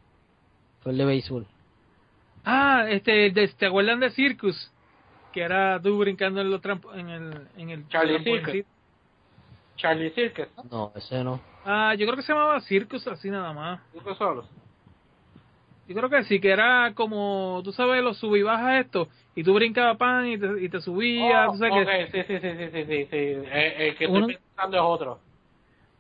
Fue 0.82 0.92
el 0.92 0.98
de 0.98 1.06
béisbol. 1.06 1.46
Ah, 2.44 2.86
este, 2.90 3.32
¿te 3.32 3.66
acuerdan 3.66 4.00
de 4.00 4.10
Circus? 4.10 4.72
Que 5.32 5.42
era 5.42 5.80
tú 5.82 5.98
brincando 6.00 6.42
en, 6.42 6.50
los 6.50 6.62
en 6.96 7.10
el. 7.10 7.48
En 7.56 7.70
el 7.70 7.88
Charlie 7.88 8.24
Circus. 8.24 8.66
Charlie 9.78 10.10
Circus. 10.12 10.48
No, 10.72 10.92
ese 10.96 11.24
no. 11.24 11.40
Ah, 11.66 11.94
yo 11.96 12.06
creo 12.06 12.18
que 12.18 12.24
se 12.24 12.34
llamaba 12.34 12.60
Circus 12.62 13.08
así 13.08 13.30
nada 13.30 13.54
más. 13.54 13.80
Circus 13.92 14.18
solos. 14.18 14.46
Yo 15.88 15.96
creo 15.96 16.10
que 16.10 16.24
sí, 16.24 16.40
que 16.40 16.50
era 16.50 16.94
como, 16.96 17.62
tú 17.64 17.74
sabes, 17.74 18.02
los 18.02 18.18
sub 18.18 18.36
y 18.36 18.42
bajas 18.42 18.86
esto, 18.86 19.10
y 19.36 19.44
tú 19.44 19.54
brincabas 19.54 19.98
pan 19.98 20.28
y 20.28 20.38
te, 20.38 20.48
y 20.64 20.70
te 20.70 20.80
subías. 20.80 21.50
Oh, 21.50 21.82
okay. 21.82 22.08
sí, 22.08 22.24
sí, 22.24 22.40
sí, 22.40 22.40
sí, 22.40 22.70
sí, 22.72 22.86
sí, 22.86 23.08
sí. 23.12 23.18
Eh, 23.18 23.76
el 23.80 23.98
que 23.98 24.08
uno, 24.08 24.20
estoy 24.22 24.38
pensando 24.38 24.78
es 24.78 24.84
otro. 24.84 25.20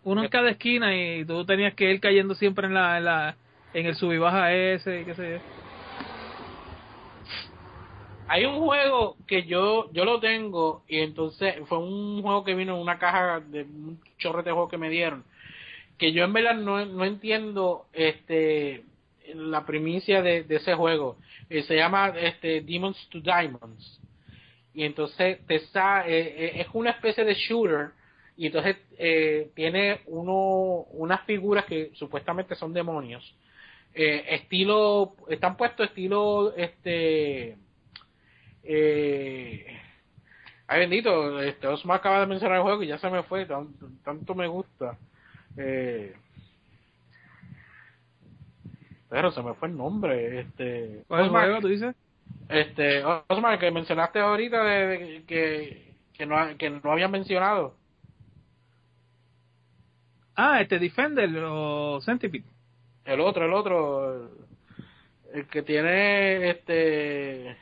Uno 0.06 0.24
en 0.24 0.30
cada 0.30 0.52
esquina 0.52 0.96
y 0.96 1.26
tú 1.26 1.46
tenías 1.46 1.74
que 1.74 1.92
ir 1.92 2.00
cayendo 2.00 2.34
siempre 2.36 2.68
en 2.68 2.74
la, 2.74 2.98
en, 2.98 3.06
la, 3.06 3.36
en 3.74 3.86
el 3.86 3.96
sub 3.96 4.14
y 4.14 4.18
baja 4.18 4.54
ese, 4.54 5.04
qué 5.04 5.16
sé 5.16 5.32
yo. 5.32 5.38
Hay 8.30 8.46
un 8.46 8.58
juego 8.60 9.18
que 9.28 9.44
yo 9.44 9.92
yo 9.92 10.06
lo 10.06 10.20
tengo 10.20 10.84
y 10.88 11.00
entonces 11.00 11.56
fue 11.66 11.78
un 11.78 12.22
juego 12.22 12.44
que 12.44 12.56
vino 12.56 12.76
en 12.76 12.82
una 12.82 12.98
caja 12.98 13.42
de 13.42 13.64
un 13.64 14.00
chorrete 14.18 14.50
de 14.50 14.54
juegos 14.54 14.72
que 14.72 14.78
me 14.78 14.90
dieron 14.90 15.24
que 15.98 16.12
yo 16.12 16.24
en 16.24 16.34
verdad 16.34 16.56
no, 16.56 16.86
no 16.86 17.06
entiendo 17.06 17.86
este 17.94 18.84
la 19.34 19.66
primicia 19.66 20.22
de, 20.22 20.46
ese 20.50 20.74
juego. 20.76 21.18
Eh, 21.50 21.64
se 21.64 21.76
llama 21.76 22.14
este, 22.18 22.62
Demons 22.62 22.98
to 23.10 23.20
Diamonds. 23.20 24.00
Y 24.74 24.84
entonces 24.84 25.40
está, 25.48 26.08
eh, 26.08 26.20
eh, 26.20 26.62
es 26.62 26.68
una 26.74 26.92
especie 26.92 27.24
de 27.24 27.34
shooter. 27.34 27.92
Y 28.36 28.48
entonces 28.48 28.78
tiene 29.54 30.02
uno, 30.08 30.86
unas 30.92 31.22
figuras 31.26 31.66
que 31.66 31.92
supuestamente 31.94 32.56
son 32.56 32.74
demonios. 32.74 33.24
estilo, 33.94 35.16
están 35.30 35.56
puestos 35.56 35.90
estilo, 35.90 36.52
este, 36.56 37.56
ay 40.68 40.80
bendito, 40.80 41.40
este 41.44 41.68
Osmar 41.68 42.00
acaba 42.00 42.22
de 42.22 42.26
mencionar 42.26 42.58
el 42.58 42.64
juego 42.64 42.82
y 42.82 42.88
ya 42.88 42.98
se 42.98 43.08
me 43.12 43.22
fue, 43.22 43.46
tanto, 43.46 43.88
tanto 44.04 44.34
me 44.34 44.48
gusta. 44.48 44.98
Eh, 45.58 46.16
pero 49.14 49.32
se 49.32 49.44
me 49.44 49.54
fue 49.54 49.68
el 49.68 49.78
nombre. 49.78 50.40
Este, 50.40 51.04
¿Cuál 51.08 51.30
juego 51.30 51.62
tú 51.62 51.68
dices? 51.68 51.96
Este, 52.50 53.04
Osman, 53.28 53.60
que 53.60 53.70
mencionaste 53.70 54.20
ahorita 54.20 54.64
de, 54.64 55.24
que, 55.28 55.94
que, 56.16 56.26
no, 56.26 56.36
que 56.58 56.72
no 56.72 56.92
habían 56.92 57.12
mencionado. 57.12 57.76
Ah, 60.36 60.62
este 60.62 60.80
Defender 60.80 61.30
o 61.46 62.02
Centipede. 62.02 62.44
El 63.06 63.20
otro, 63.20 63.46
el 63.46 63.54
otro. 63.54 64.32
El 65.32 65.46
que 65.46 65.62
tiene 65.62 66.50
este. 66.50 67.56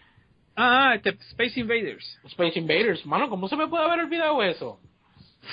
Ah, 0.55 0.93
este 0.95 1.09
Space 1.31 1.59
Invaders. 1.59 2.17
Space 2.27 2.57
Invaders, 2.57 3.05
mano, 3.05 3.29
¿cómo 3.29 3.49
se 3.49 3.57
me 3.57 3.67
puede 3.67 3.83
haber 3.83 3.99
olvidado 3.99 4.41
eso? 4.41 4.79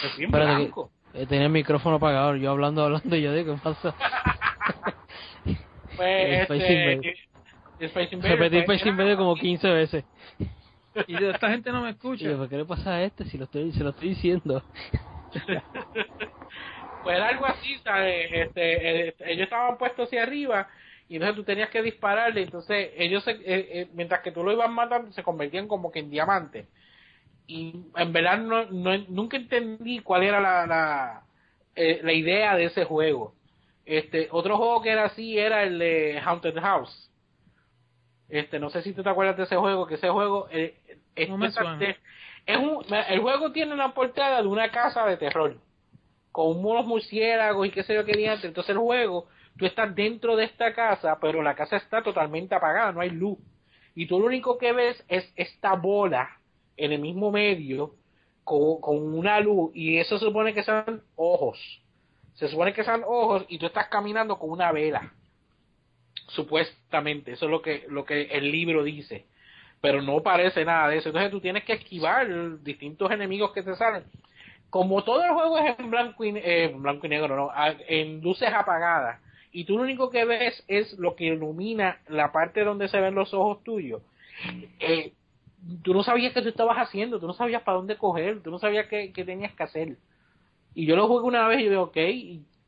Es 0.05 0.17
bien 0.17 0.31
blanco. 0.31 0.93
Eh, 1.13 1.27
tenía 1.27 1.47
el 1.47 1.53
micrófono 1.53 1.97
apagado, 1.97 2.37
yo 2.37 2.53
hablando, 2.53 2.85
hablando, 2.85 3.17
y 3.17 3.23
yo 3.23 3.33
digo, 3.33 3.57
¿qué 3.57 3.61
pasa? 3.65 3.97
Pues, 5.99 6.49
este, 6.49 7.17
Space 7.81 8.15
Invaders. 8.15 8.39
Repetí 8.39 8.59
Space 8.59 8.89
Invaders 8.89 9.17
como 9.17 9.35
15 9.35 9.69
veces. 9.69 10.05
Y 11.07 11.25
esta 11.25 11.51
gente 11.51 11.71
no 11.73 11.83
me 11.83 11.91
escucha. 11.91 12.37
¿Por 12.37 12.49
qué 12.49 12.57
le 12.57 12.65
pasa 12.65 12.95
a 12.95 13.03
este 13.03 13.25
si 13.25 13.37
lo 13.37 13.45
estoy, 13.45 13.73
se 13.73 13.85
lo 13.85 13.91
estoy 13.91 14.11
diciendo? 14.11 14.63
pues 17.03 17.21
algo 17.21 17.47
así, 17.47 17.77
¿sabes? 17.85 18.29
Este, 18.33 19.09
este, 19.09 19.33
ellos 19.33 19.45
estaban 19.45 19.77
puestos 19.77 20.07
hacia 20.07 20.23
arriba 20.23 20.69
y 21.09 21.17
entonces 21.17 21.37
tú 21.37 21.45
tenías 21.45 21.71
que 21.71 21.83
dispararle. 21.83 22.43
Entonces 22.43 22.91
ellos, 22.97 23.25
se, 23.25 23.33
eh, 23.33 23.41
eh, 23.45 23.89
mientras 23.95 24.21
que 24.21 24.31
tú 24.31 24.45
lo 24.45 24.53
ibas 24.53 24.71
matando, 24.71 25.13
se 25.13 25.23
convertían 25.23 25.67
como 25.67 25.91
que 25.91 26.01
en 26.01 26.11
diamantes. 26.11 26.67
Y 27.47 27.87
en 27.97 28.13
verdad 28.13 28.39
no, 28.39 28.67
no, 28.67 28.97
nunca 29.09 29.37
entendí 29.37 30.01
cuál 30.01 30.23
era 30.23 30.41
la, 30.41 30.67
la, 30.67 31.23
eh, 31.75 32.01
la 32.03 32.13
idea 32.13 32.57
de 32.57 32.67
ese 32.67 32.85
juego. 32.85 33.35
Este, 33.89 34.29
otro 34.33 34.59
juego 34.59 34.83
que 34.83 34.91
era 34.91 35.07
así 35.07 35.39
era 35.39 35.63
el 35.63 35.79
de 35.79 36.21
Haunted 36.23 36.61
House. 36.61 37.11
Este, 38.29 38.59
no 38.59 38.69
sé 38.69 38.83
si 38.83 38.93
tú 38.93 39.03
te 39.03 39.09
acuerdas 39.09 39.39
de 39.39 39.45
ese 39.45 39.57
juego, 39.57 39.87
que 39.87 39.95
ese 39.95 40.11
juego 40.11 40.47
eh, 40.51 40.77
es, 41.17 41.31
un, 41.31 41.43
el 42.93 43.21
juego 43.21 43.51
tiene 43.51 43.73
una 43.73 43.95
portada 43.95 44.43
de 44.43 44.47
una 44.47 44.71
casa 44.71 45.07
de 45.07 45.17
terror 45.17 45.57
con 46.33 46.63
unos 46.63 46.85
murciélagos 46.85 47.67
y 47.67 47.71
qué 47.71 47.83
sé 47.83 47.95
yo 47.95 48.05
qué 48.05 48.13
diante. 48.13 48.47
Entonces 48.47 48.77
el 48.77 48.79
juego, 48.79 49.27
tú 49.57 49.65
estás 49.65 49.95
dentro 49.95 50.37
de 50.37 50.45
esta 50.45 50.75
casa, 50.75 51.19
pero 51.19 51.43
la 51.43 51.55
casa 51.55 51.77
está 51.77 52.03
totalmente 52.03 52.55
apagada, 52.55 52.93
no 52.93 53.01
hay 53.01 53.09
luz. 53.09 53.39
Y 53.95 54.07
tú 54.07 54.21
lo 54.21 54.27
único 54.27 54.59
que 54.59 54.73
ves 54.73 55.03
es 55.09 55.33
esta 55.35 55.73
bola 55.77 56.29
en 56.77 56.93
el 56.93 57.01
mismo 57.01 57.31
medio 57.31 57.95
con, 58.45 58.83
con 58.83 58.99
una 59.15 59.41
luz 59.41 59.71
y 59.75 59.97
eso 59.97 60.19
se 60.19 60.27
supone 60.27 60.53
que 60.53 60.63
son 60.63 61.03
ojos 61.17 61.59
se 62.39 62.49
supone 62.49 62.73
que 62.73 62.85
son 62.85 63.03
ojos 63.05 63.45
y 63.49 63.59
tú 63.59 63.67
estás 63.67 63.89
caminando 63.89 64.39
con 64.39 64.51
una 64.51 64.71
vela. 64.71 65.13
Supuestamente, 66.29 67.33
eso 67.33 67.47
es 67.47 67.51
lo 67.51 67.61
que, 67.61 67.87
lo 67.89 68.05
que 68.05 68.23
el 68.23 68.51
libro 68.53 68.85
dice. 68.85 69.27
pero 69.81 70.03
no 70.03 70.23
parece 70.23 70.65
nada 70.65 70.89
de 70.89 70.99
eso. 70.99 71.09
Entonces 71.09 71.31
tú 71.31 71.41
tienes 71.41 71.65
que 71.65 71.75
esquivar 71.75 72.61
distintos 72.63 73.11
enemigos 73.11 73.53
que 73.53 73.63
te 73.63 73.75
salen. 73.77 74.05
Como 74.71 75.03
todo 75.03 75.25
el 75.25 75.31
juego 75.33 75.59
es 75.59 75.79
en 75.79 75.91
blanco 75.91 76.25
y, 76.25 76.33
eh, 76.37 76.73
blanco 76.77 77.07
y 77.07 77.11
negro, 77.11 77.37
no, 77.37 77.51
en 77.89 78.21
luces 78.21 78.53
apagadas, 78.53 79.21
y 79.51 79.65
tú 79.65 79.77
lo 79.77 79.85
único 79.85 80.11
que 80.11 80.25
ves 80.25 80.63
es 80.69 80.93
lo 80.99 81.17
que 81.17 81.25
ilumina 81.25 82.01
la 82.09 82.33
parte 82.33 82.65
donde 82.65 82.89
se 82.89 83.01
ven 83.01 83.15
los 83.15 83.33
ojos 83.33 83.65
tuyos. 83.65 84.03
Eh, 84.79 85.13
tú 85.83 85.95
no 85.95 86.03
sabías 86.03 86.35
qué 86.35 86.43
tú 86.43 86.49
estabas 86.49 86.77
haciendo, 86.77 87.19
tú 87.19 87.27
no 87.27 87.33
sabías 87.33 87.63
para 87.63 87.79
dónde 87.79 87.97
coger, 87.97 88.43
tú 88.43 88.51
no 88.51 88.59
sabías 88.59 88.87
qué, 88.89 89.11
tenías 89.15 89.55
que 89.55 89.63
hacer. 89.63 89.97
Y 90.79 90.87
yo 90.87 90.95
lo 90.95 91.09
jugué 91.09 91.27
una 91.27 91.49
vez 91.49 91.59
y 91.59 91.65
yo 91.65 91.71
digo, 91.71 91.83
ok, 91.83 91.95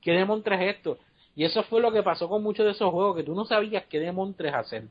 ¿qué 0.03 0.11
demontres 0.11 0.61
esto? 0.63 0.99
Y 1.37 1.45
eso 1.45 1.63
fue 1.63 1.81
lo 1.81 1.93
que 1.93 2.03
pasó 2.03 2.29
con 2.29 2.43
muchos 2.43 2.67
de 2.67 2.73
esos 2.73 2.91
juegos, 2.91 3.15
que 3.15 3.23
tú 3.23 3.37
no 3.37 3.45
sabías 3.45 3.85
qué 3.85 4.01
demontres 4.01 4.53
hacer. 4.53 4.89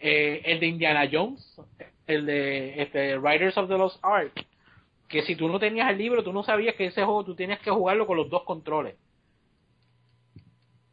Eh, 0.00 0.42
el 0.44 0.58
de 0.58 0.66
Indiana 0.66 1.08
Jones, 1.10 1.60
el 2.08 2.26
de 2.26 2.82
este, 2.82 3.16
Riders 3.18 3.56
of 3.56 3.68
the 3.68 3.78
Lost 3.78 4.00
Ark, 4.02 4.32
que 5.06 5.22
si 5.22 5.36
tú 5.36 5.46
no 5.46 5.60
tenías 5.60 5.88
el 5.90 5.98
libro, 5.98 6.24
tú 6.24 6.32
no 6.32 6.42
sabías 6.42 6.74
que 6.74 6.86
ese 6.86 7.04
juego 7.04 7.22
tú 7.22 7.36
tenías 7.36 7.60
que 7.60 7.70
jugarlo 7.70 8.04
con 8.04 8.16
los 8.16 8.28
dos 8.28 8.42
controles. 8.42 8.96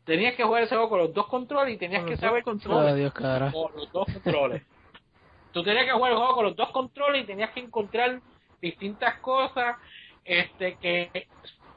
Tenías 0.05 0.35
que 0.35 0.43
jugar 0.43 0.61
ese 0.61 0.75
juego 0.75 0.89
con 0.91 0.99
los 0.99 1.11
dos 1.15 1.25
controles 1.25 1.73
y 1.73 1.77
tenías 1.77 2.05
que 2.05 2.17
saber 2.17 2.43
controles. 2.43 3.11
con 3.51 3.75
los 3.75 3.91
dos 3.91 4.05
controles. 4.13 4.61
tú 5.53 5.63
tenías 5.63 5.85
que 5.85 5.91
jugar 5.93 6.11
el 6.11 6.17
juego 6.19 6.35
con 6.35 6.45
los 6.45 6.55
dos 6.55 6.69
controles 6.69 7.23
y 7.23 7.25
tenías 7.25 7.49
que 7.49 7.61
encontrar 7.61 8.21
distintas 8.61 9.15
cosas 9.21 9.77
este 10.27 10.77
que 10.81 11.27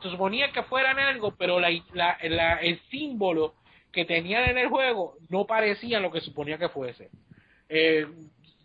se 0.03 0.11
suponía 0.11 0.53
que 0.53 0.63
fueran 0.65 0.99
algo, 0.99 1.35
pero 1.37 1.61
la, 1.61 1.69
la, 1.93 2.55
el 2.61 2.81
símbolo 2.91 3.55
que 3.93 4.05
tenían 4.05 4.51
en 4.51 4.59
el 4.59 4.69
juego 4.69 5.17
no 5.29 5.47
parecía 5.47 6.01
lo 6.01 6.11
que 6.11 6.21
suponía 6.21 6.59
que 6.59 6.69
fuese. 6.69 7.11
Eh, 7.69 8.07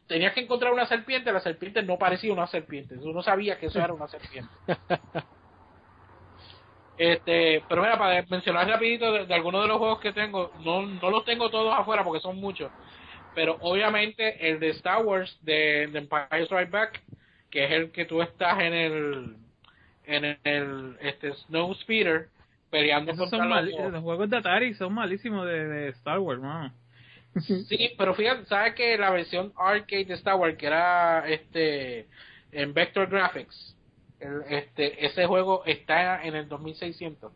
tenías 0.08 0.34
que 0.34 0.42
encontrar 0.42 0.74
una 0.74 0.86
serpiente, 0.86 1.32
la 1.32 1.40
serpiente 1.40 1.82
no 1.84 1.98
parecía 1.98 2.32
una 2.32 2.48
serpiente, 2.48 2.98
tú 2.98 3.12
no 3.12 3.22
sabías 3.22 3.58
que 3.58 3.68
eso 3.68 3.80
era 3.80 3.94
una 3.94 4.08
serpiente. 4.08 4.52
este, 6.98 7.64
pero 7.68 7.82
mira, 7.82 7.98
para 7.98 8.22
mencionar 8.24 8.68
rapidito 8.68 9.12
de, 9.12 9.34
algunos 9.34 9.64
de 9.64 9.68
los 9.68 9.78
juegos 9.78 10.00
que 10.00 10.14
tengo, 10.14 10.52
no, 10.64 10.86
no 10.86 11.10
los 11.10 11.26
tengo 11.26 11.50
todos 11.50 11.74
afuera 11.78 12.04
porque 12.04 12.22
son 12.22 12.38
muchos, 12.38 12.72
pero 13.34 13.58
obviamente 13.62 14.48
el 14.48 14.60
de 14.60 14.70
Star 14.70 15.04
Wars 15.04 15.38
de, 15.42 15.84
Empire 15.84 16.46
Strikes 16.46 16.72
Back, 16.72 17.02
que 17.50 17.66
es 17.66 17.72
el 17.72 17.92
que 17.92 18.06
tú 18.06 18.22
estás 18.22 18.60
en 18.60 18.74
el 18.74 19.45
en 20.08 20.38
el 20.44 20.98
este 21.02 21.34
Snow 21.34 21.74
Speeder 21.76 22.28
peleando 22.70 23.16
contra 23.16 23.46
los, 23.46 23.92
los 23.92 24.04
juegos 24.04 24.30
de 24.30 24.38
Atari 24.38 24.74
son 24.74 24.94
malísimos 24.94 25.46
de, 25.46 25.90
Star 25.90 26.20
Wars, 26.20 26.42
¿no? 26.42 26.72
Sí, 27.42 27.92
pero 27.98 28.14
fíjate, 28.14 28.46
¿sabes 28.46 28.76
que 28.76 28.98
la 28.98 29.12
versión 29.12 29.52
arcade 29.58 30.06
de 30.06 30.14
Star 30.14 30.36
Wars, 30.36 30.58
que 30.58 30.68
era 30.68 31.28
este 31.28 32.08
en 32.52 32.74
Vector 32.74 33.10
Graphics, 33.10 33.76
este 34.50 35.06
ese 35.06 35.26
juego 35.26 35.64
está 35.66 36.24
en 36.24 36.36
el 36.36 36.48
2600? 36.48 37.34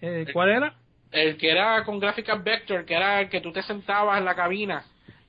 Eh, 0.00 0.26
¿Cuál 0.32 0.50
era? 0.50 0.74
El 1.10 1.36
que 1.36 1.50
era 1.50 1.82
con 1.84 1.98
gráficas 1.98 2.42
Vector, 2.42 2.84
que 2.84 2.94
era 2.94 3.20
el 3.22 3.28
que 3.28 3.40
tú 3.40 3.52
te 3.52 3.62
sentabas 3.62 4.18
en 4.18 4.24
la 4.24 4.34
cabina 4.34 4.84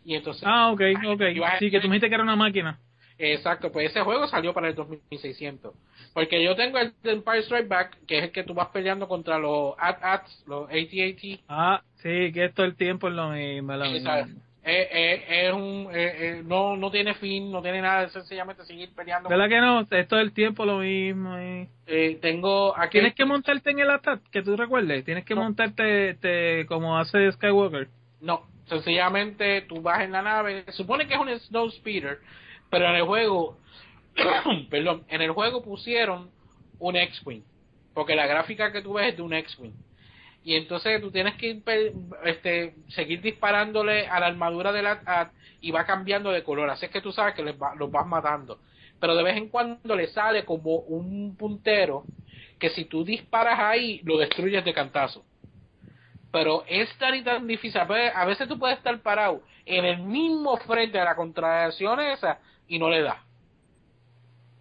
y 0.08 0.16
entonces... 0.16 0.44
Ah, 0.46 0.72
ok, 0.72 0.82
ok. 1.06 1.22
Sí, 1.60 1.70
que 1.70 1.80
tú 1.80 1.88
dijiste 1.88 2.08
que 2.08 2.16
era 2.16 2.24
una 2.24 2.36
máquina. 2.36 2.80
Exacto, 3.20 3.72
pues 3.72 3.90
ese 3.90 4.02
juego 4.02 4.28
salió 4.28 4.54
para 4.54 4.70
el 4.70 4.76
2600. 4.76 5.74
Porque 6.14 6.44
yo 6.44 6.56
tengo 6.56 6.78
el 6.78 6.94
Empire 7.04 7.40
Strike 7.40 7.68
Back, 7.68 7.98
que 8.08 8.20
es 8.20 8.24
el 8.26 8.32
que 8.32 8.44
tú 8.44 8.54
vas 8.54 8.68
peleando 8.70 9.08
contra 9.08 9.40
los 9.40 9.76
AT-ATs, 9.78 10.44
los 10.48 10.70
AT-AT. 10.70 11.40
Ah, 11.48 11.82
sí, 11.98 12.32
que 12.32 12.46
es 12.46 12.54
todo 12.54 12.66
el 12.66 12.76
tiempo 12.76 13.10
lo 13.10 13.30
mismo. 13.30 13.74
Lo 13.76 13.86
mismo. 13.90 14.12
Eh, 14.70 14.90
eh, 14.92 15.48
es 15.48 15.54
un, 15.54 15.88
eh, 15.94 16.42
no, 16.46 16.76
no 16.76 16.92
tiene 16.92 17.14
fin, 17.14 17.50
no 17.50 17.62
tiene 17.62 17.82
nada, 17.82 18.04
es 18.04 18.12
sencillamente 18.12 18.66
seguir 18.66 18.90
peleando. 18.94 19.30
¿Verdad 19.30 19.48
que 19.48 19.62
no? 19.62 19.88
Es 19.90 20.08
todo 20.10 20.20
el 20.20 20.34
tiempo 20.34 20.66
lo 20.66 20.80
mismo. 20.80 21.38
tengo 22.22 22.78
aquí 22.78 22.98
Tienes 22.98 23.16
que 23.16 23.24
montarte 23.24 23.72
en 23.72 23.80
el 23.80 23.90
AT-AT, 23.90 24.24
que 24.30 24.42
tú 24.42 24.58
recuerdes. 24.58 25.06
Tienes 25.06 25.24
que 25.24 25.36
montarte 25.36 26.10
este, 26.10 26.66
como 26.66 26.98
hace 26.98 27.32
Skywalker. 27.32 27.88
No, 28.20 28.46
sencillamente 28.66 29.62
tú 29.62 29.82
vas 29.82 30.02
en 30.02 30.12
la 30.12 30.22
nave. 30.22 30.66
Supone 30.74 31.08
que 31.08 31.14
es 31.14 31.20
un 31.20 31.30
Snow 31.40 31.70
Speeder 31.72 32.20
pero 32.70 32.90
en 32.90 32.96
el 32.96 33.04
juego, 33.04 33.58
perdón, 34.70 35.04
en 35.10 35.22
el 35.22 35.32
juego 35.32 35.64
pusieron 35.64 36.30
un 36.80 36.96
X-Wing, 36.96 37.44
porque 37.94 38.16
la 38.16 38.28
gráfica 38.28 38.72
que 38.72 38.82
tú 38.82 38.94
ves 38.94 39.10
es 39.10 39.18
de 39.18 39.22
un 39.24 39.34
X-Wing. 39.34 39.74
Y 40.44 40.56
entonces 40.56 41.02
tú 41.02 41.12
tienes 41.12 41.36
que 41.36 41.62
este, 42.24 42.76
seguir 42.88 43.22
disparándole 43.22 44.08
a 44.08 44.20
la 44.20 44.28
armadura 44.28 44.72
de 44.72 44.82
la 44.82 45.32
y 45.60 45.72
va 45.72 45.86
cambiando 45.86 46.32
de 46.32 46.44
color. 46.44 46.70
Así 46.70 46.86
es 46.86 46.92
que 46.92 47.02
tú 47.02 47.12
sabes 47.12 47.36
que 47.36 47.44
les 47.44 47.56
los 47.78 47.92
vas 47.92 48.08
matando. 48.08 48.60
Pero 49.00 49.16
de 49.16 49.24
vez 49.24 49.36
en 49.36 49.50
cuando 49.50 49.94
le 49.94 50.08
sale 50.08 50.46
como 50.46 50.78
un 50.78 51.36
puntero 51.36 52.04
que 52.60 52.70
si 52.70 52.86
tú 52.86 53.04
disparas 53.04 53.60
ahí 53.60 54.00
lo 54.06 54.18
destruyes 54.18 54.64
de 54.64 54.74
cantazo. 54.74 55.26
Pero 56.32 56.64
es 56.68 56.96
tan 56.98 57.16
y 57.16 57.24
tan 57.24 57.46
difícil. 57.46 57.82
A 57.82 58.26
veces 58.26 58.48
tú 58.48 58.58
puedes 58.58 58.78
estar 58.78 58.98
parado 59.02 59.42
en 59.66 59.84
el 59.84 60.00
mismo 60.00 60.56
frente 60.58 60.98
de 60.98 61.04
la 61.04 61.16
contracción 61.16 62.00
esa 62.00 62.40
y 62.68 62.80
no 62.80 62.90
le 62.90 63.02
da. 63.02 63.24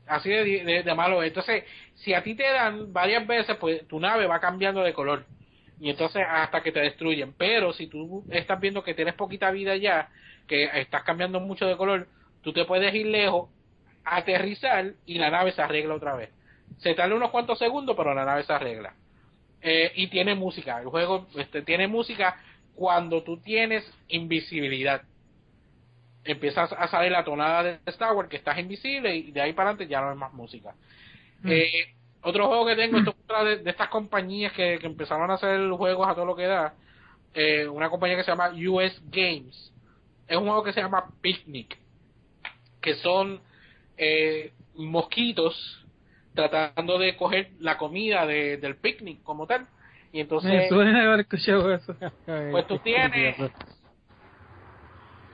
Así 0.07 0.31
de, 0.31 0.83
de, 0.85 0.95
malo. 0.95 1.23
Entonces, 1.23 1.65
si 1.95 2.15
a 2.15 2.23
ti 2.23 2.35
te 2.35 2.45
dan 2.45 2.93
varias 2.93 3.27
veces, 3.27 3.57
pues 3.57 3.87
tu 3.89 3.99
nave 3.99 4.27
va 4.27 4.41
cambiando 4.41 4.83
de 4.83 4.93
color. 4.93 5.25
Y 5.81 5.91
entonces 5.91 6.25
hasta 6.29 6.63
que 6.63 6.73
te 6.73 6.81
destruyen. 6.81 7.35
Pero 7.37 7.73
si 7.73 7.89
tú 7.89 8.25
estás 8.31 8.61
viendo 8.61 8.85
que 8.85 8.95
tienes 8.95 9.15
poquita 9.15 9.51
vida 9.51 9.77
ya, 9.77 10.09
que 10.47 10.65
estás 10.81 11.03
cambiando 11.03 11.41
mucho 11.41 11.67
de 11.67 11.77
color, 11.77 12.07
tú 12.43 12.53
te 12.53 12.65
puedes 12.65 12.95
ir 12.95 13.07
lejos, 13.07 13.51
aterrizar 14.05 14.93
y 15.05 15.19
la 15.19 15.31
nave 15.31 15.53
se 15.53 15.63
arregla 15.63 15.95
otra 15.95 16.15
vez. 16.15 16.31
Se 16.79 16.95
tarda 16.95 17.15
unos 17.15 17.31
cuantos 17.31 17.59
segundos, 17.59 17.97
pero 17.97 18.15
la 18.15 18.25
nave 18.25 18.45
se 18.45 18.53
arregla. 18.53 18.95
Eh, 19.61 19.91
y 19.97 20.07
tiene 20.07 20.35
música. 20.35 20.81
El 20.81 20.87
juego 20.87 21.27
este, 21.37 21.63
tiene 21.63 21.89
música 21.89 22.41
cuando 22.75 23.23
tú 23.23 23.39
tienes 23.39 23.85
invisibilidad 24.09 25.03
empiezas 26.33 26.73
a 26.73 26.89
salir 26.89 27.13
la 27.13 27.25
tonada 27.25 27.63
de 27.63 27.79
Star 27.87 28.13
Wars 28.15 28.29
que 28.29 28.37
estás 28.37 28.59
invisible 28.59 29.15
y 29.15 29.33
de 29.33 29.41
ahí 29.41 29.53
para 29.53 29.71
adelante 29.71 29.91
ya 29.91 30.01
no 30.01 30.11
hay 30.11 30.17
más 30.17 30.33
música. 30.33 30.75
Mm. 31.43 31.51
Eh, 31.51 31.95
otro 32.23 32.49
juego 32.49 32.67
que 32.67 32.77
tengo, 32.77 32.99
esto 32.99 33.15
de, 33.45 33.59
de 33.59 33.71
estas 33.71 33.89
compañías 33.89 34.53
que, 34.53 34.75
empezaron 34.83 35.31
a 35.31 35.35
hacer 35.35 35.71
juegos 35.71 36.09
a 36.09 36.15
todo 36.15 36.25
lo 36.25 36.37
que 36.37 36.47
da, 36.47 36.75
eh, 37.35 37.69
una 37.69 37.89
compañía 37.89 38.17
que 38.17 38.25
se 38.25 38.31
llama 38.31 38.51
US 38.51 39.01
Games, 39.11 39.73
es 40.27 40.37
un 40.37 40.45
juego 40.45 40.65
que 40.65 40.73
se 40.73 40.81
llama 40.81 41.05
Picnic, 41.21 41.79
que 42.81 42.95
son 42.97 43.41
eh, 43.97 44.53
mosquitos 44.75 45.87
tratando 46.35 46.99
de 46.99 47.17
coger 47.17 47.51
la 47.61 47.77
comida 47.79 48.27
de, 48.27 48.59
del 48.59 48.77
picnic 48.77 49.23
como 49.23 49.47
tal. 49.47 49.67
Y 50.13 50.21
entonces, 50.21 50.69
pues 52.51 52.67
tú 52.67 52.79
tienes 52.79 53.37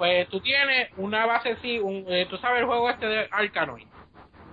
pues 0.02 0.28
tú 0.30 0.40
tienes 0.40 0.90
una 0.96 1.26
base 1.26 1.52
así, 1.52 1.78
un, 1.78 2.04
eh, 2.08 2.26
tú 2.28 2.36
sabes 2.38 2.58
el 2.58 2.66
juego 2.66 2.90
este 2.90 3.06
de 3.06 3.28
Arcanoid, 3.30 3.86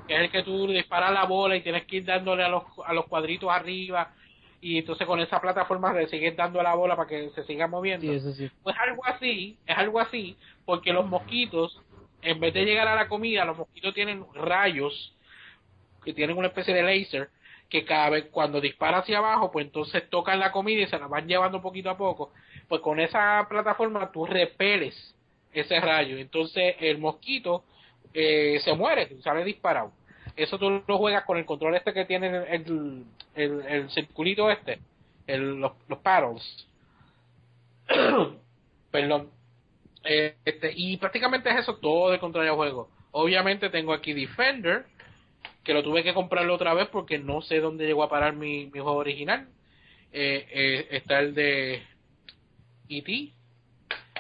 que 0.08 0.14
es 0.14 0.22
el 0.22 0.30
que 0.30 0.44
tú 0.44 0.68
disparas 0.68 1.12
la 1.12 1.26
bola 1.26 1.56
y 1.56 1.64
tienes 1.64 1.86
que 1.86 1.96
ir 1.96 2.06
dándole 2.06 2.44
a 2.44 2.50
los, 2.50 2.66
a 2.86 2.94
los 2.94 3.08
cuadritos 3.08 3.50
arriba 3.50 4.14
y 4.62 4.78
entonces 4.78 5.08
con 5.08 5.20
esa 5.20 5.42
plataforma 5.42 5.92
le 5.92 6.08
sigues 6.08 6.38
dando 6.38 6.62
la 6.62 6.76
bola 6.76 6.96
para 6.96 7.10
que 7.10 7.32
se 7.32 7.44
siga 7.46 7.66
moviendo. 7.66 8.06
Pues 8.62 8.76
algo 8.78 9.04
así, 9.08 9.58
es 9.66 9.76
algo 9.76 10.00
así, 10.00 10.38
porque 10.66 10.94
los 10.94 11.08
mosquitos, 11.08 11.82
en 12.22 12.40
vez 12.40 12.54
de 12.54 12.66
llegar 12.66 12.88
a 12.88 12.94
la 12.94 13.08
comida, 13.08 13.44
los 13.44 13.58
mosquitos 13.58 13.96
tienen 13.96 14.28
rayos 14.36 15.18
que 16.04 16.14
tienen 16.14 16.38
una 16.38 16.50
especie 16.50 16.76
de 16.76 16.84
láser 16.84 17.30
que 17.70 17.86
cada 17.86 18.12
vez 18.12 18.28
cuando 18.30 18.62
dispara 18.62 19.00
hacia 19.00 19.18
abajo, 19.18 19.52
pues 19.52 19.66
entonces 19.66 20.08
tocan 20.12 20.38
la 20.38 20.52
comida 20.52 20.84
y 20.84 20.88
se 20.88 21.00
la 21.00 21.08
van 21.08 21.28
llevando 21.28 21.60
poquito 21.60 21.90
a 21.90 21.98
poco. 21.98 22.34
Pues 22.68 22.82
con 22.82 23.00
esa 23.00 23.48
plataforma 23.50 24.12
tú 24.12 24.28
repeles 24.28 25.16
ese 25.54 25.80
rayo. 25.80 26.18
Entonces 26.18 26.76
el 26.80 26.98
mosquito 26.98 27.64
eh, 28.14 28.60
se 28.64 28.74
muere, 28.74 29.22
sale 29.22 29.44
disparado. 29.44 29.92
Eso 30.36 30.58
tú 30.58 30.84
lo 30.88 30.98
juegas 30.98 31.26
con 31.26 31.38
el 31.38 31.46
control 31.46 31.76
este 31.76 31.94
que 31.94 32.06
tiene 32.06 32.28
el, 32.28 33.06
el, 33.36 33.62
el, 33.68 33.90
circulito 33.92 34.50
este, 34.50 34.80
el, 35.28 35.60
los, 35.60 35.74
los 35.88 36.00
paddles. 36.00 36.68
Perdón. 38.92 39.32
Eh, 40.06 40.36
este, 40.46 40.72
y 40.74 40.98
prácticamente 40.98 41.50
es 41.50 41.58
eso 41.58 41.76
todo 41.78 42.12
de 42.12 42.20
control 42.20 42.46
de 42.46 42.52
juego. 42.52 42.90
Obviamente 43.12 43.70
tengo 43.70 43.94
aquí 43.94 44.14
Defender, 44.14 44.86
que 45.64 45.74
lo 45.74 45.84
tuve 45.84 46.04
que 46.04 46.14
comprarlo 46.14 46.56
otra 46.56 46.74
vez 46.74 46.88
porque 46.88 47.20
no 47.20 47.42
sé 47.42 47.60
dónde 47.60 47.86
llegó 47.86 48.04
a 48.04 48.10
parar 48.10 48.34
mi, 48.34 48.66
mi 48.68 48.80
juego 48.80 48.96
original. 48.96 49.48
Eh, 50.12 50.88
está 50.92 51.20
el 51.20 51.36
de 51.36 51.84
E.T., 52.88 53.34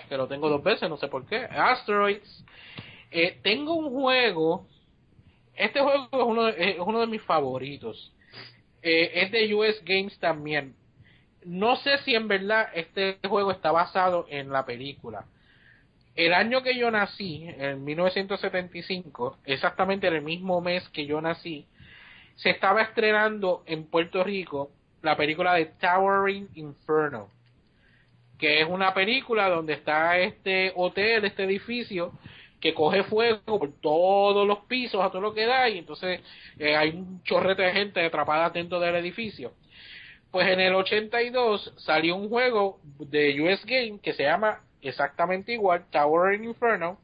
que 0.09 0.17
lo 0.17 0.27
tengo 0.27 0.49
dos 0.49 0.63
veces, 0.63 0.89
no 0.89 0.97
sé 0.97 1.07
por 1.07 1.25
qué. 1.25 1.37
Asteroids. 1.45 2.43
Eh, 3.11 3.39
tengo 3.41 3.75
un 3.75 3.91
juego. 3.91 4.67
Este 5.55 5.79
juego 5.79 6.09
es 6.11 6.25
uno 6.25 6.43
de, 6.45 6.77
uno 6.79 6.99
de 6.99 7.07
mis 7.07 7.21
favoritos. 7.21 8.11
Eh, 8.81 9.11
es 9.13 9.31
de 9.31 9.53
US 9.53 9.81
Games 9.85 10.17
también. 10.19 10.75
No 11.45 11.77
sé 11.77 11.99
si 11.99 12.15
en 12.15 12.27
verdad 12.27 12.69
este 12.73 13.17
juego 13.27 13.51
está 13.51 13.71
basado 13.71 14.25
en 14.29 14.49
la 14.49 14.65
película. 14.65 15.25
el 16.15 16.33
año 16.33 16.61
que 16.63 16.77
yo 16.77 16.91
nací, 16.91 17.45
en 17.47 17.85
1975, 17.85 19.37
exactamente 19.45 20.07
en 20.07 20.15
el 20.15 20.21
mismo 20.21 20.59
mes 20.59 20.87
que 20.89 21.05
yo 21.05 21.21
nací, 21.21 21.65
se 22.35 22.49
estaba 22.49 22.81
estrenando 22.81 23.63
en 23.65 23.85
Puerto 23.85 24.23
Rico 24.23 24.71
la 25.01 25.15
película 25.15 25.53
de 25.53 25.65
Towering 25.65 26.49
Inferno, 26.55 27.29
que 28.39 28.61
es 28.61 28.67
una 28.67 28.93
película 28.93 29.49
donde 29.49 29.73
está 29.73 30.17
este 30.17 30.71
hotel, 30.75 31.25
este 31.25 31.43
edificio, 31.43 32.13
que 32.59 32.73
coge 32.73 33.03
fuego 33.03 33.59
por 33.59 33.71
todos 33.79 34.47
los 34.47 34.59
pisos, 34.59 35.01
a 35.03 35.09
todo 35.09 35.21
lo 35.21 35.33
que 35.33 35.45
da, 35.45 35.69
y 35.69 35.79
entonces 35.79 36.21
eh, 36.57 36.75
hay 36.75 36.89
un 36.89 37.21
chorrete 37.23 37.61
de 37.63 37.71
gente 37.71 38.05
atrapada 38.05 38.49
dentro 38.49 38.79
del 38.79 38.95
edificio. 38.95 39.53
Pues 40.31 40.47
en 40.47 40.59
el 40.59 40.73
82 40.75 41.73
salió 41.77 42.15
un 42.15 42.29
juego 42.29 42.79
de 42.99 43.41
US 43.41 43.65
Game 43.65 43.99
que 44.01 44.13
se 44.13 44.23
llama 44.23 44.61
exactamente 44.81 45.53
igual, 45.53 45.85
Tower 45.89 46.33
in 46.35 46.45
Inferno, 46.45 46.99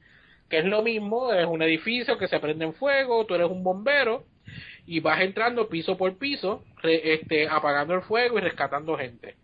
que 0.49 0.60
es 0.60 0.66
lo 0.66 0.84
mismo, 0.84 1.34
es 1.34 1.45
un 1.45 1.62
edificio 1.62 2.18
que 2.18 2.28
se 2.28 2.40
prende 2.40 2.66
en 2.66 2.74
fuego, 2.74 3.26
tú 3.26 3.36
eres 3.36 3.49
un 3.49 3.64
bombero 3.64 4.26
y 4.86 4.99
vas 4.99 5.22
entrando 5.22 5.68
piso 5.68 5.98
por 5.98 6.18
piso, 6.18 6.64
este, 6.84 7.48
apagando 7.48 7.95
el 7.95 8.02
fuego 8.03 8.38
y 8.38 8.41
rescatando 8.41 8.98
gente. 8.98 9.36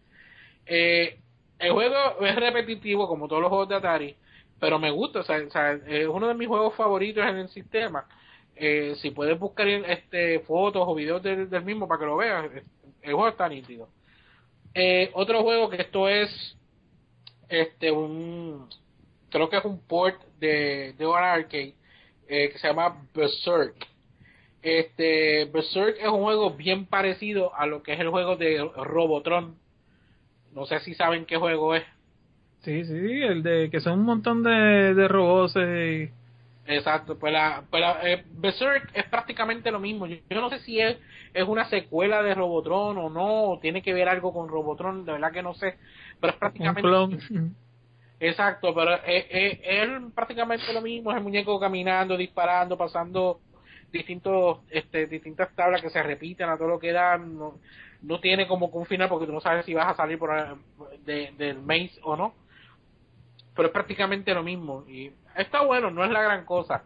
Eh, 0.67 1.20
el 1.61 1.71
juego 1.71 1.95
es 2.21 2.35
repetitivo 2.35 3.07
como 3.07 3.27
todos 3.27 3.41
los 3.41 3.49
juegos 3.49 3.69
de 3.69 3.75
Atari, 3.75 4.15
pero 4.59 4.79
me 4.79 4.91
gusta, 4.91 5.19
o 5.19 5.23
sea, 5.23 5.39
es 5.87 6.07
uno 6.07 6.27
de 6.27 6.33
mis 6.33 6.47
juegos 6.47 6.75
favoritos 6.75 7.25
en 7.25 7.37
el 7.37 7.49
sistema. 7.49 8.05
Eh, 8.55 8.95
si 8.97 9.11
puedes 9.11 9.39
buscar 9.39 9.67
este 9.67 10.39
fotos 10.41 10.83
o 10.85 10.93
videos 10.93 11.23
del, 11.23 11.47
mismo 11.63 11.87
para 11.87 11.99
que 11.99 12.05
lo 12.05 12.17
veas, 12.17 12.45
el 13.01 13.13
juego 13.13 13.29
está 13.29 13.47
nítido. 13.47 13.89
Eh, 14.73 15.09
otro 15.13 15.41
juego 15.41 15.69
que 15.69 15.81
esto 15.81 16.07
es 16.07 16.57
este 17.49 17.91
un 17.91 18.69
creo 19.29 19.49
que 19.49 19.57
es 19.57 19.65
un 19.65 19.79
port 19.85 20.21
de, 20.39 20.93
de 20.97 21.05
One 21.05 21.25
Arcade 21.25 21.75
eh, 22.27 22.49
que 22.49 22.57
se 22.59 22.67
llama 22.67 23.03
Berserk. 23.13 23.87
Este 24.61 25.45
Berserk 25.45 25.97
es 25.99 26.07
un 26.07 26.21
juego 26.21 26.51
bien 26.51 26.85
parecido 26.85 27.53
a 27.55 27.65
lo 27.65 27.81
que 27.81 27.93
es 27.93 27.99
el 27.99 28.09
juego 28.09 28.35
de 28.35 28.57
Robotron. 28.75 29.57
No 30.53 30.65
sé 30.65 30.79
si 30.81 30.93
saben 30.93 31.25
qué 31.25 31.37
juego 31.37 31.75
es. 31.75 31.83
Sí, 32.61 32.85
sí, 32.85 33.21
el 33.23 33.41
de 33.41 33.69
que 33.71 33.79
son 33.79 33.99
un 33.99 34.05
montón 34.05 34.43
de, 34.43 34.93
de 34.93 35.07
robots. 35.07 35.55
Eh. 35.57 36.11
Exacto, 36.67 37.17
pues 37.17 37.33
la, 37.33 37.63
pues 37.69 37.83
eh, 38.03 38.23
Berserk 38.33 38.91
es 38.93 39.05
prácticamente 39.05 39.71
lo 39.71 39.79
mismo. 39.79 40.05
Yo, 40.05 40.19
no 40.29 40.49
sé 40.49 40.59
si 40.59 40.79
es, 40.79 40.97
es 41.33 41.47
una 41.47 41.65
secuela 41.65 42.21
de 42.21 42.35
Robotron 42.35 42.97
o 42.97 43.09
no, 43.09 43.43
o 43.51 43.59
tiene 43.59 43.81
que 43.81 43.93
ver 43.93 44.07
algo 44.07 44.31
con 44.31 44.47
Robotron, 44.47 45.03
de 45.05 45.13
verdad 45.13 45.31
que 45.31 45.41
no 45.41 45.53
sé, 45.55 45.77
pero 46.19 46.33
es 46.33 46.39
prácticamente... 46.39 46.87
Exacto, 48.19 48.75
pero 48.75 48.93
es, 49.03 49.25
es, 49.31 49.89
prácticamente 50.13 50.71
lo 50.71 50.81
mismo, 50.81 51.09
es 51.11 51.17
el 51.17 51.23
muñeco 51.23 51.59
caminando, 51.59 52.15
disparando, 52.15 52.77
pasando 52.77 53.39
distintos 53.91 54.59
este 54.69 55.07
distintas 55.07 55.53
tablas 55.55 55.81
que 55.81 55.89
se 55.89 56.01
repiten 56.01 56.47
a 56.47 56.55
todo 56.55 56.67
lo 56.67 56.79
que 56.79 56.91
dan, 56.91 57.37
no, 57.37 57.55
no 58.01 58.19
tiene 58.19 58.47
como 58.47 58.71
que 58.71 58.77
un 58.77 58.85
final 58.85 59.09
porque 59.09 59.27
tú 59.27 59.33
no 59.33 59.41
sabes 59.41 59.65
si 59.65 59.73
vas 59.73 59.87
a 59.87 59.95
salir 59.95 60.17
por 60.17 60.57
de, 61.05 61.31
del 61.37 61.59
maze 61.61 61.99
o 62.03 62.15
no 62.15 62.33
pero 63.55 63.67
es 63.67 63.73
prácticamente 63.73 64.33
lo 64.33 64.43
mismo. 64.43 64.85
Y 64.87 65.11
está 65.35 65.61
bueno, 65.61 65.91
no 65.91 66.03
es 66.03 66.11
la 66.11 66.21
gran 66.21 66.45
cosa. 66.45 66.83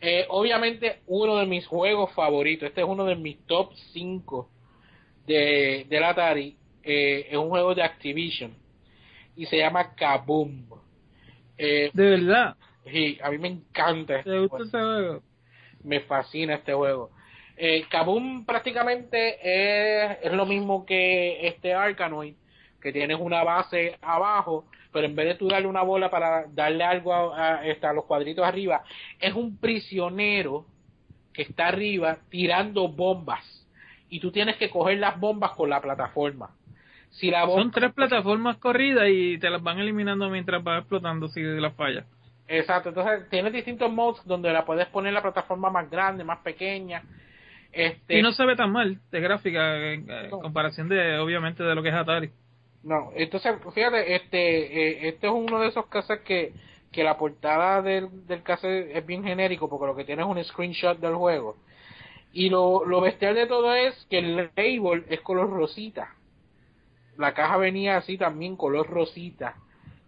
Eh, 0.00 0.26
obviamente, 0.28 1.00
uno 1.06 1.36
de 1.36 1.46
mis 1.46 1.66
juegos 1.66 2.12
favoritos, 2.12 2.68
este 2.68 2.82
es 2.82 2.86
uno 2.86 3.04
de 3.04 3.16
mis 3.16 3.44
top 3.46 3.72
5 3.92 4.48
de, 5.26 5.86
del 5.88 6.04
Atari, 6.04 6.56
eh, 6.82 7.26
es 7.30 7.36
un 7.36 7.48
juego 7.48 7.74
de 7.74 7.82
Activision 7.82 8.54
y 9.34 9.46
se 9.46 9.58
llama 9.58 9.94
Kaboom. 9.94 10.66
Eh, 11.56 11.90
¿De 11.92 12.10
verdad? 12.10 12.56
Sí, 12.86 13.18
a 13.22 13.30
mí 13.30 13.38
me 13.38 13.48
encanta 13.48 14.18
este 14.18 14.30
¿Te 14.30 14.38
gusta 14.38 14.56
juego. 14.56 14.68
ese 14.68 14.78
juego? 14.78 15.22
Me 15.82 16.00
fascina 16.00 16.54
este 16.54 16.72
juego. 16.72 17.10
Eh, 17.60 17.84
Kaboom 17.88 18.46
prácticamente 18.46 19.38
es, 19.42 20.18
es 20.22 20.32
lo 20.32 20.46
mismo 20.46 20.86
que 20.86 21.46
este 21.46 21.74
Arkanoid, 21.74 22.34
que 22.80 22.92
tienes 22.92 23.18
una 23.20 23.42
base 23.42 23.98
abajo 24.00 24.64
pero 24.92 25.06
en 25.06 25.14
vez 25.14 25.26
de 25.26 25.34
tú 25.34 25.48
darle 25.48 25.68
una 25.68 25.82
bola 25.82 26.10
para 26.10 26.46
darle 26.48 26.84
algo 26.84 27.12
a, 27.12 27.60
a, 27.60 27.92
los 27.92 28.04
cuadritos 28.04 28.44
arriba, 28.44 28.82
es 29.20 29.34
un 29.34 29.58
prisionero 29.58 30.66
que 31.32 31.42
está 31.42 31.68
arriba 31.68 32.18
tirando 32.30 32.88
bombas 32.88 33.44
y 34.08 34.20
tú 34.20 34.32
tienes 34.32 34.56
que 34.56 34.70
coger 34.70 34.98
las 34.98 35.18
bombas 35.20 35.52
con 35.52 35.70
la 35.70 35.80
plataforma. 35.80 36.50
Si 37.10 37.30
la 37.30 37.46
Son 37.46 37.70
tres 37.70 37.92
plataformas 37.92 38.56
corridas 38.56 39.08
y 39.08 39.38
te 39.38 39.50
las 39.50 39.62
van 39.62 39.78
eliminando 39.78 40.28
mientras 40.28 40.66
va 40.66 40.78
explotando 40.78 41.28
si 41.28 41.42
las 41.42 41.74
fallas. 41.74 42.04
Exacto, 42.46 42.90
entonces 42.90 43.28
tienes 43.28 43.52
distintos 43.52 43.92
mods 43.92 44.24
donde 44.24 44.52
la 44.52 44.64
puedes 44.64 44.86
poner 44.88 45.12
la 45.12 45.22
plataforma 45.22 45.70
más 45.70 45.90
grande, 45.90 46.24
más 46.24 46.38
pequeña. 46.38 47.02
Este... 47.72 48.18
Y 48.18 48.22
no 48.22 48.32
se 48.32 48.44
ve 48.44 48.56
tan 48.56 48.72
mal 48.72 48.98
de 49.10 49.20
gráfica 49.20 49.92
en, 49.92 50.30
comparación 50.30 50.88
de, 50.88 51.18
obviamente, 51.18 51.62
de 51.62 51.74
lo 51.74 51.82
que 51.82 51.90
es 51.90 51.94
Atari. 51.94 52.30
No, 52.82 53.10
entonces, 53.14 53.54
fíjate, 53.74 54.14
este, 54.14 54.38
eh, 54.38 55.08
este 55.08 55.26
es 55.26 55.32
uno 55.32 55.60
de 55.60 55.68
esos 55.68 55.86
casos 55.86 56.18
que, 56.20 56.52
que 56.92 57.04
la 57.04 57.18
portada 57.18 57.82
del, 57.82 58.26
del 58.26 58.42
cassette 58.42 58.96
es 58.96 59.04
bien 59.04 59.24
genérico 59.24 59.68
porque 59.68 59.86
lo 59.86 59.96
que 59.96 60.04
tiene 60.04 60.22
es 60.22 60.28
un 60.28 60.42
screenshot 60.42 60.98
del 60.98 61.14
juego. 61.14 61.56
Y 62.32 62.50
lo, 62.50 62.84
lo 62.84 63.00
bestial 63.00 63.34
de 63.34 63.46
todo 63.46 63.74
es 63.74 63.94
que 64.10 64.18
el 64.18 64.36
label 64.36 65.04
es 65.08 65.20
color 65.20 65.50
rosita. 65.50 66.14
La 67.16 67.34
caja 67.34 67.56
venía 67.56 67.96
así 67.96 68.16
también, 68.16 68.56
color 68.56 68.88
rosita. 68.88 69.56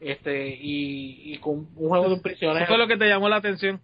Este, 0.01 0.49
y, 0.49 1.35
y 1.35 1.39
con 1.39 1.69
un 1.77 1.89
juego 1.89 2.09
de 2.09 2.15
un 2.15 2.23
prisionero. 2.23 2.59
¿Eso 2.61 2.69
fue 2.69 2.79
lo 2.79 2.87
que 2.87 2.97
te 2.97 3.09
llamó 3.09 3.29
la 3.29 3.37
atención? 3.37 3.81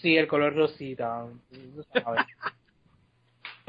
Sí, 0.00 0.16
el 0.16 0.26
color 0.26 0.54
rosita. 0.54 1.26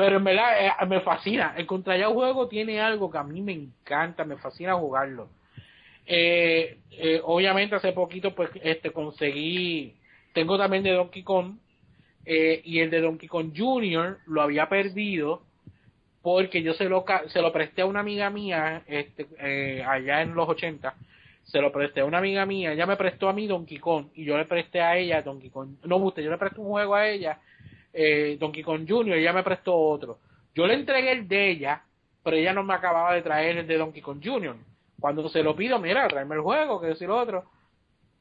Pero 0.02 0.18
en 0.18 0.24
verdad 0.24 0.66
eh, 0.66 0.86
me 0.88 1.02
fascina. 1.02 1.54
El 1.56 1.68
Contra 1.68 1.96
ya 1.96 2.08
juego 2.08 2.48
tiene 2.48 2.82
algo 2.82 3.12
que 3.12 3.20
a 3.20 3.24
mí 3.24 3.40
me 3.40 3.52
encanta, 3.52 4.26
me 4.26 4.36
fascina 4.36 4.74
jugarlo. 4.74 5.30
Eh, 6.08 6.80
eh, 6.90 7.22
obviamente 7.24 7.76
hace 7.76 7.92
poquito 7.92 8.34
pues 8.34 8.50
este 8.64 8.90
conseguí, 8.90 9.94
tengo 10.34 10.58
también 10.58 10.82
de 10.82 10.94
Donkey 10.94 11.22
Kong 11.22 11.54
y 12.26 12.80
el 12.80 12.90
de 12.90 13.00
Donkey 13.00 13.30
Kong 13.30 13.54
Junior 13.56 14.18
lo 14.26 14.42
había 14.42 14.68
perdido 14.68 15.44
porque 16.24 16.64
yo 16.64 16.74
se 16.74 16.86
lo 16.86 17.06
se 17.28 17.40
lo 17.40 17.54
presté 17.54 17.84
a 17.84 17.86
una 17.86 18.00
amiga 18.00 18.32
mía 18.32 18.84
este 18.88 19.28
allá 19.84 20.22
en 20.22 20.36
los 20.36 20.48
80 20.48 20.94
se 21.44 21.62
lo 21.62 21.72
presté 21.72 22.02
a 22.02 22.06
una 22.06 22.20
amiga 22.20 22.46
mía 22.46 22.74
ella 22.74 22.86
me 22.86 22.96
prestó 22.96 23.28
a 23.28 23.34
mí 23.34 23.48
Donkey 23.48 23.80
Kong 23.80 24.08
y 24.14 24.24
yo 24.24 24.38
le 24.38 24.46
presté 24.46 24.82
a 24.82 24.98
ella 24.98 25.24
Donkey 25.24 25.50
Kong 25.50 25.78
no 25.84 25.98
guste 26.00 26.24
yo 26.24 26.30
le 26.30 26.38
presté 26.38 26.60
un 26.60 26.68
juego 26.68 26.94
a 26.94 27.10
ella 27.10 27.40
eh, 27.94 28.38
Donkey 28.40 28.64
Kong 28.64 28.86
Jr. 28.88 29.16
ella 29.16 29.34
me 29.34 29.44
prestó 29.44 29.76
otro. 29.76 30.20
Yo 30.54 30.68
le 30.68 30.74
entregué 30.74 31.12
el 31.12 31.28
de 31.28 31.52
ella, 31.52 31.84
pero 32.24 32.36
ella 32.36 32.54
no 32.54 32.64
me 32.64 32.74
acababa 32.74 33.14
de 33.14 33.22
traer 33.22 33.58
el 33.58 33.68
de 33.68 33.78
Donkey 33.78 34.02
Kong 34.02 34.22
Jr. 34.24 34.56
Cuando 35.00 35.28
se 35.30 35.44
lo 35.44 35.56
pido, 35.56 35.80
mira, 35.80 36.08
tráeme 36.08 36.36
el 36.36 36.42
juego, 36.42 36.80
que 36.80 36.88
decir 36.88 37.08
lo 37.08 37.18
otro. 37.18 37.46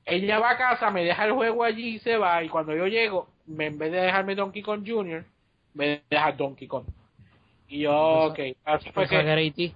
Ella 0.05 0.39
va 0.39 0.51
a 0.51 0.57
casa, 0.57 0.91
me 0.91 1.05
deja 1.05 1.25
el 1.27 1.33
juego 1.33 1.65
allí 1.65 1.97
y 1.97 1.99
se 1.99 2.17
va, 2.17 2.43
y 2.43 2.49
cuando 2.49 2.75
yo 2.75 2.87
llego, 2.87 3.29
me, 3.47 3.67
en 3.67 3.79
vez 3.79 3.93
de 3.93 4.01
dejarme 4.01 4.35
Donkey 4.35 4.63
Kong 4.63 4.83
Jr., 4.87 5.25
me 5.75 6.03
deja 6.09 6.33
Donkey 6.33 6.67
Kong. 6.67 6.87
Y 7.69 7.81
yo, 7.81 8.27
ok, 8.27 8.39
así 8.65 8.91
fue 8.91 9.07
que... 9.07 9.73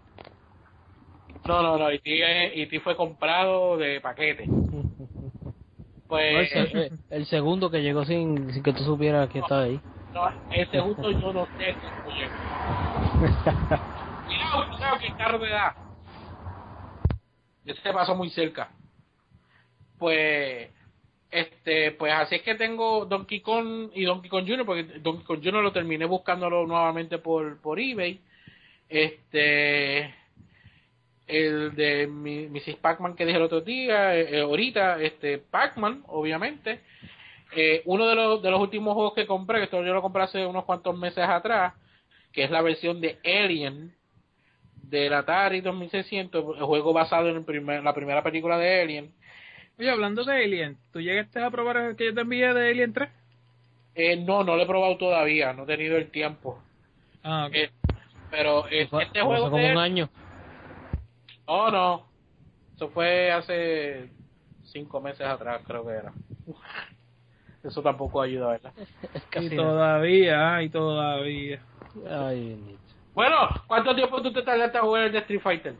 No, 1.47 1.63
no, 1.63 1.77
no, 1.77 1.91
E.T. 1.91 2.81
fue 2.81 2.97
comprado 2.97 3.77
de 3.77 4.01
paquete. 4.01 4.47
Pues, 6.15 6.49
el, 7.11 7.27
segundo 7.27 7.73
que 7.73 7.83
llegó 7.83 8.05
sin, 8.05 8.53
sin 8.53 8.63
que 8.63 8.73
tú 8.73 8.85
supieras 8.85 9.29
que 9.31 9.41
estaba 9.41 9.63
ahí. 9.63 9.81
No, 10.13 10.29
el 10.53 10.71
segundo 10.71 11.11
yo 11.11 11.33
no 11.33 11.45
sé 11.59 11.75
llegó. 12.15 12.31
Mira, 14.29 14.79
¿sabes 14.79 15.03
qué 15.03 15.13
carro 15.19 15.41
de 15.41 15.49
edad? 15.49 15.73
Ese 17.65 17.93
pasó 17.93 18.15
muy 18.15 18.31
cerca. 18.31 18.71
Pues, 19.99 20.71
este, 21.33 21.91
pues 21.91 22.13
así 22.13 22.37
es 22.37 22.43
que 22.43 22.55
tengo 22.55 23.07
Donkey 23.07 23.41
Kong 23.41 23.91
y 23.93 24.05
Donkey 24.05 24.31
Kong 24.31 24.47
Jr. 24.47 24.65
porque 24.65 24.85
Donkey 25.01 25.25
Kong 25.25 25.41
Jr. 25.43 25.65
lo 25.65 25.73
terminé 25.73 26.05
buscándolo 26.05 26.65
nuevamente 26.65 27.19
por, 27.19 27.61
por 27.61 27.81
eBay. 27.81 28.21
Este, 28.89 30.15
el 31.27 31.75
de 31.75 32.07
Mrs. 32.07 32.77
Pac-Man 32.77 33.15
que 33.15 33.25
dije 33.25 33.39
el 33.39 33.45
otro 33.45 33.61
día, 33.61 34.17
eh, 34.17 34.39
eh, 34.39 34.41
ahorita, 34.43 35.01
este, 35.01 35.39
Pac-Man, 35.39 36.05
obviamente. 36.09 36.81
Eh, 37.57 37.83
uno 37.85 38.07
de 38.07 38.15
los, 38.15 38.43
de 38.43 38.51
los 38.51 38.61
últimos 38.61 38.95
juegos 38.95 39.15
que 39.15 39.27
compré, 39.27 39.59
que 39.59 39.65
esto 39.65 39.83
yo 39.85 39.95
lo 39.95 40.03
compré 40.03 40.23
hace 40.23 40.45
unos 40.45 40.65
cuantos 40.65 40.97
meses 40.97 41.25
atrás, 41.25 41.75
que 42.33 42.45
es 42.45 42.51
la 42.51 42.63
versión 42.63 43.01
de 43.01 43.19
Alien 43.25 43.95
del 44.83 45.15
Atari 45.15 45.61
2600, 45.61 46.59
el 46.59 46.65
juego 46.65 46.93
basado 46.93 47.29
en 47.29 47.37
el 47.37 47.45
primer, 47.45 47.83
la 47.83 47.95
primera 47.95 48.23
película 48.23 48.59
de 48.59 48.83
Alien. 48.83 49.15
Oye, 49.79 49.91
hablando 49.91 50.25
de 50.25 50.45
Alien, 50.45 50.77
¿tú 50.93 51.01
llegaste 51.01 51.43
a 51.43 51.51
probar 51.51 51.77
el 51.77 51.97
que 51.97 52.07
yo 52.07 52.15
te 52.15 52.21
envié 52.21 52.53
de 52.53 52.71
Alien 52.71 52.93
3? 52.93 53.09
Eh, 53.95 54.17
no, 54.17 54.43
no 54.43 54.57
lo 54.57 54.63
he 54.63 54.67
probado 54.67 54.97
todavía, 54.97 55.53
no 55.53 55.63
he 55.63 55.67
tenido 55.67 55.97
el 55.97 56.11
tiempo. 56.11 56.61
Ah, 57.23 57.47
okay. 57.47 57.69
pero 58.31 58.67
este 58.69 59.21
juego... 59.21 59.51
como 59.51 59.65
un 59.65 59.79
año. 59.79 60.11
Oh, 61.47 61.71
no. 61.71 62.07
Eso 62.75 62.89
fue 62.89 63.31
hace 63.31 64.11
cinco 64.65 65.01
meses 65.01 65.27
atrás, 65.27 65.63
creo 65.67 65.85
que 65.87 65.93
era. 65.93 66.13
Eso 67.63 67.83
tampoco 67.83 68.21
ayuda, 68.21 68.49
¿verdad? 68.49 68.73
y 69.41 69.57
todavía, 69.57 70.63
y 70.63 70.69
todavía. 70.69 71.61
Ay, 72.11 72.79
bueno, 73.15 73.49
¿cuánto 73.69 73.95
tiempo 73.95 74.21
tú 74.21 74.33
te 74.33 74.43
tardaste 74.43 74.77
a 74.77 74.83
jugar 74.83 75.05
el 75.05 75.13
de 75.13 75.19
Street 75.19 75.41
Fighter? 75.41 75.75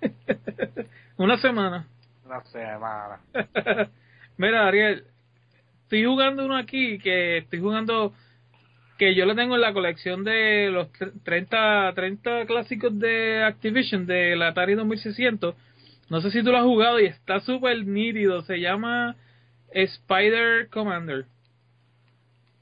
Una 1.18 1.36
semana. 1.36 1.86
Una 2.24 2.42
semana. 2.44 3.20
Mira, 4.38 4.66
Ariel, 4.66 5.06
estoy 5.82 6.04
jugando 6.06 6.46
uno 6.46 6.56
aquí 6.56 6.98
que 6.98 7.38
estoy 7.38 7.60
jugando 7.60 8.14
que 8.98 9.14
yo 9.14 9.26
lo 9.26 9.34
tengo 9.34 9.56
en 9.56 9.60
la 9.60 9.72
colección 9.72 10.24
de 10.24 10.70
los 10.70 10.88
30, 11.24 11.92
30 11.94 12.46
clásicos 12.46 12.98
de 12.98 13.42
Activision 13.42 14.06
de 14.06 14.36
la 14.36 14.48
Atari 14.48 14.74
2600. 14.74 15.54
No 16.10 16.20
sé 16.20 16.30
si 16.30 16.42
tú 16.42 16.52
lo 16.52 16.58
has 16.58 16.64
jugado 16.64 17.00
y 17.00 17.06
está 17.06 17.40
súper 17.40 17.84
nítido. 17.86 18.42
Se 18.42 18.60
llama 18.60 19.16
Spider 19.72 20.68
Commander. 20.68 21.24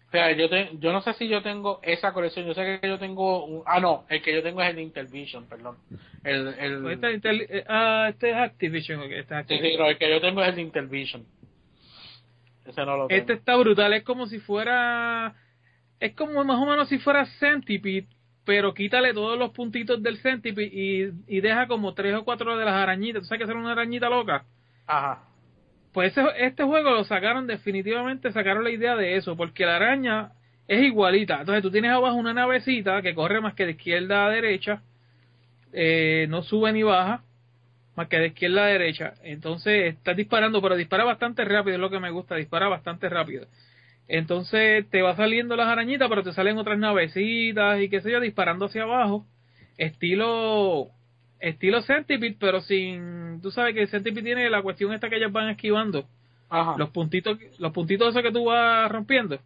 O 0.09 0.11
sea, 0.13 0.31
yo, 0.33 0.47
yo 0.79 0.93
no 0.93 1.01
sé 1.03 1.15
si 1.15 1.29
yo 1.29 1.43
tengo 1.43 1.81
esa 1.83 2.13
colección. 2.13 2.47
Yo 2.47 2.55
sé 2.55 2.81
que 2.81 2.89
yo 2.89 2.99
tengo. 2.99 3.45
Un, 3.45 3.63
ah, 3.67 3.81
no, 3.81 4.05
el 4.09 4.23
que 4.23 4.33
yo 4.35 4.43
tengo 4.43 4.63
es 4.63 4.71
el 4.71 4.79
Intervision, 4.79 5.47
perdón. 5.47 5.77
El, 6.23 6.49
el, 6.59 6.87
este, 6.91 7.59
eh, 7.59 7.65
ah, 7.67 8.07
este 8.11 8.31
es 8.31 8.37
Activision. 8.37 9.03
Este 9.11 9.43
Sí, 9.45 9.59
sí, 9.59 9.77
no, 9.77 9.87
el 9.87 9.99
que 9.99 10.11
yo 10.11 10.21
tengo 10.21 10.43
es 10.43 10.53
el 10.53 10.59
Intervision. 10.61 11.27
Ese 12.67 12.85
no 12.85 12.97
lo 12.97 13.07
tengo. 13.07 13.21
Este 13.21 13.33
está 13.33 13.57
brutal. 13.57 13.93
Es 13.95 14.05
como 14.05 14.27
si 14.27 14.39
fuera 14.39 15.35
es 16.03 16.15
como 16.15 16.43
más 16.43 16.61
o 16.61 16.67
menos 16.67 16.89
si 16.89 16.99
fuera 16.99 17.25
Centipede, 17.39 18.09
pero 18.45 18.75
quítale 18.75 19.15
todos 19.15 19.39
los 19.39 19.53
puntitos 19.53 20.03
del 20.03 20.19
Centipede 20.19 20.67
y, 20.67 21.13
y 21.29 21.41
deja 21.41 21.69
como 21.69 21.95
tres 21.95 22.17
o 22.17 22.25
cuatro 22.25 22.57
de 22.57 22.65
las 22.65 22.75
arañitas. 22.75 23.23
¿Tú 23.23 23.29
sabes 23.29 23.39
que 23.39 23.45
hacer 23.45 23.57
una 23.57 23.71
arañita 23.71 24.11
loca? 24.11 24.45
Ajá. 24.85 25.23
Pues 25.93 26.13
este 26.39 26.65
juego 26.65 26.91
lo 26.91 27.05
sacaron 27.05 27.47
definitivamente, 27.47 28.33
sacaron 28.33 28.65
la 28.65 28.71
idea 28.71 28.97
de 28.97 29.17
eso, 29.17 29.37
porque 29.37 29.65
la 29.65 29.77
araña 29.77 30.33
es 30.67 30.83
igualita. 30.83 31.39
Entonces 31.39 31.63
tú 31.63 31.71
tienes 31.71 31.93
abajo 31.93 32.17
una 32.17 32.35
navecita 32.35 33.01
que 33.01 33.15
corre 33.15 33.41
más 33.41 33.55
que 33.55 33.67
de 33.67 33.73
izquierda 33.73 34.27
a 34.27 34.31
derecha, 34.31 34.83
eh, 35.73 36.27
no 36.29 36.43
sube 36.43 36.73
ni 36.73 36.83
baja, 36.83 37.23
más 37.95 38.09
que 38.09 38.19
de 38.19 38.27
izquierda 38.29 38.65
a 38.65 38.67
derecha. 38.67 39.15
Entonces 39.23 39.95
estás 39.95 40.17
disparando, 40.17 40.61
pero 40.61 40.75
dispara 40.75 41.05
bastante 41.05 41.45
rápido, 41.45 41.77
es 41.77 41.81
lo 41.81 41.91
que 41.91 42.01
me 42.01 42.11
gusta, 42.11 42.35
dispara 42.35 42.67
bastante 42.67 43.09
rápido. 43.09 43.47
Entonces 44.13 44.87
te 44.91 45.01
va 45.01 45.17
saliendo 45.17 45.57
las 45.57 45.69
arañitas, 45.69 46.07
pero 46.07 46.23
te 46.23 46.35
salen 46.35 46.59
otras 46.59 46.79
navecitas 46.79 47.81
y 47.81 47.89
qué 47.89 48.03
sé 48.03 48.11
yo, 48.13 48.21
disparando 48.21 48.67
hacia 48.67 48.83
abajo. 48.83 49.25
Estilo 49.79 50.91
estilo 51.41 51.81
Centipede, 51.81 52.37
pero 52.39 52.61
sin. 52.61 53.41
Tú 53.41 53.51
sabes 53.51 53.75
que 53.75 53.87
Centipede 53.87 54.23
tiene 54.23 54.51
la 54.51 54.61
cuestión 54.61 54.93
esta 54.93 55.09
que 55.09 55.17
ellas 55.17 55.33
van 55.33 55.49
esquivando. 55.49 56.05
Ajá. 56.51 56.75
Los 56.77 56.91
puntitos, 56.91 57.39
los 57.59 57.73
puntitos 57.73 58.11
esos 58.11 58.23
que 58.23 58.31
tú 58.31 58.45
vas 58.45 58.93
rompiendo. 58.93 59.39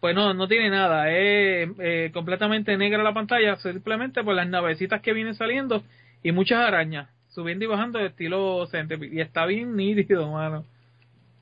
Pues 0.00 0.14
no, 0.14 0.32
no 0.32 0.48
tiene 0.48 0.70
nada. 0.70 1.10
Es 1.10 1.68
eh, 1.78 2.10
completamente 2.14 2.78
negra 2.78 3.02
la 3.02 3.12
pantalla, 3.12 3.56
simplemente 3.56 4.24
por 4.24 4.34
las 4.34 4.48
navecitas 4.48 5.02
que 5.02 5.12
vienen 5.12 5.34
saliendo 5.34 5.82
y 6.22 6.32
muchas 6.32 6.60
arañas 6.60 7.10
subiendo 7.28 7.66
y 7.66 7.68
bajando 7.68 7.98
de 7.98 8.06
estilo 8.06 8.66
Centipede. 8.68 9.14
Y 9.14 9.20
está 9.20 9.44
bien 9.44 9.76
nítido, 9.76 10.32
mano. 10.32 10.64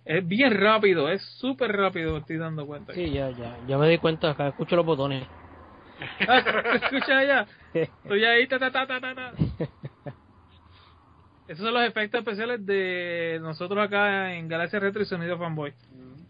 Es 0.07 0.27
bien 0.27 0.55
rápido, 0.55 1.09
es 1.11 1.21
súper 1.41 1.73
rápido, 1.73 2.13
me 2.13 2.21
estoy 2.21 2.37
dando 2.37 2.65
cuenta. 2.65 2.95
Sí, 2.95 3.11
ya, 3.11 3.29
ya, 3.31 3.59
ya 3.67 3.77
me 3.77 3.89
di 3.89 3.99
cuenta, 3.99 4.31
acá 4.31 4.47
escucho 4.49 4.77
los 4.77 4.87
botones. 4.87 5.27
ah, 6.29 6.79
escucha 6.81 7.25
ya. 7.25 7.47
Estoy 7.75 8.25
ahí, 8.25 8.47
ta, 8.47 8.61
ta, 8.61 8.71
ta, 8.71 8.87
ta, 8.87 9.01
ta. 9.01 9.33
Esos 11.49 11.65
son 11.65 11.75
los 11.75 11.83
efectos 11.83 12.21
especiales 12.21 12.65
de 12.65 13.39
nosotros 13.43 13.85
acá 13.85 14.33
en 14.35 14.47
Galaxia 14.47 14.79
Retro 14.79 15.03
y 15.03 15.07
Sonido 15.07 15.39
Fanboy. 15.39 15.73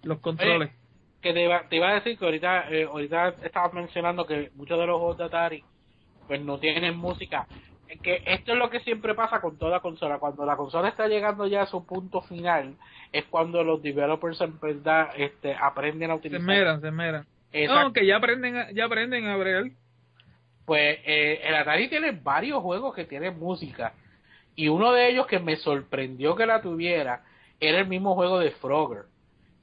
Los 0.05 0.21
controles. 0.21 0.71
que 1.21 1.35
te 1.35 1.45
iba, 1.45 1.69
te 1.69 1.77
iba, 1.77 1.91
a 1.91 1.95
decir 1.95 2.19
que 2.19 2.25
ahorita, 2.25 2.71
eh, 2.71 2.85
ahorita 2.85 3.35
estabas 3.43 3.75
mencionando 3.75 4.27
que 4.27 4.53
muchos 4.55 4.79
de 4.79 4.87
los 4.87 4.99
juegos 4.99 5.19
de 5.19 5.25
Atari 5.25 5.65
pues 6.27 6.41
no 6.41 6.59
tienen 6.59 6.97
música 6.97 7.47
que 8.03 8.23
esto 8.27 8.53
es 8.53 8.59
lo 8.59 8.71
que 8.71 8.81
siempre 8.81 9.15
pasa 9.15 9.41
con 9.41 9.59
toda 9.59 9.81
consola. 9.81 10.19
Cuando 10.19 10.45
la 10.45 10.57
consola 10.57 10.89
está 10.89 11.09
llegando 11.09 11.47
ya 11.47 11.63
a 11.63 11.67
su 11.67 11.87
punto 11.87 12.21
final, 12.23 12.75
es 13.13 13.25
cuando 13.27 13.63
los 13.63 13.83
developers 13.83 14.41
en 14.41 14.59
verdad 14.59 15.11
este, 15.17 15.55
aprenden 15.55 16.11
a 16.11 16.17
utilizar. 16.17 16.41
Se 16.41 16.47
meran, 16.47 16.81
se 16.81 16.91
meran. 16.91 17.27
No, 17.69 17.93
que 17.93 18.07
ya 18.07 18.17
aprenden, 18.17 18.57
a, 18.57 18.71
ya 18.73 18.85
aprenden 18.85 19.27
a 19.27 19.37
ver. 19.37 19.73
Pues 20.65 20.99
eh, 21.05 21.41
el 21.45 21.55
Atari 21.55 21.89
tiene 21.89 22.11
varios 22.11 22.61
juegos 22.61 22.95
que 22.95 23.05
tienen 23.05 23.39
música. 23.39 23.95
Y 24.57 24.69
uno 24.69 24.93
de 24.93 25.09
ellos 25.09 25.27
que 25.27 25.39
me 25.39 25.57
sorprendió 25.57 26.35
que 26.35 26.47
la 26.47 26.61
tuviera 26.61 27.23
era 27.61 27.79
el 27.79 27.87
mismo 27.87 28.15
juego 28.15 28.39
de 28.39 28.51
Frogger. 28.51 29.05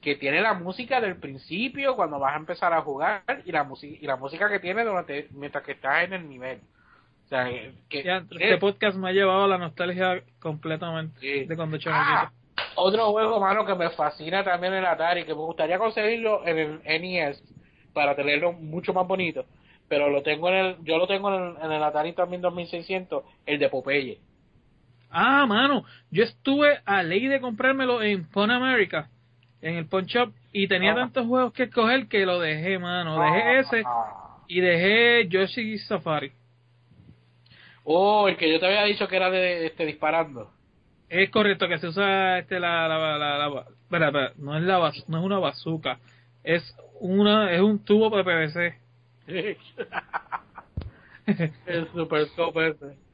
Que 0.00 0.16
tiene 0.16 0.40
la 0.40 0.54
música 0.54 1.00
del 1.00 1.16
principio 1.16 1.96
cuando 1.96 2.18
vas 2.18 2.34
a 2.34 2.38
empezar 2.38 2.72
a 2.72 2.82
jugar 2.82 3.22
y 3.44 3.52
la, 3.52 3.64
música 3.64 3.98
y 4.00 4.06
la 4.06 4.16
música 4.16 4.48
que 4.48 4.60
tiene 4.60 4.84
durante 4.84 5.28
mientras 5.32 5.64
que 5.64 5.72
estás 5.72 6.04
en 6.04 6.14
el 6.14 6.28
nivel. 6.28 6.60
O 7.24 7.28
sea, 7.28 7.48
que, 7.88 8.00
este 8.00 8.58
podcast 8.58 8.98
me 8.98 9.08
ha 9.08 9.12
llevado 9.12 9.44
a 9.44 9.48
la 9.48 9.58
nostalgia 9.58 10.22
completamente 10.40 11.46
de 11.46 11.56
cuando 11.56 11.78
ah, 11.86 12.30
Otro 12.74 13.12
juego, 13.12 13.40
mano, 13.40 13.64
que 13.64 13.74
me 13.74 13.88
fascina 13.90 14.44
también 14.44 14.74
en 14.74 14.80
el 14.80 14.86
Atari, 14.86 15.24
que 15.24 15.34
me 15.34 15.40
gustaría 15.40 15.78
conseguirlo 15.78 16.46
en 16.46 16.58
el 16.58 16.82
NES 16.84 17.42
para 17.94 18.14
tenerlo 18.14 18.52
mucho 18.52 18.92
más 18.92 19.06
bonito, 19.06 19.46
pero 19.88 20.10
lo 20.10 20.22
tengo 20.22 20.50
en 20.50 20.54
el, 20.54 20.76
yo 20.84 20.98
lo 20.98 21.06
tengo 21.06 21.34
en 21.34 21.42
el, 21.42 21.64
en 21.64 21.72
el 21.72 21.82
Atari 21.82 22.12
también 22.12 22.42
2600, 22.42 23.24
el 23.46 23.58
de 23.58 23.68
Popeye. 23.70 24.18
Ah, 25.10 25.46
mano, 25.46 25.84
yo 26.10 26.24
estuve 26.24 26.80
a 26.84 27.02
ley 27.02 27.26
de 27.26 27.40
comprármelo 27.40 28.02
en 28.02 28.28
Pon 28.28 28.50
America, 28.50 29.08
en 29.62 29.76
el 29.76 29.86
Pon 29.86 30.04
Shop, 30.04 30.30
y 30.52 30.68
tenía 30.68 30.92
ah. 30.92 30.96
tantos 30.96 31.26
juegos 31.26 31.52
que 31.54 31.64
escoger 31.64 32.06
que 32.08 32.26
lo 32.26 32.38
dejé, 32.38 32.78
mano. 32.78 33.18
Dejé 33.20 33.42
ah. 33.42 33.60
ese 33.60 33.84
y 34.46 34.60
dejé 34.60 35.28
Yoshi 35.28 35.78
Safari. 35.78 36.32
Oh, 37.84 38.28
el 38.28 38.36
que 38.36 38.50
yo 38.50 38.58
te 38.58 38.66
había 38.66 38.84
dicho 38.84 39.06
que 39.06 39.16
era 39.16 39.30
de 39.30 39.66
este 39.66 39.84
disparando. 39.84 40.50
Es 41.08 41.30
correcto 41.30 41.68
que 41.68 41.78
se 41.78 41.88
usa 41.88 42.38
este 42.38 42.58
la 42.58 42.88
la 42.88 43.18
la, 43.18 43.48
la, 43.48 43.64
espera, 43.82 44.32
no 44.36 44.56
es 44.56 44.62
la 44.62 44.78
no 45.06 45.18
es 45.18 45.24
una 45.24 45.38
bazooka, 45.38 45.98
es 46.42 46.62
una 47.00 47.52
es 47.52 47.60
un 47.60 47.84
tubo 47.84 48.10
de 48.16 48.24
PVC. 48.24 48.78
el 51.66 51.88
super 51.92 52.26
scope 52.28 52.68
ese. 52.68 53.04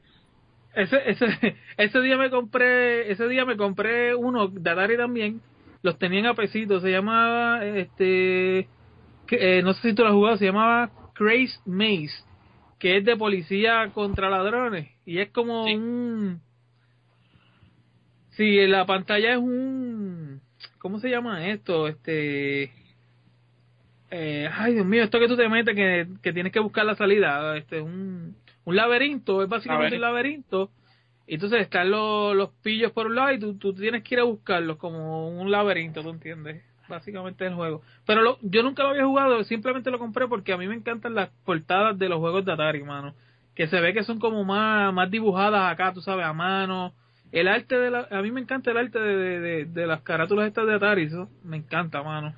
Ese, 0.73 1.57
ese 1.77 2.01
día 2.01 2.15
me 2.15 2.29
compré, 2.29 3.11
ese 3.11 3.27
día 3.27 3.43
me 3.43 3.57
compré 3.57 4.15
uno 4.15 4.47
de 4.47 4.69
Atari 4.69 4.95
también, 4.95 5.41
los 5.81 5.99
tenían 5.99 6.27
a 6.27 6.33
pesitos, 6.33 6.81
se 6.81 6.91
llamaba, 6.91 7.65
este, 7.65 8.69
eh, 9.31 9.61
no 9.63 9.73
sé 9.73 9.89
si 9.89 9.93
tú 9.93 10.03
lo 10.03 10.07
has 10.07 10.13
jugado, 10.13 10.37
se 10.37 10.45
llamaba 10.45 10.89
Craze 11.13 11.59
Maze 11.65 12.23
que 12.81 12.97
es 12.97 13.05
de 13.05 13.15
policía 13.15 13.91
contra 13.93 14.27
ladrones. 14.27 14.89
Y 15.05 15.19
es 15.19 15.29
como 15.29 15.65
un 15.65 16.41
sí 18.31 18.65
la 18.65 18.87
pantalla 18.87 19.33
es 19.33 19.37
un 19.37 20.41
cómo 20.79 20.99
se 20.99 21.09
llama 21.11 21.47
esto 21.47 21.87
este 21.87 22.71
eh, 24.09 24.49
ay 24.51 24.73
Dios 24.73 24.85
mío 24.87 25.03
esto 25.03 25.19
que 25.19 25.27
tú 25.27 25.37
te 25.37 25.47
metes 25.47 25.75
que, 25.75 26.07
que 26.23 26.33
tienes 26.33 26.51
que 26.51 26.59
buscar 26.59 26.83
la 26.85 26.95
salida. 26.95 27.55
Este 27.55 27.81
un 27.81 28.35
un 28.65 28.75
laberinto 28.75 29.43
es 29.43 29.49
básicamente 29.49 29.97
un 29.97 30.01
laberinto. 30.01 30.71
y 31.27 31.35
entonces 31.35 31.61
están 31.61 31.91
los, 31.91 32.35
los 32.35 32.49
pillos 32.63 32.91
por 32.93 33.05
un 33.05 33.15
lado 33.15 33.31
y 33.31 33.39
tú, 33.39 33.59
tú 33.59 33.75
tienes 33.75 34.01
que 34.01 34.15
ir 34.15 34.21
a 34.21 34.23
buscarlos 34.23 34.77
como 34.77 35.29
un 35.29 35.51
laberinto 35.51 36.01
tú 36.01 36.09
entiendes 36.09 36.63
básicamente 36.91 37.45
el 37.45 37.55
juego. 37.55 37.81
Pero 38.05 38.37
yo 38.41 38.63
nunca 38.63 38.83
lo 38.83 38.89
había 38.89 39.05
jugado, 39.05 39.43
simplemente 39.43 39.89
lo 39.89 39.97
compré 39.97 40.27
porque 40.27 40.53
a 40.53 40.57
mí 40.57 40.67
me 40.67 40.75
encantan 40.75 41.15
las 41.15 41.29
portadas 41.45 41.97
de 41.97 42.09
los 42.09 42.19
juegos 42.19 42.45
de 42.45 42.51
Atari, 42.51 42.83
mano. 42.83 43.15
Que 43.55 43.67
se 43.67 43.81
ve 43.81 43.93
que 43.93 44.03
son 44.03 44.19
como 44.19 44.43
más, 44.43 44.93
más 44.93 45.09
dibujadas 45.09 45.71
acá, 45.71 45.93
tú 45.93 46.01
sabes, 46.01 46.25
a 46.25 46.33
mano. 46.33 46.93
El 47.31 47.47
arte 47.47 47.77
de 47.79 47.89
la, 47.89 48.07
a 48.11 48.21
mí 48.21 48.31
me 48.31 48.41
encanta 48.41 48.71
el 48.71 48.77
arte 48.77 48.99
de, 48.99 49.65
de, 49.65 49.87
las 49.87 50.01
carátulas 50.01 50.47
estas 50.47 50.67
de 50.67 50.75
Atari, 50.75 51.03
eso 51.03 51.29
me 51.43 51.57
encanta, 51.57 52.03
mano. 52.03 52.35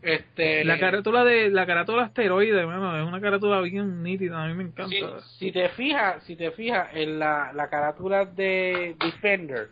Este, 0.00 0.64
la 0.64 0.78
carátula 0.78 1.24
de 1.24 1.50
la 1.50 1.66
carátula 1.66 2.04
asteroide, 2.04 2.64
mano, 2.64 2.96
es 2.96 3.06
una 3.06 3.20
carátula 3.20 3.60
bien 3.60 4.04
nítida, 4.04 4.42
a 4.42 4.46
mí 4.46 4.54
me 4.54 4.62
encanta. 4.62 5.20
Si, 5.38 5.50
te 5.50 5.68
fijas, 5.70 6.22
si 6.22 6.36
te 6.36 6.52
fijas 6.52 6.90
en 6.94 7.18
la, 7.18 7.52
la 7.52 7.68
carátula 7.68 8.24
de 8.24 8.94
Defender, 9.00 9.70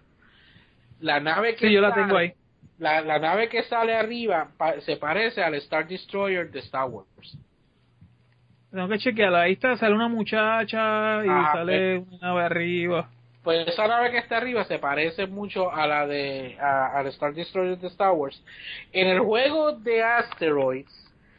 la 1.00 1.20
nave 1.20 1.54
que 1.54 1.68
Sí, 1.68 1.72
yo 1.72 1.80
la 1.80 1.94
tengo 1.94 2.16
ahí 2.16 2.34
la, 2.78 3.00
la 3.00 3.18
nave 3.18 3.48
que 3.48 3.62
sale 3.64 3.94
arriba 3.94 4.48
se 4.80 4.96
parece 4.96 5.42
al 5.42 5.54
Star 5.54 5.86
Destroyer 5.86 6.50
de 6.50 6.60
Star 6.60 6.88
Wars. 6.88 7.38
Tengo 8.70 8.88
que 8.88 8.98
chequearla. 8.98 9.42
Ahí 9.42 9.52
está, 9.52 9.76
sale 9.76 9.94
una 9.94 10.08
muchacha 10.08 11.24
y 11.24 11.28
ah, 11.28 11.50
sale 11.52 12.00
pues. 12.00 12.08
una 12.08 12.28
nave 12.28 12.42
arriba. 12.42 13.10
Pues 13.42 13.68
esa 13.68 13.86
nave 13.86 14.10
que 14.10 14.18
está 14.18 14.38
arriba 14.38 14.64
se 14.64 14.78
parece 14.78 15.26
mucho 15.26 15.72
a 15.72 15.86
la 15.86 16.06
de 16.06 16.58
al 16.58 17.06
Star 17.06 17.32
Destroyer 17.32 17.78
de 17.78 17.86
Star 17.86 18.12
Wars. 18.12 18.42
En 18.92 19.06
el 19.06 19.20
juego 19.20 19.72
de 19.72 20.02
Asteroids, 20.02 20.92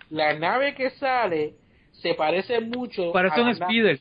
la 0.09 0.33
nave 0.33 0.73
que 0.73 0.89
sale 0.91 1.53
se 1.91 2.13
parece 2.13 2.61
mucho. 2.61 3.11
Parece 3.11 3.41
un 3.41 3.53
speeder. 3.53 3.99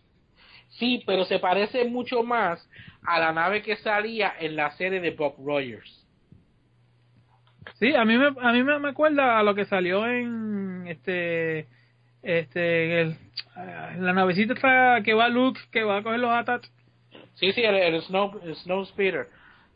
Sí, 0.79 1.03
pero 1.07 1.25
se 1.25 1.39
parece 1.39 1.85
mucho 1.85 2.23
más 2.23 2.67
a 3.03 3.19
la 3.19 3.33
nave 3.33 3.63
que 3.63 3.77
salía 3.77 4.35
en 4.39 4.57
la 4.57 4.71
serie 4.73 5.01
de 5.01 5.11
Bob 5.11 5.35
Rogers. 5.45 5.96
Sí, 7.79 7.95
a 7.95 8.05
mí 8.05 8.17
me, 8.17 8.29
a 8.29 8.53
mí 8.53 8.63
me, 8.63 8.89
acuerda 8.89 9.39
a 9.39 9.43
lo 9.43 9.55
que 9.55 9.67
salió 9.67 10.07
en 10.07 10.87
este 10.87 11.67
este 12.23 13.03
el, 13.03 13.19
la 13.99 14.13
navecita 14.13 14.55
está 14.55 15.03
que 15.05 15.13
va 15.13 15.29
Luke 15.29 15.61
que 15.71 15.83
va 15.83 15.99
a 15.99 16.03
coger 16.03 16.21
los 16.21 16.31
atats. 16.31 16.71
Sí, 17.35 17.53
sí, 17.53 17.63
el, 17.63 18.01
Snow 18.03 18.41
Snow 18.63 18.85
Speeder. 18.87 19.29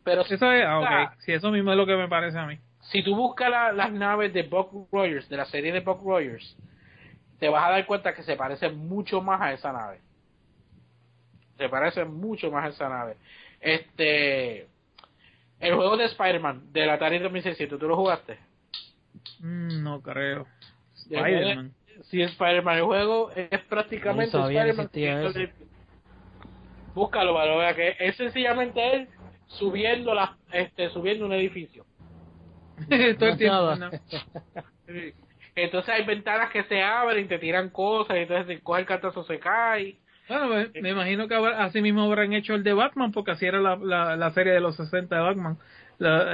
Pero 0.03 0.21
eso 0.21 0.33
es, 0.33 0.65
ah, 0.65 0.79
okay. 0.79 1.17
sí, 1.19 1.31
eso 1.31 1.51
mismo 1.51 1.71
es 1.71 1.77
lo 1.77 1.85
que 1.85 1.95
me 1.95 2.07
parece 2.07 2.37
a 2.39 2.47
mí. 2.47 2.57
Si 2.81 3.03
tú 3.03 3.15
buscas 3.15 3.51
las 3.51 3.91
naves 3.91 4.33
de 4.33 4.43
Buck 4.43 4.91
Rogers, 4.91 5.29
de 5.29 5.37
la 5.37 5.45
serie 5.45 5.71
de 5.71 5.81
Buck 5.81 6.03
Rogers, 6.03 6.57
te 7.39 7.49
vas 7.49 7.65
a 7.65 7.71
dar 7.71 7.85
cuenta 7.85 8.15
que 8.15 8.23
se 8.23 8.35
parece 8.35 8.69
mucho 8.69 9.21
más 9.21 9.39
a 9.41 9.53
esa 9.53 9.71
nave. 9.71 9.99
Se 11.57 11.69
parece 11.69 12.03
mucho 12.05 12.49
más 12.49 12.65
a 12.65 12.69
esa 12.69 12.89
nave. 12.89 13.17
Este, 13.59 14.67
el 15.61 15.75
juego 15.75 15.95
de 15.97 16.05
Spider-Man 16.05 16.73
de 16.73 16.85
la 16.85 16.93
Atari 16.93 17.19
2600, 17.19 17.79
¿tú 17.79 17.87
lo 17.87 17.95
jugaste? 17.95 18.37
Mm, 19.39 19.83
no 19.83 20.01
creo. 20.01 20.47
Spider-Man. 20.95 21.73
Sí, 22.03 22.21
Spider-Man. 22.21 22.77
El 22.77 22.83
juego 22.83 23.31
es 23.31 23.61
prácticamente 23.69 24.37
Spider-Man. 24.37 24.89
Búscalo, 26.93 27.33
para 27.33 27.75
que 27.75 27.95
es 27.99 28.15
sencillamente 28.17 28.95
él 28.95 29.07
subiendo 29.47 30.13
la, 30.13 30.37
este, 30.51 30.89
subiendo 30.89 31.25
un 31.25 31.33
edificio. 31.33 31.85
Todo 33.19 33.29
el 33.29 33.37
tiempo, 33.37 33.75
Entonces 35.55 35.89
hay 35.93 36.05
ventanas 36.05 36.51
que 36.51 36.63
se 36.63 36.81
abren 36.81 37.25
y 37.25 37.27
te 37.27 37.39
tiran 37.39 37.69
cosas 37.69 38.17
y 38.17 38.21
entonces 38.21 38.47
si 38.47 38.61
coge 38.61 38.81
el 38.81 38.87
cartazo 38.87 39.23
se 39.23 39.39
cae. 39.39 39.97
Bueno, 40.31 40.47
me, 40.81 40.89
imagino 40.89 41.27
que 41.27 41.35
así 41.35 41.81
mismo 41.81 42.03
habrán 42.03 42.31
hecho 42.31 42.55
el 42.55 42.63
de 42.63 42.71
Batman 42.71 43.11
porque 43.11 43.31
así 43.31 43.45
era 43.45 43.59
la, 43.59 44.15
la, 44.15 44.31
serie 44.31 44.53
de 44.53 44.61
los 44.61 44.77
60 44.77 45.13
de 45.13 45.21
Batman. 45.21 45.57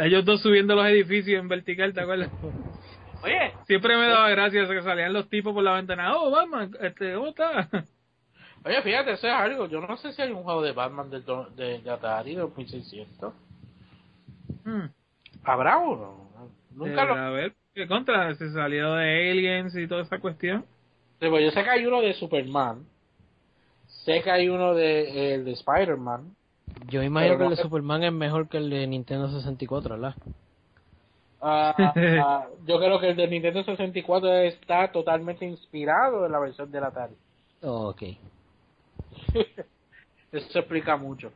ellos 0.04 0.24
dos 0.24 0.44
subiendo 0.44 0.76
los 0.76 0.86
edificios 0.86 1.42
en 1.42 1.48
vertical, 1.48 1.96
¿te 1.96 2.02
acuerdas? 2.02 2.30
Oye. 3.24 3.54
Siempre 3.66 3.98
me 3.98 4.06
daba 4.06 4.30
gracia 4.30 4.68
que 4.68 4.84
salían 4.84 5.14
los 5.14 5.28
tipos 5.30 5.52
por 5.52 5.64
la 5.64 5.74
ventana. 5.74 6.16
Oh, 6.16 6.30
Batman, 6.30 6.72
este, 6.80 7.16
¿cómo 7.16 7.30
está? 7.30 7.68
Oye, 8.64 8.82
fíjate, 8.84 9.14
eso 9.14 9.26
es 9.26 9.34
algo. 9.34 9.68
Yo 9.68 9.82
no 9.82 9.98
sé 9.98 10.14
si 10.14 10.22
hay 10.22 10.32
un 10.32 10.44
juego 10.44 10.62
de 10.62 10.74
Batman 10.74 11.10
de, 11.10 11.22
de, 11.56 11.80
de 11.80 11.90
Atari 11.90 12.36
de 12.36 12.42
2600. 12.42 13.34
Hmm. 14.64 14.86
¿Habrá 15.44 15.78
uno? 15.80 16.30
Nunca 16.70 17.04
lo... 17.04 17.16
A 17.16 17.30
ver, 17.32 17.56
¿qué 17.74 17.88
contra? 17.88 18.36
Se 18.36 18.52
salió 18.52 18.94
de 18.94 19.32
Aliens 19.32 19.76
y 19.76 19.88
toda 19.88 20.04
esa 20.04 20.20
cuestión. 20.20 20.66
Sí, 21.20 21.28
pues 21.30 21.44
yo 21.44 21.50
sé 21.50 21.64
que 21.64 21.70
hay 21.72 21.84
uno 21.88 22.00
de 22.02 22.14
Superman. 22.14 22.86
Sé 24.08 24.22
que 24.24 24.32
hay 24.32 24.48
uno 24.48 24.74
de, 24.74 25.34
el 25.34 25.44
de 25.44 25.52
Spider-Man. 25.52 26.34
Yo 26.88 27.04
imagino 27.04 27.38
que 27.38 27.44
el 27.44 27.50
de 27.50 27.56
Superman 27.58 28.06
es 28.06 28.14
mejor 28.14 28.48
que 28.48 28.56
el 28.56 28.70
de 28.70 28.88
Nintendo 28.88 29.28
64, 29.28 29.96
¿verdad? 29.96 30.16
Ah, 31.42 31.76
ah, 31.78 32.46
yo 32.66 32.80
creo 32.80 33.02
que 33.02 33.10
el 33.10 33.18
de 33.18 33.28
Nintendo 33.28 33.66
64 33.66 34.34
está 34.44 34.94
totalmente 34.94 35.46
inspirado 35.46 36.26
en 36.26 36.32
la 36.32 36.40
versión 36.40 36.72
del 36.72 36.86
Atari. 36.86 37.16
Oh, 37.64 37.90
ok. 37.90 38.04
Eso 40.32 40.60
explica 40.60 40.96
mucho. 40.96 41.34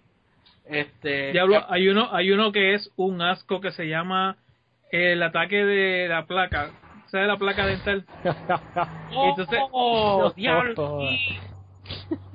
Este, 0.64 1.34
Diablo, 1.34 1.66
hay 1.68 1.90
uno, 1.90 2.08
hay 2.14 2.32
uno 2.32 2.54
que 2.54 2.76
es 2.76 2.90
un 2.96 3.22
asco 3.22 3.60
que 3.60 3.74
se 3.74 3.90
llama 3.90 4.38
el 4.94 5.22
ataque 5.22 5.58
de 5.58 6.08
la 6.08 6.26
placa, 6.26 6.72
o 7.06 7.10
sea, 7.10 7.20
de 7.20 7.28
la 7.28 7.36
placa 7.36 7.66
dental. 7.66 8.06
Entonces, 9.12 9.60
oh, 9.74 10.32
diablo, 10.38 11.10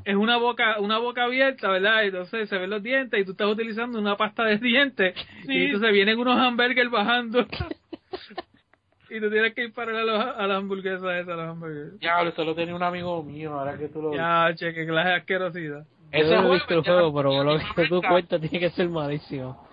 es 0.07 0.15
una 0.15 0.37
boca, 0.37 0.79
una 0.79 0.99
boca 0.99 1.25
abierta, 1.25 1.69
¿verdad? 1.69 2.05
Entonces 2.05 2.49
se 2.49 2.57
ven 2.57 2.71
los 2.71 2.81
dientes 2.81 3.21
y 3.21 3.25
tú 3.25 3.33
estás 3.33 3.49
utilizando 3.49 3.99
una 3.99 4.17
pasta 4.17 4.45
de 4.45 4.57
dientes 4.63 5.15
y 5.49 5.65
entonces 5.65 5.93
vienen 5.93 6.19
unos 6.19 6.39
hamburgues 6.39 6.89
bajando. 6.89 7.45
y 9.11 9.21
tú 9.21 9.31
tienes 9.31 9.53
que 9.55 9.65
ir 9.65 9.73
para 9.73 10.01
a, 10.01 10.05
los, 10.05 10.25
a 10.25 10.47
las 10.47 10.59
hamburguesas 10.59 11.03
esas, 11.03 11.29
a 11.29 11.37
los 11.37 11.49
hamburguesas. 11.49 11.99
Ya, 11.99 12.23
eso 12.23 12.45
lo 12.45 12.55
tenía 12.55 12.77
un 12.77 12.85
amigo 12.85 13.21
mío, 13.25 13.59
ahora 13.59 13.77
que 13.77 13.89
tú 13.89 14.01
lo 14.01 14.15
Ya, 14.15 14.55
che, 14.55 14.73
que 14.73 14.87
clase 14.87 15.09
de 15.09 15.15
asquerosidad. 15.17 15.87
Ese 16.13 16.31
Yo 16.31 16.41
no 16.41 16.51
he 16.51 16.55
visto 16.55 16.75
el 16.75 16.85
juego, 16.85 17.13
pero 17.13 17.43
lo 17.43 17.59
que 17.75 17.89
tú 17.89 18.01
cuentas 18.01 18.41
tiene 18.41 18.61
que 18.61 18.71
ser 18.71 18.89
malísimo. 18.89 19.69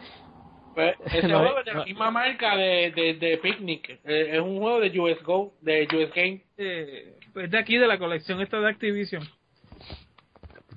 Pues, 0.73 0.95
ese 1.05 1.31
juego 1.31 1.59
es 1.59 1.65
de 1.65 1.73
la 1.75 1.85
misma 1.85 2.09
marca 2.09 2.55
de, 2.57 2.91
de, 2.95 3.13
de 3.13 3.37
Picnic. 3.37 3.99
Eh, 4.03 4.29
es 4.31 4.39
un 4.39 4.57
juego 4.57 4.79
de 4.79 4.99
US 4.99 5.21
Go, 5.21 5.53
de 5.61 5.87
US 5.93 6.11
Game. 6.15 6.41
Eh, 6.57 7.17
es 7.35 7.51
de 7.51 7.57
aquí, 7.59 7.77
de 7.77 7.85
la 7.85 7.99
colección 7.99 8.41
esta 8.41 8.59
de 8.59 8.67
Activision. 8.67 9.21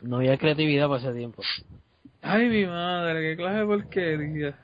No 0.02 0.16
había 0.16 0.36
creatividad 0.36 0.88
para 0.88 1.00
ese 1.00 1.12
tiempo. 1.12 1.42
Ay, 2.22 2.48
mi 2.48 2.66
madre, 2.66 3.20
qué 3.20 3.36
clase 3.36 3.58
de 3.58 3.66
porquería. 3.66 4.54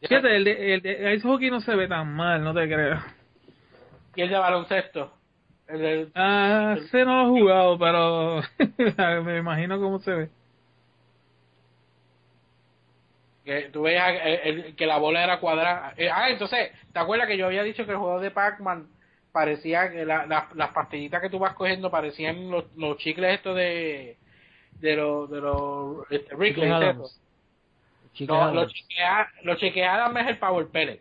Fíjate, 0.00 0.36
el 0.36 0.44
de, 0.44 0.74
el 0.74 0.82
de 0.82 1.14
Ice 1.14 1.26
Hockey 1.26 1.50
no 1.50 1.60
se 1.60 1.74
ve 1.74 1.88
tan 1.88 2.14
mal, 2.14 2.42
no 2.42 2.54
te 2.54 2.66
creo. 2.66 2.98
¿Y 4.14 4.22
el 4.22 4.30
de 4.30 4.38
baloncesto? 4.38 5.12
El 5.66 5.80
de... 5.80 6.08
Ah, 6.14 6.76
ese 6.78 7.04
no 7.04 7.22
lo 7.22 7.36
he 7.36 7.40
jugado, 7.40 7.78
pero 7.78 8.42
me 9.24 9.38
imagino 9.38 9.80
cómo 9.80 9.98
se 9.98 10.12
ve. 10.12 10.28
Que 13.44 13.70
tú 13.72 13.82
veías 13.82 14.74
que 14.76 14.86
la 14.86 14.98
bola 14.98 15.24
era 15.24 15.40
cuadrada. 15.40 15.94
Eh, 15.96 16.10
ah, 16.10 16.30
entonces, 16.30 16.70
¿te 16.92 16.98
acuerdas 16.98 17.28
que 17.28 17.36
yo 17.36 17.46
había 17.46 17.62
dicho 17.62 17.84
que 17.84 17.92
el 17.92 17.98
juego 17.98 18.20
de 18.20 18.30
Pac-Man 18.30 18.88
parecía 19.32 19.90
que 19.90 20.04
la, 20.04 20.26
las 20.26 20.70
pastillitas 20.70 21.20
que 21.20 21.30
tú 21.30 21.38
vas 21.38 21.54
cogiendo 21.54 21.90
parecían 21.90 22.50
los, 22.50 22.64
los 22.76 22.96
chicles 22.98 23.34
estos 23.34 23.56
de 23.56 24.16
de 24.80 24.96
los 24.96 25.30
de 25.30 25.40
los 25.40 26.10
este, 26.10 26.34
no, 28.26 28.52
los 28.52 28.72
chequeadas 29.58 30.16
es 30.16 30.26
el 30.28 30.38
Power 30.38 30.66
Pellet. 30.68 31.00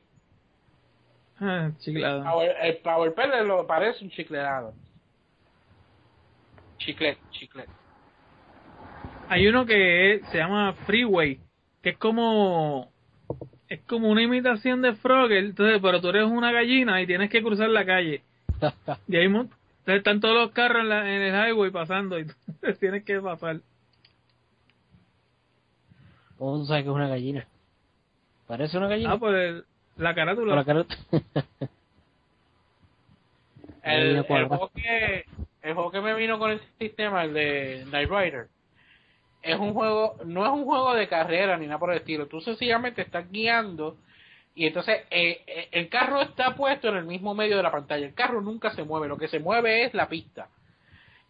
Ah, 1.40 1.72
el 1.86 2.24
Power, 2.24 2.56
el 2.62 2.78
Power 2.78 3.14
Pellet 3.14 3.44
lo 3.44 3.66
parece 3.66 4.04
un 4.04 4.10
chicleado. 4.12 4.74
Chicle, 6.78 7.18
chicle. 7.32 7.66
Hay 9.30 9.48
uno 9.48 9.66
que 9.66 10.22
se 10.32 10.38
llama 10.38 10.74
Freeway, 10.86 11.40
que 11.82 11.90
es 11.90 11.98
como 11.98 12.92
es 13.70 13.82
como 13.82 14.10
una 14.10 14.22
imitación 14.22 14.82
de 14.82 14.94
Frogger, 14.94 15.46
entonces, 15.46 15.80
pero 15.82 16.02
tú 16.02 16.10
eres 16.10 16.26
una 16.26 16.52
gallina 16.52 17.02
y 17.02 17.08
tienes 17.08 17.30
que 17.30 17.42
cruzar 17.42 17.70
la 17.70 17.86
calle. 17.86 18.22
y 19.08 19.16
ahí 19.16 19.26
entonces 19.26 19.50
están 19.86 20.20
todos 20.20 20.36
los 20.36 20.52
carros 20.52 20.84
en, 20.84 20.90
la, 20.90 21.16
en 21.16 21.22
el 21.22 21.34
highway 21.34 21.72
pasando 21.72 22.20
y 22.20 22.26
tú 22.62 22.74
tienes 22.80 23.04
que 23.04 23.20
pasar. 23.20 23.60
¿Cómo 26.38 26.60
tú 26.60 26.66
sabes 26.66 26.84
que 26.84 26.90
es 26.90 26.96
una 26.96 27.08
gallina? 27.08 27.48
¿Parece 28.48 28.78
una 28.78 28.88
gallina? 28.88 29.14
Ah, 29.14 29.18
pues 29.18 29.64
la 29.98 30.14
carátula. 30.14 30.56
La 30.56 30.64
carátula. 30.64 30.98
el, 33.84 34.18
el, 34.18 34.24
juego 34.24 34.72
que, 34.74 35.26
el 35.62 35.74
juego 35.74 35.92
que 35.92 36.02
me 36.02 36.14
vino 36.16 36.38
con 36.38 36.52
el 36.52 36.62
sistema, 36.80 37.24
el 37.24 37.34
de 37.34 37.86
Night 37.92 38.10
Rider, 38.10 38.48
es 39.48 39.60
un 39.60 39.74
juego, 39.74 40.18
no 40.26 40.46
es 40.46 40.52
un 40.52 40.66
juego 40.66 40.94
de 40.94 41.08
carrera 41.08 41.58
ni 41.58 41.66
nada 41.66 41.80
por 41.80 41.92
el 41.92 42.00
estilo. 42.00 42.28
Tú 42.28 42.42
sencillamente 42.42 43.02
estás 43.02 43.30
guiando 43.32 43.98
y 44.56 44.68
entonces 44.68 45.02
eh, 45.10 45.42
eh, 45.48 45.70
el 45.72 45.90
carro 45.90 46.22
está 46.22 46.56
puesto 46.56 46.90
en 46.90 46.98
el 46.98 47.06
mismo 47.06 47.34
medio 47.34 47.58
de 47.58 47.64
la 47.64 47.72
pantalla. 47.72 48.06
El 48.06 48.14
carro 48.14 48.42
nunca 48.42 48.72
se 48.72 48.84
mueve, 48.84 49.08
lo 49.08 49.18
que 49.18 49.28
se 49.28 49.40
mueve 49.40 49.86
es 49.86 49.94
la 49.94 50.10
pista 50.10 50.50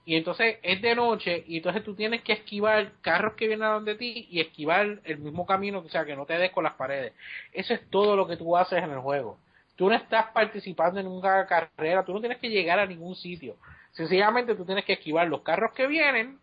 y 0.08 0.16
entonces 0.16 0.56
es 0.64 0.82
de 0.82 0.96
noche 0.96 1.44
y 1.48 1.58
entonces 1.58 1.84
tú 1.84 1.94
tienes 1.94 2.22
que 2.22 2.32
esquivar 2.32 2.94
carros 3.02 3.34
que 3.34 3.46
vienen 3.46 3.68
a 3.68 3.74
donde 3.74 3.96
ti 3.96 4.26
y 4.32 4.40
esquivar 4.40 5.02
el 5.04 5.18
mismo 5.18 5.46
camino, 5.46 5.80
o 5.80 5.90
sea, 5.90 6.06
que 6.06 6.16
no 6.16 6.26
te 6.26 6.38
des 6.38 6.50
con 6.52 6.64
las 6.64 6.76
paredes. 6.76 7.12
Eso 7.52 7.74
es 7.74 7.90
todo 7.90 8.16
lo 8.16 8.26
que 8.26 8.38
tú 8.38 8.56
haces 8.56 8.82
en 8.82 8.90
el 8.90 9.00
juego. 9.00 9.38
Tú 9.76 9.90
no 9.90 9.96
estás 9.96 10.28
participando 10.28 11.02
en 11.02 11.08
una 11.08 11.46
carrera, 11.46 12.06
tú 12.06 12.14
no 12.14 12.22
tienes 12.22 12.38
que 12.38 12.48
llegar 12.48 12.80
a 12.80 12.86
ningún 12.86 13.18
sitio. 13.18 13.58
Sencillamente 13.92 14.56
tú 14.56 14.64
tienes 14.64 14.86
que 14.86 14.94
esquivar 14.94 15.28
los 15.28 15.42
carros 15.42 15.74
que 15.74 15.88
vienen 15.88 16.40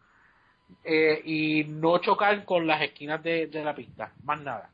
eh, 0.84 1.20
y 1.24 1.64
no 1.64 1.98
chocar 1.98 2.44
con 2.44 2.66
las 2.66 2.82
esquinas 2.82 3.22
de, 3.22 3.46
de 3.46 3.64
la 3.64 3.74
pista, 3.74 4.12
más 4.22 4.40
nada. 4.40 4.70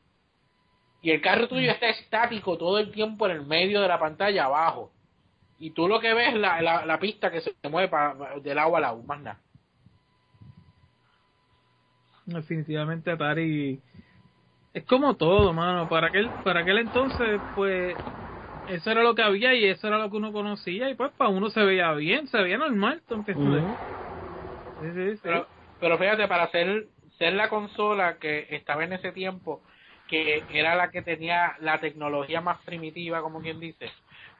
Y 1.01 1.11
el 1.11 1.21
carro 1.21 1.47
tuyo 1.47 1.67
mm. 1.67 1.73
está 1.73 1.89
estático 1.89 2.57
todo 2.57 2.79
el 2.79 2.91
tiempo 2.91 3.25
en 3.25 3.33
el 3.33 3.45
medio 3.45 3.81
de 3.81 3.87
la 3.87 3.99
pantalla 3.99 4.45
abajo 4.45 4.91
y 5.61 5.69
tú 5.69 5.87
lo 5.87 5.99
que 5.99 6.11
ves 6.15 6.33
es 6.33 6.39
la, 6.39 6.59
la, 6.85 6.99
pista 6.99 7.29
que 7.29 7.39
se 7.39 7.53
mueve 7.69 7.87
para, 7.87 8.39
del 8.39 8.57
agua 8.57 8.79
al 8.79 8.85
agua, 8.85 9.03
más 9.05 9.21
nada. 9.21 9.39
Definitivamente 12.25 13.11
Atari 13.11 13.79
es 14.73 14.83
como 14.85 15.15
todo, 15.17 15.53
mano. 15.53 15.87
Para 15.87 16.07
aquel, 16.07 16.31
para 16.43 16.61
aquel 16.61 16.79
entonces, 16.79 17.39
pues, 17.53 17.95
eso 18.69 18.89
era 18.89 19.03
lo 19.03 19.13
que 19.13 19.21
había 19.21 19.53
y 19.53 19.65
eso 19.65 19.87
era 19.87 19.99
lo 19.99 20.09
que 20.09 20.17
uno 20.17 20.33
conocía 20.33 20.89
y 20.89 20.95
pues 20.95 21.11
para 21.11 21.29
uno 21.29 21.51
se 21.51 21.61
veía 21.63 21.91
bien, 21.93 22.27
se 22.27 22.41
veía 22.41 22.57
normal. 22.57 23.03
Entonces, 23.07 23.37
Pero, 25.21 25.45
pero 25.81 25.97
fíjate, 25.97 26.27
para 26.27 26.49
ser, 26.51 26.85
ser 27.17 27.33
la 27.33 27.49
consola 27.49 28.17
que 28.19 28.45
estaba 28.51 28.83
en 28.85 28.93
ese 28.93 29.11
tiempo, 29.11 29.61
que 30.07 30.43
era 30.53 30.75
la 30.75 30.91
que 30.91 31.01
tenía 31.01 31.55
la 31.59 31.79
tecnología 31.79 32.39
más 32.39 32.59
primitiva, 32.59 33.21
como 33.21 33.41
quien 33.41 33.59
dice, 33.59 33.91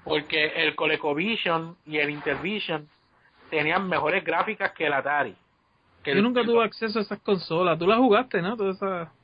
porque 0.03 0.45
el 0.63 0.75
ColecoVision 0.75 1.77
y 1.87 1.97
el 1.97 2.11
Intervision 2.11 2.87
tenían 3.49 3.89
mejores 3.89 4.23
gráficas 4.23 4.71
que 4.73 4.85
el 4.85 4.93
Atari. 4.93 5.35
yo 6.05 6.21
nunca 6.21 6.43
tuve 6.43 6.63
acceso 6.63 6.99
a 6.99 7.01
esas 7.01 7.19
consolas. 7.21 7.79
Tú 7.79 7.87
las 7.87 7.97
jugaste, 7.97 8.41
¿no? 8.41 8.55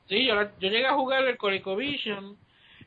Sí, 0.08 0.26
yo, 0.26 0.42
yo 0.58 0.68
llegué 0.70 0.86
a 0.86 0.94
jugar 0.94 1.24
el 1.24 1.36
ColecoVision. 1.36 2.36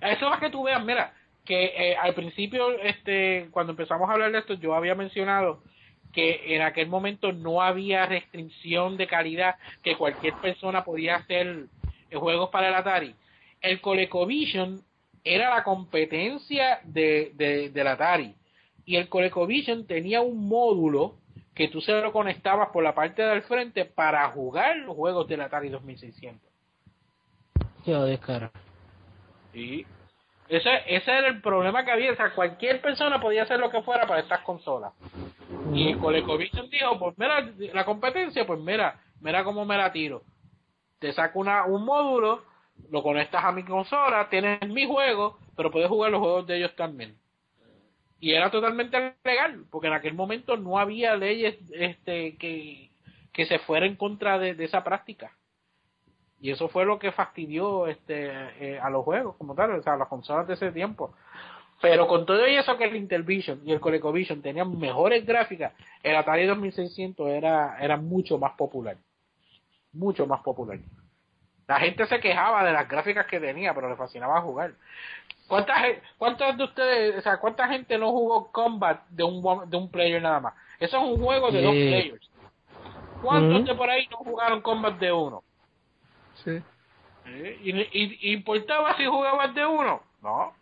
Eso 0.01 0.33
es 0.33 0.39
que 0.39 0.49
tú 0.49 0.63
veas, 0.63 0.83
mira, 0.83 1.13
que 1.45 1.65
eh, 1.65 1.95
al 1.95 2.13
principio, 2.13 2.71
este, 2.79 3.47
cuando 3.51 3.71
empezamos 3.71 4.09
a 4.09 4.13
hablar 4.13 4.31
de 4.31 4.39
esto, 4.39 4.55
yo 4.55 4.75
había 4.75 4.95
mencionado 4.95 5.63
que 6.11 6.55
en 6.55 6.61
aquel 6.61 6.87
momento 6.87 7.31
no 7.31 7.61
había 7.61 8.05
restricción 8.05 8.97
de 8.97 9.07
calidad, 9.07 9.55
que 9.83 9.95
cualquier 9.95 10.33
persona 10.35 10.83
podía 10.83 11.15
hacer 11.17 11.65
juegos 12.13 12.49
para 12.49 12.69
el 12.69 12.75
Atari. 12.75 13.15
El 13.61 13.79
ColecoVision 13.79 14.81
era 15.23 15.55
la 15.55 15.63
competencia 15.63 16.81
de, 16.83 17.31
de, 17.35 17.69
del 17.69 17.87
Atari. 17.87 18.35
Y 18.85 18.95
el 18.95 19.07
ColecoVision 19.07 19.85
tenía 19.85 20.21
un 20.21 20.47
módulo 20.47 21.15
que 21.53 21.67
tú 21.67 21.81
se 21.81 21.91
lo 21.93 22.11
conectabas 22.11 22.69
por 22.69 22.83
la 22.83 22.95
parte 22.95 23.21
del 23.21 23.43
frente 23.43 23.85
para 23.85 24.27
jugar 24.29 24.77
los 24.77 24.95
juegos 24.95 25.27
del 25.27 25.41
Atari 25.41 25.69
2600. 25.69 26.49
Yo 27.85 28.05
descaro. 28.05 28.51
Y 29.53 29.85
ese, 30.47 30.69
ese 30.87 31.11
era 31.11 31.27
el 31.27 31.41
problema 31.41 31.83
que 31.83 31.91
había. 31.91 32.11
O 32.11 32.15
sea, 32.15 32.33
cualquier 32.33 32.81
persona 32.81 33.19
podía 33.19 33.43
hacer 33.43 33.59
lo 33.59 33.69
que 33.69 33.81
fuera 33.81 34.07
para 34.07 34.21
estas 34.21 34.41
consolas. 34.41 34.93
Y 35.73 35.93
ColecoVision 35.95 36.69
dijo, 36.69 36.99
pues 36.99 37.17
mira, 37.17 37.49
la 37.73 37.85
competencia, 37.85 38.45
pues 38.45 38.59
mira, 38.59 38.99
mira 39.21 39.43
cómo 39.43 39.65
me 39.65 39.77
la 39.77 39.91
tiro. 39.91 40.23
Te 40.99 41.13
saco 41.13 41.39
una, 41.39 41.65
un 41.65 41.85
módulo, 41.85 42.43
lo 42.89 43.01
conectas 43.01 43.43
a 43.43 43.51
mi 43.51 43.63
consola, 43.63 44.27
tienes 44.29 44.67
mi 44.67 44.85
juego, 44.85 45.39
pero 45.55 45.71
puedes 45.71 45.87
jugar 45.87 46.11
los 46.11 46.19
juegos 46.19 46.47
de 46.47 46.57
ellos 46.57 46.75
también. 46.75 47.17
Y 48.19 48.33
era 48.33 48.51
totalmente 48.51 49.15
legal, 49.23 49.65
porque 49.71 49.87
en 49.87 49.93
aquel 49.93 50.13
momento 50.13 50.57
no 50.57 50.77
había 50.77 51.15
leyes 51.15 51.57
este, 51.73 52.37
que, 52.37 52.91
que 53.31 53.45
se 53.45 53.59
fuera 53.59 53.85
en 53.85 53.95
contra 53.95 54.37
de, 54.37 54.51
esa 54.63 54.83
práctica. 54.83 55.31
Y 56.39 56.51
eso 56.51 56.67
fue 56.67 56.85
lo 56.85 56.99
que 56.99 57.11
fastidió 57.11 57.87
este, 57.87 58.29
eh, 58.59 58.79
a 58.79 58.89
los 58.89 59.05
juegos 59.05 59.37
como 59.37 59.55
tal, 59.55 59.71
o 59.71 59.83
sea, 59.83 59.93
a 59.93 59.97
las 59.97 60.07
consolas 60.07 60.47
de 60.47 60.55
ese 60.55 60.71
tiempo. 60.71 61.15
Pero 61.81 62.07
con 62.07 62.25
todo 62.25 62.45
eso 62.45 62.77
que 62.77 62.85
el 62.85 62.95
Intellivision 62.95 63.61
y 63.65 63.71
el 63.71 63.79
ColecoVision 63.79 64.41
tenían 64.41 64.77
mejores 64.77 65.25
gráficas, 65.25 65.73
el 66.03 66.15
Atari 66.15 66.45
2600 66.45 67.27
era, 67.27 67.77
era 67.81 67.97
mucho 67.97 68.37
más 68.37 68.53
popular. 68.53 68.97
Mucho 69.91 70.27
más 70.27 70.41
popular. 70.41 70.77
La 71.67 71.79
gente 71.79 72.05
se 72.05 72.19
quejaba 72.19 72.63
de 72.63 72.71
las 72.71 72.87
gráficas 72.87 73.25
que 73.25 73.39
tenía, 73.39 73.73
pero 73.73 73.89
le 73.89 73.95
fascinaba 73.95 74.41
jugar. 74.41 74.73
¿Cuántas, 75.47 75.77
¿Cuántos 76.17 76.57
de 76.57 76.63
ustedes, 76.63 77.17
o 77.17 77.21
sea, 77.21 77.37
cuánta 77.37 77.67
gente 77.67 77.97
no 77.97 78.11
jugó 78.11 78.51
Combat 78.51 79.05
de 79.09 79.23
un, 79.23 79.69
de 79.69 79.77
un 79.77 79.89
player 79.89 80.21
nada 80.21 80.39
más? 80.39 80.53
Eso 80.79 80.97
es 80.97 81.03
un 81.03 81.21
juego 81.21 81.51
de 81.51 81.61
dos 81.61 81.73
players. 81.73 82.29
¿Cuántos 83.21 83.65
de 83.65 83.75
por 83.75 83.89
ahí 83.89 84.07
no 84.09 84.17
jugaron 84.17 84.61
Combat 84.61 84.97
de 84.99 85.11
uno? 85.11 85.43
Sí. 86.43 86.61
¿Y, 87.25 87.71
y, 87.71 88.33
importaba 88.33 88.95
si 88.97 89.05
jugabas 89.05 89.53
de 89.53 89.65
uno? 89.65 90.01
No. 90.21 90.53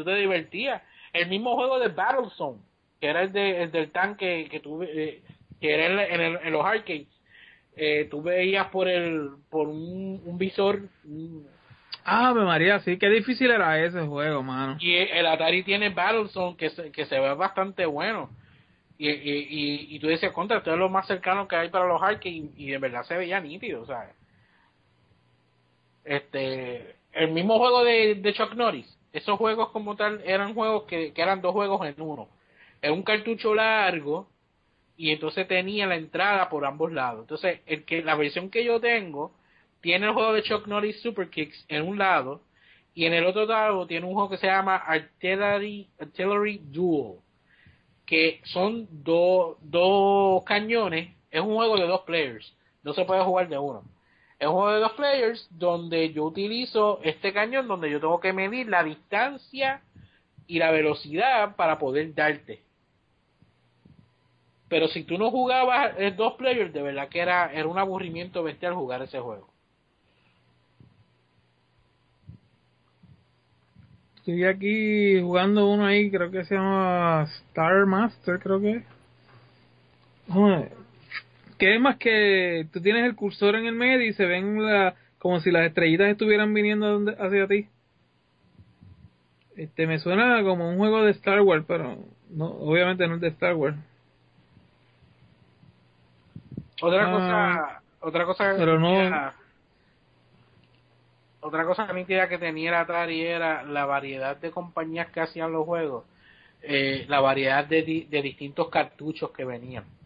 Tú 0.00 0.04
te 0.04 0.14
divertías. 0.16 0.82
El 1.12 1.28
mismo 1.28 1.54
juego 1.56 1.78
de 1.78 1.88
Battlezone, 1.88 2.60
que 3.00 3.08
era 3.08 3.22
el, 3.22 3.32
de, 3.32 3.62
el 3.62 3.70
del 3.70 3.90
tanque 3.90 4.48
que 4.50 4.60
tuve, 4.60 4.88
eh, 4.92 5.22
que 5.60 5.74
era 5.74 6.04
en, 6.04 6.36
en, 6.42 6.52
los 6.52 6.64
arcades 6.64 7.06
eh, 7.76 8.08
tú 8.10 8.22
veías 8.22 8.66
por 8.68 8.88
el 8.88 9.30
por 9.48 9.68
un, 9.68 10.20
un 10.24 10.38
visor 10.38 10.88
Ah, 12.04 12.32
María, 12.34 12.80
sí, 12.80 12.98
qué 12.98 13.08
difícil 13.08 13.50
era 13.50 13.78
ese 13.84 14.00
juego, 14.00 14.42
mano. 14.42 14.76
Y 14.80 14.96
el 14.96 15.26
Atari 15.26 15.62
tiene 15.62 15.90
Battlezone 15.90 16.56
que 16.56 16.70
se, 16.70 16.90
que 16.90 17.04
se 17.06 17.20
ve 17.20 17.34
bastante 17.34 17.84
bueno. 17.86 18.30
Y, 18.96 19.08
y, 19.08 19.96
y, 19.96 19.98
tú 19.98 20.08
decías, 20.08 20.32
contra, 20.32 20.58
esto 20.58 20.72
es 20.72 20.78
lo 20.78 20.88
más 20.88 21.06
cercano 21.06 21.48
que 21.48 21.56
hay 21.56 21.70
para 21.70 21.86
los 21.86 22.02
arcades 22.02 22.50
y, 22.56 22.70
de 22.70 22.78
verdad 22.78 23.02
se 23.04 23.16
veía 23.16 23.40
nítido, 23.40 23.86
¿sabes? 23.86 24.14
Este, 26.04 26.96
el 27.12 27.30
mismo 27.32 27.58
juego 27.58 27.84
de, 27.84 28.16
de 28.16 28.32
Chuck 28.34 28.54
Norris, 28.54 28.98
esos 29.12 29.38
juegos 29.38 29.70
como 29.70 29.96
tal 29.96 30.20
eran 30.24 30.54
juegos 30.54 30.84
que, 30.84 31.12
eran 31.16 31.40
dos 31.40 31.52
juegos 31.52 31.86
en 31.86 32.00
uno. 32.00 32.28
Es 32.80 32.90
un 32.90 33.02
cartucho 33.02 33.54
largo 33.54 34.28
y 34.96 35.10
entonces 35.10 35.46
tenía 35.48 35.86
la 35.86 35.96
entrada 35.96 36.48
por 36.48 36.64
ambos 36.64 36.92
lados. 36.92 37.22
Entonces, 37.22 37.60
el 37.66 37.84
que 37.84 38.02
la 38.02 38.14
versión 38.14 38.50
que 38.50 38.64
yo 38.64 38.80
tengo 38.80 39.32
tiene 39.80 40.06
el 40.06 40.12
juego 40.12 40.32
de 40.32 40.42
Chuck 40.42 40.66
Norris 40.66 41.00
Super 41.00 41.28
Kicks 41.30 41.64
en 41.68 41.86
un 41.86 41.98
lado 41.98 42.42
y 42.94 43.04
en 43.06 43.14
el 43.14 43.24
otro 43.24 43.46
lado 43.46 43.86
tiene 43.86 44.06
un 44.06 44.14
juego 44.14 44.30
que 44.30 44.36
se 44.36 44.46
llama 44.46 44.76
Artillery, 44.76 45.88
Artillery 45.98 46.60
Duel, 46.64 47.18
que 48.04 48.40
son 48.44 48.88
dos 48.90 50.44
cañones. 50.44 51.14
Es 51.30 51.40
un 51.40 51.54
juego 51.54 51.76
de 51.76 51.86
dos 51.86 52.02
players, 52.02 52.54
no 52.82 52.92
se 52.92 53.04
puede 53.04 53.22
jugar 53.22 53.48
de 53.48 53.58
uno. 53.58 53.84
Es 54.40 54.46
un 54.46 54.54
juego 54.54 54.72
de 54.72 54.80
dos 54.80 54.92
players 54.92 55.48
donde 55.50 56.12
yo 56.14 56.24
utilizo 56.24 56.98
este 57.04 57.34
cañón 57.34 57.68
donde 57.68 57.90
yo 57.90 58.00
tengo 58.00 58.18
que 58.20 58.32
medir 58.32 58.68
la 58.68 58.82
distancia 58.82 59.82
y 60.46 60.58
la 60.58 60.70
velocidad 60.70 61.56
para 61.56 61.78
poder 61.78 62.14
darte. 62.14 62.62
Pero 64.70 64.88
si 64.88 65.04
tú 65.04 65.18
no 65.18 65.30
jugabas 65.30 65.92
el 65.98 66.16
dos 66.16 66.34
players, 66.34 66.72
de 66.72 66.80
verdad 66.80 67.10
que 67.10 67.20
era, 67.20 67.52
era 67.52 67.68
un 67.68 67.78
aburrimiento 67.78 68.42
bestial 68.42 68.72
jugar 68.72 69.02
ese 69.02 69.20
juego. 69.20 69.46
Estoy 74.16 74.44
aquí 74.44 75.20
jugando 75.20 75.68
uno 75.68 75.84
ahí, 75.84 76.10
creo 76.10 76.30
que 76.30 76.44
se 76.46 76.54
llama 76.54 77.28
Star 77.48 77.84
Master, 77.84 78.38
creo 78.38 78.58
que. 78.60 78.84
¿Qué 81.60 81.74
es 81.74 81.80
más 81.80 81.98
que 81.98 82.66
tú 82.72 82.80
tienes 82.80 83.04
el 83.04 83.14
cursor 83.14 83.54
en 83.54 83.66
el 83.66 83.74
medio 83.74 84.06
y 84.06 84.14
se 84.14 84.24
ven 84.24 84.64
la, 84.64 84.94
como 85.18 85.40
si 85.40 85.50
las 85.50 85.66
estrellitas 85.66 86.08
estuvieran 86.08 86.54
viniendo 86.54 87.04
hacia 87.18 87.46
ti? 87.46 87.68
Este 89.56 89.86
me 89.86 89.98
suena 89.98 90.42
como 90.42 90.70
un 90.70 90.78
juego 90.78 91.04
de 91.04 91.10
Star 91.10 91.42
Wars, 91.42 91.66
pero 91.68 91.98
no, 92.30 92.46
obviamente 92.46 93.06
no 93.06 93.16
es 93.16 93.20
de 93.20 93.28
Star 93.28 93.54
Wars. 93.56 93.76
Otra 96.80 97.02
ah, 97.06 97.12
cosa, 97.12 97.82
otra 98.00 98.24
cosa 98.24 98.54
pero 98.56 98.78
no, 98.78 99.32
otra 101.40 101.66
cosa 101.66 101.86
que 101.94 102.38
tenía 102.38 102.70
la 102.70 102.80
Atari 102.80 103.20
era 103.20 103.64
la 103.64 103.84
variedad 103.84 104.34
de 104.34 104.50
compañías 104.50 105.10
que 105.10 105.20
hacían 105.20 105.52
los 105.52 105.66
juegos, 105.66 106.06
eh, 106.62 107.04
la 107.06 107.20
variedad 107.20 107.66
de, 107.66 108.06
de 108.08 108.22
distintos 108.22 108.70
cartuchos 108.70 109.30
que 109.32 109.44
venían. 109.44 109.99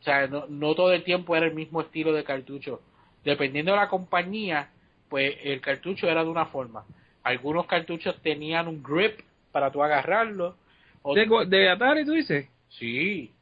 O 0.00 0.02
sea, 0.02 0.26
no, 0.26 0.46
no 0.48 0.74
todo 0.74 0.92
el 0.92 1.04
tiempo 1.04 1.36
era 1.36 1.46
el 1.46 1.54
mismo 1.54 1.80
estilo 1.80 2.12
de 2.12 2.24
cartucho. 2.24 2.80
Dependiendo 3.24 3.72
de 3.72 3.78
la 3.78 3.88
compañía, 3.88 4.70
pues 5.08 5.36
el 5.42 5.60
cartucho 5.60 6.08
era 6.08 6.24
de 6.24 6.30
una 6.30 6.46
forma. 6.46 6.84
Algunos 7.24 7.66
cartuchos 7.66 8.20
tenían 8.22 8.68
un 8.68 8.82
grip 8.82 9.20
para 9.52 9.70
tú 9.70 9.82
agarrarlo. 9.82 10.56
¿De, 11.04 11.46
¿De 11.46 11.68
Atari 11.68 12.04
tú 12.04 12.12
dices? 12.12 12.48
Sí, 12.68 13.32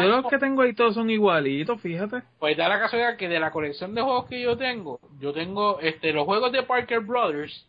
yo 0.00 0.08
los 0.08 0.26
que 0.26 0.38
tengo 0.38 0.62
ahí 0.62 0.74
todos 0.74 0.94
son 0.94 1.10
igualitos, 1.10 1.80
fíjate. 1.80 2.22
Pues 2.38 2.56
da 2.56 2.68
la 2.68 2.78
casualidad 2.78 3.16
que 3.16 3.28
de 3.28 3.38
la 3.38 3.50
colección 3.50 3.94
de 3.94 4.02
juegos 4.02 4.26
que 4.26 4.40
yo 4.40 4.56
tengo, 4.56 4.98
yo 5.20 5.32
tengo 5.32 5.78
este 5.80 6.12
los 6.12 6.24
juegos 6.24 6.52
de 6.52 6.62
Parker 6.62 7.00
Brothers, 7.00 7.66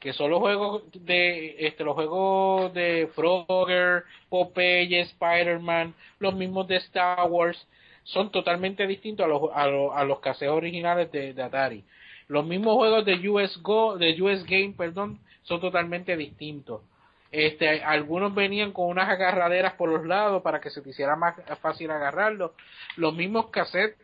que 0.00 0.12
son 0.12 0.30
los 0.30 0.40
juegos 0.40 0.82
de 0.92 1.66
este 1.66 1.84
los 1.84 1.94
juegos 1.94 2.72
de 2.74 3.08
Frogger, 3.14 4.04
Popeye, 4.28 5.00
Spider-Man, 5.00 5.94
los 6.18 6.34
mismos 6.34 6.68
de 6.68 6.76
Star 6.76 7.28
Wars, 7.28 7.66
son 8.04 8.30
totalmente 8.30 8.86
distintos 8.86 9.24
a 9.24 9.28
los 9.28 9.42
a 9.54 9.66
los, 9.66 9.94
a 9.94 10.04
los 10.04 10.20
caseos 10.20 10.56
originales 10.56 11.10
de, 11.10 11.34
de 11.34 11.42
Atari. 11.42 11.84
Los 12.28 12.46
mismos 12.46 12.74
juegos 12.74 13.04
de 13.04 13.28
US 13.28 13.58
Go, 13.62 13.96
de 13.96 14.20
US 14.22 14.44
Game, 14.44 14.74
perdón, 14.76 15.18
son 15.42 15.60
totalmente 15.60 16.16
distintos. 16.16 16.82
Este, 17.30 17.82
algunos 17.82 18.34
venían 18.34 18.72
con 18.72 18.86
unas 18.86 19.08
agarraderas 19.08 19.74
por 19.74 19.90
los 19.90 20.06
lados 20.06 20.42
para 20.42 20.60
que 20.60 20.70
se 20.70 20.80
te 20.80 20.90
hiciera 20.90 21.16
más 21.16 21.34
fácil 21.60 21.90
agarrarlo. 21.90 22.54
Los 22.96 23.14
mismos 23.14 23.50
cassettes 23.50 23.98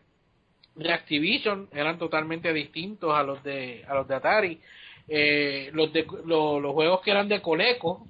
de 0.75 0.91
Activision 0.91 1.69
eran 1.71 1.97
totalmente 1.97 2.51
distintos 2.53 3.13
a 3.13 3.23
los 3.23 3.41
de 3.43 3.83
a 3.87 3.95
los 3.95 4.07
de 4.07 4.15
Atari. 4.15 4.61
Eh, 5.07 5.69
los, 5.73 5.93
de, 5.93 6.05
los 6.25 6.73
juegos 6.73 7.01
que 7.01 7.11
eran 7.11 7.27
de 7.27 7.41
Coleco, 7.41 8.07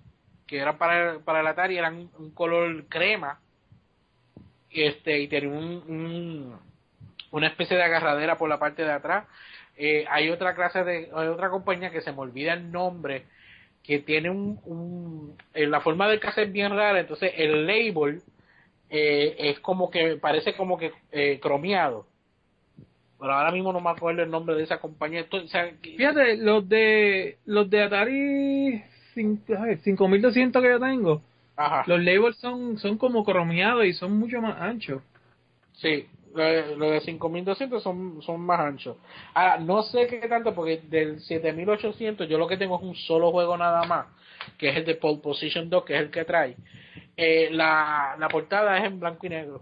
que 0.47 0.57
eran 0.57 0.77
para, 0.77 1.19
para 1.19 1.41
el 1.41 1.47
Atari, 1.47 1.77
eran 1.77 2.09
un 2.17 2.31
color 2.31 2.85
crema. 2.87 3.39
Este, 4.69 5.19
y 5.19 5.27
tenían 5.27 5.53
un, 5.55 6.59
una 7.31 7.47
especie 7.47 7.77
de 7.77 7.83
agarradera 7.83 8.37
por 8.37 8.49
la 8.49 8.59
parte 8.59 8.83
de 8.83 8.91
atrás. 8.91 9.25
Eh, 9.77 10.05
hay 10.09 10.29
otra 10.29 10.55
clase 10.55 10.83
de, 10.83 11.09
hay 11.13 11.27
otra 11.27 11.49
compañía 11.49 11.91
que 11.91 12.01
se 12.01 12.11
me 12.11 12.19
olvida 12.19 12.53
el 12.53 12.71
nombre, 12.71 13.25
que 13.83 13.99
tiene 13.99 14.29
un, 14.29 14.59
un 14.65 15.37
en 15.53 15.71
la 15.71 15.81
forma 15.81 16.07
del 16.07 16.19
cassette 16.19 16.51
bien 16.51 16.71
rara, 16.71 16.99
entonces 16.99 17.33
el 17.35 17.67
label 17.67 18.21
eh, 18.89 19.35
es 19.37 19.59
como 19.59 19.89
que 19.89 20.15
parece 20.15 20.55
como 20.55 20.77
que 20.77 20.91
eh, 21.11 21.39
cromeado. 21.41 22.07
Pero 23.19 23.33
ahora 23.33 23.51
mismo 23.51 23.71
no 23.71 23.79
me 23.79 23.89
acuerdo 23.89 24.23
el 24.23 24.29
nombre 24.29 24.55
de 24.55 24.63
esa 24.63 24.79
compañía. 24.79 25.25
Fíjate, 25.97 26.37
los 26.37 26.67
de 26.67 27.37
los 27.45 27.69
de 27.69 27.83
Atari 27.83 28.83
5200 29.13 30.61
que 30.61 30.69
yo 30.69 30.79
tengo 30.79 31.21
Los 31.87 32.03
labels 32.03 32.37
son, 32.37 32.77
son 32.77 32.97
como 32.97 33.23
cromeados 33.23 33.85
y 33.85 33.93
son 33.93 34.17
mucho 34.17 34.41
más 34.41 34.59
anchos. 34.61 35.01
Sí, 35.73 36.05
los 36.33 36.91
de 36.91 37.01
5200 37.01 37.81
son, 37.81 38.21
son 38.21 38.41
más 38.41 38.59
anchos. 38.59 38.97
Ahora, 39.33 39.57
no 39.59 39.83
sé 39.83 40.07
qué 40.07 40.27
tanto, 40.27 40.53
porque 40.53 40.81
del 40.89 41.21
7800 41.21 42.27
yo 42.27 42.37
lo 42.37 42.47
que 42.47 42.57
tengo 42.57 42.75
es 42.77 42.83
un 42.83 42.95
solo 42.95 43.31
juego 43.31 43.57
nada 43.57 43.83
más, 43.85 44.07
que 44.57 44.69
es 44.69 44.75
el 44.77 44.85
de 44.85 44.95
Pole 44.95 45.19
Position 45.21 45.69
2, 45.69 45.85
que 45.85 45.95
es 45.95 46.01
el 46.01 46.11
que 46.11 46.25
trae. 46.25 46.57
Eh, 47.15 47.49
la, 47.51 48.15
la 48.19 48.27
portada 48.27 48.77
es 48.77 48.83
en 48.83 48.99
blanco 48.99 49.25
y 49.25 49.29
negro. 49.29 49.61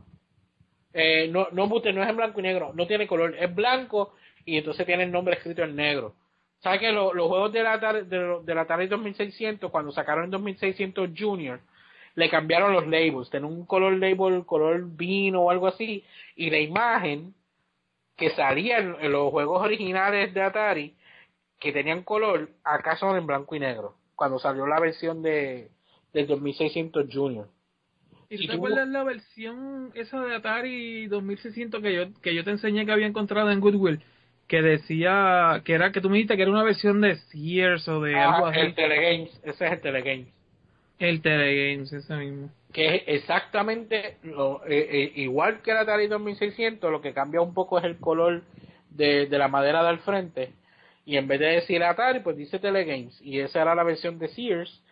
Eh, 0.94 1.28
no, 1.32 1.48
no, 1.52 1.68
no 1.68 1.78
es 1.78 2.10
en 2.10 2.18
blanco 2.18 2.40
y 2.40 2.44
negro, 2.44 2.72
no 2.76 2.86
tiene 2.86 3.08
color, 3.08 3.36
es 3.40 3.54
blanco 3.54 4.14
y 4.46 4.58
entonces 4.58 4.86
tiene 4.86 5.04
el 5.04 5.12
nombre 5.12 5.36
escrito 5.36 5.64
en 5.64 5.76
negro. 5.76 6.16
¿Sabes 6.60 6.80
que 6.80 6.92
los 6.92 7.12
juegos 7.12 7.52
de 7.52 7.64
la, 7.64 7.78
de, 7.78 8.40
de 8.44 8.56
la 8.56 8.62
Atari 8.62 8.88
2600, 8.88 9.70
cuando 9.70 9.92
sacaron 9.92 10.26
el 10.26 10.32
2600 10.32 11.10
Junior, 11.18 11.60
le 12.16 12.30
cambiaron 12.30 12.74
los 12.74 12.88
labels, 12.88 13.30
tenían 13.30 13.52
un 13.52 13.66
color 13.66 13.94
label, 13.94 14.46
color 14.46 14.84
vino 14.86 15.42
o 15.42 15.50
algo 15.50 15.68
así, 15.68 16.06
y 16.36 16.50
la 16.50 16.60
imagen 16.60 17.34
que 18.16 18.30
salía 18.32 18.78
en, 18.78 19.12
los 19.12 19.32
juegos 19.32 19.62
originales 19.62 20.34
de 20.34 20.42
Atari, 20.42 20.96
que 21.60 21.72
tenían 21.72 22.04
color, 22.04 22.50
acá 22.64 22.98
son 22.98 23.18
en 23.18 23.26
blanco 23.26 23.56
y 23.56 23.60
negro, 23.60 23.96
cuando 24.16 24.40
salió 24.40 24.68
la 24.68 24.80
versión 24.80 25.22
de 25.22 25.70
del 26.14 26.28
2600 26.28 27.08
Junior. 27.12 27.48
¿Y 28.30 28.48
te 28.48 28.54
acuerdas 28.54 28.88
la 28.88 29.04
versión 29.04 29.92
esa 29.96 30.22
de 30.24 30.36
Atari 30.36 31.08
2600 31.08 31.82
que 31.82 31.94
yo, 31.94 32.22
que 32.22 32.36
yo 32.36 32.44
te 32.44 32.52
enseñé 32.52 32.86
que 32.86 32.92
había 32.92 33.08
encontrado 33.08 33.52
en 33.52 33.60
Goodwill? 33.60 34.02
que 34.48 34.62
decía 34.62 35.62
que 35.66 35.74
era 35.74 35.92
que 35.92 36.00
tú 36.00 36.10
me 36.10 36.18
dijiste 36.18 36.36
que 36.36 36.44
era 36.44 36.52
una 36.52 36.64
versión 36.64 37.02
de 37.02 37.16
Sears 37.16 37.88
o 37.88 38.02
de 38.02 38.16
algo 38.16 38.46
así. 38.46 38.60
El 38.60 38.76
Telegames, 38.76 39.42
ese 39.44 39.66
es 39.66 39.72
el 39.72 39.82
Telegames. 39.82 40.28
El 41.00 41.22
Telegames, 41.22 41.92
ese 41.92 42.16
mismo. 42.16 42.50
Que 42.72 42.96
es 42.96 43.04
exactamente 43.08 44.18
lo, 44.22 44.64
eh, 44.68 44.88
eh, 44.92 45.12
igual 45.16 45.62
que 45.62 45.72
el 45.72 45.78
Atari 45.78 46.06
2600, 46.06 46.92
lo 46.92 47.02
que 47.02 47.14
cambia 47.14 47.42
un 47.42 47.56
poco 47.56 47.80
es 47.80 47.84
el 47.84 47.98
color 47.98 48.44
de, 48.92 49.26
de 49.26 49.38
la 49.40 49.48
madera 49.48 49.84
del 49.84 49.98
frente. 50.00 50.52
Y 51.04 51.18
en 51.18 51.28
vez 51.28 51.40
de 51.40 51.48
decir 51.48 51.84
Atari, 51.84 52.20
pues 52.20 52.38
dice 52.38 52.60
Telegames. 52.60 53.20
Y 53.22 53.40
esa 53.40 53.62
era 53.62 53.74
la 53.74 53.84
versión 53.84 54.20
de 54.20 54.28
Sears. 54.28 54.83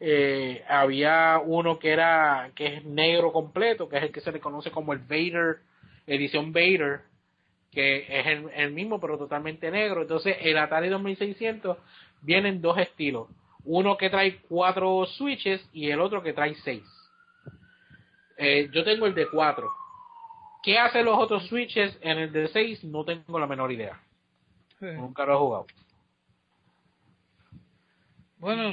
Eh, 0.00 0.64
había 0.68 1.40
uno 1.44 1.78
que 1.78 1.90
era 1.90 2.52
que 2.54 2.76
es 2.76 2.84
negro 2.84 3.32
completo, 3.32 3.88
que 3.88 3.96
es 3.96 4.02
el 4.04 4.12
que 4.12 4.20
se 4.20 4.30
le 4.30 4.40
conoce 4.40 4.70
como 4.70 4.92
el 4.92 5.00
Vader, 5.00 5.58
edición 6.06 6.52
Vader, 6.52 7.00
que 7.72 8.06
es 8.08 8.26
el, 8.54 8.72
mismo 8.72 9.00
pero 9.00 9.18
totalmente 9.18 9.70
negro. 9.70 10.02
Entonces 10.02 10.36
el 10.40 10.56
Atari 10.58 10.88
2600 10.88 11.78
viene 12.22 12.48
en 12.48 12.60
dos 12.60 12.78
estilos. 12.78 13.28
Uno 13.64 13.96
que 13.96 14.08
trae 14.08 14.38
cuatro 14.48 15.04
switches 15.06 15.68
y 15.72 15.90
el 15.90 16.00
otro 16.00 16.22
que 16.22 16.32
trae 16.32 16.54
seis. 16.64 16.84
Eh, 18.36 18.70
yo 18.72 18.84
tengo 18.84 19.06
el 19.06 19.14
de 19.14 19.28
cuatro. 19.28 19.68
¿Qué 20.62 20.78
hacen 20.78 21.04
los 21.04 21.18
otros 21.18 21.46
switches 21.48 21.98
en 22.00 22.18
el 22.18 22.32
de 22.32 22.48
seis? 22.48 22.82
No 22.84 23.04
tengo 23.04 23.38
la 23.38 23.46
menor 23.46 23.72
idea. 23.72 24.00
Nunca 24.80 25.26
lo 25.26 25.34
he 25.34 25.38
jugado. 25.38 25.66
Bueno, 28.38 28.72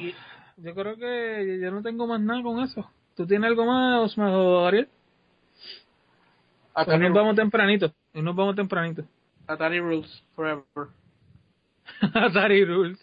yo 0.58 0.74
creo 0.74 0.96
que 0.96 1.60
yo 1.62 1.72
no 1.72 1.82
tengo 1.82 2.08
más 2.08 2.20
nada 2.22 2.42
con 2.44 2.62
eso. 2.62 2.90
¿Tú 3.16 3.26
tienes 3.26 3.48
algo 3.50 3.66
más, 3.66 4.02
Osma 4.02 4.68
Ariel? 4.68 4.90
Pues 6.74 7.00
nos 7.00 7.14
vamos 7.14 7.36
tempranito. 7.36 7.94
Nos 8.14 8.36
vamos 8.36 8.56
tempranito. 8.56 9.06
Atari 9.48 9.80
Rules 9.80 10.24
Forever. 10.36 10.90
Atari 12.14 12.66
Rules. 12.66 13.00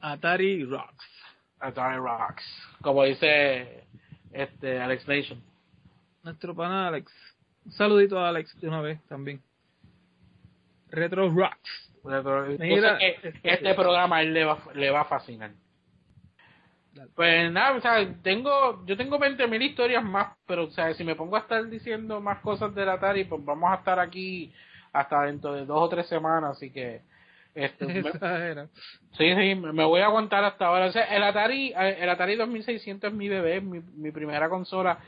Atari 0.00 0.64
Rocks. 0.64 1.06
Atari 1.60 1.98
Rocks. 1.98 2.44
Como 2.80 3.04
dice 3.04 3.84
este 4.32 4.80
Alex 4.80 5.06
Nation. 5.06 5.42
Nuestro 6.22 6.54
pana 6.54 6.88
Alex. 6.88 7.12
Un 7.66 7.72
saludito 7.72 8.18
a 8.18 8.28
Alex 8.28 8.58
de 8.60 8.68
una 8.68 8.80
vez 8.80 9.02
también. 9.08 9.42
Retro 10.90 11.28
Rocks. 11.28 11.87
Mira, 12.58 12.98
este 13.42 13.74
programa 13.74 14.22
él 14.22 14.32
le 14.32 14.44
va, 14.44 14.58
le 14.74 14.90
va 14.90 15.02
a 15.02 15.04
fascinar. 15.04 15.50
Pues 17.14 17.52
nada, 17.52 17.76
o 17.76 17.80
sea, 17.80 18.06
tengo, 18.22 18.84
yo 18.86 18.96
tengo 18.96 19.18
20.000 19.18 19.62
historias 19.62 20.02
más, 20.02 20.36
pero 20.46 20.64
o 20.64 20.70
sea, 20.70 20.92
si 20.94 21.04
me 21.04 21.14
pongo 21.14 21.36
a 21.36 21.40
estar 21.40 21.68
diciendo 21.68 22.20
más 22.20 22.40
cosas 22.40 22.74
del 22.74 22.88
Atari, 22.88 23.24
pues 23.24 23.44
vamos 23.44 23.70
a 23.70 23.76
estar 23.76 24.00
aquí 24.00 24.52
hasta 24.92 25.22
dentro 25.22 25.52
de 25.52 25.64
dos 25.64 25.80
o 25.80 25.88
tres 25.88 26.08
semanas, 26.08 26.56
así 26.56 26.70
que 26.70 27.02
este, 27.54 27.86
sí, 29.18 29.34
sí, 29.34 29.54
me 29.54 29.84
voy 29.84 30.00
a 30.00 30.06
aguantar 30.06 30.44
hasta 30.44 30.66
ahora. 30.66 30.86
O 30.86 30.92
sea, 30.92 31.04
el 31.04 31.22
Atari, 31.22 31.72
el 31.76 32.08
Atari 32.08 32.36
2600 32.36 33.10
es 33.10 33.16
mi 33.16 33.28
bebé, 33.28 33.60
mi, 33.60 33.80
mi 33.96 34.12
primera 34.12 34.48
consola. 34.48 34.98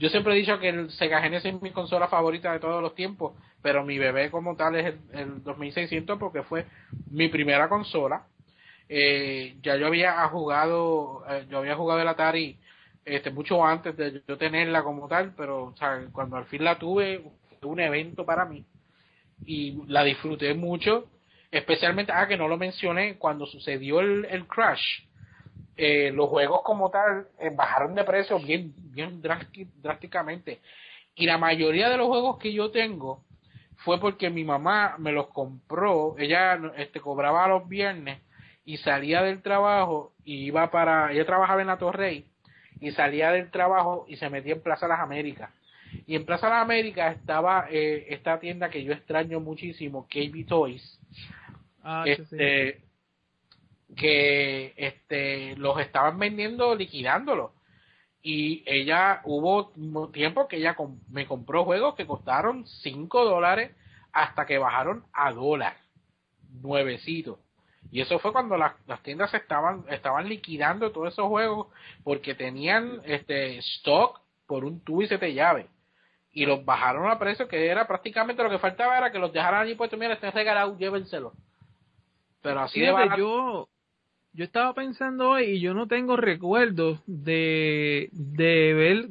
Yo 0.00 0.08
siempre 0.08 0.32
he 0.32 0.36
dicho 0.36 0.58
que 0.58 0.70
el 0.70 0.90
Sega 0.92 1.20
Genesis 1.20 1.52
es 1.52 1.60
mi 1.60 1.72
consola 1.72 2.08
favorita 2.08 2.50
de 2.50 2.58
todos 2.58 2.82
los 2.82 2.94
tiempos, 2.94 3.34
pero 3.60 3.84
mi 3.84 3.98
bebé 3.98 4.30
como 4.30 4.56
tal 4.56 4.74
es 4.76 4.86
el, 4.86 5.00
el 5.12 5.44
2600 5.44 6.18
porque 6.18 6.42
fue 6.42 6.64
mi 7.10 7.28
primera 7.28 7.68
consola. 7.68 8.24
Eh, 8.88 9.56
ya 9.60 9.76
yo 9.76 9.88
había 9.88 10.26
jugado, 10.28 11.22
eh, 11.28 11.44
yo 11.50 11.58
había 11.58 11.76
jugado 11.76 12.00
el 12.00 12.08
Atari 12.08 12.58
este, 13.04 13.30
mucho 13.30 13.62
antes 13.62 13.94
de 13.94 14.22
yo 14.26 14.38
tenerla 14.38 14.82
como 14.82 15.06
tal, 15.06 15.34
pero 15.36 15.64
o 15.64 15.76
sea, 15.76 16.00
cuando 16.12 16.38
al 16.38 16.46
fin 16.46 16.64
la 16.64 16.78
tuve, 16.78 17.22
fue 17.60 17.68
un 17.70 17.80
evento 17.80 18.24
para 18.24 18.46
mí 18.46 18.64
y 19.44 19.82
la 19.86 20.02
disfruté 20.02 20.54
mucho, 20.54 21.10
especialmente, 21.50 22.10
ah, 22.10 22.26
que 22.26 22.38
no 22.38 22.48
lo 22.48 22.56
mencioné, 22.56 23.18
cuando 23.18 23.44
sucedió 23.44 24.00
el, 24.00 24.24
el 24.30 24.46
crash, 24.46 25.02
eh, 25.76 26.10
los 26.12 26.28
juegos 26.28 26.62
como 26.62 26.90
tal 26.90 27.28
eh, 27.38 27.50
bajaron 27.54 27.94
de 27.94 28.04
precio 28.04 28.38
bien, 28.38 28.74
bien 28.76 29.22
drásticamente. 29.22 30.60
Y 31.14 31.26
la 31.26 31.38
mayoría 31.38 31.88
de 31.88 31.96
los 31.96 32.08
juegos 32.08 32.38
que 32.38 32.52
yo 32.52 32.70
tengo 32.70 33.24
fue 33.76 33.98
porque 33.98 34.30
mi 34.30 34.44
mamá 34.44 34.96
me 34.98 35.12
los 35.12 35.28
compró, 35.28 36.16
ella 36.18 36.60
este, 36.76 37.00
cobraba 37.00 37.48
los 37.48 37.68
viernes 37.68 38.20
y 38.64 38.76
salía 38.76 39.22
del 39.22 39.42
trabajo 39.42 40.12
y 40.24 40.44
iba 40.44 40.70
para, 40.70 41.12
ella 41.12 41.24
trabajaba 41.24 41.60
en 41.60 41.66
la 41.66 41.78
Torrey 41.78 42.26
y 42.80 42.90
salía 42.92 43.32
del 43.32 43.50
trabajo 43.50 44.04
y 44.08 44.16
se 44.16 44.28
metía 44.28 44.54
en 44.54 44.62
Plaza 44.62 44.86
Las 44.86 45.00
Américas. 45.00 45.50
Y 46.06 46.14
en 46.14 46.24
Plaza 46.24 46.48
Las 46.48 46.62
Américas 46.62 47.16
estaba 47.16 47.66
eh, 47.70 48.06
esta 48.10 48.38
tienda 48.38 48.70
que 48.70 48.84
yo 48.84 48.92
extraño 48.92 49.40
muchísimo, 49.40 50.06
KB 50.08 50.46
Toys. 50.46 51.00
Ah, 51.82 52.04
este, 52.06 52.82
que 53.96 54.74
este 54.76 55.56
los 55.56 55.80
estaban 55.80 56.18
vendiendo 56.18 56.74
liquidándolo 56.74 57.52
y 58.22 58.62
ella 58.66 59.20
hubo 59.24 59.72
tiempo 60.12 60.46
que 60.46 60.58
ella 60.58 60.76
me 61.08 61.26
compró 61.26 61.64
juegos 61.64 61.94
que 61.94 62.06
costaron 62.06 62.66
5 62.66 63.24
dólares 63.24 63.74
hasta 64.12 64.46
que 64.46 64.58
bajaron 64.58 65.04
a 65.12 65.32
dólar 65.32 65.76
nuevecito 66.62 67.38
y 67.90 68.00
eso 68.00 68.18
fue 68.18 68.32
cuando 68.32 68.56
las, 68.56 68.74
tiendas 69.02 69.32
estaban, 69.34 69.84
estaban 69.88 70.28
liquidando 70.28 70.92
todos 70.92 71.12
esos 71.12 71.26
juegos 71.26 71.68
porque 72.04 72.34
tenían 72.34 73.00
este 73.04 73.58
stock 73.58 74.20
por 74.46 74.64
un 74.64 74.80
tubo 74.84 75.02
y 75.02 75.08
siete 75.08 75.32
llave. 75.34 75.66
Y 76.32 76.46
los 76.46 76.64
bajaron 76.64 77.10
a 77.10 77.18
precio 77.18 77.48
que 77.48 77.66
era 77.66 77.88
prácticamente 77.88 78.42
lo 78.42 78.50
que 78.50 78.58
faltaba 78.58 78.96
era 78.96 79.10
que 79.10 79.18
los 79.18 79.32
dejaran 79.32 79.62
allí 79.62 79.74
puestos, 79.74 79.98
mira, 79.98 80.14
estén 80.14 80.30
regalados, 80.32 80.78
llévenselo. 80.78 81.32
Pero 82.42 82.60
así 82.60 82.80
de 82.80 82.92
barato. 82.92 83.16
Yo, 83.18 83.68
yo 84.32 84.44
estaba 84.44 84.74
pensando 84.74 85.30
hoy 85.30 85.44
y 85.44 85.60
yo 85.60 85.74
no 85.74 85.86
tengo 85.86 86.16
recuerdos 86.16 87.00
de, 87.06 88.10
de 88.12 88.74
ver 88.74 89.08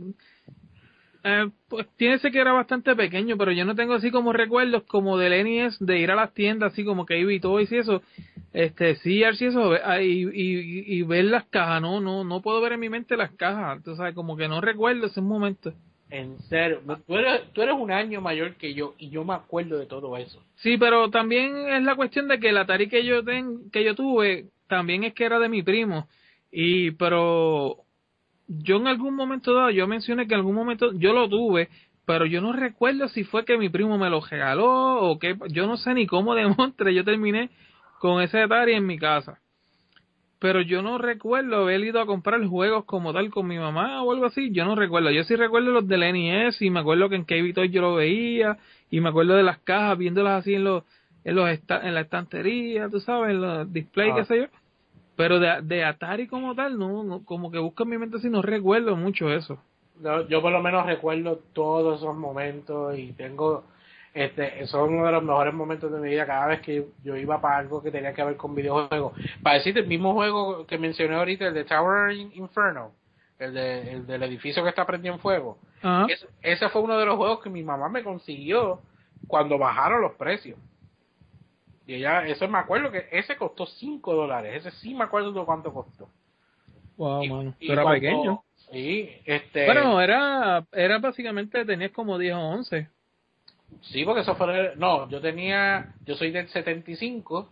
eh, 1.24 1.50
pues 1.68 1.86
tiene 1.98 2.18
que 2.20 2.40
era 2.40 2.54
bastante 2.54 2.96
pequeño, 2.96 3.38
pero 3.38 3.52
yo 3.52 3.66
no 3.66 3.76
tengo 3.76 3.94
así 3.94 4.10
como 4.10 4.32
recuerdos 4.32 4.84
como 4.84 5.18
del 5.18 5.44
NES 5.44 5.78
de 5.80 6.00
ir 6.00 6.12
a 6.12 6.16
las 6.16 6.34
tiendas 6.34 6.72
así 6.72 6.86
como 6.86 7.06
que 7.06 7.20
iba 7.20 7.34
y 7.34 7.41
todo 7.41 7.60
y 7.60 7.68
eso, 7.70 8.02
este, 8.54 8.96
sí, 8.96 9.24
así 9.24 9.46
eso, 9.46 9.76
y, 10.02 10.30
y, 10.34 11.00
y, 11.00 11.02
ver 11.04 11.26
las 11.26 11.46
cajas, 11.46 11.82
no, 11.82 12.00
no, 12.00 12.24
no 12.24 12.41
puedo 12.41 12.62
ver 12.62 12.74
en 12.74 12.80
mi 12.80 12.90
mente 12.90 13.18
las 13.18 13.32
cajas, 13.32 13.78
entonces 13.78 14.16
como 14.16 14.38
que 14.38 14.48
no 14.48 14.62
recuerdo 14.62 15.08
ese 15.08 15.22
momento. 15.22 15.74
En 16.11 16.40
serio, 16.44 16.81
tú 17.06 17.18
eres, 17.18 17.53
tú 17.53 17.61
eres 17.61 17.76
un 17.76 17.91
año 17.91 18.19
mayor 18.19 18.56
que 18.56 18.73
yo 18.73 18.95
y 18.98 19.10
yo 19.10 19.23
me 19.23 19.36
acuerdo 19.36 19.77
de 19.77 19.86
todo 19.86 20.18
eso. 20.18 20.44
Sí, 20.56 20.77
pero 20.77 21.10
también 21.11 21.56
es 21.69 21.84
la 21.84 21.95
cuestión 21.95 22.27
de 22.27 22.40
que 22.40 22.49
el 22.49 22.57
Atari 22.57 22.90
que 22.90 23.06
yo 23.06 23.23
ten, 23.23 23.69
que 23.72 23.84
yo 23.84 23.94
tuve 23.94 24.48
también 24.68 25.03
es 25.03 25.14
que 25.14 25.26
era 25.26 25.38
de 25.38 25.49
mi 25.49 25.61
primo 25.61 26.07
y 26.52 26.91
pero 26.91 27.77
yo 28.48 28.77
en 28.77 28.88
algún 28.88 29.15
momento 29.15 29.53
dado, 29.53 29.69
yo 29.69 29.88
mencioné 29.88 30.27
que 30.27 30.34
en 30.34 30.40
algún 30.40 30.56
momento 30.56 30.91
yo 30.94 31.14
lo 31.14 31.30
tuve, 31.30 31.69
pero 32.06 32.26
yo 32.26 32.41
no 32.41 32.53
recuerdo 32.53 33.07
si 33.10 33.23
fue 33.23 33.45
que 33.45 33.57
mi 33.57 33.69
primo 33.69 33.99
me 33.99 34.10
lo 34.10 34.19
regaló 34.19 35.02
o 35.02 35.19
que 35.19 35.38
yo 35.49 35.68
no 35.68 35.77
sé 35.77 35.94
ni 35.94 36.07
cómo 36.07 36.34
de 36.36 36.48
montre 36.48 36.94
yo 36.94 37.03
terminé 37.03 37.52
con 37.99 38.22
ese 38.22 38.41
Atari 38.41 38.73
en 38.73 38.88
mi 38.88 38.98
casa. 38.98 39.40
Pero 40.40 40.61
yo 40.61 40.82
no 40.82 40.98
recuerdo 40.98 41.64
haber 41.64 41.82
ido 41.82 41.99
a 41.99 42.06
comprar 42.06 42.45
juegos 42.45 42.86
como 42.86 43.11
tal 43.11 43.30
con 43.30 43.45
mi 43.45 43.60
mamá 43.60 44.02
o 44.03 44.14
algo 44.14 44.26
así. 44.26 44.52
Yo 44.52 44.64
no 44.64 44.76
recuerdo. 44.76 45.11
Yo 45.11 45.24
sí 45.26 45.36
recuerdo 45.36 45.72
los 45.72 45.88
del 45.88 45.99
NES 45.99 46.61
y 46.61 46.70
me 46.70 46.80
acuerdo 46.80 47.10
que 47.10 47.16
en 47.16 47.26
KB 47.26 47.53
Toy 47.53 47.70
yo 47.70 47.82
lo 47.82 47.95
veía 47.95 48.57
y 48.90 49.02
me 49.02 49.10
acuerdo 49.10 49.36
de 49.36 49.44
las 49.44 49.60
cajas 49.60 49.98
viéndolas 49.98 50.40
así 50.40 50.56
en 50.56 50.64
los 50.64 50.84
en 51.24 51.36
los 51.36 51.49
en 51.49 51.94
la 51.94 52.02
estantería, 52.02 52.90
tú 52.90 52.99
sabes, 52.99 53.32
en 53.32 53.41
los 53.41 53.72
displays, 53.74 54.16
qué 54.16 54.22
ah. 54.22 54.26
sé 54.26 54.38
yo 54.38 54.45
Pero 55.16 55.40
de, 55.40 55.61
de 55.64 55.84
Atari 55.84 56.28
como 56.28 56.56
tal, 56.56 56.78
no, 56.80 57.22
como 57.26 57.52
que 57.52 57.60
busco 57.60 57.84
en 57.84 57.90
mi 57.90 57.98
mente 57.98 58.20
si 58.20 58.30
no 58.30 58.41
recuerdo 58.41 58.95
mucho 58.95 59.30
eso. 59.32 59.60
yo 60.30 60.41
por 60.41 60.52
lo 60.52 60.61
menos 60.61 60.86
recuerdo 60.86 61.40
todos 61.53 61.99
esos 61.99 62.16
momentos 62.16 62.98
y 62.98 63.11
tengo 63.14 63.66
este, 64.14 64.65
son 64.68 64.94
uno 64.94 65.06
de 65.06 65.11
los 65.11 65.23
mejores 65.23 65.53
momentos 65.53 65.91
de 65.91 65.99
mi 65.99 66.10
vida 66.10 66.26
cada 66.26 66.48
vez 66.48 66.61
que 66.61 66.88
yo 67.03 67.15
iba 67.15 67.40
para 67.40 67.57
algo 67.57 67.81
que 67.81 67.91
tenía 67.91 68.14
que 68.14 68.23
ver 68.23 68.38
con 68.38 68.56
videojuegos. 68.56 69.14
Para 69.44 69.57
decirte, 69.57 69.81
el 69.81 69.88
mismo 69.88 70.14
juego 70.14 70.65
que 70.65 70.77
mencioné 70.77 71.15
ahorita, 71.15 71.48
el 71.48 71.53
de 71.53 71.65
Tower 71.65 72.11
Inferno, 72.11 72.91
el, 73.38 73.53
de, 73.53 73.91
el 73.94 74.07
del 74.07 74.23
edificio 74.23 74.64
que 74.64 74.69
está 74.69 74.86
prendido 74.86 75.14
en 75.14 75.19
fuego, 75.19 75.60
ese 76.41 76.69
fue 76.69 76.81
uno 76.81 76.98
de 76.98 77.06
los 77.06 77.18
juegos 77.18 77.41
que 77.41 77.49
mi 77.49 77.64
mamá 77.64 77.88
me 77.90 78.03
consiguió 78.03 78.81
cuando 79.27 79.57
bajaron 79.57 80.02
los 80.02 80.14
precios. 80.14 80.57
Y 81.86 81.95
ella, 81.95 82.26
eso 82.27 82.48
me 82.48 82.60
acuerdo 82.60 82.91
que 82.91 83.07
ese 83.11 83.36
costó 83.36 83.65
5 83.65 84.14
dólares, 84.14 84.65
ese 84.65 84.72
sí 84.77 84.94
me 84.94 85.06
acuerdo 85.06 85.31
de 85.31 85.45
cuánto 85.45 85.73
costó. 85.73 86.10
Wow, 86.98 87.26
mano. 87.26 87.56
era 87.60 87.90
pequeño. 87.90 88.44
Sí, 88.72 89.10
este. 89.26 89.65
Bueno, 89.65 89.99
era, 90.02 90.65
era 90.72 90.99
básicamente, 90.99 91.65
tenías 91.65 91.91
como 91.91 92.18
10 92.18 92.36
o 92.36 92.40
11. 92.40 92.90
Sí, 93.82 94.04
porque 94.06 94.22
eso 94.22 94.36
fue. 94.36 94.76
No, 94.76 95.10
yo 95.10 95.22
tenía. 95.22 95.94
Yo 96.06 96.16
soy 96.16 96.32
del 96.32 96.50
75. 96.50 97.50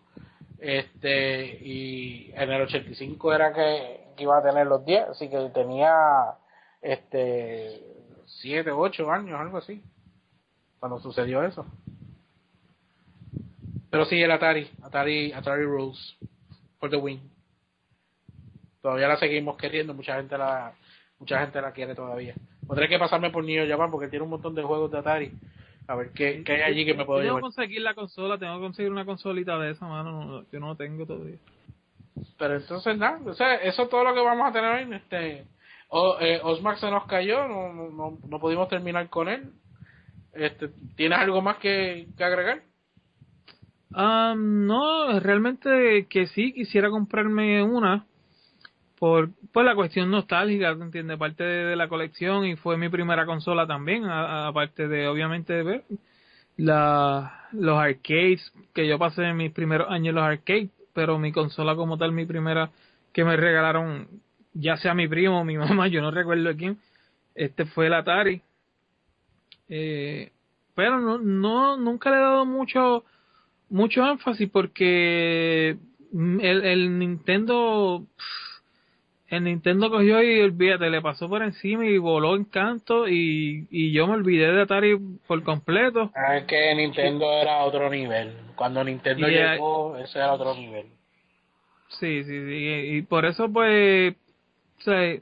Este. 0.60 1.60
Y 1.61 2.31
en 2.34 2.52
el 2.52 2.61
85 2.64 3.34
era 3.34 3.53
que, 3.53 4.14
iba 4.18 4.38
a 4.38 4.44
tener 4.44 4.68
los 4.68 4.85
10. 4.85 5.10
Así 5.10 5.30
que 5.30 5.38
tenía. 5.53 5.94
Este. 6.81 7.81
7, 8.41 8.72
8 8.72 9.11
años, 9.11 9.39
algo 9.39 9.57
así. 9.57 9.81
Cuando 10.80 10.99
sucedió 10.99 11.44
eso. 11.44 11.65
Pero 13.89 14.06
sí, 14.06 14.22
el 14.22 14.31
Atari. 14.31 14.69
Atari, 14.84 15.31
Atari 15.31 15.64
Rules. 15.64 16.18
For 16.80 16.89
the 16.89 16.98
win. 16.98 17.31
Todavía 18.81 19.07
la 19.07 19.18
seguimos 19.18 19.57
queriendo. 19.57 19.94
Mucha 19.94 20.18
gente 20.18 20.38
la. 20.38 20.73
Mucha 21.19 21.39
gente 21.39 21.61
la 21.61 21.72
quiere 21.72 21.95
todavía. 21.95 22.35
Tendré 22.68 22.89
que 22.89 22.99
pasarme 22.99 23.31
por 23.31 23.44
Neo 23.44 23.68
Japan 23.68 23.89
porque 23.89 24.10
tiene 24.10 24.23
un 24.23 24.30
montón 24.30 24.53
de 24.53 24.61
juegos 24.61 24.91
de 24.91 24.99
Atari 24.99 25.31
a 25.88 25.95
ver 25.95 26.11
qué, 26.11 26.43
qué 26.45 26.53
hay 26.53 26.61
allí 26.61 26.85
que 26.85 26.93
me 26.93 27.05
puedo 27.05 27.22
llevar. 27.22 27.38
Tengo 27.38 27.49
que 27.49 27.55
conseguir 27.55 27.81
la 27.81 27.93
consola, 27.93 28.38
tengo 28.38 28.55
que 28.55 28.61
conseguir 28.61 28.91
una 28.91 29.05
consolita 29.05 29.57
de 29.57 29.72
esa, 29.72 29.88
mano. 29.88 30.45
yo 30.51 30.59
no 30.59 30.76
tengo 30.76 31.05
todavía. 31.05 31.38
Pero 32.38 32.55
entonces, 32.55 32.97
nada, 32.97 33.19
o 33.26 33.34
sea, 33.34 33.55
eso 33.55 33.84
es 33.84 33.89
todo 33.89 34.03
lo 34.03 34.14
que 34.14 34.22
vamos 34.22 34.49
a 34.49 34.51
tener 34.51 34.72
hoy. 34.72 34.95
Este, 34.95 35.45
o, 35.89 36.18
eh, 36.19 36.39
Osmar 36.43 36.77
se 36.77 36.91
nos 36.91 37.05
cayó, 37.05 37.47
no, 37.47 37.89
no, 37.89 38.18
no 38.27 38.39
pudimos 38.39 38.68
terminar 38.68 39.09
con 39.09 39.30
él. 39.30 39.51
Este, 40.34 40.69
¿Tienes 40.95 41.19
algo 41.19 41.41
más 41.41 41.57
que, 41.57 42.07
que 42.18 42.23
agregar? 42.23 42.64
Um, 43.91 44.65
no, 44.65 45.19
realmente 45.19 46.07
que 46.09 46.27
sí, 46.27 46.53
quisiera 46.53 46.89
comprarme 46.89 47.64
una 47.64 48.05
por, 48.99 49.30
por 49.52 49.65
la 49.65 49.76
cuestión 49.76 50.10
nostálgica, 50.10 50.72
entiende 50.72 51.18
Parte 51.18 51.44
de, 51.44 51.76
la 51.76 51.88
colección 51.88 52.45
y 52.45 52.56
fue 52.56 52.78
mi 52.78 52.90
primera 52.90 53.26
consola 53.26 53.68
también, 53.68 54.06
aparte 54.06 54.88
de 54.88 55.07
obviamente 55.07 55.61
ver 55.64 55.84
la, 56.57 57.48
los 57.52 57.78
arcades, 57.78 58.52
que 58.74 58.88
yo 58.88 58.98
pasé 58.98 59.32
mis 59.34 59.52
primeros 59.52 59.90
años 59.90 60.15
los 60.15 60.24
arcades, 60.24 60.69
pero 60.94 61.19
mi 61.19 61.32
consola 61.32 61.76
como 61.76 61.98
tal, 61.98 62.11
mi 62.11 62.26
primera 62.26 62.72
que 63.14 63.24
me 63.24 63.38
regalaron, 63.38 64.07
ya 64.53 64.78
sea 64.78 64.94
mi 64.94 65.07
primo 65.07 65.41
o 65.41 65.44
mi 65.44 65.57
mamá, 65.57 65.88
yo 65.88 66.02
no 66.02 66.11
recuerdo 66.11 66.56
quién, 66.56 66.80
este 67.36 67.65
fue 67.65 67.88
el 67.88 67.94
Atari. 67.94 68.41
Eh, 69.69 70.32
pero 70.74 70.99
no, 70.99 71.18
no, 71.18 71.78
nunca 71.78 72.10
le 72.10 72.18
he 72.18 72.19
dado 72.19 72.45
mucho, 72.45 73.03
mucho 73.69 74.07
énfasis 74.07 74.49
porque 74.49 75.78
el, 76.14 76.65
el 76.65 76.98
Nintendo 76.99 78.06
el 79.29 79.43
Nintendo 79.43 79.89
cogió 79.89 80.23
y 80.23 80.39
olvídate, 80.39 80.89
le 80.89 81.01
pasó 81.01 81.27
por 81.27 81.43
encima 81.43 81.85
y 81.85 81.97
voló 81.97 82.35
en 82.35 82.45
canto 82.45 83.09
y, 83.09 83.67
y 83.69 83.91
yo 83.91 84.07
me 84.07 84.13
olvidé 84.13 84.53
de 84.53 84.61
Atari 84.61 84.97
por 85.27 85.43
completo. 85.43 86.11
Ah, 86.15 86.37
es 86.37 86.45
que 86.45 86.73
Nintendo 86.75 87.33
era 87.33 87.63
otro 87.65 87.89
nivel. 87.89 88.33
Cuando 88.55 88.83
Nintendo 88.83 89.27
llegó, 89.27 89.97
ese 89.97 90.19
era 90.19 90.33
otro 90.33 90.55
nivel. 90.55 90.85
Sí, 91.89 92.23
sí, 92.23 92.45
sí. 92.45 92.95
Y, 92.97 93.01
por 93.01 93.25
eso, 93.25 93.51
pues, 93.51 94.15
o 94.79 94.81
sea, 94.81 95.17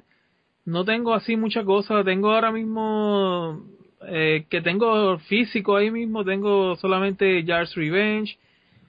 no 0.66 0.86
tengo 0.86 1.14
así 1.14 1.36
muchas 1.36 1.66
cosas. 1.66 2.06
Tengo 2.06 2.32
ahora 2.32 2.52
mismo, 2.52 3.66
eh, 4.08 4.46
que 4.50 4.62
tengo 4.62 5.18
físico 5.20 5.76
ahí 5.76 5.90
mismo, 5.90 6.24
tengo 6.24 6.76
solamente 6.76 7.44
Jars 7.46 7.74
Revenge, 7.76 8.38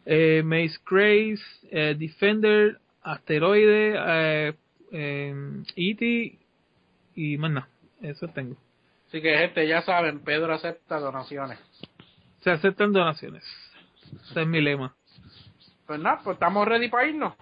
eh, 0.05 0.43
Maze 0.44 0.78
Grace, 0.88 1.43
eh, 1.70 1.94
Defender, 1.98 2.78
Asteroide, 3.02 3.94
eh, 3.97 4.52
eh, 4.93 5.35
E.T. 5.77 6.39
y 7.15 7.39
más 7.39 7.51
nada. 7.51 7.69
Eso 8.01 8.29
tengo. 8.29 8.57
Así 9.09 9.23
que, 9.23 9.37
gente, 9.37 9.67
ya 9.67 9.83
saben, 9.83 10.21
Pedro 10.21 10.53
acepta 10.55 10.99
donaciones. 10.99 11.59
Se 12.41 12.51
aceptan 12.51 12.93
donaciones. 12.93 13.45
Ese 14.31 14.43
es 14.43 14.47
mi 14.47 14.61
lema. 14.61 14.95
Pues 15.87 16.01
nada, 16.01 16.21
pues 16.23 16.35
estamos 16.35 16.67
ready 16.67 16.89
para 16.89 17.07
irnos. 17.09 17.35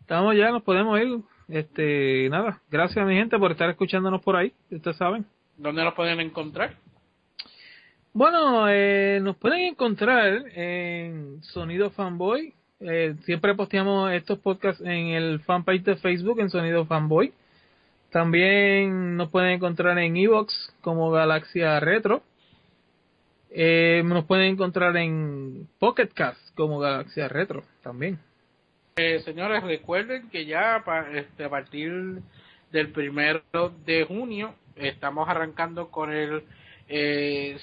Estamos 0.00 0.36
ya, 0.36 0.50
nos 0.50 0.62
podemos 0.62 1.00
ir. 1.00 1.20
Este, 1.48 2.28
nada, 2.30 2.62
gracias 2.70 2.98
a 2.98 3.06
mi 3.06 3.14
gente 3.14 3.38
por 3.38 3.52
estar 3.52 3.68
escuchándonos 3.68 4.22
por 4.22 4.36
ahí, 4.36 4.52
ustedes 4.70 4.96
saben. 4.96 5.26
¿Dónde 5.58 5.84
nos 5.84 5.94
pueden 5.94 6.20
encontrar? 6.20 6.76
Bueno, 8.12 8.68
eh, 8.68 9.18
nos 9.22 9.36
pueden 9.36 9.60
encontrar 9.60 10.44
en 10.54 11.42
Sonido 11.42 11.90
Fanboy, 11.90 12.54
eh, 12.80 13.14
siempre 13.24 13.54
posteamos 13.54 14.12
estos 14.12 14.38
podcasts 14.40 14.82
en 14.84 15.08
el 15.08 15.40
fanpage 15.40 15.84
de 15.84 15.96
Facebook 15.96 16.40
en 16.40 16.50
Sonido 16.50 16.84
Fanboy. 16.86 17.32
También 18.10 19.16
nos 19.16 19.30
pueden 19.30 19.52
encontrar 19.52 19.98
en 19.98 20.16
Evox 20.16 20.74
como 20.80 21.10
Galaxia 21.10 21.80
Retro. 21.80 22.22
Eh, 23.50 24.02
nos 24.04 24.24
pueden 24.24 24.52
encontrar 24.52 24.96
en 24.96 25.68
Pocket 25.78 26.08
Cast 26.08 26.54
como 26.54 26.78
Galaxia 26.78 27.28
Retro 27.28 27.62
también. 27.82 28.18
Eh, 28.96 29.20
señores, 29.24 29.62
recuerden 29.62 30.28
que 30.30 30.44
ya 30.44 30.84
este, 31.12 31.44
a 31.44 31.50
partir 31.50 32.20
del 32.70 32.90
primero 32.90 33.42
de 33.84 34.04
junio 34.04 34.54
estamos 34.76 35.28
arrancando 35.28 35.90
con 35.90 36.12
el, 36.12 36.42
el 36.88 37.58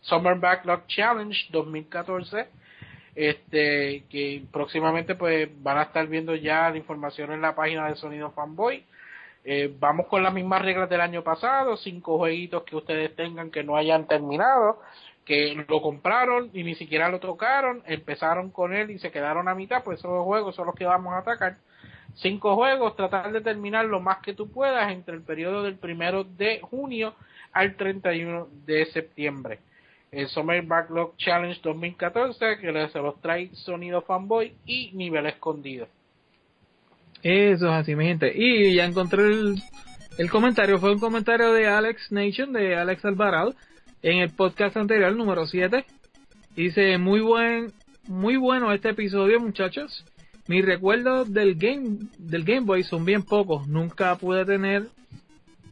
Summer 0.00 0.38
Backlog 0.38 0.86
Challenge 0.86 1.46
2014 1.50 2.61
este 3.14 4.04
que 4.08 4.44
próximamente 4.50 5.14
pues 5.14 5.48
van 5.62 5.78
a 5.78 5.82
estar 5.82 6.06
viendo 6.06 6.34
ya 6.34 6.70
la 6.70 6.76
información 6.76 7.32
en 7.32 7.42
la 7.42 7.54
página 7.54 7.88
de 7.88 7.96
Sonido 7.96 8.30
Fanboy. 8.30 8.84
Eh, 9.44 9.74
vamos 9.78 10.06
con 10.06 10.22
las 10.22 10.32
mismas 10.32 10.62
reglas 10.62 10.88
del 10.88 11.00
año 11.00 11.22
pasado 11.22 11.76
cinco 11.76 12.16
jueguitos 12.18 12.62
que 12.62 12.76
ustedes 12.76 13.14
tengan 13.16 13.50
que 13.50 13.64
no 13.64 13.76
hayan 13.76 14.06
terminado 14.06 14.80
que 15.24 15.64
lo 15.68 15.82
compraron 15.82 16.50
y 16.52 16.62
ni 16.62 16.76
siquiera 16.76 17.08
lo 17.08 17.18
tocaron 17.18 17.82
empezaron 17.86 18.50
con 18.50 18.72
él 18.72 18.90
y 18.92 19.00
se 19.00 19.10
quedaron 19.10 19.48
a 19.48 19.54
mitad 19.54 19.82
pues 19.82 19.98
esos 19.98 20.24
juegos 20.24 20.54
son 20.54 20.66
los 20.66 20.74
que 20.76 20.84
vamos 20.84 21.12
a 21.14 21.18
atacar. 21.18 21.56
Cinco 22.14 22.54
juegos 22.54 22.94
tratar 22.94 23.32
de 23.32 23.40
terminar 23.40 23.86
lo 23.86 24.00
más 24.00 24.18
que 24.18 24.34
tú 24.34 24.50
puedas 24.50 24.92
entre 24.92 25.14
el 25.14 25.22
periodo 25.22 25.62
del 25.64 25.76
primero 25.76 26.24
de 26.24 26.60
junio 26.60 27.14
al 27.52 27.76
31 27.76 28.48
de 28.64 28.86
septiembre 28.86 29.58
el 30.12 30.28
Summer 30.28 30.62
Backlog 30.62 31.16
Challenge 31.16 31.58
2014 31.62 32.58
que 32.60 32.88
se 32.92 32.98
los 32.98 33.20
trae 33.22 33.48
Sonido 33.54 34.02
Fanboy 34.02 34.52
y 34.66 34.90
Nivel 34.92 35.26
Escondido. 35.26 35.88
Eso 37.22 37.66
es 37.66 37.72
así, 37.72 37.96
mi 37.96 38.04
gente. 38.04 38.30
Y 38.34 38.74
ya 38.74 38.84
encontré 38.84 39.24
el, 39.24 40.30
comentario, 40.30 40.78
fue 40.78 40.92
un 40.92 40.98
comentario 40.98 41.52
de 41.52 41.66
Alex 41.66 42.12
Nation, 42.12 42.52
de 42.52 42.76
Alex 42.76 43.04
Alvarado, 43.06 43.54
en 44.02 44.18
el 44.18 44.30
podcast 44.30 44.76
anterior, 44.76 45.16
número 45.16 45.46
7. 45.46 45.84
Dice, 46.56 46.98
muy 46.98 47.20
buen, 47.20 47.72
muy 48.06 48.36
bueno 48.36 48.70
este 48.72 48.90
episodio, 48.90 49.40
muchachos. 49.40 50.04
Mis 50.46 50.64
recuerdos 50.64 51.32
del 51.32 51.54
Game, 51.54 52.00
del 52.18 52.44
Game 52.44 52.66
Boy 52.66 52.82
son 52.82 53.06
bien 53.06 53.22
pocos. 53.22 53.66
Nunca 53.66 54.14
pude 54.16 54.44
tener, 54.44 54.88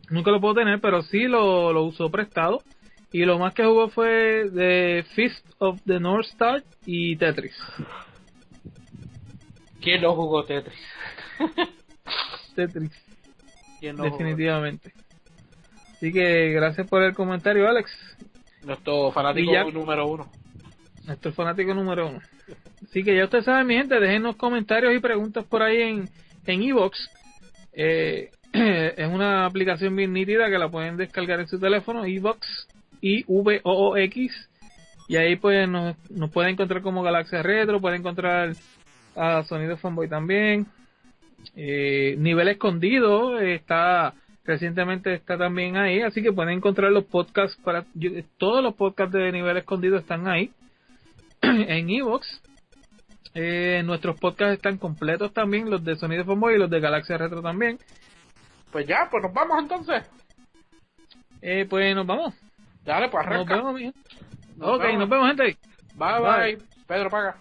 nunca 0.08 0.30
lo 0.30 0.40
puedo 0.40 0.54
tener, 0.54 0.80
pero 0.80 1.02
sí 1.02 1.24
lo, 1.24 1.74
lo 1.74 1.82
uso 1.82 2.10
prestado 2.10 2.62
y 3.12 3.24
lo 3.24 3.38
más 3.38 3.54
que 3.54 3.64
jugó 3.64 3.88
fue 3.88 4.50
The 4.54 5.04
Fist 5.14 5.46
of 5.58 5.80
the 5.84 5.98
North 5.98 6.26
Star 6.28 6.62
y 6.86 7.16
Tetris. 7.16 7.56
¿Quién 9.80 10.02
no 10.02 10.14
jugó 10.14 10.44
Tetris? 10.44 10.78
Tetris. 12.54 12.92
Definitivamente. 13.80 14.92
Así 15.92 16.12
que 16.12 16.50
gracias 16.50 16.88
por 16.88 17.02
el 17.02 17.14
comentario, 17.14 17.68
Alex. 17.68 17.90
Nuestro 18.62 19.10
fanático 19.10 19.70
número 19.72 20.06
uno. 20.06 20.30
Nuestro 21.06 21.32
fanático 21.32 21.74
número 21.74 22.08
uno. 22.08 22.20
Así 22.84 23.02
que 23.02 23.16
ya 23.16 23.24
ustedes 23.24 23.44
saben, 23.44 23.66
mi 23.66 23.74
gente, 23.74 23.98
déjenos 23.98 24.36
comentarios 24.36 24.94
y 24.94 24.98
preguntas 24.98 25.44
por 25.44 25.62
ahí 25.62 25.82
en 25.82 26.10
en 26.46 26.62
Evox. 26.62 27.10
Eh, 27.72 28.30
es 28.52 29.08
una 29.08 29.46
aplicación 29.46 29.94
bien 29.96 30.12
nítida 30.12 30.50
que 30.50 30.58
la 30.58 30.68
pueden 30.68 30.96
descargar 30.96 31.40
en 31.40 31.48
su 31.48 31.58
teléfono, 31.58 32.04
Evox 32.04 32.68
i 33.00 33.24
v 33.26 33.62
x 34.04 34.50
y 35.08 35.16
ahí 35.16 35.34
pues 35.34 35.68
nos, 35.68 35.96
nos 36.08 36.30
puede 36.30 36.50
encontrar 36.50 36.82
como 36.82 37.02
Galaxia 37.02 37.42
Retro, 37.42 37.80
puede 37.80 37.96
encontrar 37.96 38.54
a 39.16 39.42
Sonido 39.42 39.76
Fanboy 39.76 40.08
también. 40.08 40.68
Eh, 41.56 42.14
nivel 42.18 42.46
escondido 42.46 43.40
está 43.40 44.14
recientemente 44.44 45.14
está 45.14 45.36
también 45.36 45.76
ahí, 45.76 46.00
así 46.02 46.22
que 46.22 46.32
pueden 46.32 46.54
encontrar 46.58 46.92
los 46.92 47.04
podcasts 47.04 47.56
para 47.64 47.84
todos 48.38 48.62
los 48.62 48.74
podcasts 48.74 49.12
de 49.12 49.32
nivel 49.32 49.56
escondido 49.56 49.96
están 49.98 50.28
ahí 50.28 50.52
en 51.42 51.90
Evox. 51.90 52.42
Eh, 53.34 53.82
nuestros 53.84 54.18
podcasts 54.18 54.54
están 54.54 54.78
completos 54.78 55.32
también, 55.32 55.70
los 55.70 55.84
de 55.84 55.96
Sonido 55.96 56.24
Fanboy 56.24 56.54
y 56.54 56.58
los 56.58 56.70
de 56.70 56.80
Galaxia 56.80 57.18
Retro 57.18 57.42
también. 57.42 57.78
Pues 58.70 58.86
ya, 58.86 59.08
pues 59.10 59.22
nos 59.22 59.32
vamos 59.32 59.58
entonces. 59.60 60.04
Eh, 61.42 61.66
pues 61.68 61.94
nos 61.94 62.06
vamos. 62.06 62.34
Dale, 62.84 63.08
pues 63.08 63.26
arranca. 63.26 63.56
Nos 63.56 63.74
vemos, 63.74 63.94
ok, 64.60 64.84
nos 64.98 65.08
vemos, 65.08 65.28
gente. 65.28 65.58
bye. 65.94 66.20
bye. 66.20 66.58
Pedro, 66.86 67.10
paga. 67.10 67.36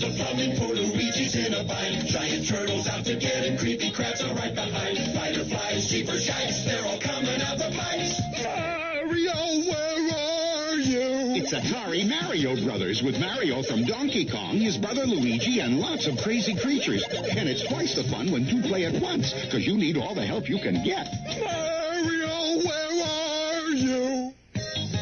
Coming 0.00 0.12
up 0.12 0.18
the 0.18 0.24
plumbing, 0.24 0.56
poor 0.56 0.74
Luigi's 0.74 1.34
in 1.34 1.54
a 1.54 1.64
bind. 1.64 2.06
Giant 2.06 2.48
turtles 2.48 2.88
out 2.88 3.04
to 3.04 3.16
get 3.16 3.44
him, 3.44 3.58
creepy 3.58 3.90
crabs 3.90 4.22
are 4.22 4.34
right 4.34 4.54
behind. 4.54 4.98
Fireflies, 5.14 5.88
cheaper 5.88 6.18
shites, 6.18 6.64
they're 6.64 6.84
all 6.84 6.98
coming 6.98 7.40
out 7.42 7.58
the 7.58 7.70
pipes. 7.76 8.20
Mario, 8.42 9.70
where 9.70 10.14
are 10.14 10.76
you? 10.76 11.36
It's 11.36 11.52
Atari 11.52 12.08
Mario 12.08 12.62
Brothers 12.64 13.02
with 13.02 13.18
Mario 13.18 13.62
from 13.62 13.84
Donkey 13.84 14.26
Kong, 14.26 14.58
his 14.58 14.76
brother 14.76 15.06
Luigi, 15.06 15.60
and 15.60 15.80
lots 15.80 16.06
of 16.06 16.18
crazy 16.18 16.54
creatures. 16.54 17.04
And 17.04 17.48
it's 17.48 17.66
twice 17.66 17.94
the 17.94 18.04
fun 18.04 18.30
when 18.32 18.46
two 18.46 18.62
play 18.62 18.84
at 18.84 19.00
once, 19.00 19.32
because 19.32 19.66
you 19.66 19.76
need 19.76 19.96
all 19.96 20.14
the 20.14 20.26
help 20.26 20.48
you 20.48 20.58
can 20.58 20.82
get. 20.84 21.08
Mario, 21.40 22.64
where 22.64 23.04
are 23.04 23.70
you? 23.70 24.34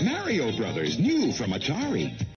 Mario 0.03 0.57
Brothers, 0.57 0.99
new 0.99 1.33
from 1.33 1.53
Atari. 1.53 2.27